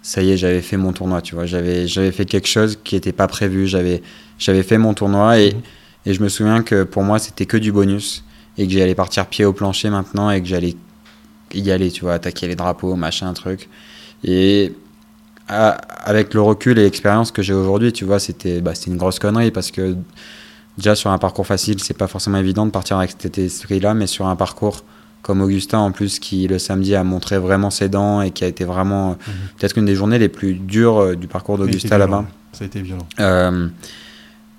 ça 0.02 0.22
y 0.24 0.32
est, 0.32 0.38
j'avais 0.38 0.62
fait 0.62 0.78
mon 0.78 0.94
tournoi, 0.94 1.22
tu 1.22 1.36
vois. 1.36 1.46
J'avais, 1.46 1.86
j'avais 1.86 2.14
fait 2.14 2.24
quelque 2.24 2.48
chose 2.48 2.80
qui 2.86 2.96
n'était 2.96 3.12
pas 3.12 3.28
prévu. 3.28 3.68
J'avais, 3.68 4.02
j'avais 4.40 4.64
fait 4.64 4.78
mon 4.78 4.94
tournoi 4.94 5.38
et, 5.40 5.52
Mhm. 5.54 5.62
et 6.06 6.14
je 6.14 6.24
me 6.24 6.30
souviens 6.30 6.64
que 6.64 6.84
pour 6.84 7.04
moi, 7.04 7.20
c'était 7.20 7.46
que 7.46 7.58
du 7.58 7.74
bonus 7.74 8.24
et 8.58 8.66
que 8.66 8.72
j'allais 8.72 8.96
partir 8.96 9.26
pied 9.28 9.44
au 9.44 9.52
plancher 9.52 9.90
maintenant 9.90 10.32
et 10.32 10.42
que 10.42 10.48
j'allais 10.48 10.76
y 11.54 11.70
aller, 11.70 11.92
tu 11.92 12.02
vois, 12.06 12.14
attaquer 12.14 12.48
les 12.48 12.56
drapeaux, 12.56 12.96
machin, 12.96 13.34
truc. 13.34 13.68
Et 14.24 14.74
à- 15.50 15.72
avec 16.06 16.34
le 16.34 16.42
recul 16.42 16.80
et 16.80 16.84
l'expérience 16.84 17.32
que 17.34 17.42
j'ai 17.42 17.54
aujourd'hui, 17.54 17.92
tu 17.92 18.06
vois, 18.06 18.20
c'était, 18.20 18.62
bah, 18.62 18.74
c'était 18.74 18.90
une 18.92 18.98
grosse 18.98 19.20
connerie 19.20 19.52
parce 19.52 19.70
que 19.70 19.98
déjà 20.78 20.96
sur 20.96 21.10
un 21.12 21.18
parcours 21.18 21.46
facile, 21.46 21.82
c'est 21.84 21.98
pas 21.98 22.08
forcément 22.08 22.38
évident 22.38 22.66
de 22.66 22.72
partir 22.72 22.98
avec 23.00 23.12
cet 23.20 23.38
esprit-là, 23.38 23.94
mais 23.96 24.08
sur 24.08 24.28
un 24.28 24.38
parcours 24.38 24.86
comme 25.22 25.42
Augustin 25.42 25.78
en 25.80 25.92
plus 25.92 26.20
qui 26.20 26.48
le 26.48 26.58
samedi 26.60 26.96
a 26.96 27.04
montré 27.04 27.38
vraiment 27.38 27.70
ses 27.70 27.90
dents 27.90 28.22
et 28.22 28.32
qui 28.32 28.44
a 28.44 28.48
été 28.48 28.64
vraiment 28.64 29.12
euh, 29.12 29.14
peut-être 29.58 29.78
une 29.78 29.86
des 29.86 29.96
journées 29.96 30.18
les 30.20 30.30
plus 30.30 30.54
dures 30.56 31.00
euh, 31.02 31.16
du 31.16 31.28
parcours 31.28 31.58
d'Augustin 31.58 31.98
là-bas. 31.98 32.26
Ça 32.54 32.64
a 32.64 32.68
été 32.68 32.82
violent. 32.82 33.06
Euh, 33.20 33.68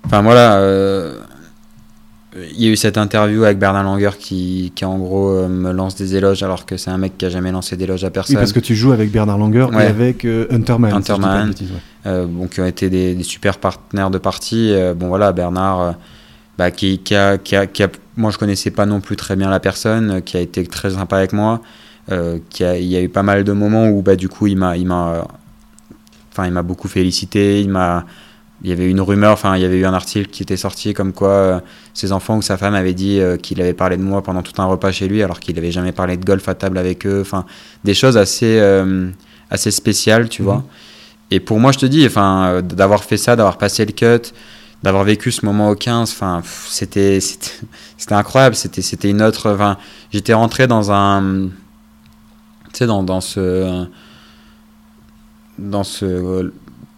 Enfin 0.05 0.21
voilà, 0.21 0.55
euh, 0.57 1.17
il 2.35 2.61
y 2.61 2.67
a 2.67 2.71
eu 2.71 2.75
cette 2.75 2.97
interview 2.97 3.43
avec 3.45 3.57
Bernard 3.59 3.83
Langer 3.83 4.09
qui, 4.19 4.73
qui 4.75 4.83
en 4.85 4.97
gros 4.97 5.29
euh, 5.29 5.47
me 5.47 5.71
lance 5.71 5.95
des 5.95 6.15
éloges 6.15 6.41
alors 6.43 6.65
que 6.65 6.75
c'est 6.77 6.89
un 6.89 6.97
mec 6.97 7.17
qui 7.17 7.25
a 7.25 7.29
jamais 7.29 7.51
lancé 7.51 7.77
d'éloges 7.77 8.03
à 8.03 8.09
personne. 8.09 8.35
Oui, 8.35 8.41
parce 8.41 8.51
que 8.51 8.59
tu 8.59 8.75
joues 8.75 8.91
avec 8.91 9.11
Bernard 9.11 9.37
Langer 9.37 9.67
et 9.71 9.75
Ouais. 9.75 9.85
avec 9.85 10.25
euh, 10.25 10.47
Hunterman. 10.49 10.89
si 10.91 10.97
Hunterman. 10.97 11.53
ouais. 12.05 12.25
bon, 12.25 12.47
qui 12.47 12.59
ont 12.59 12.65
été 12.65 12.89
des, 12.89 13.13
des 13.15 13.23
super 13.23 13.59
partenaires 13.59 14.09
de 14.09 14.17
partie. 14.17 14.73
Euh, 14.73 14.93
bon 14.93 15.07
voilà, 15.09 15.31
Bernard, 15.31 15.95
bah, 16.57 16.71
qui, 16.71 16.97
qui, 16.99 17.15
a, 17.15 17.37
qui, 17.37 17.55
a, 17.55 17.65
qui 17.67 17.83
a- 17.83 17.89
moi 18.17 18.31
je 18.31 18.37
connaissais 18.37 18.71
pas 18.71 18.85
non 18.85 19.01
plus 19.01 19.15
très 19.15 19.35
bien 19.35 19.49
la 19.49 19.59
personne, 19.59 20.11
euh, 20.11 20.19
qui 20.21 20.37
a 20.37 20.39
été 20.39 20.65
très 20.65 20.91
sympa 20.91 21.17
avec 21.17 21.33
moi. 21.33 21.61
Euh, 22.11 22.37
qui 22.49 22.65
a, 22.65 22.77
il 22.77 22.85
y 22.87 22.97
a 22.97 23.01
eu 23.01 23.07
pas 23.07 23.23
mal 23.23 23.45
de 23.45 23.51
moments 23.53 23.87
où 23.87 24.01
bah, 24.01 24.17
du 24.17 24.27
coup 24.27 24.47
il 24.47 24.57
m'a, 24.57 24.75
il 24.75 24.85
m'a, 24.85 25.25
enfin 26.31 26.45
il 26.45 26.51
m'a 26.51 26.61
beaucoup 26.63 26.87
félicité. 26.89 27.61
Il 27.61 27.69
m'a, 27.69 28.05
il 28.61 28.69
y 28.69 28.73
avait 28.73 28.89
une 28.89 28.99
rumeur, 29.01 29.31
enfin 29.33 29.55
il 29.55 29.61
y 29.61 29.65
avait 29.65 29.77
eu 29.77 29.85
un 29.85 29.93
article 29.93 30.29
qui 30.29 30.43
était 30.43 30.57
sorti 30.57 30.93
comme 30.93 31.13
quoi 31.13 31.29
euh, 31.29 31.59
ses 31.93 32.11
enfants 32.11 32.37
ou 32.37 32.41
sa 32.41 32.57
femme 32.57 32.75
avaient 32.75 32.93
dit 32.93 33.19
euh, 33.19 33.37
qu'il 33.37 33.61
avait 33.61 33.73
parlé 33.73 33.95
de 33.97 34.01
moi 34.03 34.21
pendant 34.21 34.41
tout 34.41 34.61
un 34.61 34.65
repas 34.65 34.91
chez 34.91 35.07
lui 35.07 35.23
alors 35.23 35.39
qu'il 35.39 35.57
avait 35.57 35.71
jamais 35.71 35.91
parlé 35.93 36.17
de 36.17 36.25
golf 36.25 36.47
à 36.49 36.55
table 36.55 36.77
avec 36.77 37.05
eux. 37.05 37.19
Enfin 37.21 37.45
des 37.85 37.93
choses 37.93 38.17
assez, 38.17 38.59
assez 39.49 39.71
spéciales, 39.71 40.27
tu 40.29 40.41
Mhm. 40.41 40.45
vois. 40.47 40.63
Et 41.31 41.39
pour 41.39 41.59
moi, 41.59 41.71
je 41.71 41.79
te 41.79 41.85
dis, 41.85 42.05
enfin, 42.05 42.61
d'avoir 42.61 43.03
fait 43.03 43.17
ça, 43.17 43.35
d'avoir 43.35 43.57
passé 43.57 43.85
le 43.85 43.91
cut, 43.93 44.31
d'avoir 44.83 45.05
vécu 45.05 45.31
ce 45.31 45.45
moment 45.45 45.69
au 45.69 45.75
15, 45.75 46.11
enfin, 46.11 46.41
c'était, 46.67 47.19
c'était, 47.21 48.13
incroyable. 48.13 48.55
C'était, 48.55 48.81
c'était 48.81 49.09
une 49.09 49.21
autre. 49.21 49.49
Enfin, 49.51 49.77
j'étais 50.11 50.33
rentré 50.33 50.67
dans 50.67 50.91
un, 50.91 51.47
tu 52.65 52.79
sais, 52.79 52.85
dans, 52.85 53.01
dans 53.01 53.21
ce, 53.21 53.87
dans 55.57 55.85
ce 55.85 56.51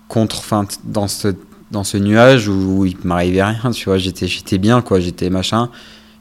contre, 0.08 0.40
enfin, 0.40 0.66
dans 0.84 1.08
ce, 1.08 1.36
dans 1.70 1.84
ce 1.84 1.98
nuage 1.98 2.48
où, 2.48 2.80
où 2.80 2.86
il 2.86 2.98
m'arrivait 3.04 3.44
rien. 3.44 3.72
Tu 3.72 3.86
vois, 3.86 4.00
j'étais, 4.00 4.28
j'étais 4.28 4.58
bien, 4.58 4.82
quoi. 4.82 5.00
J'étais 5.00 5.30
machin. 5.30 5.70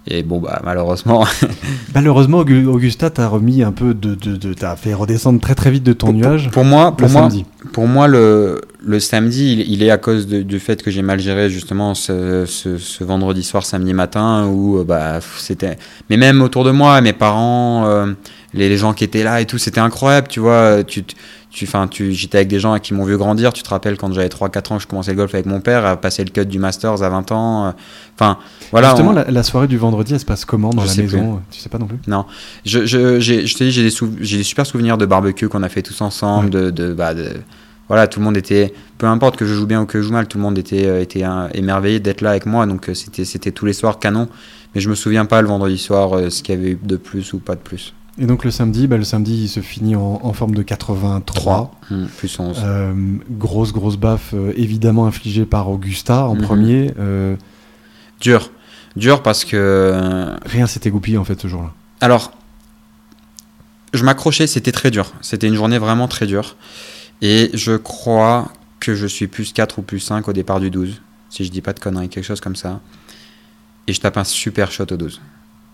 Et 0.07 0.22
bon, 0.22 0.38
bah, 0.38 0.61
malheureusement, 0.64 1.24
Malheureusement, 1.94 2.40
Augu- 2.40 2.66
Augusta 2.66 3.09
t'a 3.11 3.26
remis 3.28 3.62
un 3.62 3.72
peu 3.72 3.94
de. 3.94 4.14
de, 4.14 4.36
de- 4.36 4.52
t'as 4.55 4.76
fait 4.76 4.92
redescendre 4.94 5.40
très 5.40 5.55
très 5.55 5.70
vite 5.70 5.82
de 5.82 5.92
ton 5.92 6.09
pour, 6.09 6.14
nuage. 6.14 6.50
pour 6.50 6.64
moi, 6.64 6.92
pour 6.96 7.07
le 7.07 7.12
moi, 7.12 7.22
samedi. 7.22 7.44
Pour 7.72 7.86
moi, 7.88 8.07
le, 8.07 8.61
le 8.84 9.00
samedi, 9.00 9.52
il, 9.55 9.72
il 9.72 9.82
est 9.82 9.90
à 9.90 9.96
cause 9.96 10.26
de- 10.26 10.42
du 10.42 10.59
fait 10.59 10.82
que 10.82 10.90
j'ai 10.90 11.00
mal 11.02 11.20
géré 11.20 11.48
justement 11.48 11.94
ce, 11.94 12.44
ce- 12.46 12.76
ce 12.76 13.02
vendredi 13.05 13.42
soir, 13.42 13.64
samedi 13.64 13.94
matin, 13.94 14.46
où 14.46 14.78
euh, 14.78 14.84
bah, 14.84 15.20
c'était. 15.38 15.78
Mais 16.11 16.16
même 16.18 16.42
autour 16.42 16.64
de 16.64 16.70
moi, 16.70 17.00
mes 17.00 17.14
parents, 17.14 17.86
euh, 17.86 18.12
les, 18.52 18.68
les 18.68 18.76
gens 18.76 18.92
qui 18.92 19.05
étaient 19.05 19.24
là 19.24 19.40
et 19.40 19.46
tout, 19.46 19.57
c'était 19.59 19.80
incroyable, 19.80 20.28
tu 20.28 20.40
vois. 20.40 20.84
Tu, 20.84 21.02
tu, 21.55 21.68
tu, 21.90 22.12
j'étais 22.12 22.38
avec 22.38 22.48
des 22.48 22.59
gens 22.59 22.78
qui 22.78 22.92
m'ont 22.94 23.05
vu 23.05 23.16
grandir. 23.16 23.52
Tu 23.52 23.62
te 23.62 23.68
rappelles 23.70 23.96
quand 23.96 24.12
j'avais 24.12 24.28
3-4 24.28 24.72
ans, 24.72 24.78
je 24.78 24.86
commençais 24.86 25.12
le 25.12 25.16
golf 25.16 25.32
avec 25.34 25.46
mon 25.46 25.61
père, 25.61 25.86
à 25.86 25.96
passer 25.96 26.24
le 26.24 26.30
cut 26.30 26.44
du 26.46 26.59
Masters 26.59 27.02
à 27.02 27.09
20 27.09 27.32
ans. 27.32 27.66
euh, 27.66 27.70
Enfin, 28.18 28.38
voilà. 28.70 28.88
Justement, 28.90 29.11
on- 29.11 29.14
la, 29.14 29.30
la 29.30 29.42
soirée 29.42 29.68
du 29.68 29.76
vendredi, 29.78 30.12
elle 30.14 30.20
se 30.20 30.24
passe 30.24 30.44
comment 30.44 30.70
dans 30.70 30.82
Je 30.82 30.88
la 30.88 30.94
maison 31.02 31.40
Tu 31.50 31.61
sais 31.61 31.68
pas 31.68 31.78
non 31.78 31.86
plus? 31.86 31.98
Je, 32.64 32.84
je, 32.86 33.20
j'ai- 33.20 33.46
je 33.46 33.55
te 33.57 33.64
dis, 33.64 33.70
j'ai 33.70 33.82
des, 33.88 33.94
j'ai 34.20 34.36
des 34.38 34.42
super 34.42 34.66
souvenirs 34.66 34.98
de 34.98 35.07
barbecue 35.07 35.48
qu'on 35.48 35.62
a 35.62 35.68
fait 35.68 35.82
tous 35.82 36.00
ensemble. 36.00 36.50
De, 36.50 36.70
de, 36.70 36.92
bah, 36.92 37.14
de- 37.14 37.32
voilà, 37.88 38.07
tout 38.07 38.18
le 38.18 38.24
monde 38.24 38.36
était, 38.36 38.72
peu 38.98 39.07
importe 39.07 39.36
que 39.36 39.44
je 39.46 39.55
joue 39.55 39.66
bien 39.66 39.82
ou 39.82 39.86
que 39.86 40.00
je 40.00 40.07
joue 40.09 40.12
mal, 40.12 40.26
tout 40.26 40.38
le 40.38 40.42
monde 40.42 40.57
était, 40.59 40.86
euh, 40.86 41.00
était 41.02 41.22
euh, 41.24 41.48
émerveillé 41.55 42.00
d'être 42.00 42.20
là 42.22 42.30
avec 42.30 42.46
moi. 42.46 42.66
Donc 42.66 42.90
c'était, 42.94 43.24
c'était 43.24 43.52
tous 43.52 43.66
les 43.66 43.74
soirs 43.74 43.98
canon. 43.98 44.28
Mais 44.74 44.80
je 44.80 44.88
me 44.90 44.94
souviens 44.96 45.24
pas 45.24 45.40
le 45.40 45.46
vendredi 45.48 45.78
soir 45.78 46.16
euh, 46.16 46.30
ce 46.30 46.42
qu'il 46.42 46.55
y 46.55 46.59
avait 46.59 46.70
eu 46.72 46.78
de 46.82 46.96
plus 46.96 47.32
ou 47.32 47.38
pas 47.38 47.55
de 47.55 47.61
plus. 47.61 47.94
Et 48.18 48.26
donc 48.26 48.44
le 48.44 48.50
samedi, 48.52 48.86
bah, 48.86 48.96
le 48.96 49.02
samedi, 49.04 49.42
il 49.44 49.48
se 49.48 49.58
finit 49.60 49.96
en, 49.96 50.20
en 50.22 50.32
forme 50.32 50.54
de 50.54 50.62
83. 50.62 51.74
Hum, 51.90 52.06
plus 52.16 52.38
11. 52.38 52.58
Euh, 52.62 52.94
grosse, 53.30 53.72
grosse 53.72 53.96
baffe, 53.96 54.30
euh, 54.34 54.52
évidemment 54.56 55.06
infligée 55.06 55.44
par 55.46 55.68
Augusta 55.68 56.26
en 56.26 56.36
Mhm. 56.36 56.42
premier. 56.42 56.94
Euh, 56.98 57.36
Dur. 58.20 58.50
Dur 58.96 59.22
parce 59.22 59.44
que. 59.44 59.56
euh, 59.56 60.36
rien 60.46 60.66
s'était 60.68 60.90
goupillé 60.90 61.18
en 61.18 61.24
fait 61.24 61.40
ce 61.40 61.48
jour-là. 61.48 61.72
Alors, 62.00 62.30
je 63.92 64.04
m'accrochais, 64.04 64.46
c'était 64.46 64.70
très 64.72 64.90
dur. 64.92 65.12
C'était 65.20 65.48
une 65.48 65.54
journée 65.56 65.78
vraiment 65.78 66.06
très 66.06 66.26
dure. 66.26 66.56
Et 67.20 67.50
je 67.54 67.76
crois 67.76 68.52
que 68.78 68.94
je 68.94 69.06
suis 69.06 69.26
plus 69.26 69.52
4 69.52 69.80
ou 69.80 69.82
plus 69.82 69.98
5 70.00 70.28
au 70.28 70.32
départ 70.32 70.60
du 70.60 70.70
12, 70.70 71.00
si 71.30 71.44
je 71.44 71.50
dis 71.50 71.60
pas 71.62 71.72
de 71.72 71.80
conneries, 71.80 72.08
quelque 72.08 72.24
chose 72.24 72.40
comme 72.40 72.56
ça. 72.56 72.80
Et 73.88 73.92
je 73.92 74.00
tape 74.00 74.16
un 74.16 74.24
super 74.24 74.70
shot 74.70 74.86
au 74.92 74.96
12. 74.96 75.20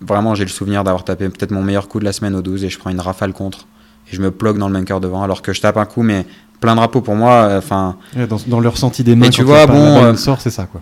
Vraiment, 0.01 0.35
j'ai 0.35 0.45
le 0.45 0.51
souvenir 0.51 0.83
d'avoir 0.85 1.05
tapé 1.05 1.29
peut-être 1.29 1.51
mon 1.51 1.63
meilleur 1.63 1.89
coup 1.89 2.01
de 2.01 2.05
la 2.05 2.13
semaine 2.13 2.35
au 2.35 2.43
12 2.43 2.65
et 2.65 2.71
je 2.71 2.79
prends 2.79 2.91
une 2.91 3.01
rafale 3.01 3.33
contre. 3.33 3.67
Et 4.11 4.17
je 4.17 4.23
me 4.23 4.31
plug 4.31 4.57
dans 4.59 4.69
le 4.69 4.75
bunker 4.75 5.01
devant 5.01 5.23
alors 5.23 5.43
que 5.43 5.53
je 5.53 5.61
tape 5.61 5.77
un 5.77 5.85
coup, 5.85 6.03
mais 6.03 6.27
plein 6.61 6.75
drapeau 6.75 7.01
pour 7.01 7.15
moi. 7.17 7.33
euh, 7.33 7.59
Enfin, 7.59 7.97
dans, 8.29 8.39
dans 8.47 8.61
le 8.61 8.69
ressenti 8.69 9.05
des 9.05 9.15
mains, 9.15 9.27
Mais 9.27 9.31
tu 9.31 9.43
vois, 9.43 9.67
bon, 9.67 10.03
euh, 10.05 10.15
sort, 10.17 10.41
c'est 10.41 10.51
ça 10.51 10.65
quoi. 10.65 10.81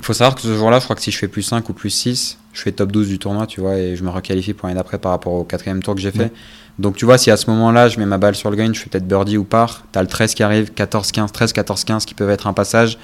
faut 0.00 0.12
savoir 0.12 0.34
que 0.36 0.42
ce 0.42 0.54
jour-là, 0.56 0.78
je 0.78 0.84
crois 0.84 0.94
que 0.96 1.02
si 1.02 1.10
je 1.10 1.18
fais 1.18 1.28
plus 1.28 1.42
5 1.42 1.68
ou 1.68 1.72
plus 1.72 1.90
6, 1.90 2.38
je 2.52 2.62
fais 2.62 2.72
top 2.72 2.92
12 2.92 3.08
du 3.08 3.18
tournoi, 3.18 3.46
tu 3.46 3.60
vois, 3.60 3.76
et 3.76 3.96
je 3.96 4.04
me 4.04 4.10
requalifie 4.10 4.54
pour 4.54 4.68
l'année 4.68 4.78
d'après 4.78 4.98
par 4.98 5.10
rapport 5.12 5.32
au 5.32 5.44
quatrième 5.44 5.82
tour 5.82 5.94
que 5.94 6.00
j'ai 6.00 6.12
fait. 6.12 6.18
Ouais. 6.24 6.32
Donc 6.78 6.94
tu 6.96 7.04
vois, 7.04 7.18
si 7.18 7.30
à 7.30 7.36
ce 7.36 7.50
moment-là, 7.50 7.88
je 7.88 7.98
mets 7.98 8.06
ma 8.06 8.18
balle 8.18 8.34
sur 8.36 8.50
le 8.50 8.56
green, 8.56 8.74
je 8.74 8.80
fais 8.80 8.88
peut-être 8.90 9.08
birdie 9.08 9.36
ou 9.38 9.44
par, 9.44 9.82
t'as 9.92 10.02
le 10.02 10.08
13 10.08 10.34
qui 10.34 10.42
arrive, 10.42 10.70
14, 10.72 11.10
15, 11.10 11.32
13, 11.32 11.52
14, 11.52 11.84
15 11.84 12.04
qui 12.04 12.14
peuvent 12.14 12.30
être 12.30 12.46
un 12.46 12.52
passage. 12.52 12.98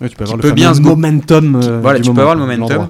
Ouais, 0.00 0.08
tu 0.08 0.16
peux 0.16 0.24
qui 0.24 0.30
avoir 0.32 0.36
le 0.36 0.42
peut 0.42 0.52
bien 0.52 0.72
momentum. 0.74 1.56
euh, 1.56 1.80
voilà, 1.80 1.98
du 1.98 2.04
tu 2.08 2.12
peux 2.14 2.20
avoir 2.20 2.34
le 2.36 2.40
momentum. 2.42 2.88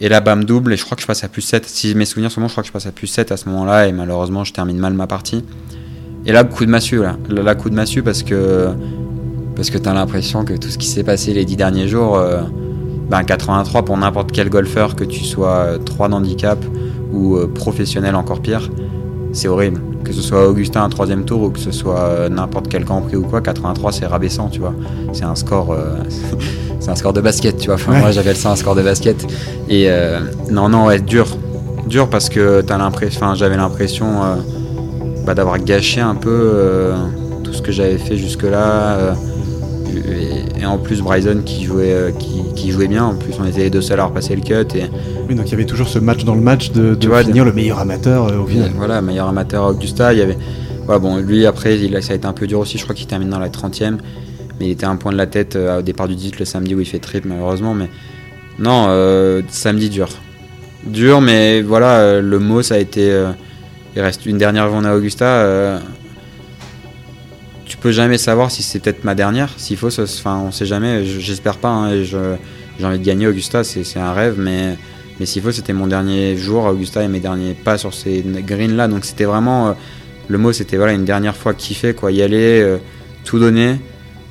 Et 0.00 0.08
là, 0.08 0.20
bam, 0.20 0.44
double, 0.44 0.72
et 0.72 0.76
je 0.76 0.84
crois 0.84 0.96
que 0.96 1.02
je 1.02 1.06
passe 1.06 1.24
à 1.24 1.28
plus 1.28 1.42
7. 1.42 1.66
Si 1.66 1.94
mes 1.94 2.04
souvenirs 2.04 2.30
sont 2.30 2.40
bons, 2.40 2.48
je 2.48 2.52
crois 2.52 2.62
que 2.62 2.68
je 2.68 2.72
passe 2.72 2.86
à 2.86 2.92
plus 2.92 3.06
7 3.06 3.30
à 3.32 3.36
ce 3.36 3.48
moment-là, 3.48 3.86
et 3.86 3.92
malheureusement, 3.92 4.44
je 4.44 4.52
termine 4.52 4.78
mal 4.78 4.92
ma 4.94 5.06
partie. 5.06 5.44
Et 6.26 6.32
là, 6.32 6.42
coup 6.44 6.64
de 6.64 6.70
massue, 6.70 7.02
là. 7.02 7.16
Là, 7.28 7.54
coup 7.54 7.70
de 7.70 7.74
massue 7.74 8.02
parce 8.02 8.22
que, 8.22 8.70
parce 9.54 9.70
que 9.70 9.78
t'as 9.78 9.94
l'impression 9.94 10.44
que 10.44 10.54
tout 10.54 10.68
ce 10.68 10.78
qui 10.78 10.86
s'est 10.86 11.04
passé 11.04 11.32
les 11.32 11.44
10 11.44 11.56
derniers 11.56 11.88
jours, 11.88 12.16
euh, 12.16 12.42
ben 13.08 13.22
83 13.22 13.84
pour 13.84 13.96
n'importe 13.96 14.32
quel 14.32 14.48
golfeur, 14.48 14.96
que 14.96 15.04
tu 15.04 15.24
sois 15.24 15.78
3 15.84 16.08
d'handicap 16.08 16.58
ou 17.12 17.36
euh, 17.36 17.46
professionnel 17.46 18.16
encore 18.16 18.40
pire, 18.40 18.70
c'est 19.32 19.48
horrible. 19.48 19.80
Que 20.04 20.12
ce 20.12 20.20
soit 20.20 20.46
Augustin 20.48 20.84
un 20.84 20.88
troisième 20.90 21.24
tour 21.24 21.42
ou 21.42 21.50
que 21.50 21.58
ce 21.58 21.70
soit 21.72 21.98
euh, 22.00 22.28
n'importe 22.28 22.68
quel 22.68 22.84
Grand 22.84 23.00
Prix 23.00 23.16
ou 23.16 23.22
quoi, 23.22 23.40
83 23.40 23.90
c'est 23.92 24.06
rabaissant, 24.06 24.48
tu 24.48 24.60
vois. 24.60 24.74
C'est 25.12 25.24
un 25.24 25.34
score, 25.34 25.72
euh, 25.72 25.96
c'est 26.80 26.90
un 26.90 26.94
score 26.94 27.12
de 27.14 27.20
basket, 27.22 27.56
tu 27.56 27.66
vois. 27.66 27.76
Enfin, 27.76 27.92
Ouais. 27.92 28.00
moi 28.00 28.10
j'appelle 28.12 28.36
ça 28.36 28.50
un 28.52 28.56
score 28.56 28.74
de 28.74 28.82
basket. 28.82 29.26
Et 29.68 29.86
euh, 29.88 30.20
non, 30.50 30.68
non, 30.68 30.86
ouais, 30.86 31.00
dur, 31.00 31.26
dur 31.88 32.08
parce 32.08 32.28
que 32.28 32.60
t'as 32.60 32.76
l'impression, 32.78 33.20
enfin, 33.24 33.34
j'avais 33.34 33.56
l'impression 33.56 34.06
euh, 34.22 34.34
bah, 35.26 35.34
d'avoir 35.34 35.58
gâché 35.58 36.00
un 36.02 36.14
peu 36.14 36.92
tout 37.42 37.52
ce 37.54 37.62
que 37.62 37.72
j'avais 37.72 37.98
fait 37.98 38.16
jusque-là. 38.18 38.96
euh, 38.98 39.12
et, 39.98 40.60
et 40.62 40.66
en 40.66 40.78
plus 40.78 41.00
Bryson 41.02 41.42
qui 41.44 41.64
jouait, 41.64 41.92
euh, 41.92 42.10
qui, 42.12 42.42
qui 42.54 42.70
jouait 42.70 42.88
bien. 42.88 43.04
En 43.04 43.14
plus, 43.14 43.34
on 43.40 43.44
était 43.44 43.60
les 43.64 43.70
deux 43.70 43.80
seuls 43.82 44.00
à 44.00 44.04
repasser 44.06 44.34
le 44.36 44.42
cut 44.42 44.76
et 44.76 44.84
Oui, 45.28 45.34
donc 45.34 45.46
il 45.46 45.50
y 45.50 45.54
avait 45.54 45.64
toujours 45.66 45.88
ce 45.88 45.98
match 45.98 46.24
dans 46.24 46.34
le 46.34 46.40
match 46.40 46.72
de, 46.72 46.90
de 46.90 46.94
Tu 46.94 47.08
vois, 47.08 47.22
finir 47.22 47.44
le 47.44 47.52
meilleur 47.52 47.78
amateur 47.78 48.28
euh, 48.28 48.38
au 48.38 48.46
final. 48.46 48.70
voilà, 48.76 49.00
meilleur 49.02 49.28
amateur 49.28 49.64
à 49.64 49.70
Augusta. 49.70 50.12
Il 50.12 50.18
y 50.18 50.22
avait, 50.22 50.38
voilà, 50.84 50.98
bon, 50.98 51.16
lui 51.18 51.46
après, 51.46 51.78
il 51.80 51.94
a, 51.96 52.02
ça 52.02 52.12
a 52.12 52.16
été 52.16 52.26
un 52.26 52.32
peu 52.32 52.46
dur 52.46 52.60
aussi. 52.60 52.78
Je 52.78 52.82
crois 52.84 52.94
qu'il 52.94 53.06
termine 53.06 53.30
dans 53.30 53.38
la 53.38 53.48
30e, 53.48 53.98
mais 54.60 54.66
il 54.66 54.70
était 54.70 54.86
un 54.86 54.96
point 54.96 55.12
de 55.12 55.16
la 55.16 55.26
tête 55.26 55.56
euh, 55.56 55.78
au 55.78 55.82
départ 55.82 56.08
du 56.08 56.14
18 56.14 56.38
le 56.38 56.44
samedi 56.44 56.74
où 56.74 56.80
il 56.80 56.86
fait 56.86 56.98
trip 56.98 57.24
malheureusement. 57.24 57.74
Mais 57.74 57.88
Non, 58.58 58.86
euh, 58.88 59.42
samedi 59.48 59.88
dur. 59.90 60.08
Dur, 60.86 61.20
mais 61.20 61.62
voilà, 61.62 61.98
euh, 62.00 62.20
le 62.20 62.38
mot, 62.38 62.62
ça 62.62 62.74
a 62.74 62.78
été. 62.78 63.10
il 63.96 64.02
reste 64.02 64.26
une 64.26 64.38
dernière 64.38 64.68
journée 64.68 64.88
à 64.88 64.96
Augusta. 64.96 65.80
Peux 67.84 67.92
jamais 67.92 68.18
savoir 68.18 68.50
si 68.50 68.62
c'est 68.64 68.80
peut-être 68.80 69.04
ma 69.04 69.14
dernière. 69.14 69.50
S'il 69.58 69.76
faut, 69.76 69.90
ça 69.90 70.02
enfin, 70.02 70.38
on 70.44 70.50
sait 70.50 70.66
jamais. 70.66 71.04
je- 71.04 71.20
J'espère 71.20 71.58
pas. 71.58 71.68
hein, 71.68 71.92
et 71.92 72.04
je- 72.04 72.34
J'ai 72.78 72.86
envie 72.86 72.98
de 72.98 73.04
gagner 73.04 73.28
Augusta, 73.28 73.62
c'est 73.62 73.84
c'est 73.84 74.00
un 74.00 74.12
rêve, 74.12 74.34
mais. 74.38 74.76
Mais 75.20 75.26
s'il 75.26 75.42
faut, 75.42 75.52
c'était 75.52 75.72
mon 75.72 75.86
dernier 75.86 76.36
jour 76.36 76.66
à 76.66 76.72
Augusta 76.72 77.04
et 77.04 77.08
mes 77.08 77.20
derniers 77.20 77.54
pas 77.54 77.78
sur 77.78 77.94
ces 77.94 78.22
greens 78.22 78.74
là. 78.74 78.88
Donc 78.88 79.04
c'était 79.04 79.24
vraiment. 79.26 79.68
euh, 79.68 79.72
le 80.28 80.38
mot, 80.38 80.52
c'était 80.52 80.76
voilà, 80.76 80.92
une 80.94 81.04
dernière 81.04 81.36
fois 81.36 81.54
kiffer, 81.54 81.94
quoi. 81.94 82.10
Y 82.10 82.22
aller, 82.22 82.60
euh, 82.62 82.78
tout 83.24 83.38
donner. 83.38 83.76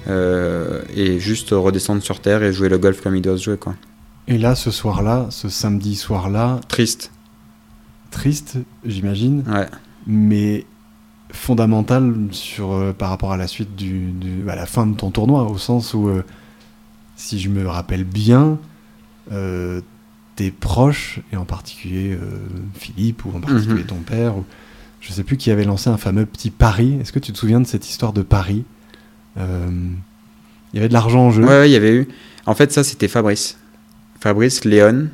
euh, 0.10 0.82
et 0.98 1.18
juste 1.20 1.52
redescendre 1.52 2.04
sur 2.04 2.20
terre 2.20 2.44
et 2.44 2.52
jouer 2.52 2.68
le 2.68 2.78
golf 2.78 3.00
comme 3.02 3.16
il 3.16 3.22
doit 3.22 3.38
se 3.38 3.44
jouer, 3.44 3.56
quoi. 3.58 3.74
Et 4.28 4.38
là, 4.38 4.54
ce 4.56 4.70
soir-là, 4.72 5.28
ce 5.30 5.48
samedi 5.48 5.96
soir-là, 5.96 6.60
Triste. 6.68 7.12
triste, 8.12 8.58
j'imagine, 8.86 9.44
Ouais. 9.48 9.68
mais 10.06 10.66
fondamental 11.34 12.14
sur, 12.32 12.72
euh, 12.72 12.94
par 12.94 13.10
rapport 13.10 13.32
à 13.34 13.38
la 13.38 13.48
suite 13.48 13.76
du, 13.76 14.12
du- 14.12 14.50
à 14.50 14.56
la 14.56 14.66
fin 14.66 14.86
de 14.88 14.96
ton 14.96 15.12
tournoi, 15.12 15.44
au 15.44 15.58
sens 15.58 15.94
où, 15.94 16.08
euh, 16.08 16.24
si 17.18 17.40
je 17.40 17.50
me 17.50 17.68
rappelle 17.68 18.04
bien, 18.06 18.58
euh, 19.32 19.82
tes 20.36 20.52
proches, 20.52 21.20
et 21.32 21.38
en 21.38 21.46
particulier 21.46 22.14
euh, 22.14 22.20
Philippe, 22.76 23.26
ou 23.26 23.30
en 23.36 23.40
particulier 23.42 23.82
Mhm. 23.82 23.88
ton 23.88 23.96
père, 23.98 24.38
ou 24.38 24.46
je 25.02 25.12
sais 25.12 25.24
plus 25.24 25.38
qui 25.38 25.52
avait 25.52 25.64
lancé 25.66 25.90
un 25.90 25.98
fameux 25.98 26.26
petit 26.26 26.50
pari. 26.50 26.98
Est-ce 27.02 27.12
que 27.12 27.20
tu 27.20 27.34
te 27.34 27.38
souviens 27.38 27.60
de 27.60 27.68
cette 27.68 27.88
histoire 27.90 28.14
de 28.14 28.22
pari? 28.22 28.64
Euh, 29.38 29.68
Il 30.72 30.78
y 30.78 30.80
avait 30.80 30.88
de 30.88 30.94
l'argent 30.94 31.28
en 31.28 31.32
jeu. 31.32 31.44
Ouais, 31.44 31.50
ouais, 31.50 31.70
il 31.70 31.74
y 31.74 31.76
avait 31.76 31.94
eu. 31.94 32.08
En 32.48 32.56
fait, 32.56 32.72
ça, 32.72 32.84
c'était 32.84 33.08
Fabrice. 33.08 33.58
Fabrice 34.20 34.66
Léon, 34.66 35.08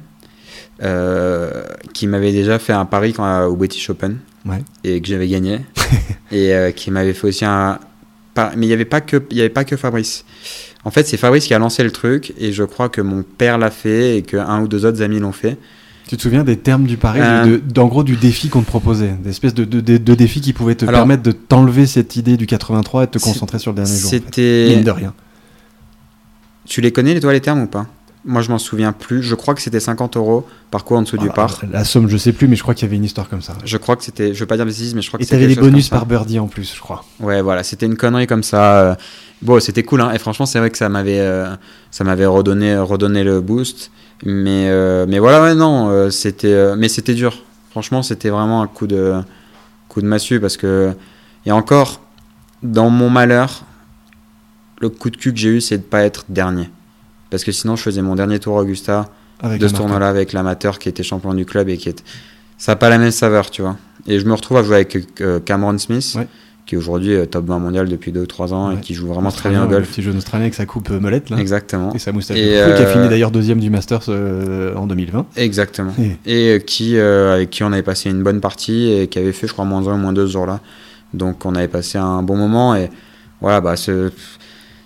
euh, 0.82 1.64
qui 1.94 2.08
m'avait 2.08 2.32
déjà 2.32 2.60
fait 2.60 2.72
un 2.72 2.86
pari 2.86 3.12
quand, 3.14 3.44
au 3.46 3.56
British 3.58 3.90
Open. 3.90 4.20
Ouais. 4.50 4.64
Et 4.84 5.02
que 5.02 5.08
j'avais 5.08 5.28
gagné. 5.28 5.60
et 6.32 6.54
euh, 6.54 6.72
qui 6.72 6.92
m'avait 6.92 7.14
fait 7.14 7.28
aussi 7.28 7.46
un. 7.46 7.80
Mais 8.56 8.66
il 8.66 8.68
n'y 8.68 8.74
avait, 8.74 8.86
pas 8.86 9.02
que- 9.02 9.22
il 9.32 9.38
y 9.38 9.42
avait 9.42 9.50
pas 9.50 9.66
que 9.66 9.76
Fabrice. 9.76 10.24
En 10.86 10.92
fait, 10.92 11.06
c'est 11.06 11.18
Fabrice 11.18 11.46
qui 11.46 11.54
a 11.54 11.60
lancé 11.60 11.84
le 11.84 11.92
truc. 11.92 12.34
Et 12.40 12.54
je 12.54 12.64
crois 12.64 12.88
que 12.90 13.02
mon 13.02 13.24
père 13.24 13.58
l'a 13.58 13.70
fait 13.72 14.18
et 14.18 14.22
qu'un 14.22 14.62
ou 14.62 14.68
deux 14.70 14.86
autres 14.86 15.02
amis 15.02 15.20
l'ont 15.20 15.34
fait. 15.34 15.58
Tu 16.08 16.16
te 16.18 16.22
souviens 16.22 16.44
des 16.44 16.58
termes 16.58 16.86
du 16.86 16.96
pari, 16.98 17.20
Euh. 17.22 17.46
de- 17.46 17.52
de- 17.58 17.62
d'en 17.72 17.88
gros 17.88 18.04
du 18.04 18.16
défi 18.16 18.48
qu'on 18.50 18.62
te 18.62 18.66
proposait, 18.68 19.14
des 19.24 19.30
espèces 19.30 19.54
de, 19.54 19.64
de, 19.66 19.80
de- 19.82 19.98
de 19.98 20.16
défis 20.16 20.42
qui 20.42 20.54
pouvaient 20.54 20.74
te 20.76 20.86
Alors- 20.86 21.02
permettre 21.02 21.22
de 21.24 21.32
t'enlever 21.34 21.86
cette 21.86 22.16
idée 22.16 22.38
du 22.38 22.48
83 22.48 23.04
et 23.04 23.06
de 23.08 23.12
te 23.12 23.20
concentrer 23.20 23.60
sur 23.60 23.72
le 23.72 23.76
dernier 23.76 23.92
jour. 23.96 24.08
en 24.08 24.10
fait. 24.12 24.18
C'était. 24.18 24.82
De 24.82 24.92
rien. 24.92 25.14
Tu 26.66 26.82
les 26.82 26.92
connais, 26.92 27.14
les 27.14 27.20
toi, 27.20 27.34
les 27.34 27.42
termes 27.42 27.62
ou 27.64 27.68
pas? 27.68 27.88
Moi, 28.26 28.42
je 28.42 28.50
m'en 28.50 28.58
souviens 28.58 28.92
plus. 28.92 29.24
Je 29.24 29.34
crois 29.34 29.56
que 29.56 29.62
c'était 29.62 29.80
50 29.80 30.18
euros 30.18 30.46
par 30.72 30.84
coup 30.84 30.96
en 30.96 31.02
dessous 31.04 31.18
du 31.18 31.28
Voilà, 31.28 31.34
par. 31.34 31.62
La 31.72 31.86
somme, 31.86 32.10
je 32.10 32.18
sais 32.18 32.34
plus, 32.34 32.48
mais 32.48 32.56
je 32.58 32.62
crois 32.64 32.74
qu'il 32.74 32.86
y 32.86 32.90
avait 32.90 32.98
une 32.98 33.06
histoire 33.06 33.30
comme 33.30 33.42
ça. 33.42 33.54
Je 33.64 33.78
crois 33.78 33.96
que 33.96 34.04
c'était. 34.04 34.34
Je 34.34 34.40
veux 34.42 34.46
pas 34.46 34.58
dire 34.58 34.66
bêtises, 34.66 34.94
mais 34.94 35.02
je 35.02 35.08
crois 35.08 35.18
que 35.18 35.24
Et 35.24 35.26
c'était. 35.26 35.38
t'avais 35.38 35.54
quelque 35.54 35.64
des 35.64 35.72
bonus 35.72 35.90
par 35.90 36.06
birdie 36.06 36.38
en 36.40 36.48
plus, 36.48 36.74
je 36.76 36.82
crois. 36.82 37.06
Ouais, 37.22 37.42
voilà, 37.42 37.64
c'était 37.64 37.86
une 37.86 37.96
connerie 37.96 38.28
comme 38.28 38.44
ça. 38.44 38.80
euh. 38.82 38.96
Bon, 39.42 39.60
c'était 39.62 39.84
cool, 39.84 40.02
hein. 40.02 40.12
Et 40.14 40.20
franchement, 40.20 40.46
c'est 40.46 40.60
vrai 40.60 40.70
que 40.70 40.78
ça 40.78 40.90
m'avait, 40.90 41.20
euh, 41.20 41.56
ça 41.92 42.04
m'avait 42.04 42.26
redonné, 42.26 42.78
redonné 42.78 43.24
le 43.24 43.40
boost. 43.40 43.90
Mais, 44.26 44.68
euh, 44.68 45.06
mais 45.08 45.18
voilà, 45.20 45.42
ouais, 45.42 45.56
non, 45.56 45.90
euh, 45.90 46.10
c'était, 46.10 46.76
mais 46.76 46.90
c'était 46.90 47.14
dur. 47.14 47.42
Franchement, 47.72 48.04
c'était 48.04 48.30
vraiment 48.30 48.62
un 48.62 48.68
coup 48.68 48.86
de, 48.86 49.16
coup 49.88 50.02
de 50.02 50.08
massue 50.08 50.42
parce 50.42 50.58
que, 50.58 50.94
et 51.46 51.54
encore, 51.54 52.02
dans 52.64 52.90
mon 52.90 53.10
malheur, 53.10 53.64
le 54.82 54.90
coup 54.90 55.10
de 55.10 55.16
cul 55.16 55.32
que 55.32 55.40
j'ai 55.40 55.50
eu, 55.50 55.62
c'est 55.62 55.78
de 55.78 55.84
pas 55.84 56.04
être 56.04 56.26
dernier. 56.28 56.70
Parce 57.30 57.44
que 57.44 57.52
sinon, 57.52 57.76
je 57.76 57.84
faisais 57.84 58.02
mon 58.02 58.16
dernier 58.16 58.40
tour 58.40 58.56
Augusta 58.56 59.10
Avec 59.42 59.60
de 59.62 59.68
ce 59.68 59.74
tournoi-là 59.74 60.10
avec 60.10 60.34
l'amateur 60.34 60.80
qui 60.80 60.90
était 60.90 61.04
champion 61.04 61.34
du 61.34 61.46
club 61.46 61.70
et 61.70 61.78
qui 61.78 61.90
est 61.90 62.04
ça 62.58 62.74
n'a 62.74 62.76
pas 62.76 62.90
la 62.90 62.98
même 62.98 63.12
saveur 63.12 63.50
tu 63.52 63.62
vois 63.62 63.78
et 64.08 64.20
je 64.20 64.26
me 64.26 64.34
retrouve 64.34 64.58
à 64.58 64.64
jouer 64.64 64.76
avec 64.76 64.98
euh, 65.22 65.40
Cameron 65.40 65.78
Smith 65.78 66.14
Ouais. 66.18 66.28
qui 66.66 66.76
est 66.76 66.78
aujourd'hui 66.78 67.14
euh, 67.14 67.26
top 67.26 67.46
20 67.46 67.60
mondial 67.60 67.88
depuis 67.88 68.12
2 68.12 68.20
ou 68.22 68.26
3 68.26 68.54
ans 68.54 68.68
Ouais. 68.70 68.76
et 68.76 68.80
qui 68.82 68.94
joue 68.94 69.08
vraiment 69.08 69.32
très 69.32 69.50
bien 69.50 69.64
au 69.64 69.68
golf 69.70 69.88
petit 69.90 70.02
jeune 70.02 70.18
australien 70.18 70.44
avec 70.44 70.56
sa 70.56 70.66
coupe 70.66 70.90
euh, 70.92 71.00
molette, 71.00 71.30
là. 71.30 71.38
exactement 71.38 71.94
Et 71.94 72.00
sa 72.00 72.12
moustache 72.12 72.38
Et, 72.38 72.42
fou, 72.42 72.76
qui 72.76 72.82
a 72.84 72.86
euh, 72.88 72.94
fini 72.94 73.08
d'ailleurs 73.08 73.32
deuxième 73.32 73.60
du 73.62 73.70
Masters 73.70 74.02
euh, 74.10 74.76
en 74.76 74.88
2020. 74.88 75.26
exactement 75.38 75.94
Et- 76.26 76.34
et 76.50 76.56
euh, 76.56 76.60
qui 76.60 76.98
euh, 76.98 77.36
avec 77.36 77.50
qui 77.50 77.64
on 77.64 77.72
avait 77.72 77.82
passé 77.84 78.10
une 78.10 78.24
bonne 78.24 78.42
partie 78.42 78.92
et 78.92 79.08
qui 79.08 79.20
avait 79.20 79.32
fait 79.32 79.48
je 79.48 79.54
crois 79.54 79.64
moins 79.64 79.88
1 79.88 79.94
ou 79.94 79.98
moins 79.98 80.12
2 80.12 80.28
ce 80.28 80.34
jour-là 80.34 80.60
donc 81.14 81.46
on 81.46 81.56
avait 81.56 81.70
passé 81.70 81.98
un 81.98 82.24
bon 82.24 82.36
moment 82.36 82.76
et 82.76 82.90
voilà 83.40 83.62
bah 83.62 83.76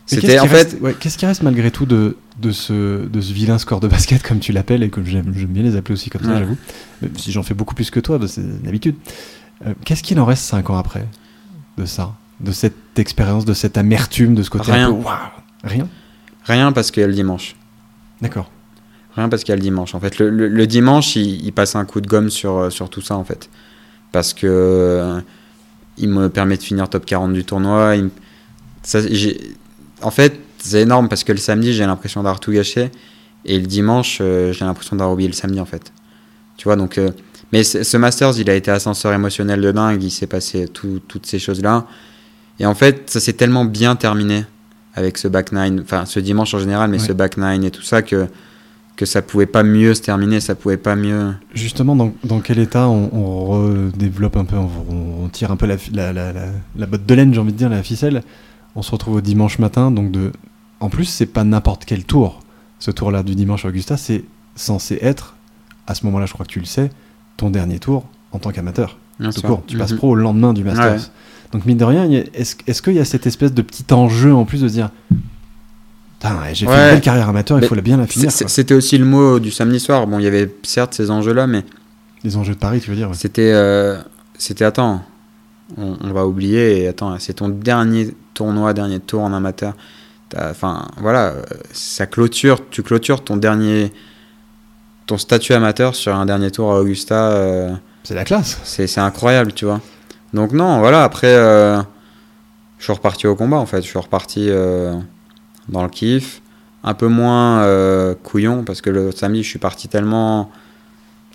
c'était 0.06 0.40
en 0.40 0.48
fait 0.48 0.78
ouais, 0.82 0.96
qu'est-ce 1.00 1.18
qui 1.18 1.26
reste 1.26 1.42
malgré 1.44 1.72
tout 1.72 1.86
de, 1.86 2.18
de, 2.40 2.52
ce, 2.52 3.06
de 3.06 3.22
ce 3.22 3.32
vilain 3.34 3.58
score 3.58 3.80
de 3.80 3.88
basket, 3.88 4.22
comme 4.24 4.40
tu 4.40 4.52
l'appelles, 4.52 4.84
et 4.84 4.90
que 4.90 5.04
j'aime 5.04 5.24
bien 5.32 5.64
les 5.64 5.76
appeler 5.76 5.94
aussi 5.94 6.10
comme 6.10 6.24
ça, 6.24 6.30
Ouais. 6.30 6.40
j'avoue. 6.40 6.58
Même 7.02 7.18
si 7.18 7.32
j'en 7.32 7.44
fais 7.44 7.54
beaucoup 7.54 7.76
plus 7.76 7.90
que 7.92 8.00
toi, 8.00 8.18
bah, 8.18 8.28
c'est 8.28 8.64
d'habitude. 8.64 8.96
Euh, 9.66 9.74
Qu'est-ce 9.86 10.04
qu'il 10.04 10.20
en 10.20 10.26
reste 10.26 10.44
5 10.44 10.70
ans 10.70 10.78
après 10.78 11.08
de 11.78 11.86
ça 11.86 12.14
De 12.40 12.52
cette 12.52 12.98
expérience, 12.98 13.46
de 13.46 13.54
cette 13.54 13.78
amertume, 13.78 14.36
de 14.36 14.44
ce 14.44 14.50
côté 14.50 14.72
Rien. 14.72 14.90
un 14.90 14.94
peu, 14.94 15.00
waouh, 15.04 15.16
Rien? 15.64 15.88
Rien 16.46 16.72
parce 16.72 16.92
qu'il 16.92 17.02
y 17.02 17.04
a 17.04 17.08
le 17.08 17.14
dimanche 17.14 17.56
D'accord. 18.22 18.50
Rien 19.16 19.30
parce 19.30 19.44
qu'il 19.44 19.52
y 19.52 19.54
a 19.54 19.58
le 19.58 19.62
dimanche. 19.62 19.94
En 19.96 20.00
fait, 20.00 20.18
le, 20.18 20.30
le- 20.30 20.48
le 20.48 20.68
dimanche, 20.68 21.16
il, 21.16 21.46
il 21.46 21.52
passe 21.54 21.76
un 21.76 21.86
coup 21.86 22.02
de 22.02 22.08
gomme 22.08 22.30
sur, 22.30 22.58
euh, 22.58 22.70
sur 22.70 22.90
tout 22.90 23.02
ça, 23.02 23.16
en 23.16 23.24
fait. 23.24 23.50
Parce 24.12 24.34
que 24.34 24.48
euh, 24.48 25.22
il 25.98 26.10
me 26.10 26.30
permet 26.30 26.58
de 26.58 26.64
finir 26.64 26.90
top 26.90 27.06
40 27.06 27.32
du 27.34 27.44
tournoi. 27.46 27.96
il 27.96 28.10
ça, 28.82 29.00
en 30.02 30.12
fait, 30.12 30.40
énorme 30.74 31.10
parce 31.10 31.24
que 31.24 31.32
le 31.32 31.38
samedi, 31.38 31.74
j'ai 31.74 31.86
l'impression 31.86 32.22
d'avoir 32.22 32.40
tout 32.40 32.52
gâché. 32.52 32.92
Et 33.46 33.60
le 33.60 33.68
dimanche, 33.68 34.20
euh, 34.22 34.54
j'ai 34.54 34.64
l'impression 34.66 34.96
d'avoir 34.96 35.14
oublié 35.14 35.28
le 35.30 35.36
samedi, 35.36 35.60
en 35.60 35.66
fait. 35.66 35.92
Tu 36.58 36.66
vois, 36.66 36.76
donc. 36.76 36.98
euh, 36.98 37.10
mais 37.52 37.64
ce 37.64 37.98
Masters, 37.98 38.40
il 38.40 38.50
a 38.50 38.56
été 38.56 38.72
ascenseur 38.72 39.14
émotionnel 39.14 39.62
de 39.62 39.72
dingue. 39.72 40.02
Il 40.02 40.10
s'est 40.12 40.28
passé 40.28 40.68
tout- 40.68 41.02
toutes 41.08 41.26
ces 41.26 41.38
choses-là. 41.40 41.86
Et 42.60 42.66
en 42.66 42.74
fait, 42.76 43.10
ça 43.10 43.20
s'est 43.20 43.34
tellement 43.34 43.66
bien 43.66 43.96
terminé 43.96 44.46
avec 44.96 45.18
ce 45.18 45.28
back 45.28 45.52
nine, 45.52 45.82
enfin 45.84 46.06
ce 46.06 46.20
dimanche 46.20 46.54
en 46.54 46.60
général, 46.60 46.90
mais 46.90 47.00
Ouais. 47.02 47.08
ce 47.08 47.14
back 47.14 47.38
nine 47.38 47.64
et 47.64 47.72
tout 47.72 47.82
ça 47.82 48.02
que 48.02 48.28
que 48.96 49.08
ça 49.08 49.24
pouvait 49.24 49.48
pas 49.48 49.64
mieux 49.64 49.96
se 49.96 50.04
terminer, 50.04 50.40
ça 50.40 50.54
pouvait 50.54 50.78
pas 50.78 50.96
mieux. 50.96 51.34
Justement, 51.56 51.96
dans, 51.96 52.14
dans 52.24 52.42
quel 52.42 52.60
état 52.60 52.88
on, 52.88 53.10
on 53.12 53.46
redéveloppe 53.46 54.38
un 54.38 54.46
peu, 54.46 54.56
on, 54.56 54.70
on 55.24 55.30
tire 55.30 55.50
un 55.50 55.56
peu 55.56 55.66
la, 55.66 55.78
la, 55.92 56.14
la, 56.14 56.32
la 56.76 56.86
botte 56.86 57.04
de 57.08 57.14
laine, 57.16 57.34
j'ai 57.34 57.40
envie 57.40 57.54
de 57.54 57.58
dire, 57.58 57.70
la 57.70 57.82
ficelle. 57.82 58.22
On 58.76 58.84
se 58.84 58.92
retrouve 58.92 59.16
au 59.16 59.22
dimanche 59.22 59.58
matin, 59.58 59.90
donc 59.90 60.12
de. 60.12 60.32
En 60.84 60.90
plus, 60.90 61.06
c'est 61.06 61.26
pas 61.26 61.44
n'importe 61.44 61.86
quel 61.86 62.04
tour. 62.04 62.42
Ce 62.80 62.92
tour-là 62.92 63.24
du 63.24 63.36
dimanche 63.36 63.64
Augusta, 63.66 63.96
c'est 63.96 64.26
censé 64.56 65.00
être, 65.02 65.36
à 65.88 65.96
ce 65.96 66.06
moment-là, 66.06 66.26
je 66.26 66.34
crois 66.34 66.46
que 66.46 66.52
tu 66.52 66.60
le 66.60 66.66
sais, 66.66 66.90
ton 67.38 67.50
dernier 67.50 67.80
tour 67.80 68.04
en 68.34 68.40
tant 68.40 68.52
qu'amateur. 68.52 68.98
Court. 69.46 69.64
Tu 69.68 69.78
passes 69.78 69.92
Mhm. 69.92 69.98
pro 69.98 70.10
au 70.10 70.16
lendemain 70.16 70.54
du 70.54 70.64
Masters. 70.64 70.94
Ouais. 70.96 71.00
Donc, 71.54 71.66
mine 71.66 71.78
de 71.78 71.86
rien, 71.86 72.10
est-ce 72.34 72.82
qu'il 72.82 72.94
y 72.94 73.00
a 73.00 73.06
cette 73.06 73.26
espèce 73.28 73.54
de 73.54 73.62
petit 73.62 73.86
enjeu 73.94 74.34
en 74.34 74.44
plus 74.44 74.62
de 74.62 74.68
se 74.68 74.74
dire 74.74 74.90
j'ai 76.54 76.66
fait 76.66 76.72
une 76.72 76.92
belle 76.92 77.02
carrière 77.02 77.28
amateur, 77.30 77.60
il 77.60 77.68
faut 77.68 77.76
bien 77.76 77.98
la 77.98 78.08
finir. 78.08 78.32
C'était 78.32 78.74
aussi 78.74 78.98
le 78.98 79.06
mot 79.06 79.40
du 79.40 79.52
samedi 79.52 79.80
soir. 79.80 80.08
Bon, 80.08 80.20
il 80.20 80.24
y 80.24 80.28
avait 80.28 80.54
certes 80.64 80.94
ces 80.94 81.12
enjeux-là, 81.12 81.48
mais 81.48 81.64
Les 82.24 82.38
enjeux 82.38 82.54
de 82.54 82.60
Paris, 82.60 82.80
tu 82.80 82.90
veux 82.90 82.96
dire 82.96 83.10
ouais. 83.10 83.16
c'était, 83.16 83.52
euh, 83.54 83.98
c'était 84.38 84.64
attends, 84.64 85.04
on, 85.78 85.98
on 86.02 86.12
va 86.14 86.26
oublier. 86.26 86.82
Et 86.84 86.88
attends, 86.88 87.14
c'est 87.20 87.34
ton 87.34 87.50
dernier 87.50 88.16
tournoi, 88.34 88.74
dernier 88.74 89.00
tour 89.02 89.22
en 89.22 89.34
amateur. 89.34 89.74
Enfin, 90.38 90.88
voilà, 90.98 91.28
euh, 91.28 91.42
ça 91.72 92.06
clôture, 92.06 92.62
tu 92.70 92.82
clôtures 92.84 93.24
ton 93.24 93.38
dernier, 93.38 93.92
ton 95.06 95.18
statut 95.18 95.54
amateur 95.54 95.96
sur 95.96 96.16
un 96.16 96.26
dernier 96.26 96.52
tour 96.52 96.72
à 96.72 96.80
Augusta. 96.80 97.32
euh, 97.32 97.72
C'est 98.04 98.16
la 98.16 98.24
classe. 98.24 98.60
c'est 98.64 98.98
incroyable, 99.00 99.54
tu 99.54 99.66
vois. 99.66 99.82
Donc 100.34 100.52
non, 100.52 100.80
voilà, 100.80 101.04
après, 101.04 101.34
euh, 101.36 101.80
je 102.80 102.84
suis 102.84 102.94
reparti 102.94 103.28
au 103.28 103.36
combat, 103.36 103.58
en 103.58 103.66
fait. 103.66 103.82
Je 103.82 103.88
suis 103.88 104.00
reparti 104.00 104.48
euh, 104.50 104.94
dans 105.70 105.84
le 105.84 105.90
kiff. 105.90 106.42
Un 106.86 106.96
peu 106.96 107.08
moins 107.08 107.66
couillon, 108.24 108.64
parce 108.66 108.82
que 108.82 108.90
le 108.90 109.12
samedi, 109.14 109.42
je 109.44 109.48
suis 109.48 109.60
parti 109.60 109.88
tellement... 109.88 110.52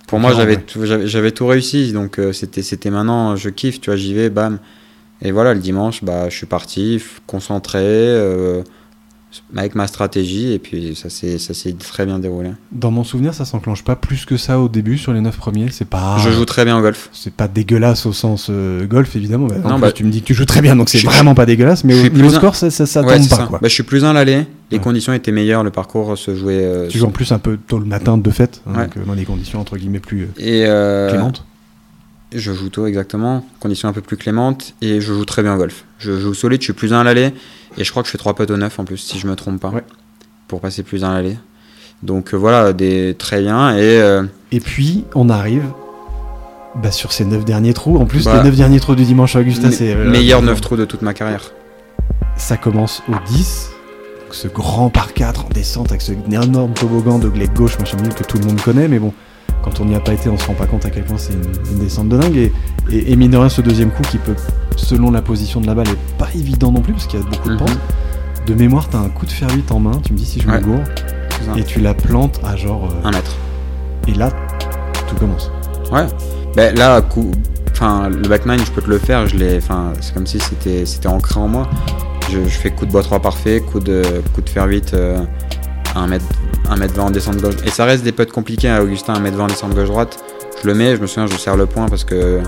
Pour 0.06 0.18
moi, 0.20 0.32
j'avais 0.34 0.56
tout, 0.58 0.84
j'avais- 0.84 1.32
tout 1.32 1.46
réussi, 1.46 1.92
donc 1.92 2.20
c'était 2.34 2.60
c'était 2.62 2.90
maintenant, 2.90 3.34
je 3.36 3.48
kiffe, 3.48 3.80
tu 3.80 3.88
vois, 3.88 3.96
j'y 3.96 4.12
vais, 4.12 4.28
bam. 4.28 4.58
Et 5.22 5.30
voilà, 5.32 5.54
le 5.54 5.60
dimanche, 5.60 6.04
bah, 6.04 6.28
je 6.28 6.36
suis 6.36 6.46
parti, 6.46 7.02
concentré, 7.26 7.80
avec 9.56 9.74
ma 9.74 9.86
stratégie, 9.86 10.52
et 10.52 10.58
puis 10.58 10.94
ça 10.96 11.10
s'est 11.10 11.38
ça 11.38 11.52
s'est 11.52 11.72
très 11.74 12.06
bien 12.06 12.18
déroulé. 12.18 12.50
Dans 12.72 12.90
mon 12.90 13.04
souvenir, 13.04 13.34
ça 13.34 13.44
s'enclenche 13.44 13.84
pas 13.84 13.94
plus 13.96 14.24
que 14.24 14.36
ça 14.36 14.58
au 14.58 14.68
début 14.68 14.96
sur 14.96 15.12
les 15.12 15.20
9 15.20 15.36
premiers. 15.36 15.66
C'est 15.70 15.84
pas. 15.84 16.16
Je 16.18 16.30
joue 16.30 16.44
très 16.46 16.64
bien 16.64 16.78
au 16.78 16.80
golf. 16.80 17.10
C'est 17.12 17.32
pas 17.34 17.46
dégueulasse 17.48 18.06
au 18.06 18.12
sens 18.14 18.46
euh, 18.50 18.86
golf, 18.86 19.14
évidemment. 19.16 19.46
Bah, 19.46 19.56
en 19.64 19.68
Non, 19.68 19.74
plus, 19.76 19.80
bah, 19.82 19.92
tu 19.92 20.04
me 20.04 20.10
dis 20.10 20.22
que 20.22 20.26
tu 20.26 20.34
joues 20.34 20.46
très 20.46 20.62
bien, 20.62 20.76
donc 20.76 20.88
c'est 20.88 20.98
vraiment 21.04 21.34
pas 21.34 21.44
dégueulasse. 21.46 21.84
Mais 21.84 21.94
au 22.06 22.08
niveau 22.10 22.28
un- 22.28 22.36
score, 22.38 22.54
ça, 22.56 22.70
ça, 22.70 22.86
ça 22.86 23.02
Ouais, 23.02 23.18
tombe 23.18 23.28
pas, 23.28 23.36
ça. 23.36 23.42
quoi. 23.46 23.58
Bah, 23.60 23.68
je 23.68 23.74
suis 23.74 23.82
plus 23.82 24.04
un 24.04 24.12
l'aller, 24.14 24.46
les 24.70 24.78
Ouais. 24.78 24.82
conditions 24.82 25.12
étaient 25.12 25.32
meilleures, 25.32 25.62
le 25.62 25.70
parcours 25.70 26.16
se 26.16 26.34
jouait... 26.34 26.54
euh, 26.62 26.88
tu 26.88 26.98
joues 26.98 27.06
en 27.06 27.10
plus 27.10 27.30
un 27.32 27.38
peu 27.38 27.58
tôt 27.58 27.78
le 27.78 27.84
matin 27.86 28.16
de 28.18 28.30
fait, 28.30 28.62
hein, 28.66 28.72
Ouais. 28.78 28.84
donc 28.84 28.96
euh, 28.96 29.04
dans 29.06 29.14
des 29.14 29.24
conditions 29.24 29.60
entre 29.60 29.76
guillemets 29.76 30.00
plus 30.00 30.28
euh, 30.40 31.08
Et 31.08 31.10
clémentes. 31.12 31.44
Je 32.32 32.52
joue 32.52 32.68
tôt 32.68 32.86
exactement, 32.86 33.44
conditions 33.60 33.88
un 33.88 33.92
peu 33.92 34.00
plus 34.02 34.16
clémentes, 34.16 34.74
et 34.82 35.00
je 35.00 35.12
joue 35.14 35.24
très 35.24 35.42
bien 35.42 35.54
au 35.54 35.58
golf. 35.58 35.84
Je 35.98 36.18
joue 36.18 36.34
solide, 36.34 36.60
je 36.60 36.64
suis 36.64 36.72
plus 36.72 36.92
un 36.92 37.00
à 37.00 37.04
l'aller, 37.04 37.32
et 37.78 37.84
je 37.84 37.90
crois 37.90 38.02
que 38.02 38.06
je 38.08 38.12
fais 38.12 38.18
3 38.18 38.34
putts 38.34 38.50
au 38.50 38.56
9 38.56 38.78
en 38.78 38.84
plus, 38.84 38.98
si 38.98 39.18
je 39.18 39.26
me 39.26 39.34
trompe 39.36 39.60
pas, 39.60 39.70
Ouais. 39.70 39.84
pour 40.46 40.60
passer 40.60 40.82
plus 40.82 41.04
un 41.04 41.10
à 41.10 41.14
l'aller. 41.14 41.38
Donc 42.02 42.32
euh, 42.34 42.36
voilà, 42.36 42.72
des 42.72 43.16
très 43.18 43.40
bien. 43.40 43.74
Et 43.76 43.80
euh, 43.82 44.22
Et 44.52 44.60
puis, 44.60 45.04
on 45.14 45.28
arrive 45.30 45.64
bah, 46.76 46.92
sur 46.92 47.12
ces 47.12 47.24
9 47.24 47.44
derniers 47.44 47.74
trous. 47.74 47.96
En 47.98 48.04
plus, 48.06 48.24
Bah, 48.24 48.36
les 48.38 48.44
9 48.44 48.56
derniers 48.56 48.78
trous 48.80 48.94
du 48.94 49.04
dimanche 49.04 49.34
à 49.34 49.40
Augusta, 49.40 49.70
c'est. 49.72 49.94
euh, 49.94 50.08
meilleur 50.08 50.40
euh, 50.42 50.46
9 50.46 50.60
trous 50.60 50.76
de 50.76 50.84
toute 50.84 51.02
ma 51.02 51.14
carrière. 51.14 51.50
Ça 52.36 52.56
commence 52.56 53.02
au 53.08 53.14
10. 53.26 53.70
donc 54.20 54.34
Ce 54.34 54.46
grand 54.48 54.90
par 54.90 55.12
4 55.12 55.46
en 55.46 55.48
descente 55.48 55.88
avec 55.90 56.02
ce 56.02 56.12
énorme 56.12 56.72
toboggan 56.74 57.18
de 57.18 57.28
glaive 57.28 57.52
gauche, 57.52 57.78
machin 57.80 57.96
que 57.96 58.22
tout 58.22 58.38
le 58.38 58.44
monde 58.44 58.60
connaît, 58.60 58.86
mais 58.86 58.98
bon, 59.00 59.12
quand 59.62 59.80
on 59.80 59.84
n'y 59.84 59.94
a 59.94 60.00
pas 60.00 60.12
été, 60.12 60.28
on 60.28 60.38
se 60.38 60.46
rend 60.46 60.54
pas 60.54 60.66
compte 60.66 60.84
à 60.86 60.90
quel 60.90 61.04
point 61.04 61.18
c'est 61.18 61.32
une, 61.32 61.72
une 61.72 61.78
descente 61.78 62.08
de 62.08 62.16
dingue. 62.18 62.36
Et, 62.36 62.52
et, 62.90 63.12
et 63.12 63.16
mine 63.16 63.30
de 63.30 63.36
rien, 63.36 63.48
ce 63.48 63.60
deuxième 63.60 63.90
coup 63.90 64.02
qui 64.02 64.18
peut, 64.18 64.34
selon 64.76 65.10
la 65.10 65.22
position 65.22 65.60
de 65.60 65.66
la 65.66 65.74
balle, 65.74 65.88
est 65.88 66.16
pas 66.18 66.28
évident 66.34 66.72
non 66.72 66.80
plus 66.80 66.92
parce 66.92 67.06
qu'il 67.06 67.20
y 67.20 67.22
a 67.22 67.26
beaucoup 67.26 67.48
de 67.48 67.54
Mhm. 67.54 67.58
pente. 67.60 67.78
De 68.46 68.54
mémoire, 68.54 68.88
t'as 68.88 68.98
un 68.98 69.08
coup 69.10 69.26
de 69.26 69.30
fer 69.32 69.48
8 69.54 69.70
en 69.72 69.78
main, 69.80 70.00
tu 70.04 70.12
me 70.14 70.18
dis 70.18 70.24
si 70.24 70.40
je 70.40 70.48
me 70.48 70.58
gourre, 70.58 70.80
et 71.56 71.64
tu 71.64 71.80
la 71.80 71.92
plantes 71.94 72.40
à 72.44 72.56
genre. 72.56 72.84
euh, 72.90 73.06
Un 73.08 73.10
mètre. 73.10 73.36
et 74.06 74.14
là, 74.14 74.30
tout 75.06 75.16
commence. 75.16 75.50
Ouais. 75.92 76.06
Ben 76.56 76.74
là, 76.76 77.00
coup, 77.02 77.30
enfin, 77.72 78.08
le 78.08 78.26
backman, 78.28 78.56
je 78.58 78.70
peux 78.70 78.80
te 78.80 78.88
le 78.88 78.98
faire. 78.98 79.26
Je 79.26 79.36
l'ai, 79.36 79.58
enfin, 79.58 79.92
c'est 80.00 80.14
comme 80.14 80.26
si 80.26 80.38
c'était, 80.40 80.86
c'était 80.86 81.08
ancré 81.08 81.38
en 81.38 81.48
moi. 81.48 81.68
Je, 82.30 82.38
je 82.44 82.48
fais 82.58 82.70
coup 82.70 82.86
de 82.86 82.90
bois 82.92 83.02
3 83.02 83.20
parfait, 83.20 83.60
coup 83.60 83.80
de, 83.80 84.02
coup 84.34 84.40
de 84.40 84.48
fer 84.48 84.64
8 84.66 84.92
euh, 84.94 85.18
à 85.94 86.00
1 86.00 86.06
mètre, 86.08 86.24
1 86.70 86.76
mètre 86.76 86.94
20 86.94 87.02
en 87.04 87.10
descente 87.10 87.36
gauche. 87.40 87.54
Et 87.64 87.70
ça 87.70 87.84
reste 87.84 88.04
des 88.04 88.12
putts 88.12 88.30
compliqués 88.32 88.68
à 88.68 88.82
Augustin, 88.82 89.14
1 89.14 89.20
mètre 89.20 89.36
20 89.36 89.44
en 89.44 89.46
descente 89.48 89.74
gauche 89.74 89.88
droite. 89.88 90.18
Je 90.62 90.66
le 90.66 90.74
mets, 90.74 90.96
je 90.96 91.00
me 91.00 91.06
souviens, 91.06 91.26
je 91.26 91.36
serre 91.36 91.56
le 91.56 91.66
point 91.66 91.86
parce 91.88 92.04
que 92.04 92.40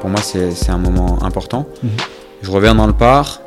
pour 0.00 0.10
moi 0.10 0.20
c'est, 0.22 0.70
un 0.70 0.78
moment 0.78 1.22
important. 1.22 1.66
Mhm. 1.82 1.90
Je 2.42 2.50
reviens 2.50 2.74
dans 2.74 2.86
le 2.86 2.92
par. 2.92 3.40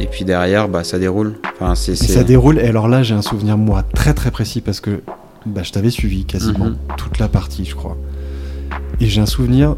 Et 0.00 0.06
puis 0.06 0.24
derrière, 0.24 0.68
bah, 0.68 0.82
ça 0.82 0.98
déroule. 0.98 1.34
Enfin, 1.60 1.74
Et 1.74 1.76
c'est... 1.76 1.94
ça 1.96 2.24
déroule, 2.24 2.58
et 2.58 2.66
alors 2.66 2.88
là, 2.88 3.04
j'ai 3.04 3.14
un 3.14 3.22
souvenir, 3.22 3.56
moi, 3.56 3.84
très 3.94 4.12
très 4.12 4.32
précis 4.32 4.60
parce 4.60 4.80
que 4.80 5.02
bah, 5.46 5.62
je 5.62 5.70
t'avais 5.70 5.90
suivi 5.90 6.24
quasiment 6.24 6.64
Mhm. 6.66 6.76
toute 6.96 7.18
la 7.18 7.28
partie, 7.28 7.64
je 7.64 7.76
crois. 7.76 7.96
Et 9.00 9.06
j'ai 9.06 9.20
un 9.20 9.26
souvenir 9.26 9.76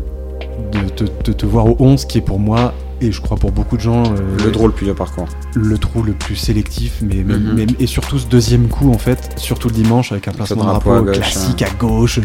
de 0.73 1.33
te, 1.33 1.47
voir 1.47 1.67
au 1.67 1.77
11, 1.79 2.05
qui 2.05 2.19
est 2.19 2.23
pour 2.23 2.39
moi, 2.39 2.73
et 3.01 3.13
je 3.13 3.21
crois 3.21 3.37
pour 3.37 3.53
beaucoup 3.53 3.77
de 3.77 3.83
gens, 3.83 4.05
euh, 4.05 4.45
le 4.45 4.51
drôle 4.51 4.73
plus 4.73 4.87
de 4.87 4.93
parcours. 4.93 5.27
le 5.55 5.77
trou 5.79 6.03
le 6.03 6.13
plus 6.13 6.37
sélectif, 6.37 6.99
mais, 7.03 7.23
mais- 7.25 7.35
Mhm. 7.37 7.53
mais- 7.55 7.67
et 7.79 7.87
surtout 7.87 8.19
ce 8.19 8.27
deuxième 8.27 8.69
coup, 8.69 8.91
en 8.91 8.99
fait, 8.99 9.33
surtout 9.37 9.69
le 9.69 9.75
dimanche, 9.75 10.13
avec 10.13 10.29
un 10.29 10.33
placement 10.33 10.63
de 10.65 10.69
drapeau 10.69 10.91
drapeau, 10.91 11.03
à 11.11 11.13
gauche, 11.13 11.17
classique 11.17 11.63
à 11.63 11.71
gauche. 11.79 12.21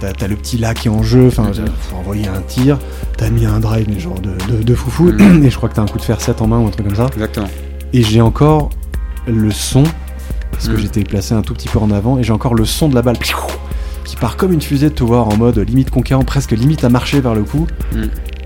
T'as 0.00 0.12
as 0.24 0.28
le 0.28 0.36
petit 0.36 0.56
là 0.58 0.74
qui 0.74 0.88
est 0.88 0.90
en 0.90 1.02
jeu, 1.02 1.26
enfin, 1.28 1.44
Mhm. 1.48 1.66
faut 1.80 1.96
envoyer 1.96 2.26
un 2.28 2.40
tir. 2.46 2.78
T'as 3.16 3.30
mis 3.30 3.44
un 3.46 3.60
drive, 3.60 3.86
mais 3.88 4.00
genre 4.00 4.18
de, 4.20 4.32
de, 4.52 4.62
de 4.62 4.74
foufou. 4.74 5.04
Mhm. 5.12 5.44
Et 5.44 5.50
je 5.50 5.56
crois 5.56 5.68
que 5.68 5.74
t'as 5.74 5.82
un 5.82 5.86
coup 5.86 5.98
de 5.98 6.02
fer 6.04 6.20
7 6.20 6.40
en 6.42 6.46
main 6.46 6.58
ou 6.58 6.66
un 6.66 6.70
truc 6.70 6.86
comme 6.86 6.96
ça. 6.96 7.06
Exactement. 7.12 7.48
Et 7.92 8.02
j'ai 8.02 8.20
encore 8.20 8.70
le 9.26 9.50
son, 9.50 9.84
parce 10.52 10.68
que 10.68 10.76
j'étais 10.76 11.04
placé 11.04 11.34
un 11.34 11.42
tout 11.42 11.54
petit 11.54 11.68
peu 11.68 11.78
en 11.78 11.90
avant, 11.90 12.18
et 12.18 12.22
j'ai 12.22 12.32
encore 12.32 12.54
le 12.54 12.64
son 12.64 12.88
de 12.88 12.94
la 12.94 13.02
balle 13.02 13.18
part 14.24 14.38
comme 14.38 14.54
une 14.54 14.62
fusée 14.62 14.88
de 14.88 14.94
te 14.94 15.04
voir 15.04 15.28
en 15.28 15.36
mode 15.36 15.58
limite 15.58 15.90
conquérant, 15.90 16.24
presque 16.24 16.52
limite 16.52 16.82
à 16.82 16.88
marcher 16.88 17.20
vers 17.20 17.34
le 17.34 17.42
coup. 17.42 17.66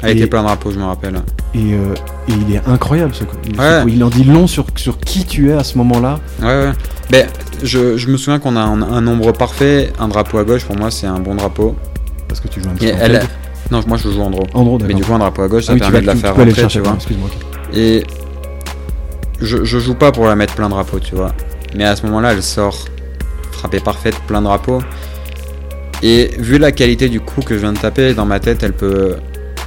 Avec 0.02 0.16
Et- 0.16 0.20
les 0.22 0.26
plein 0.26 0.42
drapeaux, 0.42 0.72
je 0.72 0.78
me 0.80 0.82
rappelle. 0.84 1.14
Et, 1.54 1.72
euh, 1.74 1.94
et 2.26 2.32
il 2.32 2.52
est 2.56 2.60
incroyable 2.66 3.14
ce 3.14 3.22
coup. 3.22 3.36
Ouais. 3.56 3.84
Il 3.86 4.02
en 4.02 4.08
dit 4.08 4.24
long 4.24 4.48
sur, 4.48 4.66
sur 4.74 4.98
qui 4.98 5.24
tu 5.24 5.50
es 5.50 5.52
à 5.52 5.62
ce 5.62 5.78
moment-là. 5.78 6.18
Ouais, 6.42 6.46
ouais. 6.48 6.72
Ben, 7.10 7.28
je, 7.62 7.96
je 7.96 8.08
me 8.08 8.16
souviens 8.16 8.40
qu'on 8.40 8.56
a 8.56 8.60
un, 8.60 8.82
un 8.82 9.00
nombre 9.00 9.30
parfait. 9.30 9.92
Un 10.00 10.08
drapeau 10.08 10.38
à 10.38 10.44
gauche, 10.44 10.64
pour 10.64 10.76
moi, 10.76 10.90
c'est 10.90 11.06
un 11.06 11.20
bon 11.20 11.36
drapeau. 11.36 11.76
Parce 12.26 12.40
que 12.40 12.48
tu 12.48 12.60
joues 12.60 12.70
un 12.70 12.74
petit 12.74 12.86
Et 12.86 12.90
peu 12.90 12.96
en 12.96 13.00
elle, 13.00 13.22
non, 13.70 13.80
moi, 13.86 13.96
je 13.98 14.08
joue 14.10 14.20
en 14.20 14.30
draw. 14.30 14.46
En 14.54 14.64
gros, 14.64 14.78
Mais 14.84 14.94
du 14.94 15.04
coup, 15.04 15.14
un 15.14 15.18
drapeau 15.20 15.42
à 15.42 15.48
gauche, 15.48 15.66
ça 15.66 15.72
Ah 15.72 15.74
oui, 15.74 15.80
tu 15.80 15.84
permet 15.92 15.98
vas- 15.98 16.00
de 16.02 16.06
la 16.08 16.12
tu- 16.14 16.18
faire 16.18 16.34
tu 16.34 16.40
rentrer, 16.40 16.66
tu 16.66 16.80
vois. 16.80 16.94
excuse-moi. 16.96 17.28
Et 17.72 18.02
je, 19.40 19.62
je 19.64 19.78
joue 19.78 19.94
pas 19.94 20.10
pour 20.10 20.26
la 20.26 20.34
mettre 20.34 20.54
plein 20.56 20.68
drapeau, 20.68 20.98
tu 20.98 21.14
vois. 21.14 21.32
Mais 21.76 21.84
à 21.84 21.94
ce 21.94 22.04
moment-là, 22.06 22.32
elle 22.32 22.42
sort 22.42 22.76
frappée 23.52 23.78
parfaite, 23.80 24.16
plein 24.26 24.42
drapeau. 24.42 24.80
Et 26.02 26.30
vu 26.38 26.58
la 26.58 26.72
qualité 26.72 27.08
du 27.08 27.20
coup 27.20 27.40
que 27.40 27.54
je 27.54 27.60
viens 27.60 27.72
de 27.72 27.78
taper, 27.78 28.14
dans 28.14 28.26
ma 28.26 28.38
tête, 28.40 28.62
elle 28.62 28.72
peut, 28.72 29.16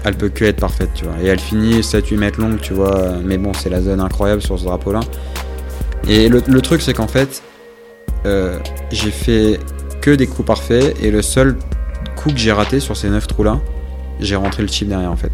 elle 0.04 0.16
peut 0.16 0.30
que 0.30 0.46
être 0.46 0.60
parfaite, 0.60 0.90
tu 0.94 1.06
vois. 1.06 1.16
Et 1.22 1.28
elle 1.28 1.40
finit 1.40 1.82
7-8 1.82 2.18
mètres 2.18 2.40
longue, 2.40 2.60
tu 2.62 2.74
vois. 2.74 3.14
Mais 3.24 3.38
bon, 3.38 3.54
c'est 3.54 3.70
la 3.70 3.82
zone 3.82 4.00
incroyable 4.00 4.42
sur 4.42 4.58
ce 4.58 4.64
drapeau-là. 4.64 5.02
Et 6.08 6.30
le, 6.30 6.42
le 6.48 6.62
truc, 6.62 6.82
c'est 6.82 6.94
qu'en 6.94 7.08
fait, 7.08 7.44
euh, 8.26 8.58
j'ai 8.92 9.12
fait 9.12 9.60
que 10.02 10.12
des 10.12 10.28
coups 10.28 10.46
parfaits. 10.48 10.96
Et 11.04 11.12
le 11.12 11.22
seul 11.22 11.58
coup 12.16 12.32
que 12.32 12.38
j'ai 12.38 12.52
raté 12.52 12.80
sur 12.80 12.96
ces 12.96 13.10
9 13.10 13.28
trous-là, 13.28 13.60
j'ai 14.20 14.36
rentré 14.36 14.64
le 14.64 14.70
chip 14.70 14.88
derrière, 14.88 15.12
en 15.12 15.18
fait. 15.18 15.32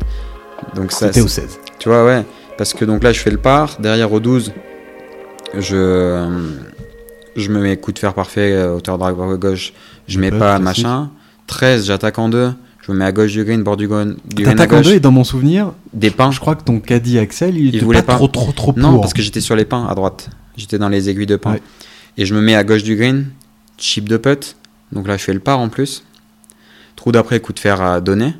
Donc 0.75 0.91
ça, 0.91 1.07
C'était 1.07 1.21
au 1.21 1.27
16. 1.27 1.59
tu 1.77 1.89
vois, 1.89 2.05
ouais. 2.05 2.23
Parce 2.57 2.73
que 2.73 2.85
donc 2.85 3.03
là, 3.03 3.13
je 3.13 3.19
fais 3.19 3.29
le 3.29 3.37
par. 3.37 3.77
Derrière, 3.79 4.11
au 4.11 4.19
12, 4.19 4.51
je, 5.53 6.49
je 7.35 7.49
me 7.51 7.61
mets 7.61 7.77
coup 7.77 7.91
de 7.91 7.99
fer 7.99 8.13
parfait, 8.15 8.51
euh, 8.53 8.73
hauteur 8.73 8.97
drive 8.97 9.21
à 9.21 9.37
gauche. 9.37 9.73
Je 10.07 10.19
mets 10.19 10.31
pas 10.31 10.59
machin. 10.59 11.09
13, 11.47 11.85
j'attaque 11.85 12.19
en 12.19 12.29
deux. 12.29 12.51
Je 12.81 12.91
me 12.93 12.97
mets 12.97 13.05
à 13.05 13.11
gauche 13.11 13.33
du 13.33 13.43
green, 13.43 13.63
bord 13.63 13.75
du 13.75 13.87
green, 13.87 14.15
du 14.25 14.43
green 14.43 14.47
à 14.47 14.51
T'attaques 14.63 14.79
en 14.79 14.81
deux 14.81 14.93
et 14.93 14.99
dans 15.01 15.11
mon 15.11 15.25
souvenir, 15.25 15.73
Des 15.93 16.09
pins. 16.09 16.31
je 16.31 16.39
crois 16.39 16.55
que 16.55 16.63
ton 16.63 16.79
caddie 16.79 17.19
Axel, 17.19 17.57
il, 17.57 17.75
était 17.75 17.83
voulait 17.83 18.01
pas, 18.01 18.13
pas. 18.13 18.15
trop 18.15 18.29
trop 18.29 18.51
trop 18.53 18.73
Non, 18.77 18.91
pour. 18.93 19.01
parce 19.01 19.13
que 19.13 19.21
j'étais 19.21 19.41
sur 19.41 19.57
les 19.57 19.65
pins 19.65 19.85
à 19.89 19.93
droite. 19.95 20.29
J'étais 20.55 20.77
dans 20.77 20.87
les 20.87 21.09
aiguilles 21.09 21.25
de 21.25 21.35
pin. 21.35 21.53
Ouais. 21.53 21.61
Et 22.17 22.25
je 22.25 22.33
me 22.33 22.41
mets 22.41 22.55
à 22.55 22.63
gauche 22.63 22.83
du 22.83 22.95
green, 22.95 23.27
chip 23.77 24.07
de 24.07 24.15
putt. 24.15 24.55
Donc 24.93 25.05
là, 25.07 25.17
je 25.17 25.23
fais 25.23 25.33
le 25.33 25.39
par 25.41 25.59
en 25.59 25.67
plus. 25.67 26.03
Trou 26.95 27.11
d'après, 27.11 27.41
coup 27.41 27.51
de 27.51 27.59
fer 27.59 27.81
à 27.81 27.99
donner 27.99 28.33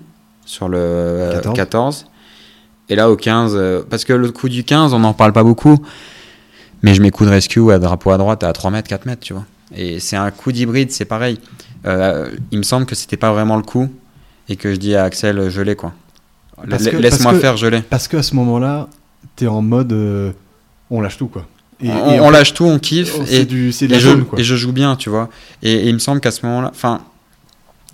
sur 0.45 0.69
le 0.69 0.77
euh, 0.79 1.33
14. 1.33 1.55
14. 1.55 2.05
Et 2.89 2.95
là, 2.95 3.11
au 3.11 3.17
15, 3.17 3.53
euh, 3.55 3.81
parce 3.87 4.05
que 4.05 4.13
le 4.13 4.31
coup 4.31 4.47
du 4.47 4.63
15, 4.63 4.93
on 4.93 4.99
n'en 4.99 5.13
parle 5.13 5.33
pas 5.33 5.43
beaucoup. 5.43 5.77
Mais 6.83 6.93
je 6.93 7.01
mets 7.01 7.11
coup 7.11 7.25
de 7.25 7.29
rescue 7.29 7.69
à 7.71 7.79
drapeau 7.79 8.11
à 8.11 8.17
droite 8.17 8.43
à 8.43 8.53
3 8.53 8.71
mètres, 8.71 8.87
4 8.87 9.05
mètres, 9.05 9.21
tu 9.21 9.33
vois. 9.33 9.45
Et 9.75 9.99
c'est 9.99 10.15
un 10.15 10.31
coup 10.31 10.51
d'hybride, 10.51 10.91
c'est 10.91 11.05
pareil. 11.05 11.39
Euh, 11.85 12.31
il 12.51 12.57
me 12.57 12.63
semble 12.63 12.85
que 12.85 12.95
c'était 12.95 13.17
pas 13.17 13.31
vraiment 13.31 13.57
le 13.57 13.63
coup. 13.63 13.89
Et 14.49 14.55
que 14.55 14.73
je 14.73 14.77
dis 14.79 14.95
à 14.95 15.03
Axel, 15.03 15.49
je 15.49 15.61
l'ai 15.61 15.75
quoi. 15.75 15.93
Laisse-moi 16.65 17.33
faire, 17.35 17.57
je 17.57 17.67
l'ai. 17.67 17.81
Parce 17.81 18.07
qu'à 18.07 18.23
ce 18.23 18.33
moment-là, 18.35 18.87
t'es 19.35 19.47
en 19.47 19.61
mode. 19.61 19.91
euh, 19.91 20.31
on 20.89 21.01
lâche 21.01 21.17
tout, 21.17 21.27
quoi. 21.27 21.45
Et- 21.81 21.91
on, 21.91 22.11
et 22.13 22.19
on 22.19 22.25
en 22.27 22.29
lâche 22.29 22.53
tout, 22.53 22.63
on 22.65 22.79
kiffe. 22.79 23.13
et 23.29 23.45
du- 23.45 23.71
je, 23.71 23.99
zone, 23.99 24.25
quoi. 24.25 24.39
et 24.39 24.43
je 24.43 24.55
joue 24.55 24.71
bien, 24.71 24.95
tu 24.95 25.09
vois. 25.09 25.29
Et, 25.61 25.87
il 25.87 25.93
me 25.93 25.99
semble 25.99 26.21
qu'à 26.21 26.31
ce 26.31 26.45
moment-là, 26.45 26.71
enfin, 26.73 27.01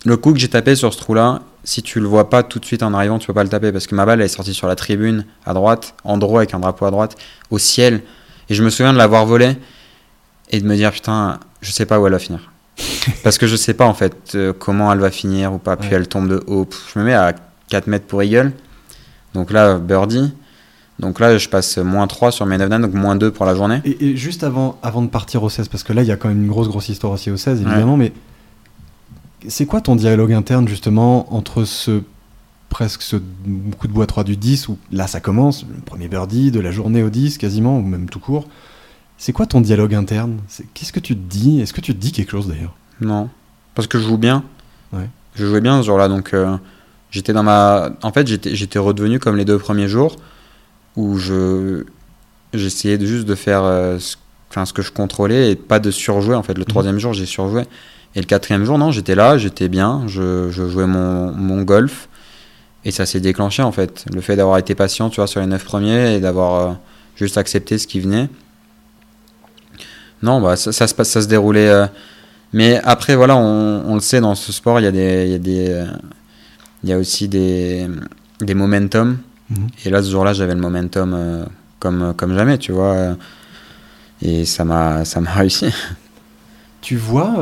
le 0.04 0.16
coup 0.16 0.32
que 0.32 0.38
j'ai 0.38 0.48
tapé 0.48 0.74
sur 0.76 0.94
ce 0.94 0.98
trou-là, 0.98 1.42
si 1.64 1.82
tu 1.82 1.98
le 2.00 2.06
vois 2.06 2.30
pas 2.30 2.42
tout 2.42 2.58
de 2.58 2.64
suite 2.64 2.82
en 2.82 2.94
arrivant, 2.94 3.18
tu 3.18 3.26
peux 3.26 3.32
pas 3.34 3.42
le 3.42 3.48
taper 3.50 3.72
parce 3.72 3.86
que 3.86 3.94
ma 3.94 4.06
balle 4.06 4.20
elle 4.20 4.26
est 4.26 4.28
sortie 4.28 4.54
sur 4.54 4.68
la 4.68 4.76
tribune 4.76 5.24
à 5.44 5.54
droite, 5.54 5.94
en 6.04 6.18
draw 6.18 6.38
avec 6.38 6.54
un 6.54 6.60
drapeau 6.60 6.84
à 6.86 6.90
droite, 6.90 7.16
au 7.50 7.58
ciel. 7.58 8.02
Et 8.48 8.54
je 8.54 8.62
me 8.62 8.70
souviens 8.70 8.92
de 8.92 8.98
l'avoir 8.98 9.24
volé 9.26 9.56
et 10.50 10.60
de 10.60 10.66
me 10.66 10.76
dire 10.76 10.92
putain, 10.92 11.40
je 11.64 11.72
sais 11.72 11.86
pas 11.86 11.98
où 12.00 12.06
elle 12.06 12.12
va 12.12 12.18
finir. 12.18 12.50
parce 13.22 13.38
que 13.38 13.46
je 13.46 13.56
sais 13.56 13.74
pas 13.74 13.86
en 13.86 13.94
fait 13.94 14.32
euh, 14.34 14.52
comment 14.52 14.92
elle 14.92 14.98
va 14.98 15.10
finir 15.10 15.52
ou 15.52 15.58
pas. 15.58 15.76
Puis 15.76 15.88
Ouais. 15.90 15.96
elle 15.96 16.08
tombe 16.08 16.28
de 16.28 16.42
haut. 16.46 16.68
Je 16.92 16.98
me 16.98 17.04
mets 17.04 17.14
à 17.14 17.34
4 17.68 17.86
mètres 17.86 18.06
pour 18.06 18.22
Eagle. 18.22 18.52
Donc 19.32 19.50
là, 19.50 19.78
birdie. 19.78 20.32
Donc 21.00 21.18
là, 21.18 21.36
je 21.38 21.48
passe 21.48 21.78
moins 21.78 22.06
3 22.06 22.30
sur 22.30 22.46
mes 22.46 22.56
9 22.56 22.68
donc 22.80 22.94
moins 22.94 23.16
2 23.16 23.32
pour 23.32 23.46
la 23.46 23.54
journée. 23.54 23.80
Et, 23.84 24.10
et 24.10 24.16
juste 24.16 24.44
avant, 24.44 24.78
avant 24.82 25.02
de 25.02 25.08
partir 25.08 25.42
au 25.42 25.48
16, 25.48 25.68
parce 25.68 25.82
que 25.82 25.92
là, 25.92 26.02
il 26.02 26.08
y 26.08 26.12
a 26.12 26.16
quand 26.16 26.28
même 26.28 26.42
une 26.42 26.48
grosse, 26.48 26.68
grosse 26.68 26.88
histoire 26.88 27.12
aussi 27.12 27.30
au 27.32 27.36
16, 27.36 27.62
évidemment, 27.62 27.96
mais 27.96 28.12
c'est 29.48 29.66
quoi 29.66 29.80
ton 29.80 29.96
dialogue 29.96 30.32
interne, 30.32 30.68
justement, 30.68 31.34
entre 31.34 31.64
ce 31.64 32.02
presque 32.70 33.02
ce 33.02 33.16
coup 33.78 33.86
de 33.86 33.92
bois 33.92 34.06
3 34.06 34.24
du 34.24 34.36
10, 34.36 34.68
où 34.68 34.78
là, 34.92 35.06
ça 35.06 35.20
commence, 35.20 35.64
le 35.68 35.80
premier 35.80 36.08
birdie 36.08 36.50
de 36.50 36.60
la 36.60 36.70
journée 36.72 37.02
au 37.02 37.10
10, 37.10 37.38
quasiment, 37.38 37.78
ou 37.78 37.82
même 37.82 38.08
tout 38.08 38.18
court. 38.20 38.48
C'est 39.24 39.32
quoi 39.32 39.46
ton 39.46 39.62
dialogue 39.62 39.94
interne? 39.94 40.36
Qu'est-ce 40.74 40.92
que 40.92 41.00
tu 41.00 41.16
te 41.16 41.22
dis? 41.30 41.62
Est-ce 41.62 41.72
que 41.72 41.80
tu 41.80 41.94
te 41.94 41.98
dis 41.98 42.12
quelque 42.12 42.32
chose, 42.32 42.46
d'ailleurs? 42.46 42.74
Non, 43.00 43.30
parce 43.74 43.88
que 43.88 43.98
je 43.98 44.06
joue 44.06 44.18
bien. 44.18 44.44
Ouais. 44.92 45.08
Je 45.34 45.46
jouais 45.46 45.62
bien 45.62 45.80
ce 45.80 45.86
jour-là, 45.86 46.08
donc 46.08 46.34
euh, 46.34 46.58
j'étais 47.10 47.32
dans 47.32 47.42
ma. 47.42 47.88
En 48.02 48.12
fait, 48.12 48.26
j'étais 48.26 48.78
redevenu 48.78 49.18
comme 49.18 49.38
les 49.38 49.46
deux 49.46 49.56
premiers 49.56 49.88
jours 49.88 50.16
où 50.96 51.16
je 51.16 51.84
j'essayais 52.52 52.98
de- 52.98 53.06
juste 53.06 53.24
de 53.24 53.34
faire 53.34 53.62
euh, 53.64 53.98
ce... 53.98 54.16
Enfin, 54.50 54.66
ce 54.66 54.74
que 54.74 54.82
je 54.82 54.92
contrôlais 54.92 55.52
et 55.52 55.56
pas 55.56 55.78
de 55.78 55.90
surjouer. 55.90 56.34
En 56.34 56.42
fait, 56.42 56.58
le 56.58 56.66
troisième 56.66 56.98
jour, 56.98 57.14
j'ai 57.14 57.24
surjoué. 57.24 57.62
Et 58.14 58.20
le 58.20 58.26
quatrième 58.26 58.66
jour, 58.66 58.76
non, 58.76 58.90
j'étais 58.90 59.14
là, 59.14 59.38
j'étais 59.38 59.70
bien, 59.70 60.02
je, 60.06 60.50
je 60.50 60.68
jouais 60.68 60.86
mon, 60.86 61.32
mon 61.32 61.62
golf 61.62 62.10
et 62.84 62.90
ça 62.90 63.06
s'est 63.06 63.20
déclenché 63.20 63.62
en 63.62 63.72
fait. 63.72 64.04
Le 64.12 64.20
fait 64.20 64.36
d'avoir 64.36 64.58
été 64.58 64.74
patient, 64.74 65.08
tu 65.08 65.16
vois, 65.16 65.28
sur 65.28 65.40
les 65.40 65.46
neuf 65.46 65.64
premiers 65.64 66.16
et 66.16 66.20
d'avoir 66.20 66.54
euh, 66.72 66.74
juste 67.16 67.38
accepté 67.38 67.78
ce 67.78 67.86
qui 67.86 68.00
venait. 68.00 68.28
Non, 70.24 70.40
bah, 70.40 70.56
ça, 70.56 70.72
ça 70.72 70.86
se 70.86 70.94
passe, 70.94 71.10
ça 71.10 71.20
se 71.22 71.28
déroulait. 71.28 71.68
euh, 71.68 71.86
mais 72.52 72.80
après, 72.82 73.14
voilà, 73.14 73.36
on, 73.36 73.84
on 73.86 73.94
le 73.94 74.00
sait, 74.00 74.20
dans 74.20 74.34
ce 74.34 74.52
sport, 74.52 74.80
il 74.80 74.84
y 74.84 74.86
a 74.86 74.92
des, 74.92 75.24
il 75.26 75.30
y 75.32 75.34
a 75.34 75.38
des, 75.38 75.66
euh, 75.68 75.86
il 76.82 76.90
y 76.90 76.92
a 76.92 76.98
aussi 76.98 77.28
des, 77.28 77.86
des 78.40 78.54
momentum. 78.54 79.18
Mhm. 79.50 79.66
Et 79.84 79.90
là, 79.90 80.02
ce 80.02 80.10
jour-là, 80.10 80.32
j'avais 80.32 80.54
le 80.54 80.60
momentum 80.60 81.12
euh, 81.14 81.44
comme, 81.78 82.14
comme 82.16 82.34
jamais, 82.34 82.58
tu 82.58 82.72
vois. 82.72 83.16
Et 84.22 84.44
ça 84.44 84.64
m'a, 84.64 85.04
ça 85.04 85.20
m'a 85.20 85.30
réussi. 85.34 85.66
Tu 86.80 86.96
vois, 86.96 87.36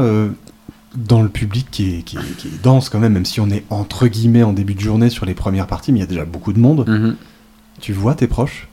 dans 0.95 1.23
le 1.23 1.29
public 1.29 1.67
qui 1.71 1.95
est, 1.99 2.03
qui, 2.03 2.17
est, 2.17 2.37
qui 2.37 2.49
est 2.49 2.63
dense 2.63 2.89
quand 2.89 2.99
même, 3.01 3.13
même 3.15 3.25
si 3.25 3.41
on 3.41 3.49
est 3.51 3.65
entre 3.71 4.07
guillemets 4.07 4.43
en 4.45 4.53
début 4.53 4.75
de 4.75 4.81
journée 4.81 5.11
sur 5.11 5.27
les 5.27 5.35
premières 5.35 5.67
parties, 5.67 5.91
mais 5.93 5.99
il 5.99 6.03
y 6.03 6.05
a 6.05 6.09
déjà 6.09 6.25
beaucoup 6.25 6.53
de 6.53 6.59
monde, 6.61 6.85
Mhm. 6.89 7.17
tu 7.81 7.93
vois 7.93 8.15
tes 8.15 8.27
proches? 8.29 8.69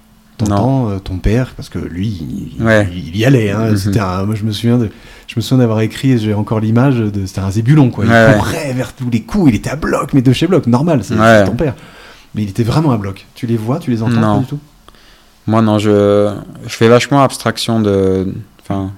T'entends 0.46 0.90
euh, 0.90 1.00
ton 1.00 1.18
père, 1.18 1.54
parce 1.56 1.70
que 1.70 1.80
lui, 1.80 2.54
il, 2.60 2.64
Ouais. 2.64 2.88
il 2.92 3.16
y 3.18 3.26
allait. 3.26 3.52
Hein, 3.52 3.72
Mhm. 3.72 3.98
Un- 4.00 4.26
moi, 4.26 4.36
je 4.36 4.44
me 4.44 4.52
souviens 4.52 4.78
de, 4.78 4.90
je 5.28 5.34
me 5.36 5.42
souviens 5.42 5.60
d'avoir 5.60 5.82
écrit, 5.82 6.18
j'ai 6.18 6.34
encore 6.34 6.60
l'image, 6.60 6.96
de, 6.98 7.26
c'était 7.26 7.40
un 7.42 7.52
zébulon, 7.52 7.90
quoi. 7.92 8.06
Il 8.06 8.12
Ouais, 8.12 8.36
courait 8.40 8.74
vers 8.74 8.94
tous 8.94 9.10
les 9.10 9.22
coups, 9.22 9.50
il 9.52 9.56
était 9.56 9.70
à 9.70 9.76
bloc, 9.76 10.14
mais 10.14 10.22
de 10.22 10.34
chez 10.34 10.48
bloc, 10.48 10.68
normal, 10.68 11.02
c'est 11.04 11.16
Ouais. 11.16 11.46
ton 11.46 11.56
père. 11.56 11.76
Mais 12.36 12.44
il 12.44 12.50
était 12.50 12.64
vraiment 12.64 12.92
à 12.92 12.98
bloc. 12.98 13.26
Tu 13.36 13.48
les 13.48 13.58
vois, 13.58 13.80
tu 13.80 13.90
les 13.92 14.02
entends 14.04 14.20
Non. 14.20 14.34
pas 14.36 14.40
du 14.42 14.46
tout? 14.46 14.60
Moi, 15.48 15.62
non, 15.62 15.80
je, 15.80 16.34
je 16.68 16.70
fais 16.76 16.88
vachement 16.88 17.22
abstraction 17.24 17.80
de. 17.80 18.34
Enfin, 18.62 18.92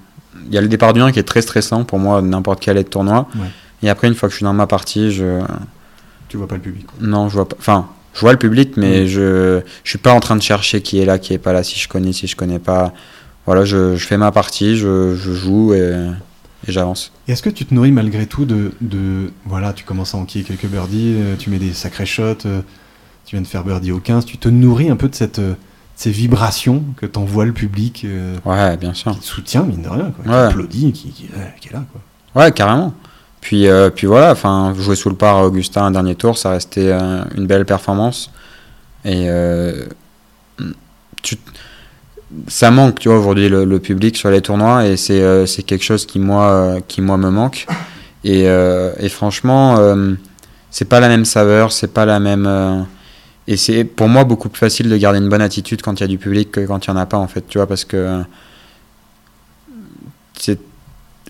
il 0.48 0.52
y 0.54 0.58
a 0.58 0.60
le 0.60 0.68
départ 0.68 0.92
du 0.92 1.00
1 1.00 1.12
qui 1.12 1.18
est 1.18 1.22
très 1.22 1.40
stressant 1.40 1.84
pour 1.84 1.98
moi, 1.98 2.20
n'importe 2.20 2.60
quel 2.60 2.76
aide 2.76 2.90
tournoi. 2.90 3.26
Ouais. 3.36 3.46
Et 3.82 3.88
après, 3.88 4.08
une 4.08 4.14
fois 4.14 4.28
que 4.28 4.32
je 4.32 4.36
suis 4.36 4.44
dans 4.44 4.52
ma 4.52 4.66
partie, 4.66 5.10
je. 5.12 5.40
Tu 6.28 6.36
vois 6.36 6.46
pas 6.48 6.56
le 6.56 6.60
public. 6.60 6.86
quoi. 6.86 6.96
Non, 7.00 7.28
je 7.28 7.34
vois 7.34 7.48
pas. 7.48 7.56
Enfin, 7.58 7.86
je 8.14 8.20
vois 8.20 8.32
le 8.32 8.38
public, 8.38 8.76
mais 8.76 9.04
Mm. 9.04 9.06
je, 9.06 9.60
je 9.84 9.88
suis 9.90 9.98
pas 9.98 10.12
en 10.12 10.20
train 10.20 10.36
de 10.36 10.42
chercher 10.42 10.82
qui 10.82 10.98
est 11.00 11.04
là, 11.04 11.18
qui 11.18 11.32
est 11.32 11.38
pas 11.38 11.52
là, 11.52 11.62
si 11.62 11.78
je 11.78 11.88
connais, 11.88 12.12
si 12.12 12.26
je 12.26 12.36
connais 12.36 12.58
pas. 12.58 12.92
Voilà, 13.46 13.64
je, 13.64 13.96
je 13.96 14.06
fais 14.06 14.16
ma 14.18 14.30
partie, 14.32 14.76
je, 14.76 15.16
je 15.16 15.32
joue 15.32 15.74
et, 15.74 15.78
et 16.68 16.72
j'avance. 16.72 17.12
Et 17.26 17.32
est-ce 17.32 17.42
que 17.42 17.50
tu 17.50 17.64
te 17.64 17.74
nourris 17.74 17.90
malgré 17.92 18.26
tout 18.26 18.44
de, 18.44 18.72
de 18.80 19.30
voilà, 19.46 19.72
tu 19.72 19.84
commences 19.84 20.14
à 20.14 20.18
enquiller 20.18 20.44
quelques 20.44 20.66
birdies, 20.66 21.14
euh, 21.16 21.34
tu 21.38 21.50
mets 21.50 21.58
des 21.58 21.72
sacrés 21.72 22.06
shots, 22.06 22.46
euh, 22.46 22.60
tu 23.24 23.34
viens 23.36 23.40
de 23.42 23.46
faire 23.46 23.64
birdie 23.64 23.90
au 23.92 23.98
15, 23.98 24.24
tu 24.26 24.36
te 24.38 24.48
nourris 24.48 24.90
un 24.90 24.96
peu 24.96 25.08
de 25.08 25.14
cette, 25.14 25.38
euh, 25.40 25.54
ces 25.96 26.10
vibrations 26.10 26.84
que 26.98 27.06
t'envoie 27.06 27.44
le 27.46 27.52
public 27.52 28.02
euh, 28.04 28.36
Ouais, 28.44 28.76
bien 28.76 28.94
sûr. 28.94 29.12
qui 29.12 29.20
te 29.20 29.24
soutient 29.24 29.62
mine 29.64 29.82
de 29.82 29.88
rien, 29.88 30.12
quoi, 30.14 30.24
qui 30.24 30.30
applaudit, 30.30 30.92
qui, 30.92 31.08
qui, 31.10 31.28
qui 31.60 31.68
est 31.68 31.72
là 31.72 31.82
quoi. 31.90 32.00
Ouais, 32.42 32.52
carrément. 32.52 32.94
Puis, 33.42 33.66
euh, 33.66 33.90
puis 33.90 34.06
voilà, 34.06 34.32
enfin, 34.32 34.72
jouer 34.78 34.96
sous 34.96 35.10
le 35.10 35.16
par 35.16 35.36
à 35.36 35.44
Augustin 35.44 35.84
un 35.84 35.90
dernier 35.90 36.14
tour, 36.14 36.38
ça 36.38 36.50
restait 36.50 36.90
euh, 36.90 37.22
une 37.36 37.46
belle 37.46 37.66
performance. 37.66 38.30
Et 39.04 39.28
euh, 39.28 39.84
tu, 41.22 41.36
ça 42.48 42.70
manque, 42.70 42.98
tu 42.98 43.08
vois, 43.08 43.18
aujourd'hui 43.18 43.48
le, 43.48 43.78
public 43.78 44.16
sur 44.16 44.30
les 44.30 44.40
tournois, 44.40 44.86
et 44.86 44.96
c'est 44.96 45.20
euh, 45.20 45.46
c'est 45.46 45.62
quelque 45.62 45.84
chose 45.84 46.06
qui 46.06 46.18
moi, 46.18 46.44
euh, 46.50 46.80
qui 46.86 47.00
moi 47.00 47.16
me 47.16 47.30
manque. 47.30 47.66
Et, 48.24 48.48
euh, 48.48 48.92
et 48.98 49.08
franchement, 49.08 49.76
c'est 50.70 50.84
pas 50.84 51.00
la 51.00 51.08
même 51.08 51.24
saveur, 51.24 51.72
c'est 51.72 51.92
pas 51.92 52.06
la 52.06 52.20
même. 52.20 52.86
et 53.48 53.56
c'est 53.56 53.84
pour 53.84 54.08
moi 54.08 54.24
beaucoup 54.24 54.48
plus 54.48 54.60
facile 54.60 54.88
de 54.88 54.96
garder 54.96 55.18
une 55.18 55.28
bonne 55.28 55.42
attitude 55.42 55.82
quand 55.82 55.94
il 55.98 56.02
y 56.02 56.04
a 56.04 56.08
du 56.08 56.18
public 56.18 56.52
que 56.52 56.60
quand 56.60 56.86
il 56.86 56.88
y 56.88 56.92
en 56.92 56.96
a 56.96 57.06
pas, 57.06 57.18
en 57.18 57.26
fait, 57.26 57.46
tu 57.48 57.58
vois, 57.58 57.66
parce 57.66 57.84
que 57.84 58.22
c'est 60.38 60.60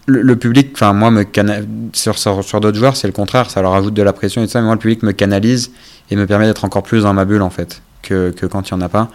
le, 0.07 0.37
public, 0.37 0.71
enfin 0.75 0.93
moi 0.93 1.11
me 1.11 1.23
cana- 1.23 1.61
sur, 1.93 2.19
sur, 2.19 2.43
sur 2.43 2.61
d'autres 2.61 2.79
joueurs 2.79 2.97
c'est 2.97 3.07
le 3.07 3.13
contraire, 3.13 3.51
ça 3.51 3.63
leur 3.63 3.75
ajoute 3.75 3.95
de 3.95 4.03
la 4.03 4.13
pression 4.13 4.43
et 4.43 4.47
tout 4.47 4.53
ça, 4.53 4.61
mais 4.61 4.67
moi 4.67 4.75
le 4.75 4.81
public 4.81 5.03
me 5.03 5.13
canalise 5.13 5.71
et 6.11 6.17
me 6.17 6.27
permet 6.27 6.47
d'être 6.47 6.65
encore 6.65 6.83
plus 6.83 7.03
dans 7.03 7.15
ma 7.15 7.25
bulle 7.25 7.43
en 7.43 7.51
fait 7.51 7.83
que, 8.03 8.31
que 8.31 8.47
quand 8.47 8.69
il 8.69 8.73
y 8.73 8.75
en 8.75 8.81
a 8.81 8.89
pas. 8.89 9.09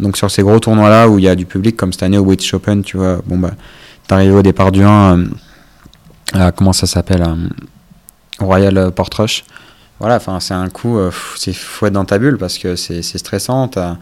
Donc 0.00 0.16
sur 0.16 0.30
ces 0.30 0.42
gros 0.42 0.58
tournois 0.58 0.88
là 0.88 1.08
où 1.08 1.18
il 1.18 1.24
y 1.24 1.28
a 1.28 1.34
du 1.36 1.46
public 1.46 1.76
comme 1.76 1.92
cette 1.92 2.02
année 2.02 2.18
au 2.18 2.24
British 2.24 2.52
Open, 2.54 2.82
tu 2.82 2.96
vois, 2.96 3.20
bon 3.24 3.38
bah 3.38 3.52
t'arrives 4.08 4.34
au 4.34 4.42
départ 4.42 4.72
du 4.72 4.82
1 4.82 5.26
euh, 6.34 6.50
comment 6.52 6.72
ça 6.72 6.86
s'appelle 6.86 7.22
euh, 7.22 7.48
Royal 8.40 8.90
Portrush. 8.92 9.44
Voilà, 10.00 10.16
enfin 10.16 10.40
c'est 10.40 10.54
un 10.54 10.68
coup, 10.68 10.98
euh, 10.98 11.10
c'est 11.36 11.52
être 11.52 11.90
dans 11.90 12.04
ta 12.04 12.18
bulle 12.18 12.38
parce 12.38 12.58
que 12.58 12.74
c'est 12.74 13.02
stressant, 13.02 13.68
t'as 13.68 13.96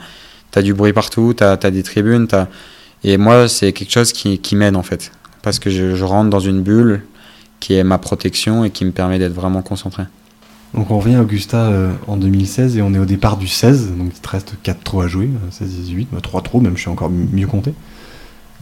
as 0.55 0.63
du 0.63 0.73
bruit 0.73 0.93
partout, 0.93 1.35
t'as 1.37 1.53
as 1.53 1.71
des 1.71 1.83
tribunes, 1.83 2.27
t'as 2.27 2.47
et 3.05 3.19
moi 3.19 3.49
c'est 3.49 3.73
quelque 3.73 3.93
chose 3.93 4.13
qui, 4.13 4.39
qui 4.39 4.57
m'aide 4.57 4.77
en 4.77 4.83
fait 4.83 5.13
parce 5.43 5.59
que 5.59 5.71
je, 5.71 5.95
je 5.95 6.05
rentre 6.05 6.31
dans 6.31 6.41
une 6.41 6.63
bulle 6.63 7.03
qui 7.61 7.75
est 7.75 7.85
ma 7.85 7.99
protection 7.99 8.65
et 8.65 8.71
qui 8.71 8.85
me 8.85 8.91
permet 8.91 9.19
d'être 9.19 9.35
vraiment 9.35 9.63
concentré. 9.63 10.05
Donc 10.75 10.91
on 10.91 10.99
revient 11.01 11.17
à 11.17 11.23
Augusta 11.23 11.57
euh, 11.67 11.93
en 12.07 12.17
2016 12.17 12.77
et 12.77 12.83
on 12.83 12.95
est 12.95 12.99
au 12.99 13.05
départ 13.05 13.37
du 13.37 13.49
16, 13.49 13.93
donc 13.99 14.13
il 14.15 14.21
te 14.21 14.29
reste 14.29 14.55
4 14.63 14.83
trous 14.85 15.01
à 15.01 15.09
jouer, 15.09 15.27
euh, 15.27 15.51
16 15.51 15.69
et 15.69 15.83
18, 15.83 16.09
3 16.23 16.43
trous 16.43 16.61
même, 16.61 16.77
je 16.77 16.83
suis 16.83 16.91
encore 16.91 17.11
mieux 17.11 17.47
compté. 17.49 17.75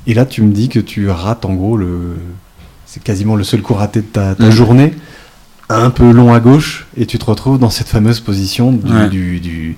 Et 0.07 0.15
là 0.15 0.25
tu 0.25 0.41
me 0.43 0.53
dis 0.53 0.69
que 0.71 0.81
tu 0.81 1.11
rates 1.11 1.45
en 1.45 1.55
gros 1.55 1.77
le... 1.77 2.17
C'est 2.87 3.03
quasiment 3.03 3.37
le 3.37 3.45
seul 3.45 3.61
coup 3.61 3.75
raté 3.75 4.01
de 4.01 4.07
ta, 4.07 4.35
ta 4.35 4.51
journée, 4.51 4.95
un 5.69 5.91
peu 5.91 6.11
long 6.11 6.33
à 6.33 6.41
gauche, 6.41 6.87
et 6.97 7.05
tu 7.05 7.19
te 7.19 7.27
retrouves 7.27 7.59
dans 7.59 7.69
cette 7.69 7.89
fameuse 7.89 8.21
position 8.21 8.73
du, 8.73 8.91
Ouais. 8.91 9.09
du- 9.11 9.41
du 9.41 9.77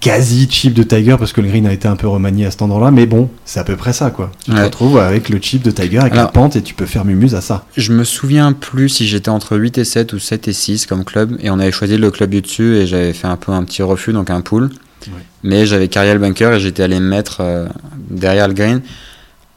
quasi 0.00 0.48
chip 0.50 0.74
de 0.74 0.82
Tiger, 0.82 1.16
parce 1.18 1.32
que 1.32 1.40
le 1.40 1.48
green 1.48 1.66
a 1.66 1.72
été 1.72 1.88
un 1.88 1.96
peu 1.96 2.06
remanié 2.06 2.46
à 2.46 2.50
cet 2.50 2.62
endroit-là, 2.62 2.90
mais 2.90 3.06
bon, 3.06 3.28
c'est 3.44 3.58
à 3.60 3.64
peu 3.64 3.76
près 3.76 3.92
ça 3.92 4.10
quoi. 4.10 4.30
Tu 4.44 4.52
te 4.52 4.60
retrouves 4.60 4.98
avec 4.98 5.28
le 5.28 5.38
chip 5.40 5.62
de 5.62 5.70
Tiger, 5.70 5.98
avec 5.98 6.14
la 6.14 6.26
pente, 6.26 6.54
et 6.56 6.62
tu 6.62 6.74
peux 6.74 6.86
faire 6.86 7.04
mumuse 7.04 7.34
à 7.34 7.40
ça. 7.40 7.64
Je 7.76 7.92
me 7.92 8.04
souviens 8.04 8.52
plus 8.52 8.88
si 8.88 9.06
j'étais 9.08 9.30
entre 9.30 9.56
8 9.56 9.78
et 9.78 9.84
7 9.84 10.12
ou 10.12 10.18
7 10.18 10.48
et 10.48 10.52
6 10.52 10.86
comme 10.86 11.04
club 11.04 11.36
et 11.40 11.50
on 11.50 11.58
avait 11.58 11.72
choisi 11.72 11.96
le 11.96 12.10
club 12.10 12.30
du 12.30 12.42
dessus 12.42 12.76
et 12.76 12.86
j'avais 12.86 13.12
fait 13.12 13.26
un 13.26 13.36
peu 13.36 13.52
un 13.52 13.64
petit 13.64 13.82
refus 13.82 14.12
donc 14.12 14.30
un 14.30 14.40
pool. 14.42 14.64
Ouais. 15.08 15.12
Mais 15.42 15.66
j'avais 15.66 15.88
carrié 15.88 16.12
le 16.12 16.18
bunker 16.18 16.54
et 16.54 16.60
j'étais 16.60 16.82
allé 16.82 16.98
me 17.00 17.08
mettre 17.08 17.38
euh, 17.40 17.66
derrière 18.10 18.48
le 18.48 18.54
green 18.54 18.80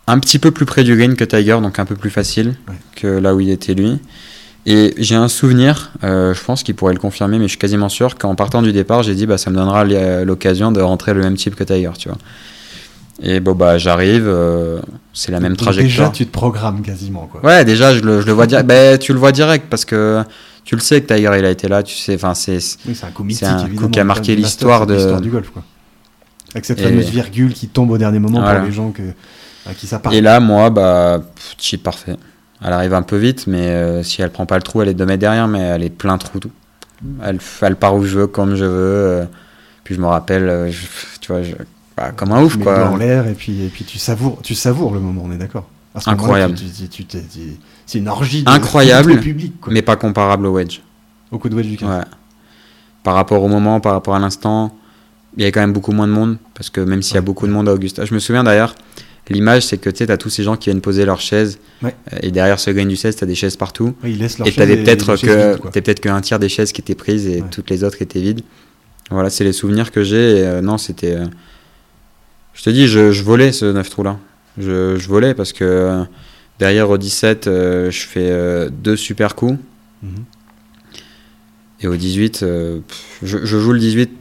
un 0.08 0.20
petit 0.20 0.40
peu 0.40 0.52
plus 0.52 0.66
près 0.66 0.84
du 0.84 0.96
green 0.96 1.16
que 1.16 1.24
Tiger 1.24 1.58
donc 1.62 1.78
un 1.80 1.86
peu 1.86 1.96
plus 1.96 2.10
facile 2.10 2.56
Ouais. 2.68 2.76
que 2.96 3.08
là 3.08 3.36
où 3.36 3.40
il 3.40 3.50
était 3.50 3.74
lui. 3.74 4.00
Et 4.66 4.94
j'ai 4.98 5.16
un 5.16 5.30
souvenir, 5.30 5.92
euh, 6.04 6.34
je 6.34 6.44
pense 6.44 6.64
qu'il 6.64 6.76
pourrait 6.76 6.94
le 6.94 7.00
confirmer, 7.00 7.38
mais 7.40 7.46
je 7.46 7.50
suis 7.50 7.58
quasiment 7.58 7.90
sûr 7.90 8.18
qu'en 8.18 8.36
partant 8.36 8.62
du 8.62 8.72
départ, 8.74 9.04
j'ai 9.04 9.16
dit 9.16 9.26
bah 9.26 9.38
ça 9.38 9.50
me 9.50 9.56
donnera 9.56 9.84
l'occasion 10.26 10.72
de 10.72 10.82
rentrer 10.82 11.14
le 11.14 11.22
même 11.22 11.36
type 11.36 11.56
que 11.56 11.64
Tiger, 11.64 11.92
tu 11.98 12.10
vois. 12.10 12.18
Et 13.22 13.40
bon 13.40 13.54
bah 13.54 13.78
j'arrive, 13.78 14.26
euh, 14.28 14.80
c'est 15.14 15.32
la 15.32 15.40
même 15.40 15.54
Donc 15.54 15.60
trajectoire. 15.60 16.10
Déjà 16.10 16.10
tu 16.10 16.26
te 16.26 16.32
programmes 16.32 16.82
quasiment 16.82 17.28
quoi. 17.32 17.44
Ouais, 17.44 17.66
déjà, 17.66 17.94
je 17.94 18.02
le, 18.02 18.22
je 18.22 18.26
le 18.28 18.34
vois 18.34 18.48
direct. 18.48 18.68
Ben, 18.68 18.98
tu 18.98 19.14
le 19.14 19.20
vois 19.20 19.32
direct 19.32 19.66
parce 19.70 19.86
que 19.86 20.24
tu 20.66 20.76
le 20.76 20.82
sais 20.82 21.02
que 21.02 21.14
Tiger, 21.14 21.32
il 21.38 21.46
a 21.46 21.50
été 21.50 21.68
là. 21.68 21.82
Tu 21.82 21.96
sais, 21.96 22.16
enfin, 22.16 22.34
c'est. 22.34 22.60
Oui, 22.86 22.96
c'est 22.96 23.06
un 23.06 23.12
coup 23.12 23.24
mythique, 23.24 23.40
C'est 23.48 23.52
un 23.52 23.70
coup 23.70 23.88
qui 23.90 24.00
a 24.00 24.04
marqué 24.04 24.36
l'histoire 24.36 24.86
de- 24.86 25.20
du 25.20 25.30
golf, 25.30 25.50
quoi. 25.50 25.64
Avec 26.54 26.66
cette 26.66 26.80
Et- 26.80 26.84
fameuse 26.84 27.10
virgule 27.10 27.54
qui 27.54 27.68
tombe 27.68 27.92
au 27.92 27.98
dernier 27.98 28.20
moment 28.20 28.40
Voilà. 28.42 28.60
pour 28.60 28.68
les 28.68 28.74
gens 28.74 28.92
que, 28.92 29.02
à 29.70 29.74
qui 29.74 29.88
ça 29.88 30.00
parle. 30.00 30.16
Et 30.16 30.22
là, 30.22 30.40
moi, 30.40 30.70
bah, 30.70 31.20
pff, 31.36 31.56
chip 31.58 31.84
parfait. 31.84 32.16
Elle 32.64 32.74
arrive 32.74 32.94
un 32.94 33.02
peu 33.02 33.16
vite, 33.18 33.48
mais 33.48 33.68
euh, 33.70 34.04
si 34.04 34.22
elle 34.22 34.32
prend 34.32 34.46
pas 34.46 34.58
le 34.58 34.62
trou, 34.64 34.82
elle 34.82 34.90
est 34.90 34.94
2 34.94 35.06
mètres 35.06 35.22
derrière, 35.22 35.48
mais 35.48 35.60
elle 35.62 35.84
est 35.84 35.90
plein 35.90 36.18
trou. 36.18 36.40
tout. 36.40 36.52
Elle, 37.24 37.40
elle 37.62 37.76
part 37.78 37.96
où 37.96 38.04
je 38.04 38.20
veux, 38.20 38.28
comme 38.28 38.56
je 38.56 38.66
veux. 38.66 38.72
euh, 38.72 39.26
puis 39.86 39.96
je 39.96 40.02
me 40.02 40.08
rappelle, 40.08 40.44
euh, 40.50 40.70
je- 40.70 40.86
tu 41.22 41.32
vois, 41.32 41.42
je- 41.42 41.56
bah, 41.96 42.12
comme 42.16 42.32
un 42.34 42.40
tu 42.40 42.44
ouf, 42.46 42.58
le 42.58 42.64
doigt 42.64 42.86
en 42.86 42.90
quoi. 42.90 43.00
l'air 43.00 43.28
et 43.28 43.34
puis, 43.34 43.64
et 43.64 43.70
puis 43.70 43.86
tu, 43.86 43.98
savoures, 43.98 44.40
tu 44.44 44.54
savoures 44.56 44.94
le 44.94 45.00
moment, 45.00 45.22
on 45.26 45.32
est 45.32 45.38
d'accord? 45.38 45.68
Incroyable. 46.06 46.56
tu- 46.56 46.66
tu- 46.66 46.88
tu- 46.90 47.06
tu- 47.06 47.18
tu- 47.24 47.58
C'est 47.86 47.98
une 47.98 48.08
orgie 48.08 48.44
de 48.44 48.50
Incroyable, 48.50 49.14
de 49.16 49.18
public, 49.20 49.60
quoi. 49.60 49.74
Mais 49.74 49.82
pas 49.82 49.96
comparable 49.96 50.46
au 50.46 50.54
wedge. 50.54 50.82
Au 51.32 51.40
coup 51.40 51.50
de 51.50 51.56
wedge 51.56 51.68
du 51.68 51.78
15. 51.78 51.90
Ouais. 51.90 52.04
Par 53.04 53.16
rapport 53.16 53.42
au 53.42 53.48
moment, 53.48 53.80
par 53.80 53.94
rapport 53.94 54.16
à 54.16 54.20
l'instant, 54.20 54.76
il 55.36 55.42
y 55.42 55.44
avait 55.46 55.52
quand 55.52 55.62
même 55.62 55.74
beaucoup 55.74 55.92
moins 55.92 56.08
de 56.08 56.12
monde. 56.12 56.38
Parce 56.54 56.70
que 56.70 56.82
même 56.82 57.02
s'il 57.02 57.16
y 57.16 57.18
a 57.18 57.22
beaucoup 57.22 57.48
de 57.48 57.52
monde 57.52 57.68
à 57.68 57.74
Augusta, 57.74 58.06
je 58.06 58.14
me 58.14 58.20
souviens 58.20 58.44
d'ailleurs, 58.44 58.76
l'image 59.30 59.64
c'est 59.66 59.78
que 59.78 59.90
tu 59.90 60.04
as 60.04 60.18
tous 60.18 60.30
ces 60.30 60.44
gens 60.44 60.56
qui 60.58 60.70
viennent 60.70 60.82
poser 60.82 61.06
leurs 61.06 61.22
chaises. 61.22 61.60
Ouais. 61.82 61.96
euh, 62.14 62.18
Et 62.22 62.32
derrière 62.32 62.60
ce 62.60 62.72
green 62.72 62.88
du 62.88 62.96
16, 62.96 63.16
tu 63.18 63.24
as 63.24 63.28
des 63.28 63.36
chaises 63.36 63.56
partout. 63.56 63.94
Ouais, 64.04 64.12
ils 64.12 64.18
laissent 64.18 64.38
leur 64.40 64.48
et 64.48 64.52
tu 64.52 64.58
peut-être 64.60 65.16
que, 65.18 65.70
peut-être 65.70 66.00
qu'un 66.00 66.20
tiers 66.22 66.40
des 66.40 66.50
chaises 66.50 66.72
qui 66.72 66.82
étaient 66.82 66.96
prises 66.96 67.28
et 67.28 67.42
Ouais. 67.42 67.48
toutes 67.52 67.70
les 67.70 67.84
autres 67.84 68.02
étaient 68.02 68.22
vides. 68.22 68.42
Voilà, 69.12 69.30
c'est 69.30 69.44
les 69.44 69.54
souvenirs 69.54 69.92
que 69.92 70.04
j'ai. 70.04 70.46
euh, 70.46 70.62
non, 70.62 70.78
c'était. 70.78 71.16
euh, 71.16 71.26
Je 72.54 72.64
te 72.64 72.70
dis, 72.70 72.88
je, 72.88 73.12
je 73.12 73.24
volais 73.24 73.52
ce 73.52 73.66
9 73.66 73.90
trous 73.90 74.04
là. 74.04 74.18
Je, 74.58 74.98
je 74.98 75.08
volais 75.08 75.34
parce 75.34 75.54
que 75.54 75.64
euh, 75.64 76.04
derrière 76.60 76.90
au 76.90 76.98
17, 76.98 77.48
euh, 77.48 77.90
je 77.92 78.02
fais 78.06 78.70
deux 78.72 78.96
super 78.98 79.36
coups. 79.36 79.58
Mhm. 80.04 80.12
Et 81.82 81.88
au 81.88 81.96
18, 81.96 82.44
euh, 82.44 82.80
pff, 82.86 83.20
je, 83.24 83.38
je 83.46 83.58
joue 83.58 83.72
le 83.72 83.80
18, 83.80 84.12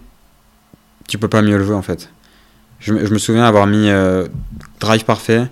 tu 1.08 1.18
peux 1.18 1.26
pas 1.28 1.42
mieux 1.42 1.58
le 1.58 1.64
jouer 1.64 1.74
en 1.74 1.82
fait. 1.82 2.08
Je, 2.80 2.92
me- 2.92 3.04
je 3.06 3.12
me 3.12 3.18
souviens 3.18 3.44
avoir 3.44 3.66
mis 3.66 3.88
euh, 3.90 4.26
drive 4.80 5.04
parfait, 5.04 5.46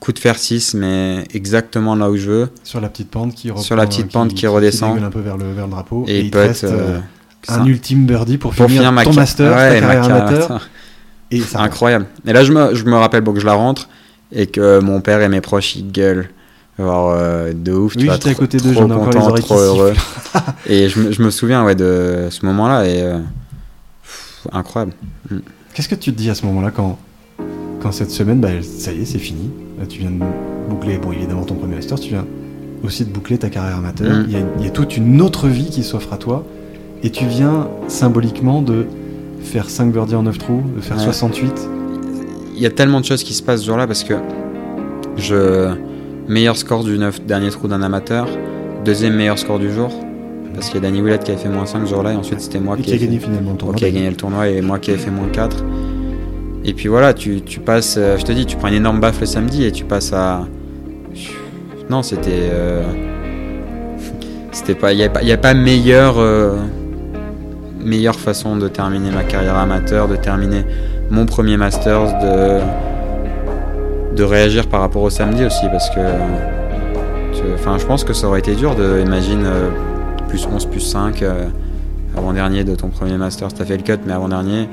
coup 0.00 0.12
de 0.12 0.18
fer 0.18 0.36
6, 0.38 0.74
mais 0.74 1.24
exactement 1.32 1.94
là 1.94 2.10
où 2.10 2.16
je 2.16 2.30
veux. 2.30 2.48
Sur 2.64 2.80
la 2.80 2.88
petite 2.88 3.10
pente 3.10 3.34
qui 3.34 3.50
reprend, 3.50 3.62
Sur 3.62 3.76
la 3.76 3.86
petite 3.86 4.12
pente 4.12 4.34
qui 4.34 4.46
redescend. 4.46 5.02
un 5.02 5.10
peu 5.10 5.20
vers 5.20 5.36
le, 5.36 5.52
vers 5.52 5.66
le 5.66 5.70
drapeau. 5.72 6.04
Et, 6.08 6.18
Et, 6.18 6.20
il 6.20 6.30
peut 6.30 6.38
reste 6.40 6.64
être. 6.64 6.72
euh, 6.72 6.98
euh, 6.98 7.00
un 7.60 7.64
ultime 7.66 8.06
birdie 8.06 8.38
pour, 8.38 8.52
pour 8.54 8.66
finir, 8.66 8.80
finir 8.80 8.92
ma 8.92 9.04
ton 9.04 9.12
master, 9.12 9.56
ouais, 9.56 9.80
ta 9.80 9.86
ma 9.86 9.94
carrière 9.94 10.16
amateur. 10.26 10.68
Et 11.30 11.40
ça 11.40 11.60
Incroyable. 11.60 12.06
Et 12.26 12.32
là, 12.32 12.42
je 12.42 12.52
me, 12.52 12.74
je 12.74 12.84
me 12.84 12.96
rappelle 12.96 13.20
bon, 13.22 13.32
que 13.34 13.40
je 13.40 13.46
la 13.46 13.52
rentre 13.54 13.88
et 14.32 14.46
que 14.46 14.80
mon 14.80 15.00
père 15.00 15.20
et 15.22 15.28
mes 15.28 15.40
proches 15.40 15.76
ils 15.76 15.90
gueulent. 15.92 16.28
Euh, 16.80 17.52
de 17.54 17.72
ouf, 17.72 17.94
Oui, 17.96 18.02
tu 18.02 18.04
vois, 18.06 18.14
à 18.14 18.18
trop- 18.18 18.32
côté 18.34 18.58
d'eux, 18.58 18.72
trop 18.72 18.84
encore 18.84 19.06
les 19.08 19.14
content, 19.20 19.36
trop 19.40 19.58
heureux. 19.58 19.94
et 20.66 20.88
je 20.88 21.00
me, 21.00 21.10
je 21.12 21.22
me 21.22 21.30
souviens 21.30 21.64
ouais, 21.64 21.74
de 21.74 22.28
ce 22.30 22.46
moment-là 22.46 22.84
et 22.86 23.02
euh, 23.02 23.18
pff, 24.02 24.46
incroyable. 24.52 24.92
Qu'est-ce 25.78 25.88
que 25.88 25.94
tu 25.94 26.12
te 26.12 26.18
dis 26.18 26.28
à 26.28 26.34
ce 26.34 26.44
moment-là 26.46 26.72
quand, 26.72 26.98
quand 27.80 27.92
cette 27.92 28.10
semaine, 28.10 28.40
bah, 28.40 28.48
ça 28.62 28.92
y 28.92 29.02
est, 29.02 29.04
c'est 29.04 29.20
fini? 29.20 29.48
Là, 29.78 29.86
Tu 29.86 30.00
viens 30.00 30.10
de 30.10 30.18
boucler, 30.68 30.98
bon, 30.98 31.12
évidemment, 31.12 31.44
ton 31.44 31.54
premier 31.54 31.76
Masters, 31.76 32.00
tu 32.00 32.08
viens 32.08 32.26
aussi 32.82 33.04
de 33.04 33.10
boucler 33.10 33.38
ta 33.38 33.48
carrière 33.48 33.76
amateur. 33.76 34.08
Mm. 34.12 34.24
Il 34.26 34.32
y, 34.32 34.36
a, 34.38 34.40
il 34.58 34.64
y 34.64 34.66
a 34.66 34.70
toute 34.70 34.96
une 34.96 35.22
autre 35.22 35.46
vie 35.46 35.70
qui 35.70 35.84
s'offre 35.84 36.12
à 36.12 36.16
toi. 36.16 36.44
Et 37.04 37.10
tu 37.10 37.26
viens 37.26 37.68
symboliquement 37.86 38.60
de 38.60 38.86
faire 39.40 39.70
5 39.70 39.92
birdies 39.92 40.16
en 40.16 40.24
9 40.24 40.36
trous, 40.38 40.62
de 40.74 40.80
faire 40.80 40.96
Ouais. 40.96 41.04
68. 41.04 41.68
Il 42.56 42.60
y 42.60 42.66
a 42.66 42.70
tellement 42.70 43.00
de 43.00 43.04
choses 43.06 43.22
qui 43.22 43.32
se 43.32 43.42
passent 43.44 43.60
ce 43.60 43.66
jour-là 43.66 43.86
parce 43.86 44.02
que 44.02 44.14
je 45.16 45.76
meilleur 46.26 46.56
score 46.56 46.82
du 46.82 46.98
9 46.98 47.24
dernier 47.24 47.50
trou 47.50 47.68
d'un 47.68 47.82
amateur, 47.82 48.26
deuxième 48.84 49.14
meilleur 49.14 49.38
score 49.38 49.60
du 49.60 49.72
jour 49.72 49.92
parce 50.58 50.70
qu'il 50.70 50.82
y 50.82 50.86
a 50.86 50.88
Danny 50.88 51.00
Willett 51.00 51.22
qui 51.24 51.30
avait 51.30 51.40
fait 51.40 51.48
moins 51.48 51.66
5 51.66 51.84
ce 51.84 51.90
jour-là 51.90 52.12
et 52.12 52.16
ensuite 52.16 52.40
c'était 52.40 52.58
moi 52.60 52.74
et 52.78 52.82
qui, 52.82 52.88
qui 52.88 52.90
a 52.94 52.98
fait- 52.98 53.04
gagné 53.06 53.18
finalement 53.18 53.52
le 53.52 53.56
tournoi. 53.56 53.76
qui 53.76 53.84
a 53.84 53.90
gagné 53.90 54.10
le 54.10 54.16
tournoi 54.16 54.48
et 54.48 54.60
moi 54.60 54.78
qui 54.78 54.90
ai 54.90 54.96
fait 54.96 55.10
moins 55.10 55.28
4. 55.32 55.64
Et 56.64 56.74
puis 56.74 56.88
voilà, 56.88 57.14
tu, 57.14 57.40
tu 57.42 57.60
passes, 57.60 57.96
euh, 57.98 58.18
je 58.18 58.24
te 58.24 58.32
dis, 58.32 58.44
tu 58.44 58.56
prends 58.56 58.68
une 58.68 58.74
énorme 58.74 59.00
baffe 59.00 59.20
le 59.20 59.26
samedi 59.26 59.64
et 59.64 59.72
tu 59.72 59.84
passes 59.84 60.12
à. 60.12 60.46
Non, 61.88 62.02
c'était. 62.02 62.50
euh, 62.52 62.82
C'était 64.52 64.74
pas. 64.74 64.92
Il 64.92 64.96
n'y 64.96 65.04
a, 65.04 65.08
pas- 65.08 65.22
y 65.22 65.32
a 65.32 65.36
pas 65.38 65.54
meilleure. 65.54 66.18
euh, 66.18 66.56
meilleure 67.84 68.18
façon 68.18 68.56
de 68.56 68.66
terminer 68.68 69.10
ma 69.10 69.22
carrière 69.22 69.56
amateur, 69.56 70.08
de 70.08 70.16
terminer 70.16 70.64
mon 71.10 71.24
premier 71.26 71.56
Masters, 71.56 72.06
de. 72.20 72.58
de 74.16 74.22
réagir 74.24 74.66
par 74.66 74.80
rapport 74.80 75.02
au 75.02 75.10
samedi 75.10 75.44
aussi, 75.44 75.66
parce 75.70 75.88
que. 75.90 76.00
Enfin, 77.54 77.78
je 77.78 77.86
pense 77.86 78.04
que 78.04 78.12
ça 78.12 78.26
aurait 78.26 78.40
été 78.40 78.54
dur 78.56 78.74
de. 78.74 79.00
Imagine, 79.00 79.46
plus 80.28 80.46
11, 80.46 80.66
plus 80.66 80.80
5, 80.80 81.22
euh, 81.22 81.48
avant-dernier 82.16 82.64
de 82.64 82.74
ton 82.74 82.88
premier 82.88 83.16
Masters, 83.16 83.52
t'as 83.52 83.64
fait 83.64 83.76
le 83.76 83.82
cut, 83.82 83.98
mais 84.06 84.12
avant-dernier. 84.12 84.68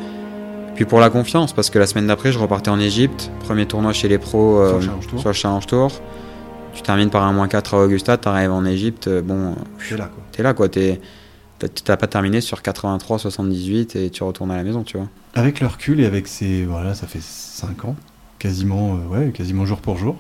Puis 0.76 0.86
pour 0.86 1.00
la 1.00 1.10
confiance, 1.10 1.54
parce 1.54 1.70
que 1.70 1.80
la 1.80 1.88
semaine 1.88 2.08
d'après, 2.08 2.32
je 2.32 2.40
repartais 2.40 2.70
en 2.70 2.80
Égypte, 2.80 3.32
premier 3.42 3.66
tournoi 3.66 3.94
chez 3.94 4.08
les 4.10 4.18
pros 4.18 4.60
euh, 4.60 4.82
Sur 5.18 5.30
le 5.30 5.34
Challenge 5.34 5.66
Tour. 5.66 5.92
Tu 6.74 6.82
termines 6.82 7.10
par 7.10 7.24
un 7.24 7.32
moins 7.32 7.48
4 7.48 7.74
à 7.76 7.86
Augusta, 7.86 8.18
t'arrives 8.18 8.52
en 8.52 8.66
Égypte, 8.66 9.08
euh, 9.08 9.22
bon, 9.22 9.56
C'est 9.80 9.96
là, 9.98 10.06
quoi. 10.14 10.24
t'es 10.34 10.44
là 10.44 10.54
quoi, 10.54 10.68
t'es- 10.68 11.00
t'as- 11.58 11.70
t'as 11.70 11.96
pas 11.96 12.08
terminé 12.08 12.42
sur 12.42 12.62
83, 12.62 13.18
78 13.20 13.96
et 13.96 14.10
tu 14.10 14.24
retournes 14.24 14.52
à 14.52 14.58
la 14.58 14.64
maison, 14.64 14.84
tu 14.84 14.98
vois. 14.98 15.08
Avec 15.36 15.62
le 15.62 15.68
recul 15.68 16.02
et 16.02 16.06
avec 16.06 16.28
ces. 16.28 16.66
Voilà, 16.66 16.94
ça 16.94 17.08
fait 17.08 17.22
5 17.22 17.86
ans, 17.86 17.96
quasiment, 18.40 18.96
euh, 18.96 19.08
ouais, 19.18 19.32
quasiment 19.32 19.66
jour 19.66 19.78
pour 19.78 19.98
jour, 19.98 20.18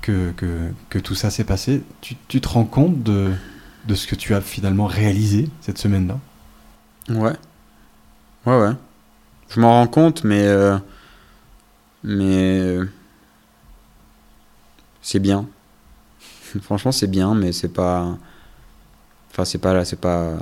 que, 0.00 0.30
que, 0.36 0.46
que 0.90 1.00
tout 1.00 1.16
ça 1.16 1.30
s'est 1.30 1.42
passé. 1.44 1.82
Tu, 2.00 2.14
tu 2.28 2.40
te 2.40 2.48
rends 2.48 2.64
compte 2.64 3.02
de, 3.02 3.30
de 3.86 3.94
ce 3.94 4.06
que 4.06 4.14
tu 4.14 4.34
as 4.34 4.40
finalement 4.40 4.86
réalisé 4.86 5.48
cette 5.60 5.78
semaine-là 5.78 6.18
Ouais. 7.10 7.34
Ouais, 8.46 8.58
ouais. 8.60 8.72
Je 9.50 9.60
m'en 9.60 9.70
rends 9.72 9.86
compte, 9.86 10.24
mais. 10.24 10.42
euh, 10.46 10.78
mais. 12.02 12.60
euh, 12.60 12.86
c'est 15.02 15.18
bien. 15.20 15.46
Franchement, 16.62 16.92
c'est 16.92 17.06
bien, 17.06 17.34
mais 17.34 17.52
c'est 17.52 17.68
pas. 17.68 18.16
Enfin, 19.30 19.44
c'est 19.44 19.58
pas 19.58 19.74
là, 19.74 19.84
c'est 19.84 20.00
pas. 20.00 20.34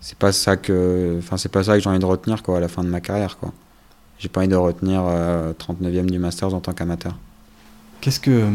C'est 0.00 0.18
pas 0.18 0.32
ça 0.32 0.56
que. 0.56 1.16
Enfin, 1.18 1.36
c'est 1.36 1.48
pas 1.50 1.62
ça 1.62 1.74
que 1.74 1.80
j'ai 1.80 1.88
envie 1.88 1.98
de 2.00 2.04
retenir, 2.04 2.42
quoi, 2.42 2.56
à 2.56 2.60
la 2.60 2.68
fin 2.68 2.82
de 2.82 2.88
ma 2.88 3.00
carrière, 3.00 3.38
quoi. 3.38 3.52
J'ai 4.18 4.28
pas 4.28 4.40
envie 4.40 4.48
de 4.48 4.56
retenir 4.56 5.02
euh, 5.06 5.52
39e 5.52 6.06
du 6.10 6.18
Masters 6.18 6.54
en 6.54 6.60
tant 6.60 6.72
qu'amateur. 6.72 7.16
Qu'est-ce 8.00 8.18
que 8.20 8.48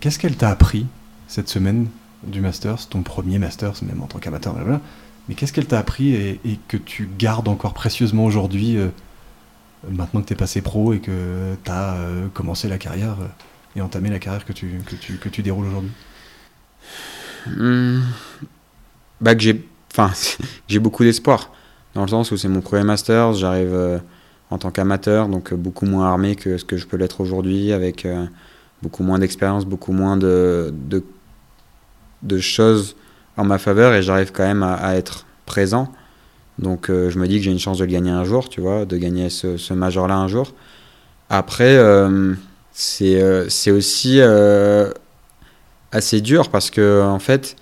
qu'est-ce 0.00 0.18
qu'elle 0.18 0.36
t'a 0.36 0.50
appris 0.50 0.86
cette 1.28 1.48
semaine? 1.48 1.88
Du 2.22 2.40
Masters, 2.40 2.88
ton 2.88 3.02
premier 3.02 3.38
Masters, 3.38 3.82
même 3.82 4.02
en 4.02 4.06
tant 4.06 4.18
qu'amateur. 4.18 4.54
Mais 5.28 5.34
qu'est-ce 5.34 5.52
qu'elle 5.52 5.66
t'a 5.66 5.78
appris 5.78 6.14
et, 6.14 6.60
que 6.68 6.76
tu 6.76 7.08
gardes 7.18 7.48
encore 7.48 7.74
précieusement 7.74 8.24
aujourd'hui, 8.24 8.76
euh, 8.76 8.88
maintenant 9.90 10.20
que 10.20 10.26
t'es 10.26 10.34
passé 10.34 10.62
pro 10.62 10.92
et 10.92 11.00
que 11.00 11.54
t'as 11.64 11.96
euh, 11.96 12.28
commencé 12.28 12.68
la 12.68 12.78
carrière 12.78 13.16
euh, 13.20 13.78
et 13.78 13.80
entamé 13.80 14.10
la 14.10 14.18
carrière 14.18 14.44
que 14.44 14.52
tu, 14.52 14.80
que 14.86 14.94
tu, 14.94 15.16
que 15.18 15.28
tu 15.28 15.42
déroules 15.42 15.66
aujourd'hui? 15.66 15.90
Hmm. 17.46 18.00
Bah 19.20 19.32
j'ai, 19.36 19.64
enfin, 19.92 20.12
j'ai 20.68 20.78
beaucoup 20.78 21.04
d'espoir 21.04 21.50
dans 21.94 22.02
le 22.02 22.08
sens 22.08 22.30
où 22.30 22.36
c'est 22.36 22.48
mon 22.48 22.60
premier 22.60 22.84
Masters, 22.84 23.34
j'arrive 23.34 23.72
euh, 23.72 23.98
en 24.50 24.58
tant 24.58 24.70
qu'amateur, 24.70 25.28
donc 25.28 25.54
beaucoup 25.54 25.86
moins 25.86 26.06
armé 26.06 26.36
que 26.36 26.58
ce 26.58 26.64
que 26.64 26.76
je 26.76 26.86
peux 26.86 26.96
l'être 26.96 27.20
aujourd'hui, 27.20 27.72
avec 27.72 28.06
beaucoup 28.82 29.02
moins 29.02 29.18
d'expérience, 29.18 29.64
beaucoup 29.64 29.92
moins 29.92 30.16
de, 30.16 30.72
de 32.22 32.38
choses 32.38 32.96
en 33.36 33.44
ma 33.44 33.58
faveur, 33.58 33.92
et 33.94 34.02
j'arrive 34.02 34.32
quand 34.32 34.44
même 34.44 34.62
à, 34.62 34.96
être 34.96 35.26
présent. 35.44 35.92
Donc 36.58 36.88
euh, 36.88 37.10
je 37.10 37.18
me 37.18 37.28
dis 37.28 37.38
que 37.38 37.44
j'ai 37.44 37.50
une 37.50 37.58
chance 37.58 37.78
de 37.78 37.84
le 37.84 37.90
gagner 37.90 38.10
un 38.10 38.24
jour, 38.24 38.48
tu 38.48 38.60
vois, 38.60 38.86
de 38.86 38.96
gagner 38.96 39.28
ce, 39.28 39.56
ce 39.56 39.74
major-là 39.74 40.16
un 40.16 40.28
jour. 40.28 40.54
Après, 41.28 41.76
euh, 41.76 42.34
c'est 42.72 43.20
euh, 43.20 43.48
c'est 43.48 43.70
aussi 43.70 44.20
assez 45.92 46.20
dur 46.20 46.50
parce 46.50 46.70
que 46.70 47.02
en 47.02 47.18
fait 47.18 47.56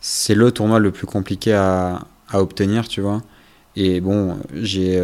c'est 0.00 0.34
le 0.34 0.50
tournoi 0.50 0.78
le 0.78 0.90
plus 0.90 1.06
compliqué 1.06 1.52
à, 1.52 2.00
à 2.28 2.40
obtenir 2.40 2.88
tu 2.88 3.00
vois 3.00 3.22
et 3.76 4.00
bon 4.00 4.38
j'ai 4.54 5.00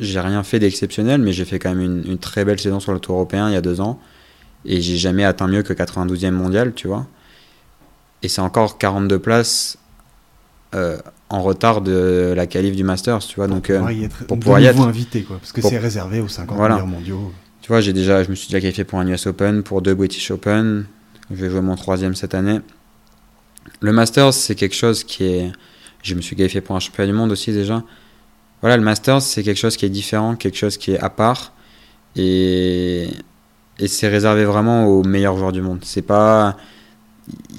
j'ai 0.00 0.20
rien 0.20 0.42
fait 0.42 0.58
d'exceptionnel 0.58 1.20
mais 1.20 1.32
j'ai 1.32 1.44
fait 1.44 1.58
quand 1.58 1.68
même 1.68 1.80
une, 1.80 2.04
une 2.06 2.18
très 2.18 2.44
belle 2.44 2.58
saison 2.58 2.80
sur 2.80 2.92
le 2.92 2.98
tour 2.98 3.14
européen 3.16 3.48
il 3.48 3.52
y 3.52 3.56
a 3.56 3.60
deux 3.60 3.80
ans 3.80 4.00
et 4.64 4.80
j'ai 4.80 4.96
jamais 4.96 5.24
atteint 5.24 5.46
mieux 5.46 5.62
que 5.62 5.72
92e 5.72 6.30
mondial 6.30 6.72
tu 6.74 6.88
vois 6.88 7.06
et 8.26 8.28
c'est 8.28 8.40
encore 8.40 8.76
42 8.76 9.20
places 9.20 9.78
euh, 10.74 10.98
en 11.30 11.42
retard 11.42 11.80
de 11.80 12.32
la 12.36 12.46
qualif 12.48 12.74
du 12.74 12.82
Masters 12.82 13.20
tu 13.20 13.36
vois 13.36 13.46
donc 13.46 13.70
euh, 13.70 13.76
pouvoir 13.76 13.92
y 13.92 14.04
être, 14.04 14.24
pour 14.26 14.38
pouvoir 14.40 14.58
y 14.60 14.64
être. 14.66 14.80
invité, 14.80 15.22
quoi, 15.22 15.38
parce 15.38 15.52
que 15.52 15.60
Pour- 15.60 15.70
c'est 15.70 15.78
réservé 15.78 16.18
aux 16.20 16.26
50 16.28 16.56
Voilà. 16.56 16.74
meilleurs 16.74 16.88
mondiaux. 16.88 17.32
Tu 17.62 17.68
vois, 17.68 17.80
j'ai 17.80 17.92
déjà, 17.92 18.22
je 18.24 18.30
me 18.30 18.34
suis 18.34 18.48
déjà 18.48 18.60
qualifié 18.60 18.82
pour 18.84 18.98
un 18.98 19.06
US 19.06 19.26
Open, 19.26 19.62
pour 19.62 19.80
deux 19.80 19.94
British 19.94 20.30
Open. 20.32 20.86
Je 21.30 21.36
vais 21.36 21.50
jouer 21.50 21.60
mon 21.60 21.74
troisième 21.76 22.14
cette 22.16 22.34
année. 22.34 22.60
Le 23.80 23.92
Masters, 23.92 24.34
c'est 24.34 24.54
quelque 24.54 24.74
chose 24.76 25.02
qui 25.04 25.24
est. 25.24 25.52
Je 26.02 26.14
me 26.14 26.20
suis 26.20 26.34
qualifié 26.36 26.60
pour 26.60 26.76
un 26.76 26.80
championnat 26.80 27.10
du 27.10 27.16
monde 27.16 27.32
aussi 27.32 27.52
déjà. 27.52 27.82
Voilà, 28.60 28.76
le 28.76 28.82
Masters, 28.84 29.20
c'est 29.22 29.42
quelque 29.42 29.56
chose 29.58 29.76
qui 29.76 29.84
est 29.86 29.90
différent, 29.90 30.36
quelque 30.36 30.56
chose 30.56 30.76
qui 30.76 30.92
est 30.92 30.98
à 31.00 31.10
part. 31.10 31.52
Et, 32.14 33.08
et 33.80 33.88
c'est 33.88 34.08
réservé 34.08 34.44
vraiment 34.44 34.86
aux 34.86 35.02
meilleurs 35.02 35.36
joueurs 35.36 35.52
du 35.52 35.62
monde. 35.62 35.80
C'est 35.82 36.02
pas. 36.02 36.56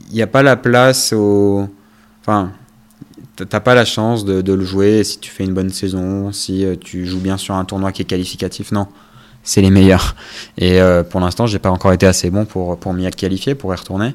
Il 0.10 0.16
n'y 0.16 0.22
a 0.22 0.28
pas 0.28 0.44
la 0.44 0.56
place 0.56 1.14
au. 1.14 1.68
Enfin. 2.22 2.52
T'as 3.50 3.60
pas 3.60 3.76
la 3.76 3.86
chance 3.86 4.26
de, 4.26 4.52
le 4.52 4.66
jouer 4.66 5.04
si 5.04 5.20
tu 5.20 5.30
fais 5.30 5.44
une 5.44 5.54
bonne 5.54 5.70
saison, 5.70 6.32
si 6.32 6.66
euh, 6.66 6.76
tu 6.76 7.06
joues 7.06 7.20
bien 7.20 7.38
sur 7.38 7.54
un 7.54 7.66
tournoi 7.66 7.92
qui 7.92 8.02
est 8.02 8.06
qualificatif. 8.06 8.72
Non 8.72 8.88
c'est 9.48 9.62
les 9.62 9.72
meilleurs. 9.72 10.16
Et 10.58 10.80
euh, 10.80 11.04
pour 11.04 11.22
l'instant, 11.22 11.48
j'ai 11.48 11.58
pas 11.58 11.72
encore 11.72 11.94
été 11.94 12.06
assez 12.06 12.30
bon 12.30 12.46
pour, 12.46 12.78
pour 12.78 12.94
m'y 12.94 13.10
qualifier, 13.10 13.56
pour 13.56 13.74
y 13.74 13.78
retourner. 13.78 14.14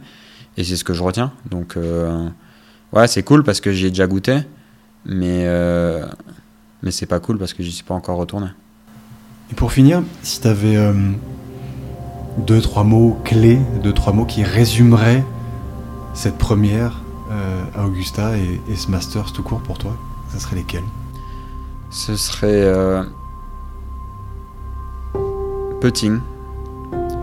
Et 0.56 0.62
c'est 0.62 0.76
ce 0.76 0.84
que 0.84 0.92
je 0.92 1.02
retiens. 1.02 1.32
Donc, 1.50 1.76
euh, 1.76 2.28
ouais, 2.92 3.08
c'est 3.08 3.22
cool 3.22 3.42
parce 3.42 3.60
que 3.60 3.72
j'y 3.72 3.86
ai 3.86 3.88
déjà 3.88 4.06
goûté. 4.06 4.40
Mais, 5.06 5.44
euh, 5.46 6.04
mais 6.82 6.90
c'est 6.90 7.06
pas 7.06 7.18
cool 7.18 7.38
parce 7.38 7.54
que 7.54 7.62
j'y 7.62 7.72
suis 7.72 7.84
pas 7.84 7.94
encore 7.94 8.18
retourné. 8.18 8.48
Et 9.50 9.54
pour 9.54 9.72
finir, 9.72 10.02
si 10.22 10.40
tu 10.40 10.48
avais 10.48 10.76
deux, 12.38 12.60
trois 12.60 12.84
mots 12.84 13.18
clés, 13.24 13.58
deux, 13.82 13.92
trois 13.92 14.12
mots 14.12 14.26
qui 14.26 14.44
résumeraient 14.44 15.24
cette 16.14 16.38
première 16.38 17.00
euh, 17.30 17.64
à 17.76 17.86
Augusta 17.86 18.36
et, 18.36 18.60
et 18.68 18.76
ce 18.76 18.90
Masters 18.90 19.32
tout 19.32 19.42
court 19.42 19.60
pour 19.60 19.78
toi, 19.78 19.92
ça 20.28 20.38
serait 20.38 20.56
lesquels? 20.56 20.84
Ce 21.90 22.16
serait. 22.16 22.62
euh, 22.64 23.02
putting. 25.80 26.20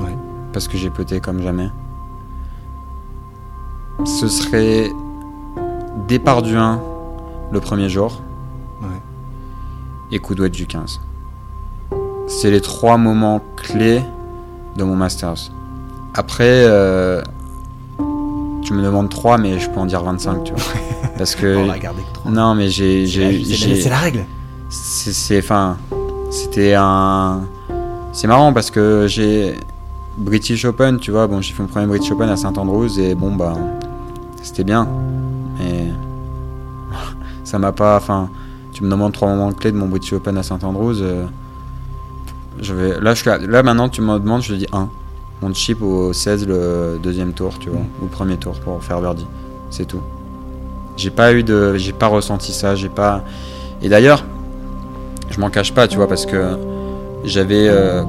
Ouais. 0.02 0.16
Parce 0.52 0.68
que 0.68 0.78
j'ai 0.78 0.90
puté 0.90 1.20
comme 1.22 1.42
jamais. 1.42 1.70
Ce 4.06 4.28
serait 4.28 4.92
départ 6.08 6.42
du 6.42 6.56
1 6.56 6.82
le 7.52 7.60
premier 7.60 7.90
jour. 7.90 8.22
Ouais. 8.82 8.88
et 10.12 10.20
coup 10.20 10.36
d'ouette 10.36 10.54
du 10.54 10.66
15. 10.66 11.02
C'est 12.28 12.52
les 12.52 12.62
trois 12.62 12.98
moments 12.98 13.42
clés 13.58 14.02
de 14.78 14.84
mon 14.84 14.96
Masters. 14.96 15.52
Après, 16.14 16.66
euh, 16.66 17.22
tu 18.64 18.74
me 18.74 18.84
demandes 18.84 19.10
3, 19.10 19.38
mais 19.38 19.60
je 19.60 19.70
peux 19.70 19.80
en 19.80 19.86
dire 19.86 20.04
25, 20.04 20.44
tu 20.44 20.54
vois. 20.54 20.62
Parce 21.18 21.36
que. 21.36 21.56
On 21.56 21.70
a 21.70 21.78
gardé 21.78 22.02
que 22.02 22.14
3. 22.14 22.32
Non, 22.32 22.56
mais 22.56 22.70
j'ai. 22.70 23.06
C'est 23.08 23.90
la 23.90 23.98
règle. 23.98 24.26
C'est. 24.70 25.40
Enfin. 25.40 25.78
C'était 26.32 26.76
un. 26.76 27.42
C'est 28.12 28.28
marrant 28.28 28.54
parce 28.54 28.72
que 28.72 29.06
j'ai. 29.08 29.56
British 30.18 30.66
Open, 30.66 31.00
tu 31.00 31.12
vois. 31.12 31.28
Bon, 31.28 31.42
j'ai 31.42 31.54
fait 31.54 31.62
mon 31.62 31.70
premier 31.70 31.88
British 31.88 32.12
Open 32.12 32.30
à 32.30 32.36
Saint-Andrews 32.36 33.00
et 33.00 33.16
bon, 33.16 33.36
bah. 33.36 33.54
C'était 34.42 34.64
bien. 34.64 34.88
Mais. 35.58 35.88
ça 37.44 37.60
m'a 37.60 37.72
pas. 37.72 37.98
Enfin. 37.98 38.30
Tu 38.72 38.84
me 38.84 38.92
demandes 38.92 39.12
3 39.12 39.28
moments 39.30 39.52
clés 39.52 39.72
de 39.72 39.78
mon 39.78 39.88
British 39.88 40.14
Open 40.14 40.38
à 40.38 40.44
Saint-Andrews. 40.44 41.02
Euh, 41.02 41.26
je 42.62 42.74
vais, 42.74 43.00
là, 43.02 43.14
je, 43.14 43.30
là, 43.30 43.64
maintenant, 43.64 43.90
tu 43.90 44.02
me 44.02 44.20
demandes, 44.20 44.42
je 44.42 44.54
dis 44.54 44.68
1. 44.72 44.90
On 45.42 45.54
chip 45.54 45.82
au 45.82 46.12
16 46.12 46.48
le 46.48 47.00
deuxième 47.02 47.34
tour, 47.34 47.60
tu 47.60 47.70
vois, 47.70 47.82
ou 48.02 48.08
premier 48.08 48.38
tour 48.38 48.60
pour 48.60 48.84
faire 48.84 49.00
birdie. 49.00 49.28
C'est 49.70 49.86
tout. 49.86 50.02
J'ai 50.98 51.12
pas 51.12 51.34
eu 51.34 51.44
de, 51.44 51.76
j'ai 51.78 51.94
pas 51.94 52.08
ressenti 52.08 52.52
ça, 52.52 52.76
j'ai 52.76 52.90
pas. 52.90 53.24
Et 53.82 53.90
d'ailleurs, 53.90 54.26
je 55.30 55.40
m'en 55.40 55.50
cache 55.50 55.74
pas, 55.74 55.88
tu 55.88 55.96
vois, 55.96 56.08
parce 56.08 56.26
que 56.26 56.58
j'avais 57.24 57.70
euh, 57.70 58.04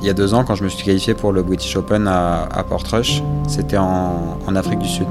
il 0.00 0.06
y 0.06 0.10
a 0.10 0.14
deux 0.14 0.34
ans 0.34 0.44
quand 0.44 0.54
je 0.54 0.64
me 0.64 0.68
suis 0.68 0.84
qualifié 0.84 1.14
pour 1.14 1.32
le 1.32 1.42
British 1.42 1.76
Open 1.76 2.06
à, 2.06 2.64
Portrush, 2.68 3.22
c'était 3.46 3.78
en, 3.78 4.38
Afrique 4.54 4.78
du 4.78 4.88
Sud. 4.88 5.06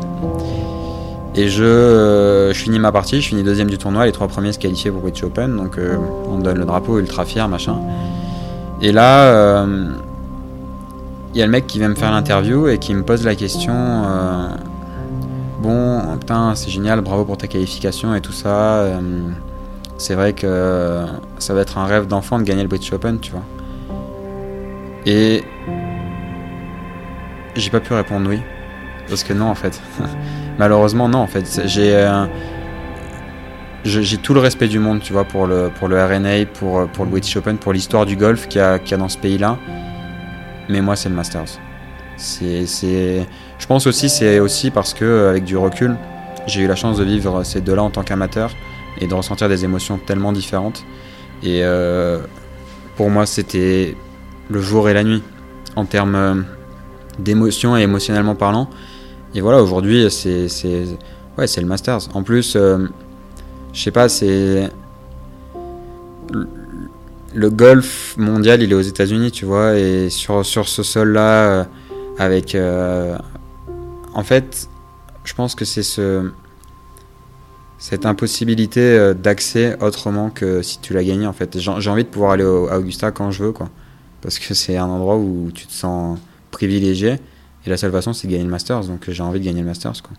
Et 1.35 1.49
je, 1.49 1.63
euh, 1.63 2.53
je, 2.53 2.59
finis 2.59 2.79
ma 2.79 2.91
partie, 2.91 3.21
je 3.21 3.27
finis 3.27 3.43
deuxième 3.43 3.69
du 3.69 3.77
tournoi, 3.77 4.05
les 4.05 4.11
trois 4.11 4.27
premiers 4.27 4.53
se 4.53 4.59
qualifiaient 4.59 4.89
pour 4.89 5.01
British 5.01 5.23
Open, 5.23 5.55
donc 5.55 5.77
euh, 5.77 5.97
on 6.31 6.39
donne 6.39 6.57
le 6.57 6.65
drapeau 6.65 6.97
ultra 6.97 7.25
fier, 7.25 7.47
machin. 7.47 7.79
Et 8.81 8.91
là, 8.91 9.25
euh, 9.25 9.89
il 11.37 11.41
y 11.41 11.43
a 11.43 11.45
le 11.45 11.51
mec 11.51 11.67
qui 11.67 11.77
vient 11.77 11.89
me 11.89 11.93
faire 11.95 12.09
l'interview 12.09 12.67
et 12.67 12.79
qui 12.79 12.95
me 12.95 13.03
pose 13.03 13.23
la 13.23 13.35
question. 13.35 13.75
euh, 13.75 14.47
Bon, 15.61 16.17
putain, 16.19 16.55
c'est 16.55 16.71
génial, 16.71 17.01
bravo 17.01 17.25
pour 17.25 17.37
ta 17.37 17.45
qualification 17.45 18.15
et 18.15 18.21
tout 18.21 18.31
ça. 18.31 18.47
euh, 18.47 18.99
c'est 19.99 20.15
vrai 20.15 20.33
que 20.33 21.05
ça 21.37 21.53
va 21.53 21.61
être 21.61 21.77
un 21.77 21.85
rêve 21.85 22.07
d'enfant 22.07 22.39
de 22.39 22.43
gagner 22.43 22.63
le 22.63 22.67
British 22.67 22.91
Open, 22.91 23.19
tu 23.19 23.31
vois. 23.33 23.43
Et 25.05 25.43
j'ai 27.55 27.69
pas 27.69 27.81
pu 27.81 27.93
répondre 27.93 28.27
oui. 28.27 28.39
Parce 29.07 29.23
que 29.23 29.33
non, 29.33 29.45
en 29.49 29.55
fait. 29.55 29.79
Malheureusement, 30.57 31.07
non, 31.07 31.19
en 31.19 31.27
fait. 31.27 31.61
J'ai 31.65 31.95
euh, 31.95 32.25
j'ai 33.83 34.17
tout 34.17 34.33
le 34.33 34.39
respect 34.39 34.67
du 34.67 34.79
monde, 34.79 35.01
tu 35.01 35.13
vois, 35.13 35.23
pour 35.23 35.45
le, 35.45 35.69
pour 35.77 35.87
le 35.87 36.03
RNA, 36.03 36.47
pour, 36.55 36.87
pour 36.87 37.05
le 37.05 37.11
British 37.11 37.37
Open, 37.37 37.57
pour 37.57 37.73
l'histoire 37.73 38.07
du 38.07 38.15
golf 38.15 38.47
qu'il 38.47 38.59
y, 38.59 38.63
a, 38.63 38.97
dans 38.97 39.07
ce 39.07 39.19
pays-là. 39.19 39.57
Mais 40.69 40.81
moi, 40.81 40.95
c'est 40.95 41.09
le 41.09 41.15
Masters. 41.15 41.59
C'est, 42.17 42.65
je 42.65 43.67
pense 43.67 43.87
aussi, 43.87 44.09
c'est 44.09 44.39
aussi 44.39 44.71
parce 44.71 44.93
que, 44.93 45.27
avec 45.29 45.43
du 45.43 45.55
recul, 45.55 45.95
j'ai 46.47 46.61
eu 46.61 46.67
la 46.67 46.75
chance 46.75 46.97
de 46.97 47.03
vivre 47.03 47.43
ces 47.43 47.61
deux-là 47.61 47.83
en 47.83 47.89
tant 47.89 48.03
qu'amateur 48.03 48.51
et 48.99 49.07
de 49.07 49.13
ressentir 49.13 49.49
des 49.49 49.63
émotions 49.63 49.99
tellement 49.99 50.31
différentes. 50.31 50.83
Et 51.43 51.63
euh, 51.63 52.19
pour 52.95 53.09
moi, 53.09 53.25
c'était 53.25 53.95
le 54.49 54.61
jour 54.61 54.89
et 54.89 54.93
la 54.93 55.03
nuit 55.03 55.21
en 55.75 55.85
termes 55.85 56.15
euh, 56.15 56.35
d'émotions 57.19 57.77
et 57.77 57.81
émotionnellement 57.81 58.35
parlant. 58.35 58.69
Et 59.35 59.41
voilà, 59.41 59.61
aujourd'hui, 59.61 60.09
c'est, 60.09 60.47
ouais, 61.37 61.45
le 61.45 61.65
Masters. 61.65 61.99
En 62.15 62.23
plus, 62.23 62.55
euh, 62.55 62.87
je 63.73 63.81
sais 63.81 63.91
pas, 63.91 64.09
c'est. 64.09 64.69
Le 67.37 67.49
golf 67.51 68.15
mondial, 68.17 68.63
il 68.63 68.71
est 68.71 68.75
aux 68.75 68.81
États-Unis, 68.81 69.31
tu 69.31 69.45
vois, 69.45 69.77
et 69.77 70.09
sur, 70.09 70.43
sur 70.43 70.67
ce 70.67 70.81
sol-là, 70.81 71.67
avec. 72.17 72.57
en 74.13 74.23
fait, 74.23 74.67
je 75.23 75.33
pense 75.33 75.53
que 75.53 75.65
c'est 75.65 75.83
ce 75.83 76.31
cette 77.77 78.05
impossibilité 78.05 78.81
euh, 78.81 79.13
d'accès 79.13 79.77
autrement 79.81 80.29
que 80.29 80.61
si 80.61 80.79
tu 80.79 80.93
l'as 80.93 81.03
gagné 81.03 81.27
en 81.27 81.33
fait. 81.33 81.59
J'ai 81.59 81.89
envie 81.89 82.03
de 82.03 82.09
pouvoir 82.09 82.31
aller 82.31 82.43
à 82.43 82.79
Augusta 82.79 83.11
quand 83.11 83.31
je 83.31 83.43
veux 83.43 83.51
quoi. 83.51 83.69
Parce 84.21 84.39
que 84.39 84.53
c'est 84.53 84.77
un 84.77 84.87
endroit 84.87 85.17
où 85.17 85.51
tu 85.53 85.67
te 85.67 85.73
sens 85.73 86.17
privilégié 86.51 87.17
et 87.65 87.69
la 87.69 87.77
seule 87.77 87.91
façon 87.91 88.13
c'est 88.13 88.27
de 88.27 88.31
gagner 88.31 88.45
le 88.45 88.49
Masters 88.49 88.85
donc 88.85 89.09
j'ai 89.09 89.21
envie 89.21 89.39
de 89.39 89.45
gagner 89.45 89.61
le 89.61 89.67
Masters 89.67 90.01
quoi. 90.01 90.13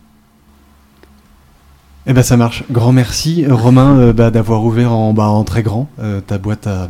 Eh 2.07 2.13
ben 2.13 2.23
ça 2.23 2.37
marche. 2.37 2.63
Grand 2.71 2.93
merci 2.93 3.45
Romain 3.45 3.99
euh, 3.99 4.13
bah, 4.13 4.31
d'avoir 4.31 4.63
ouvert 4.63 4.93
en, 4.93 5.13
bah, 5.13 5.29
très 5.45 5.61
grand 5.61 5.89
euh, 5.99 6.21
ta 6.21 6.37
boîte 6.37 6.65
à, 6.65 6.87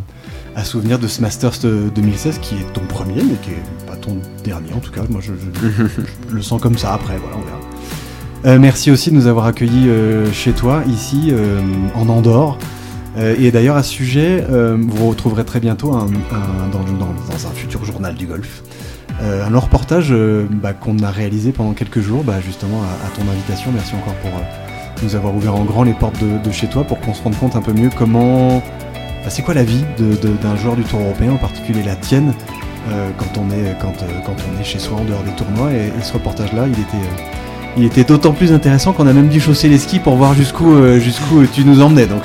à 0.55 0.63
souvenirs 0.63 0.99
de 0.99 1.07
ce 1.07 1.21
Masters 1.21 1.59
2016 1.95 2.39
qui 2.39 2.55
est 2.55 2.73
ton 2.73 2.81
premier 2.81 3.23
mais 3.23 3.35
qui 3.41 3.51
est 3.51 3.87
pas 3.87 3.95
ton 3.95 4.17
dernier 4.43 4.73
en 4.73 4.79
tout 4.79 4.91
cas. 4.91 5.01
Moi 5.09 5.21
je, 5.21 5.33
le 6.29 6.41
sens 6.41 6.61
comme 6.61 6.77
ça 6.77 6.93
après 6.93 7.17
voilà 7.17 7.37
on 7.37 7.41
verra. 7.41 7.59
Euh, 8.45 8.57
merci 8.57 8.89
aussi 8.89 9.09
de 9.11 9.15
nous 9.15 9.27
avoir 9.27 9.45
accueillis 9.45 9.89
euh, 9.89 10.31
chez 10.31 10.53
toi, 10.53 10.81
ici, 10.87 11.29
euh, 11.31 11.59
en 11.93 12.07
Andorre. 12.07 12.57
et 13.17 13.51
d'ailleurs, 13.51 13.75
à 13.75 13.83
ce 13.83 13.91
sujet, 13.91 14.45
vous 14.49 15.09
retrouverez 15.09 15.43
très 15.43 15.59
bientôt 15.59 15.91
dans, 15.91 16.05
un 16.05 17.53
futur 17.53 17.83
journal 17.83 18.15
du 18.15 18.27
golf. 18.27 18.63
un 19.21 19.59
reportage 19.59 20.13
bah, 20.51 20.71
qu'on 20.71 20.99
a 20.99 21.11
réalisé 21.11 21.51
pendant 21.51 21.73
quelques 21.73 21.99
jours, 21.99 22.23
bah, 22.23 22.39
justement 22.39 22.81
à, 22.81 23.09
ton 23.17 23.29
invitation. 23.29 23.71
Merci 23.73 23.95
encore 23.95 24.13
pour 24.15 24.31
nous 25.03 25.15
avoir 25.15 25.35
ouvert 25.35 25.55
en 25.55 25.65
grand 25.65 25.83
les 25.83 25.93
portes 25.93 26.21
de, 26.21 26.51
chez 26.51 26.67
toi 26.67 26.85
pour 26.85 26.99
qu'on 27.01 27.13
se 27.13 27.21
rende 27.21 27.37
compte 27.37 27.57
un 27.57 27.61
peu 27.61 27.73
mieux 27.73 27.89
comment. 27.97 28.63
C'est 29.27 29.41
quoi 29.41 29.53
la 29.53 29.63
vie 29.63 29.83
d'un 29.97 30.55
joueur 30.55 30.75
du 30.75 30.83
Tour 30.83 31.01
européen, 31.01 31.33
en 31.33 31.37
particulier 31.37 31.83
la 31.83 31.95
tienne, 31.95 32.33
quand, 32.87 33.41
on 33.41 33.51
est, 33.51 33.75
quand, 33.79 33.93
quand 34.25 34.35
on 34.35 34.61
est 34.61 34.63
chez 34.63 34.79
soi 34.79 34.97
en 34.97 35.03
dehors 35.03 35.21
des 35.23 35.31
tournois. 35.31 35.71
Et, 35.71 35.87
et 35.87 36.03
ce 36.03 36.13
reportage-là, 36.13 36.65
il 36.67 36.79
était 36.79 37.05
il 37.77 37.85
était 37.85 38.03
d'autant 38.03 38.33
plus 38.33 38.51
intéressant 38.51 38.93
qu'on 38.93 39.07
a 39.07 39.13
même 39.13 39.29
dû 39.29 39.39
chausser 39.39 39.69
les 39.69 39.77
skis 39.77 39.99
pour 39.99 40.15
voir 40.15 40.33
jusqu'où 40.33 40.73
euh, 40.73 40.99
jusqu'où 40.99 41.45
tu 41.45 41.63
nous 41.63 41.81
emmenais. 41.81 42.07
Donc 42.07 42.23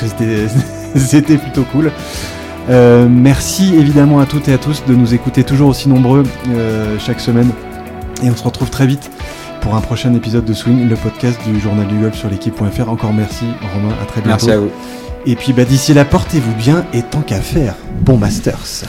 c'était 0.97 1.37
plutôt 1.37 1.63
cool. 1.73 1.93
Euh, 2.71 3.07
merci 3.09 3.75
évidemment 3.75 4.21
à 4.21 4.27
toutes 4.27 4.49
et 4.49 4.53
à 4.53 4.59
tous 4.59 4.85
de 4.87 4.95
nous 4.95 5.13
écouter 5.15 5.45
toujours 5.45 5.69
aussi 5.69 5.89
nombreux 5.89 6.23
euh, 6.49 6.99
chaque 6.99 7.21
semaine. 7.21 7.51
Et 8.23 8.31
on 8.31 8.37
se 8.37 8.43
retrouve 8.43 8.71
très 8.71 8.87
vite 8.87 9.11
pour 9.61 9.75
un 9.75 9.81
prochain 9.81 10.15
épisode 10.15 10.45
de 10.45 10.53
Swing, 10.53 10.89
le 10.89 10.97
podcast 10.97 11.39
du 11.47 11.61
journal 11.61 11.87
du 11.87 11.99
golf 11.99 12.17
sur 12.17 12.29
l'équipe.fr. 12.29 12.89
Encore 12.89 13.13
merci 13.13 13.45
Romain, 13.75 13.95
à 14.03 14.07
très 14.07 14.21
bientôt. 14.23 14.47
Merci 14.47 14.51
à 14.51 14.59
vous. 14.59 14.71
Et 15.27 15.37
puis 15.37 15.53
bah, 15.53 15.65
d'ici 15.65 15.95
là, 15.95 16.05
portez-vous 16.05 16.55
bien 16.55 16.85
et 16.93 17.03
tant 17.03 17.23
qu'à 17.23 17.41
faire, 17.41 17.75
bon 18.01 18.19
Masters. 18.19 18.85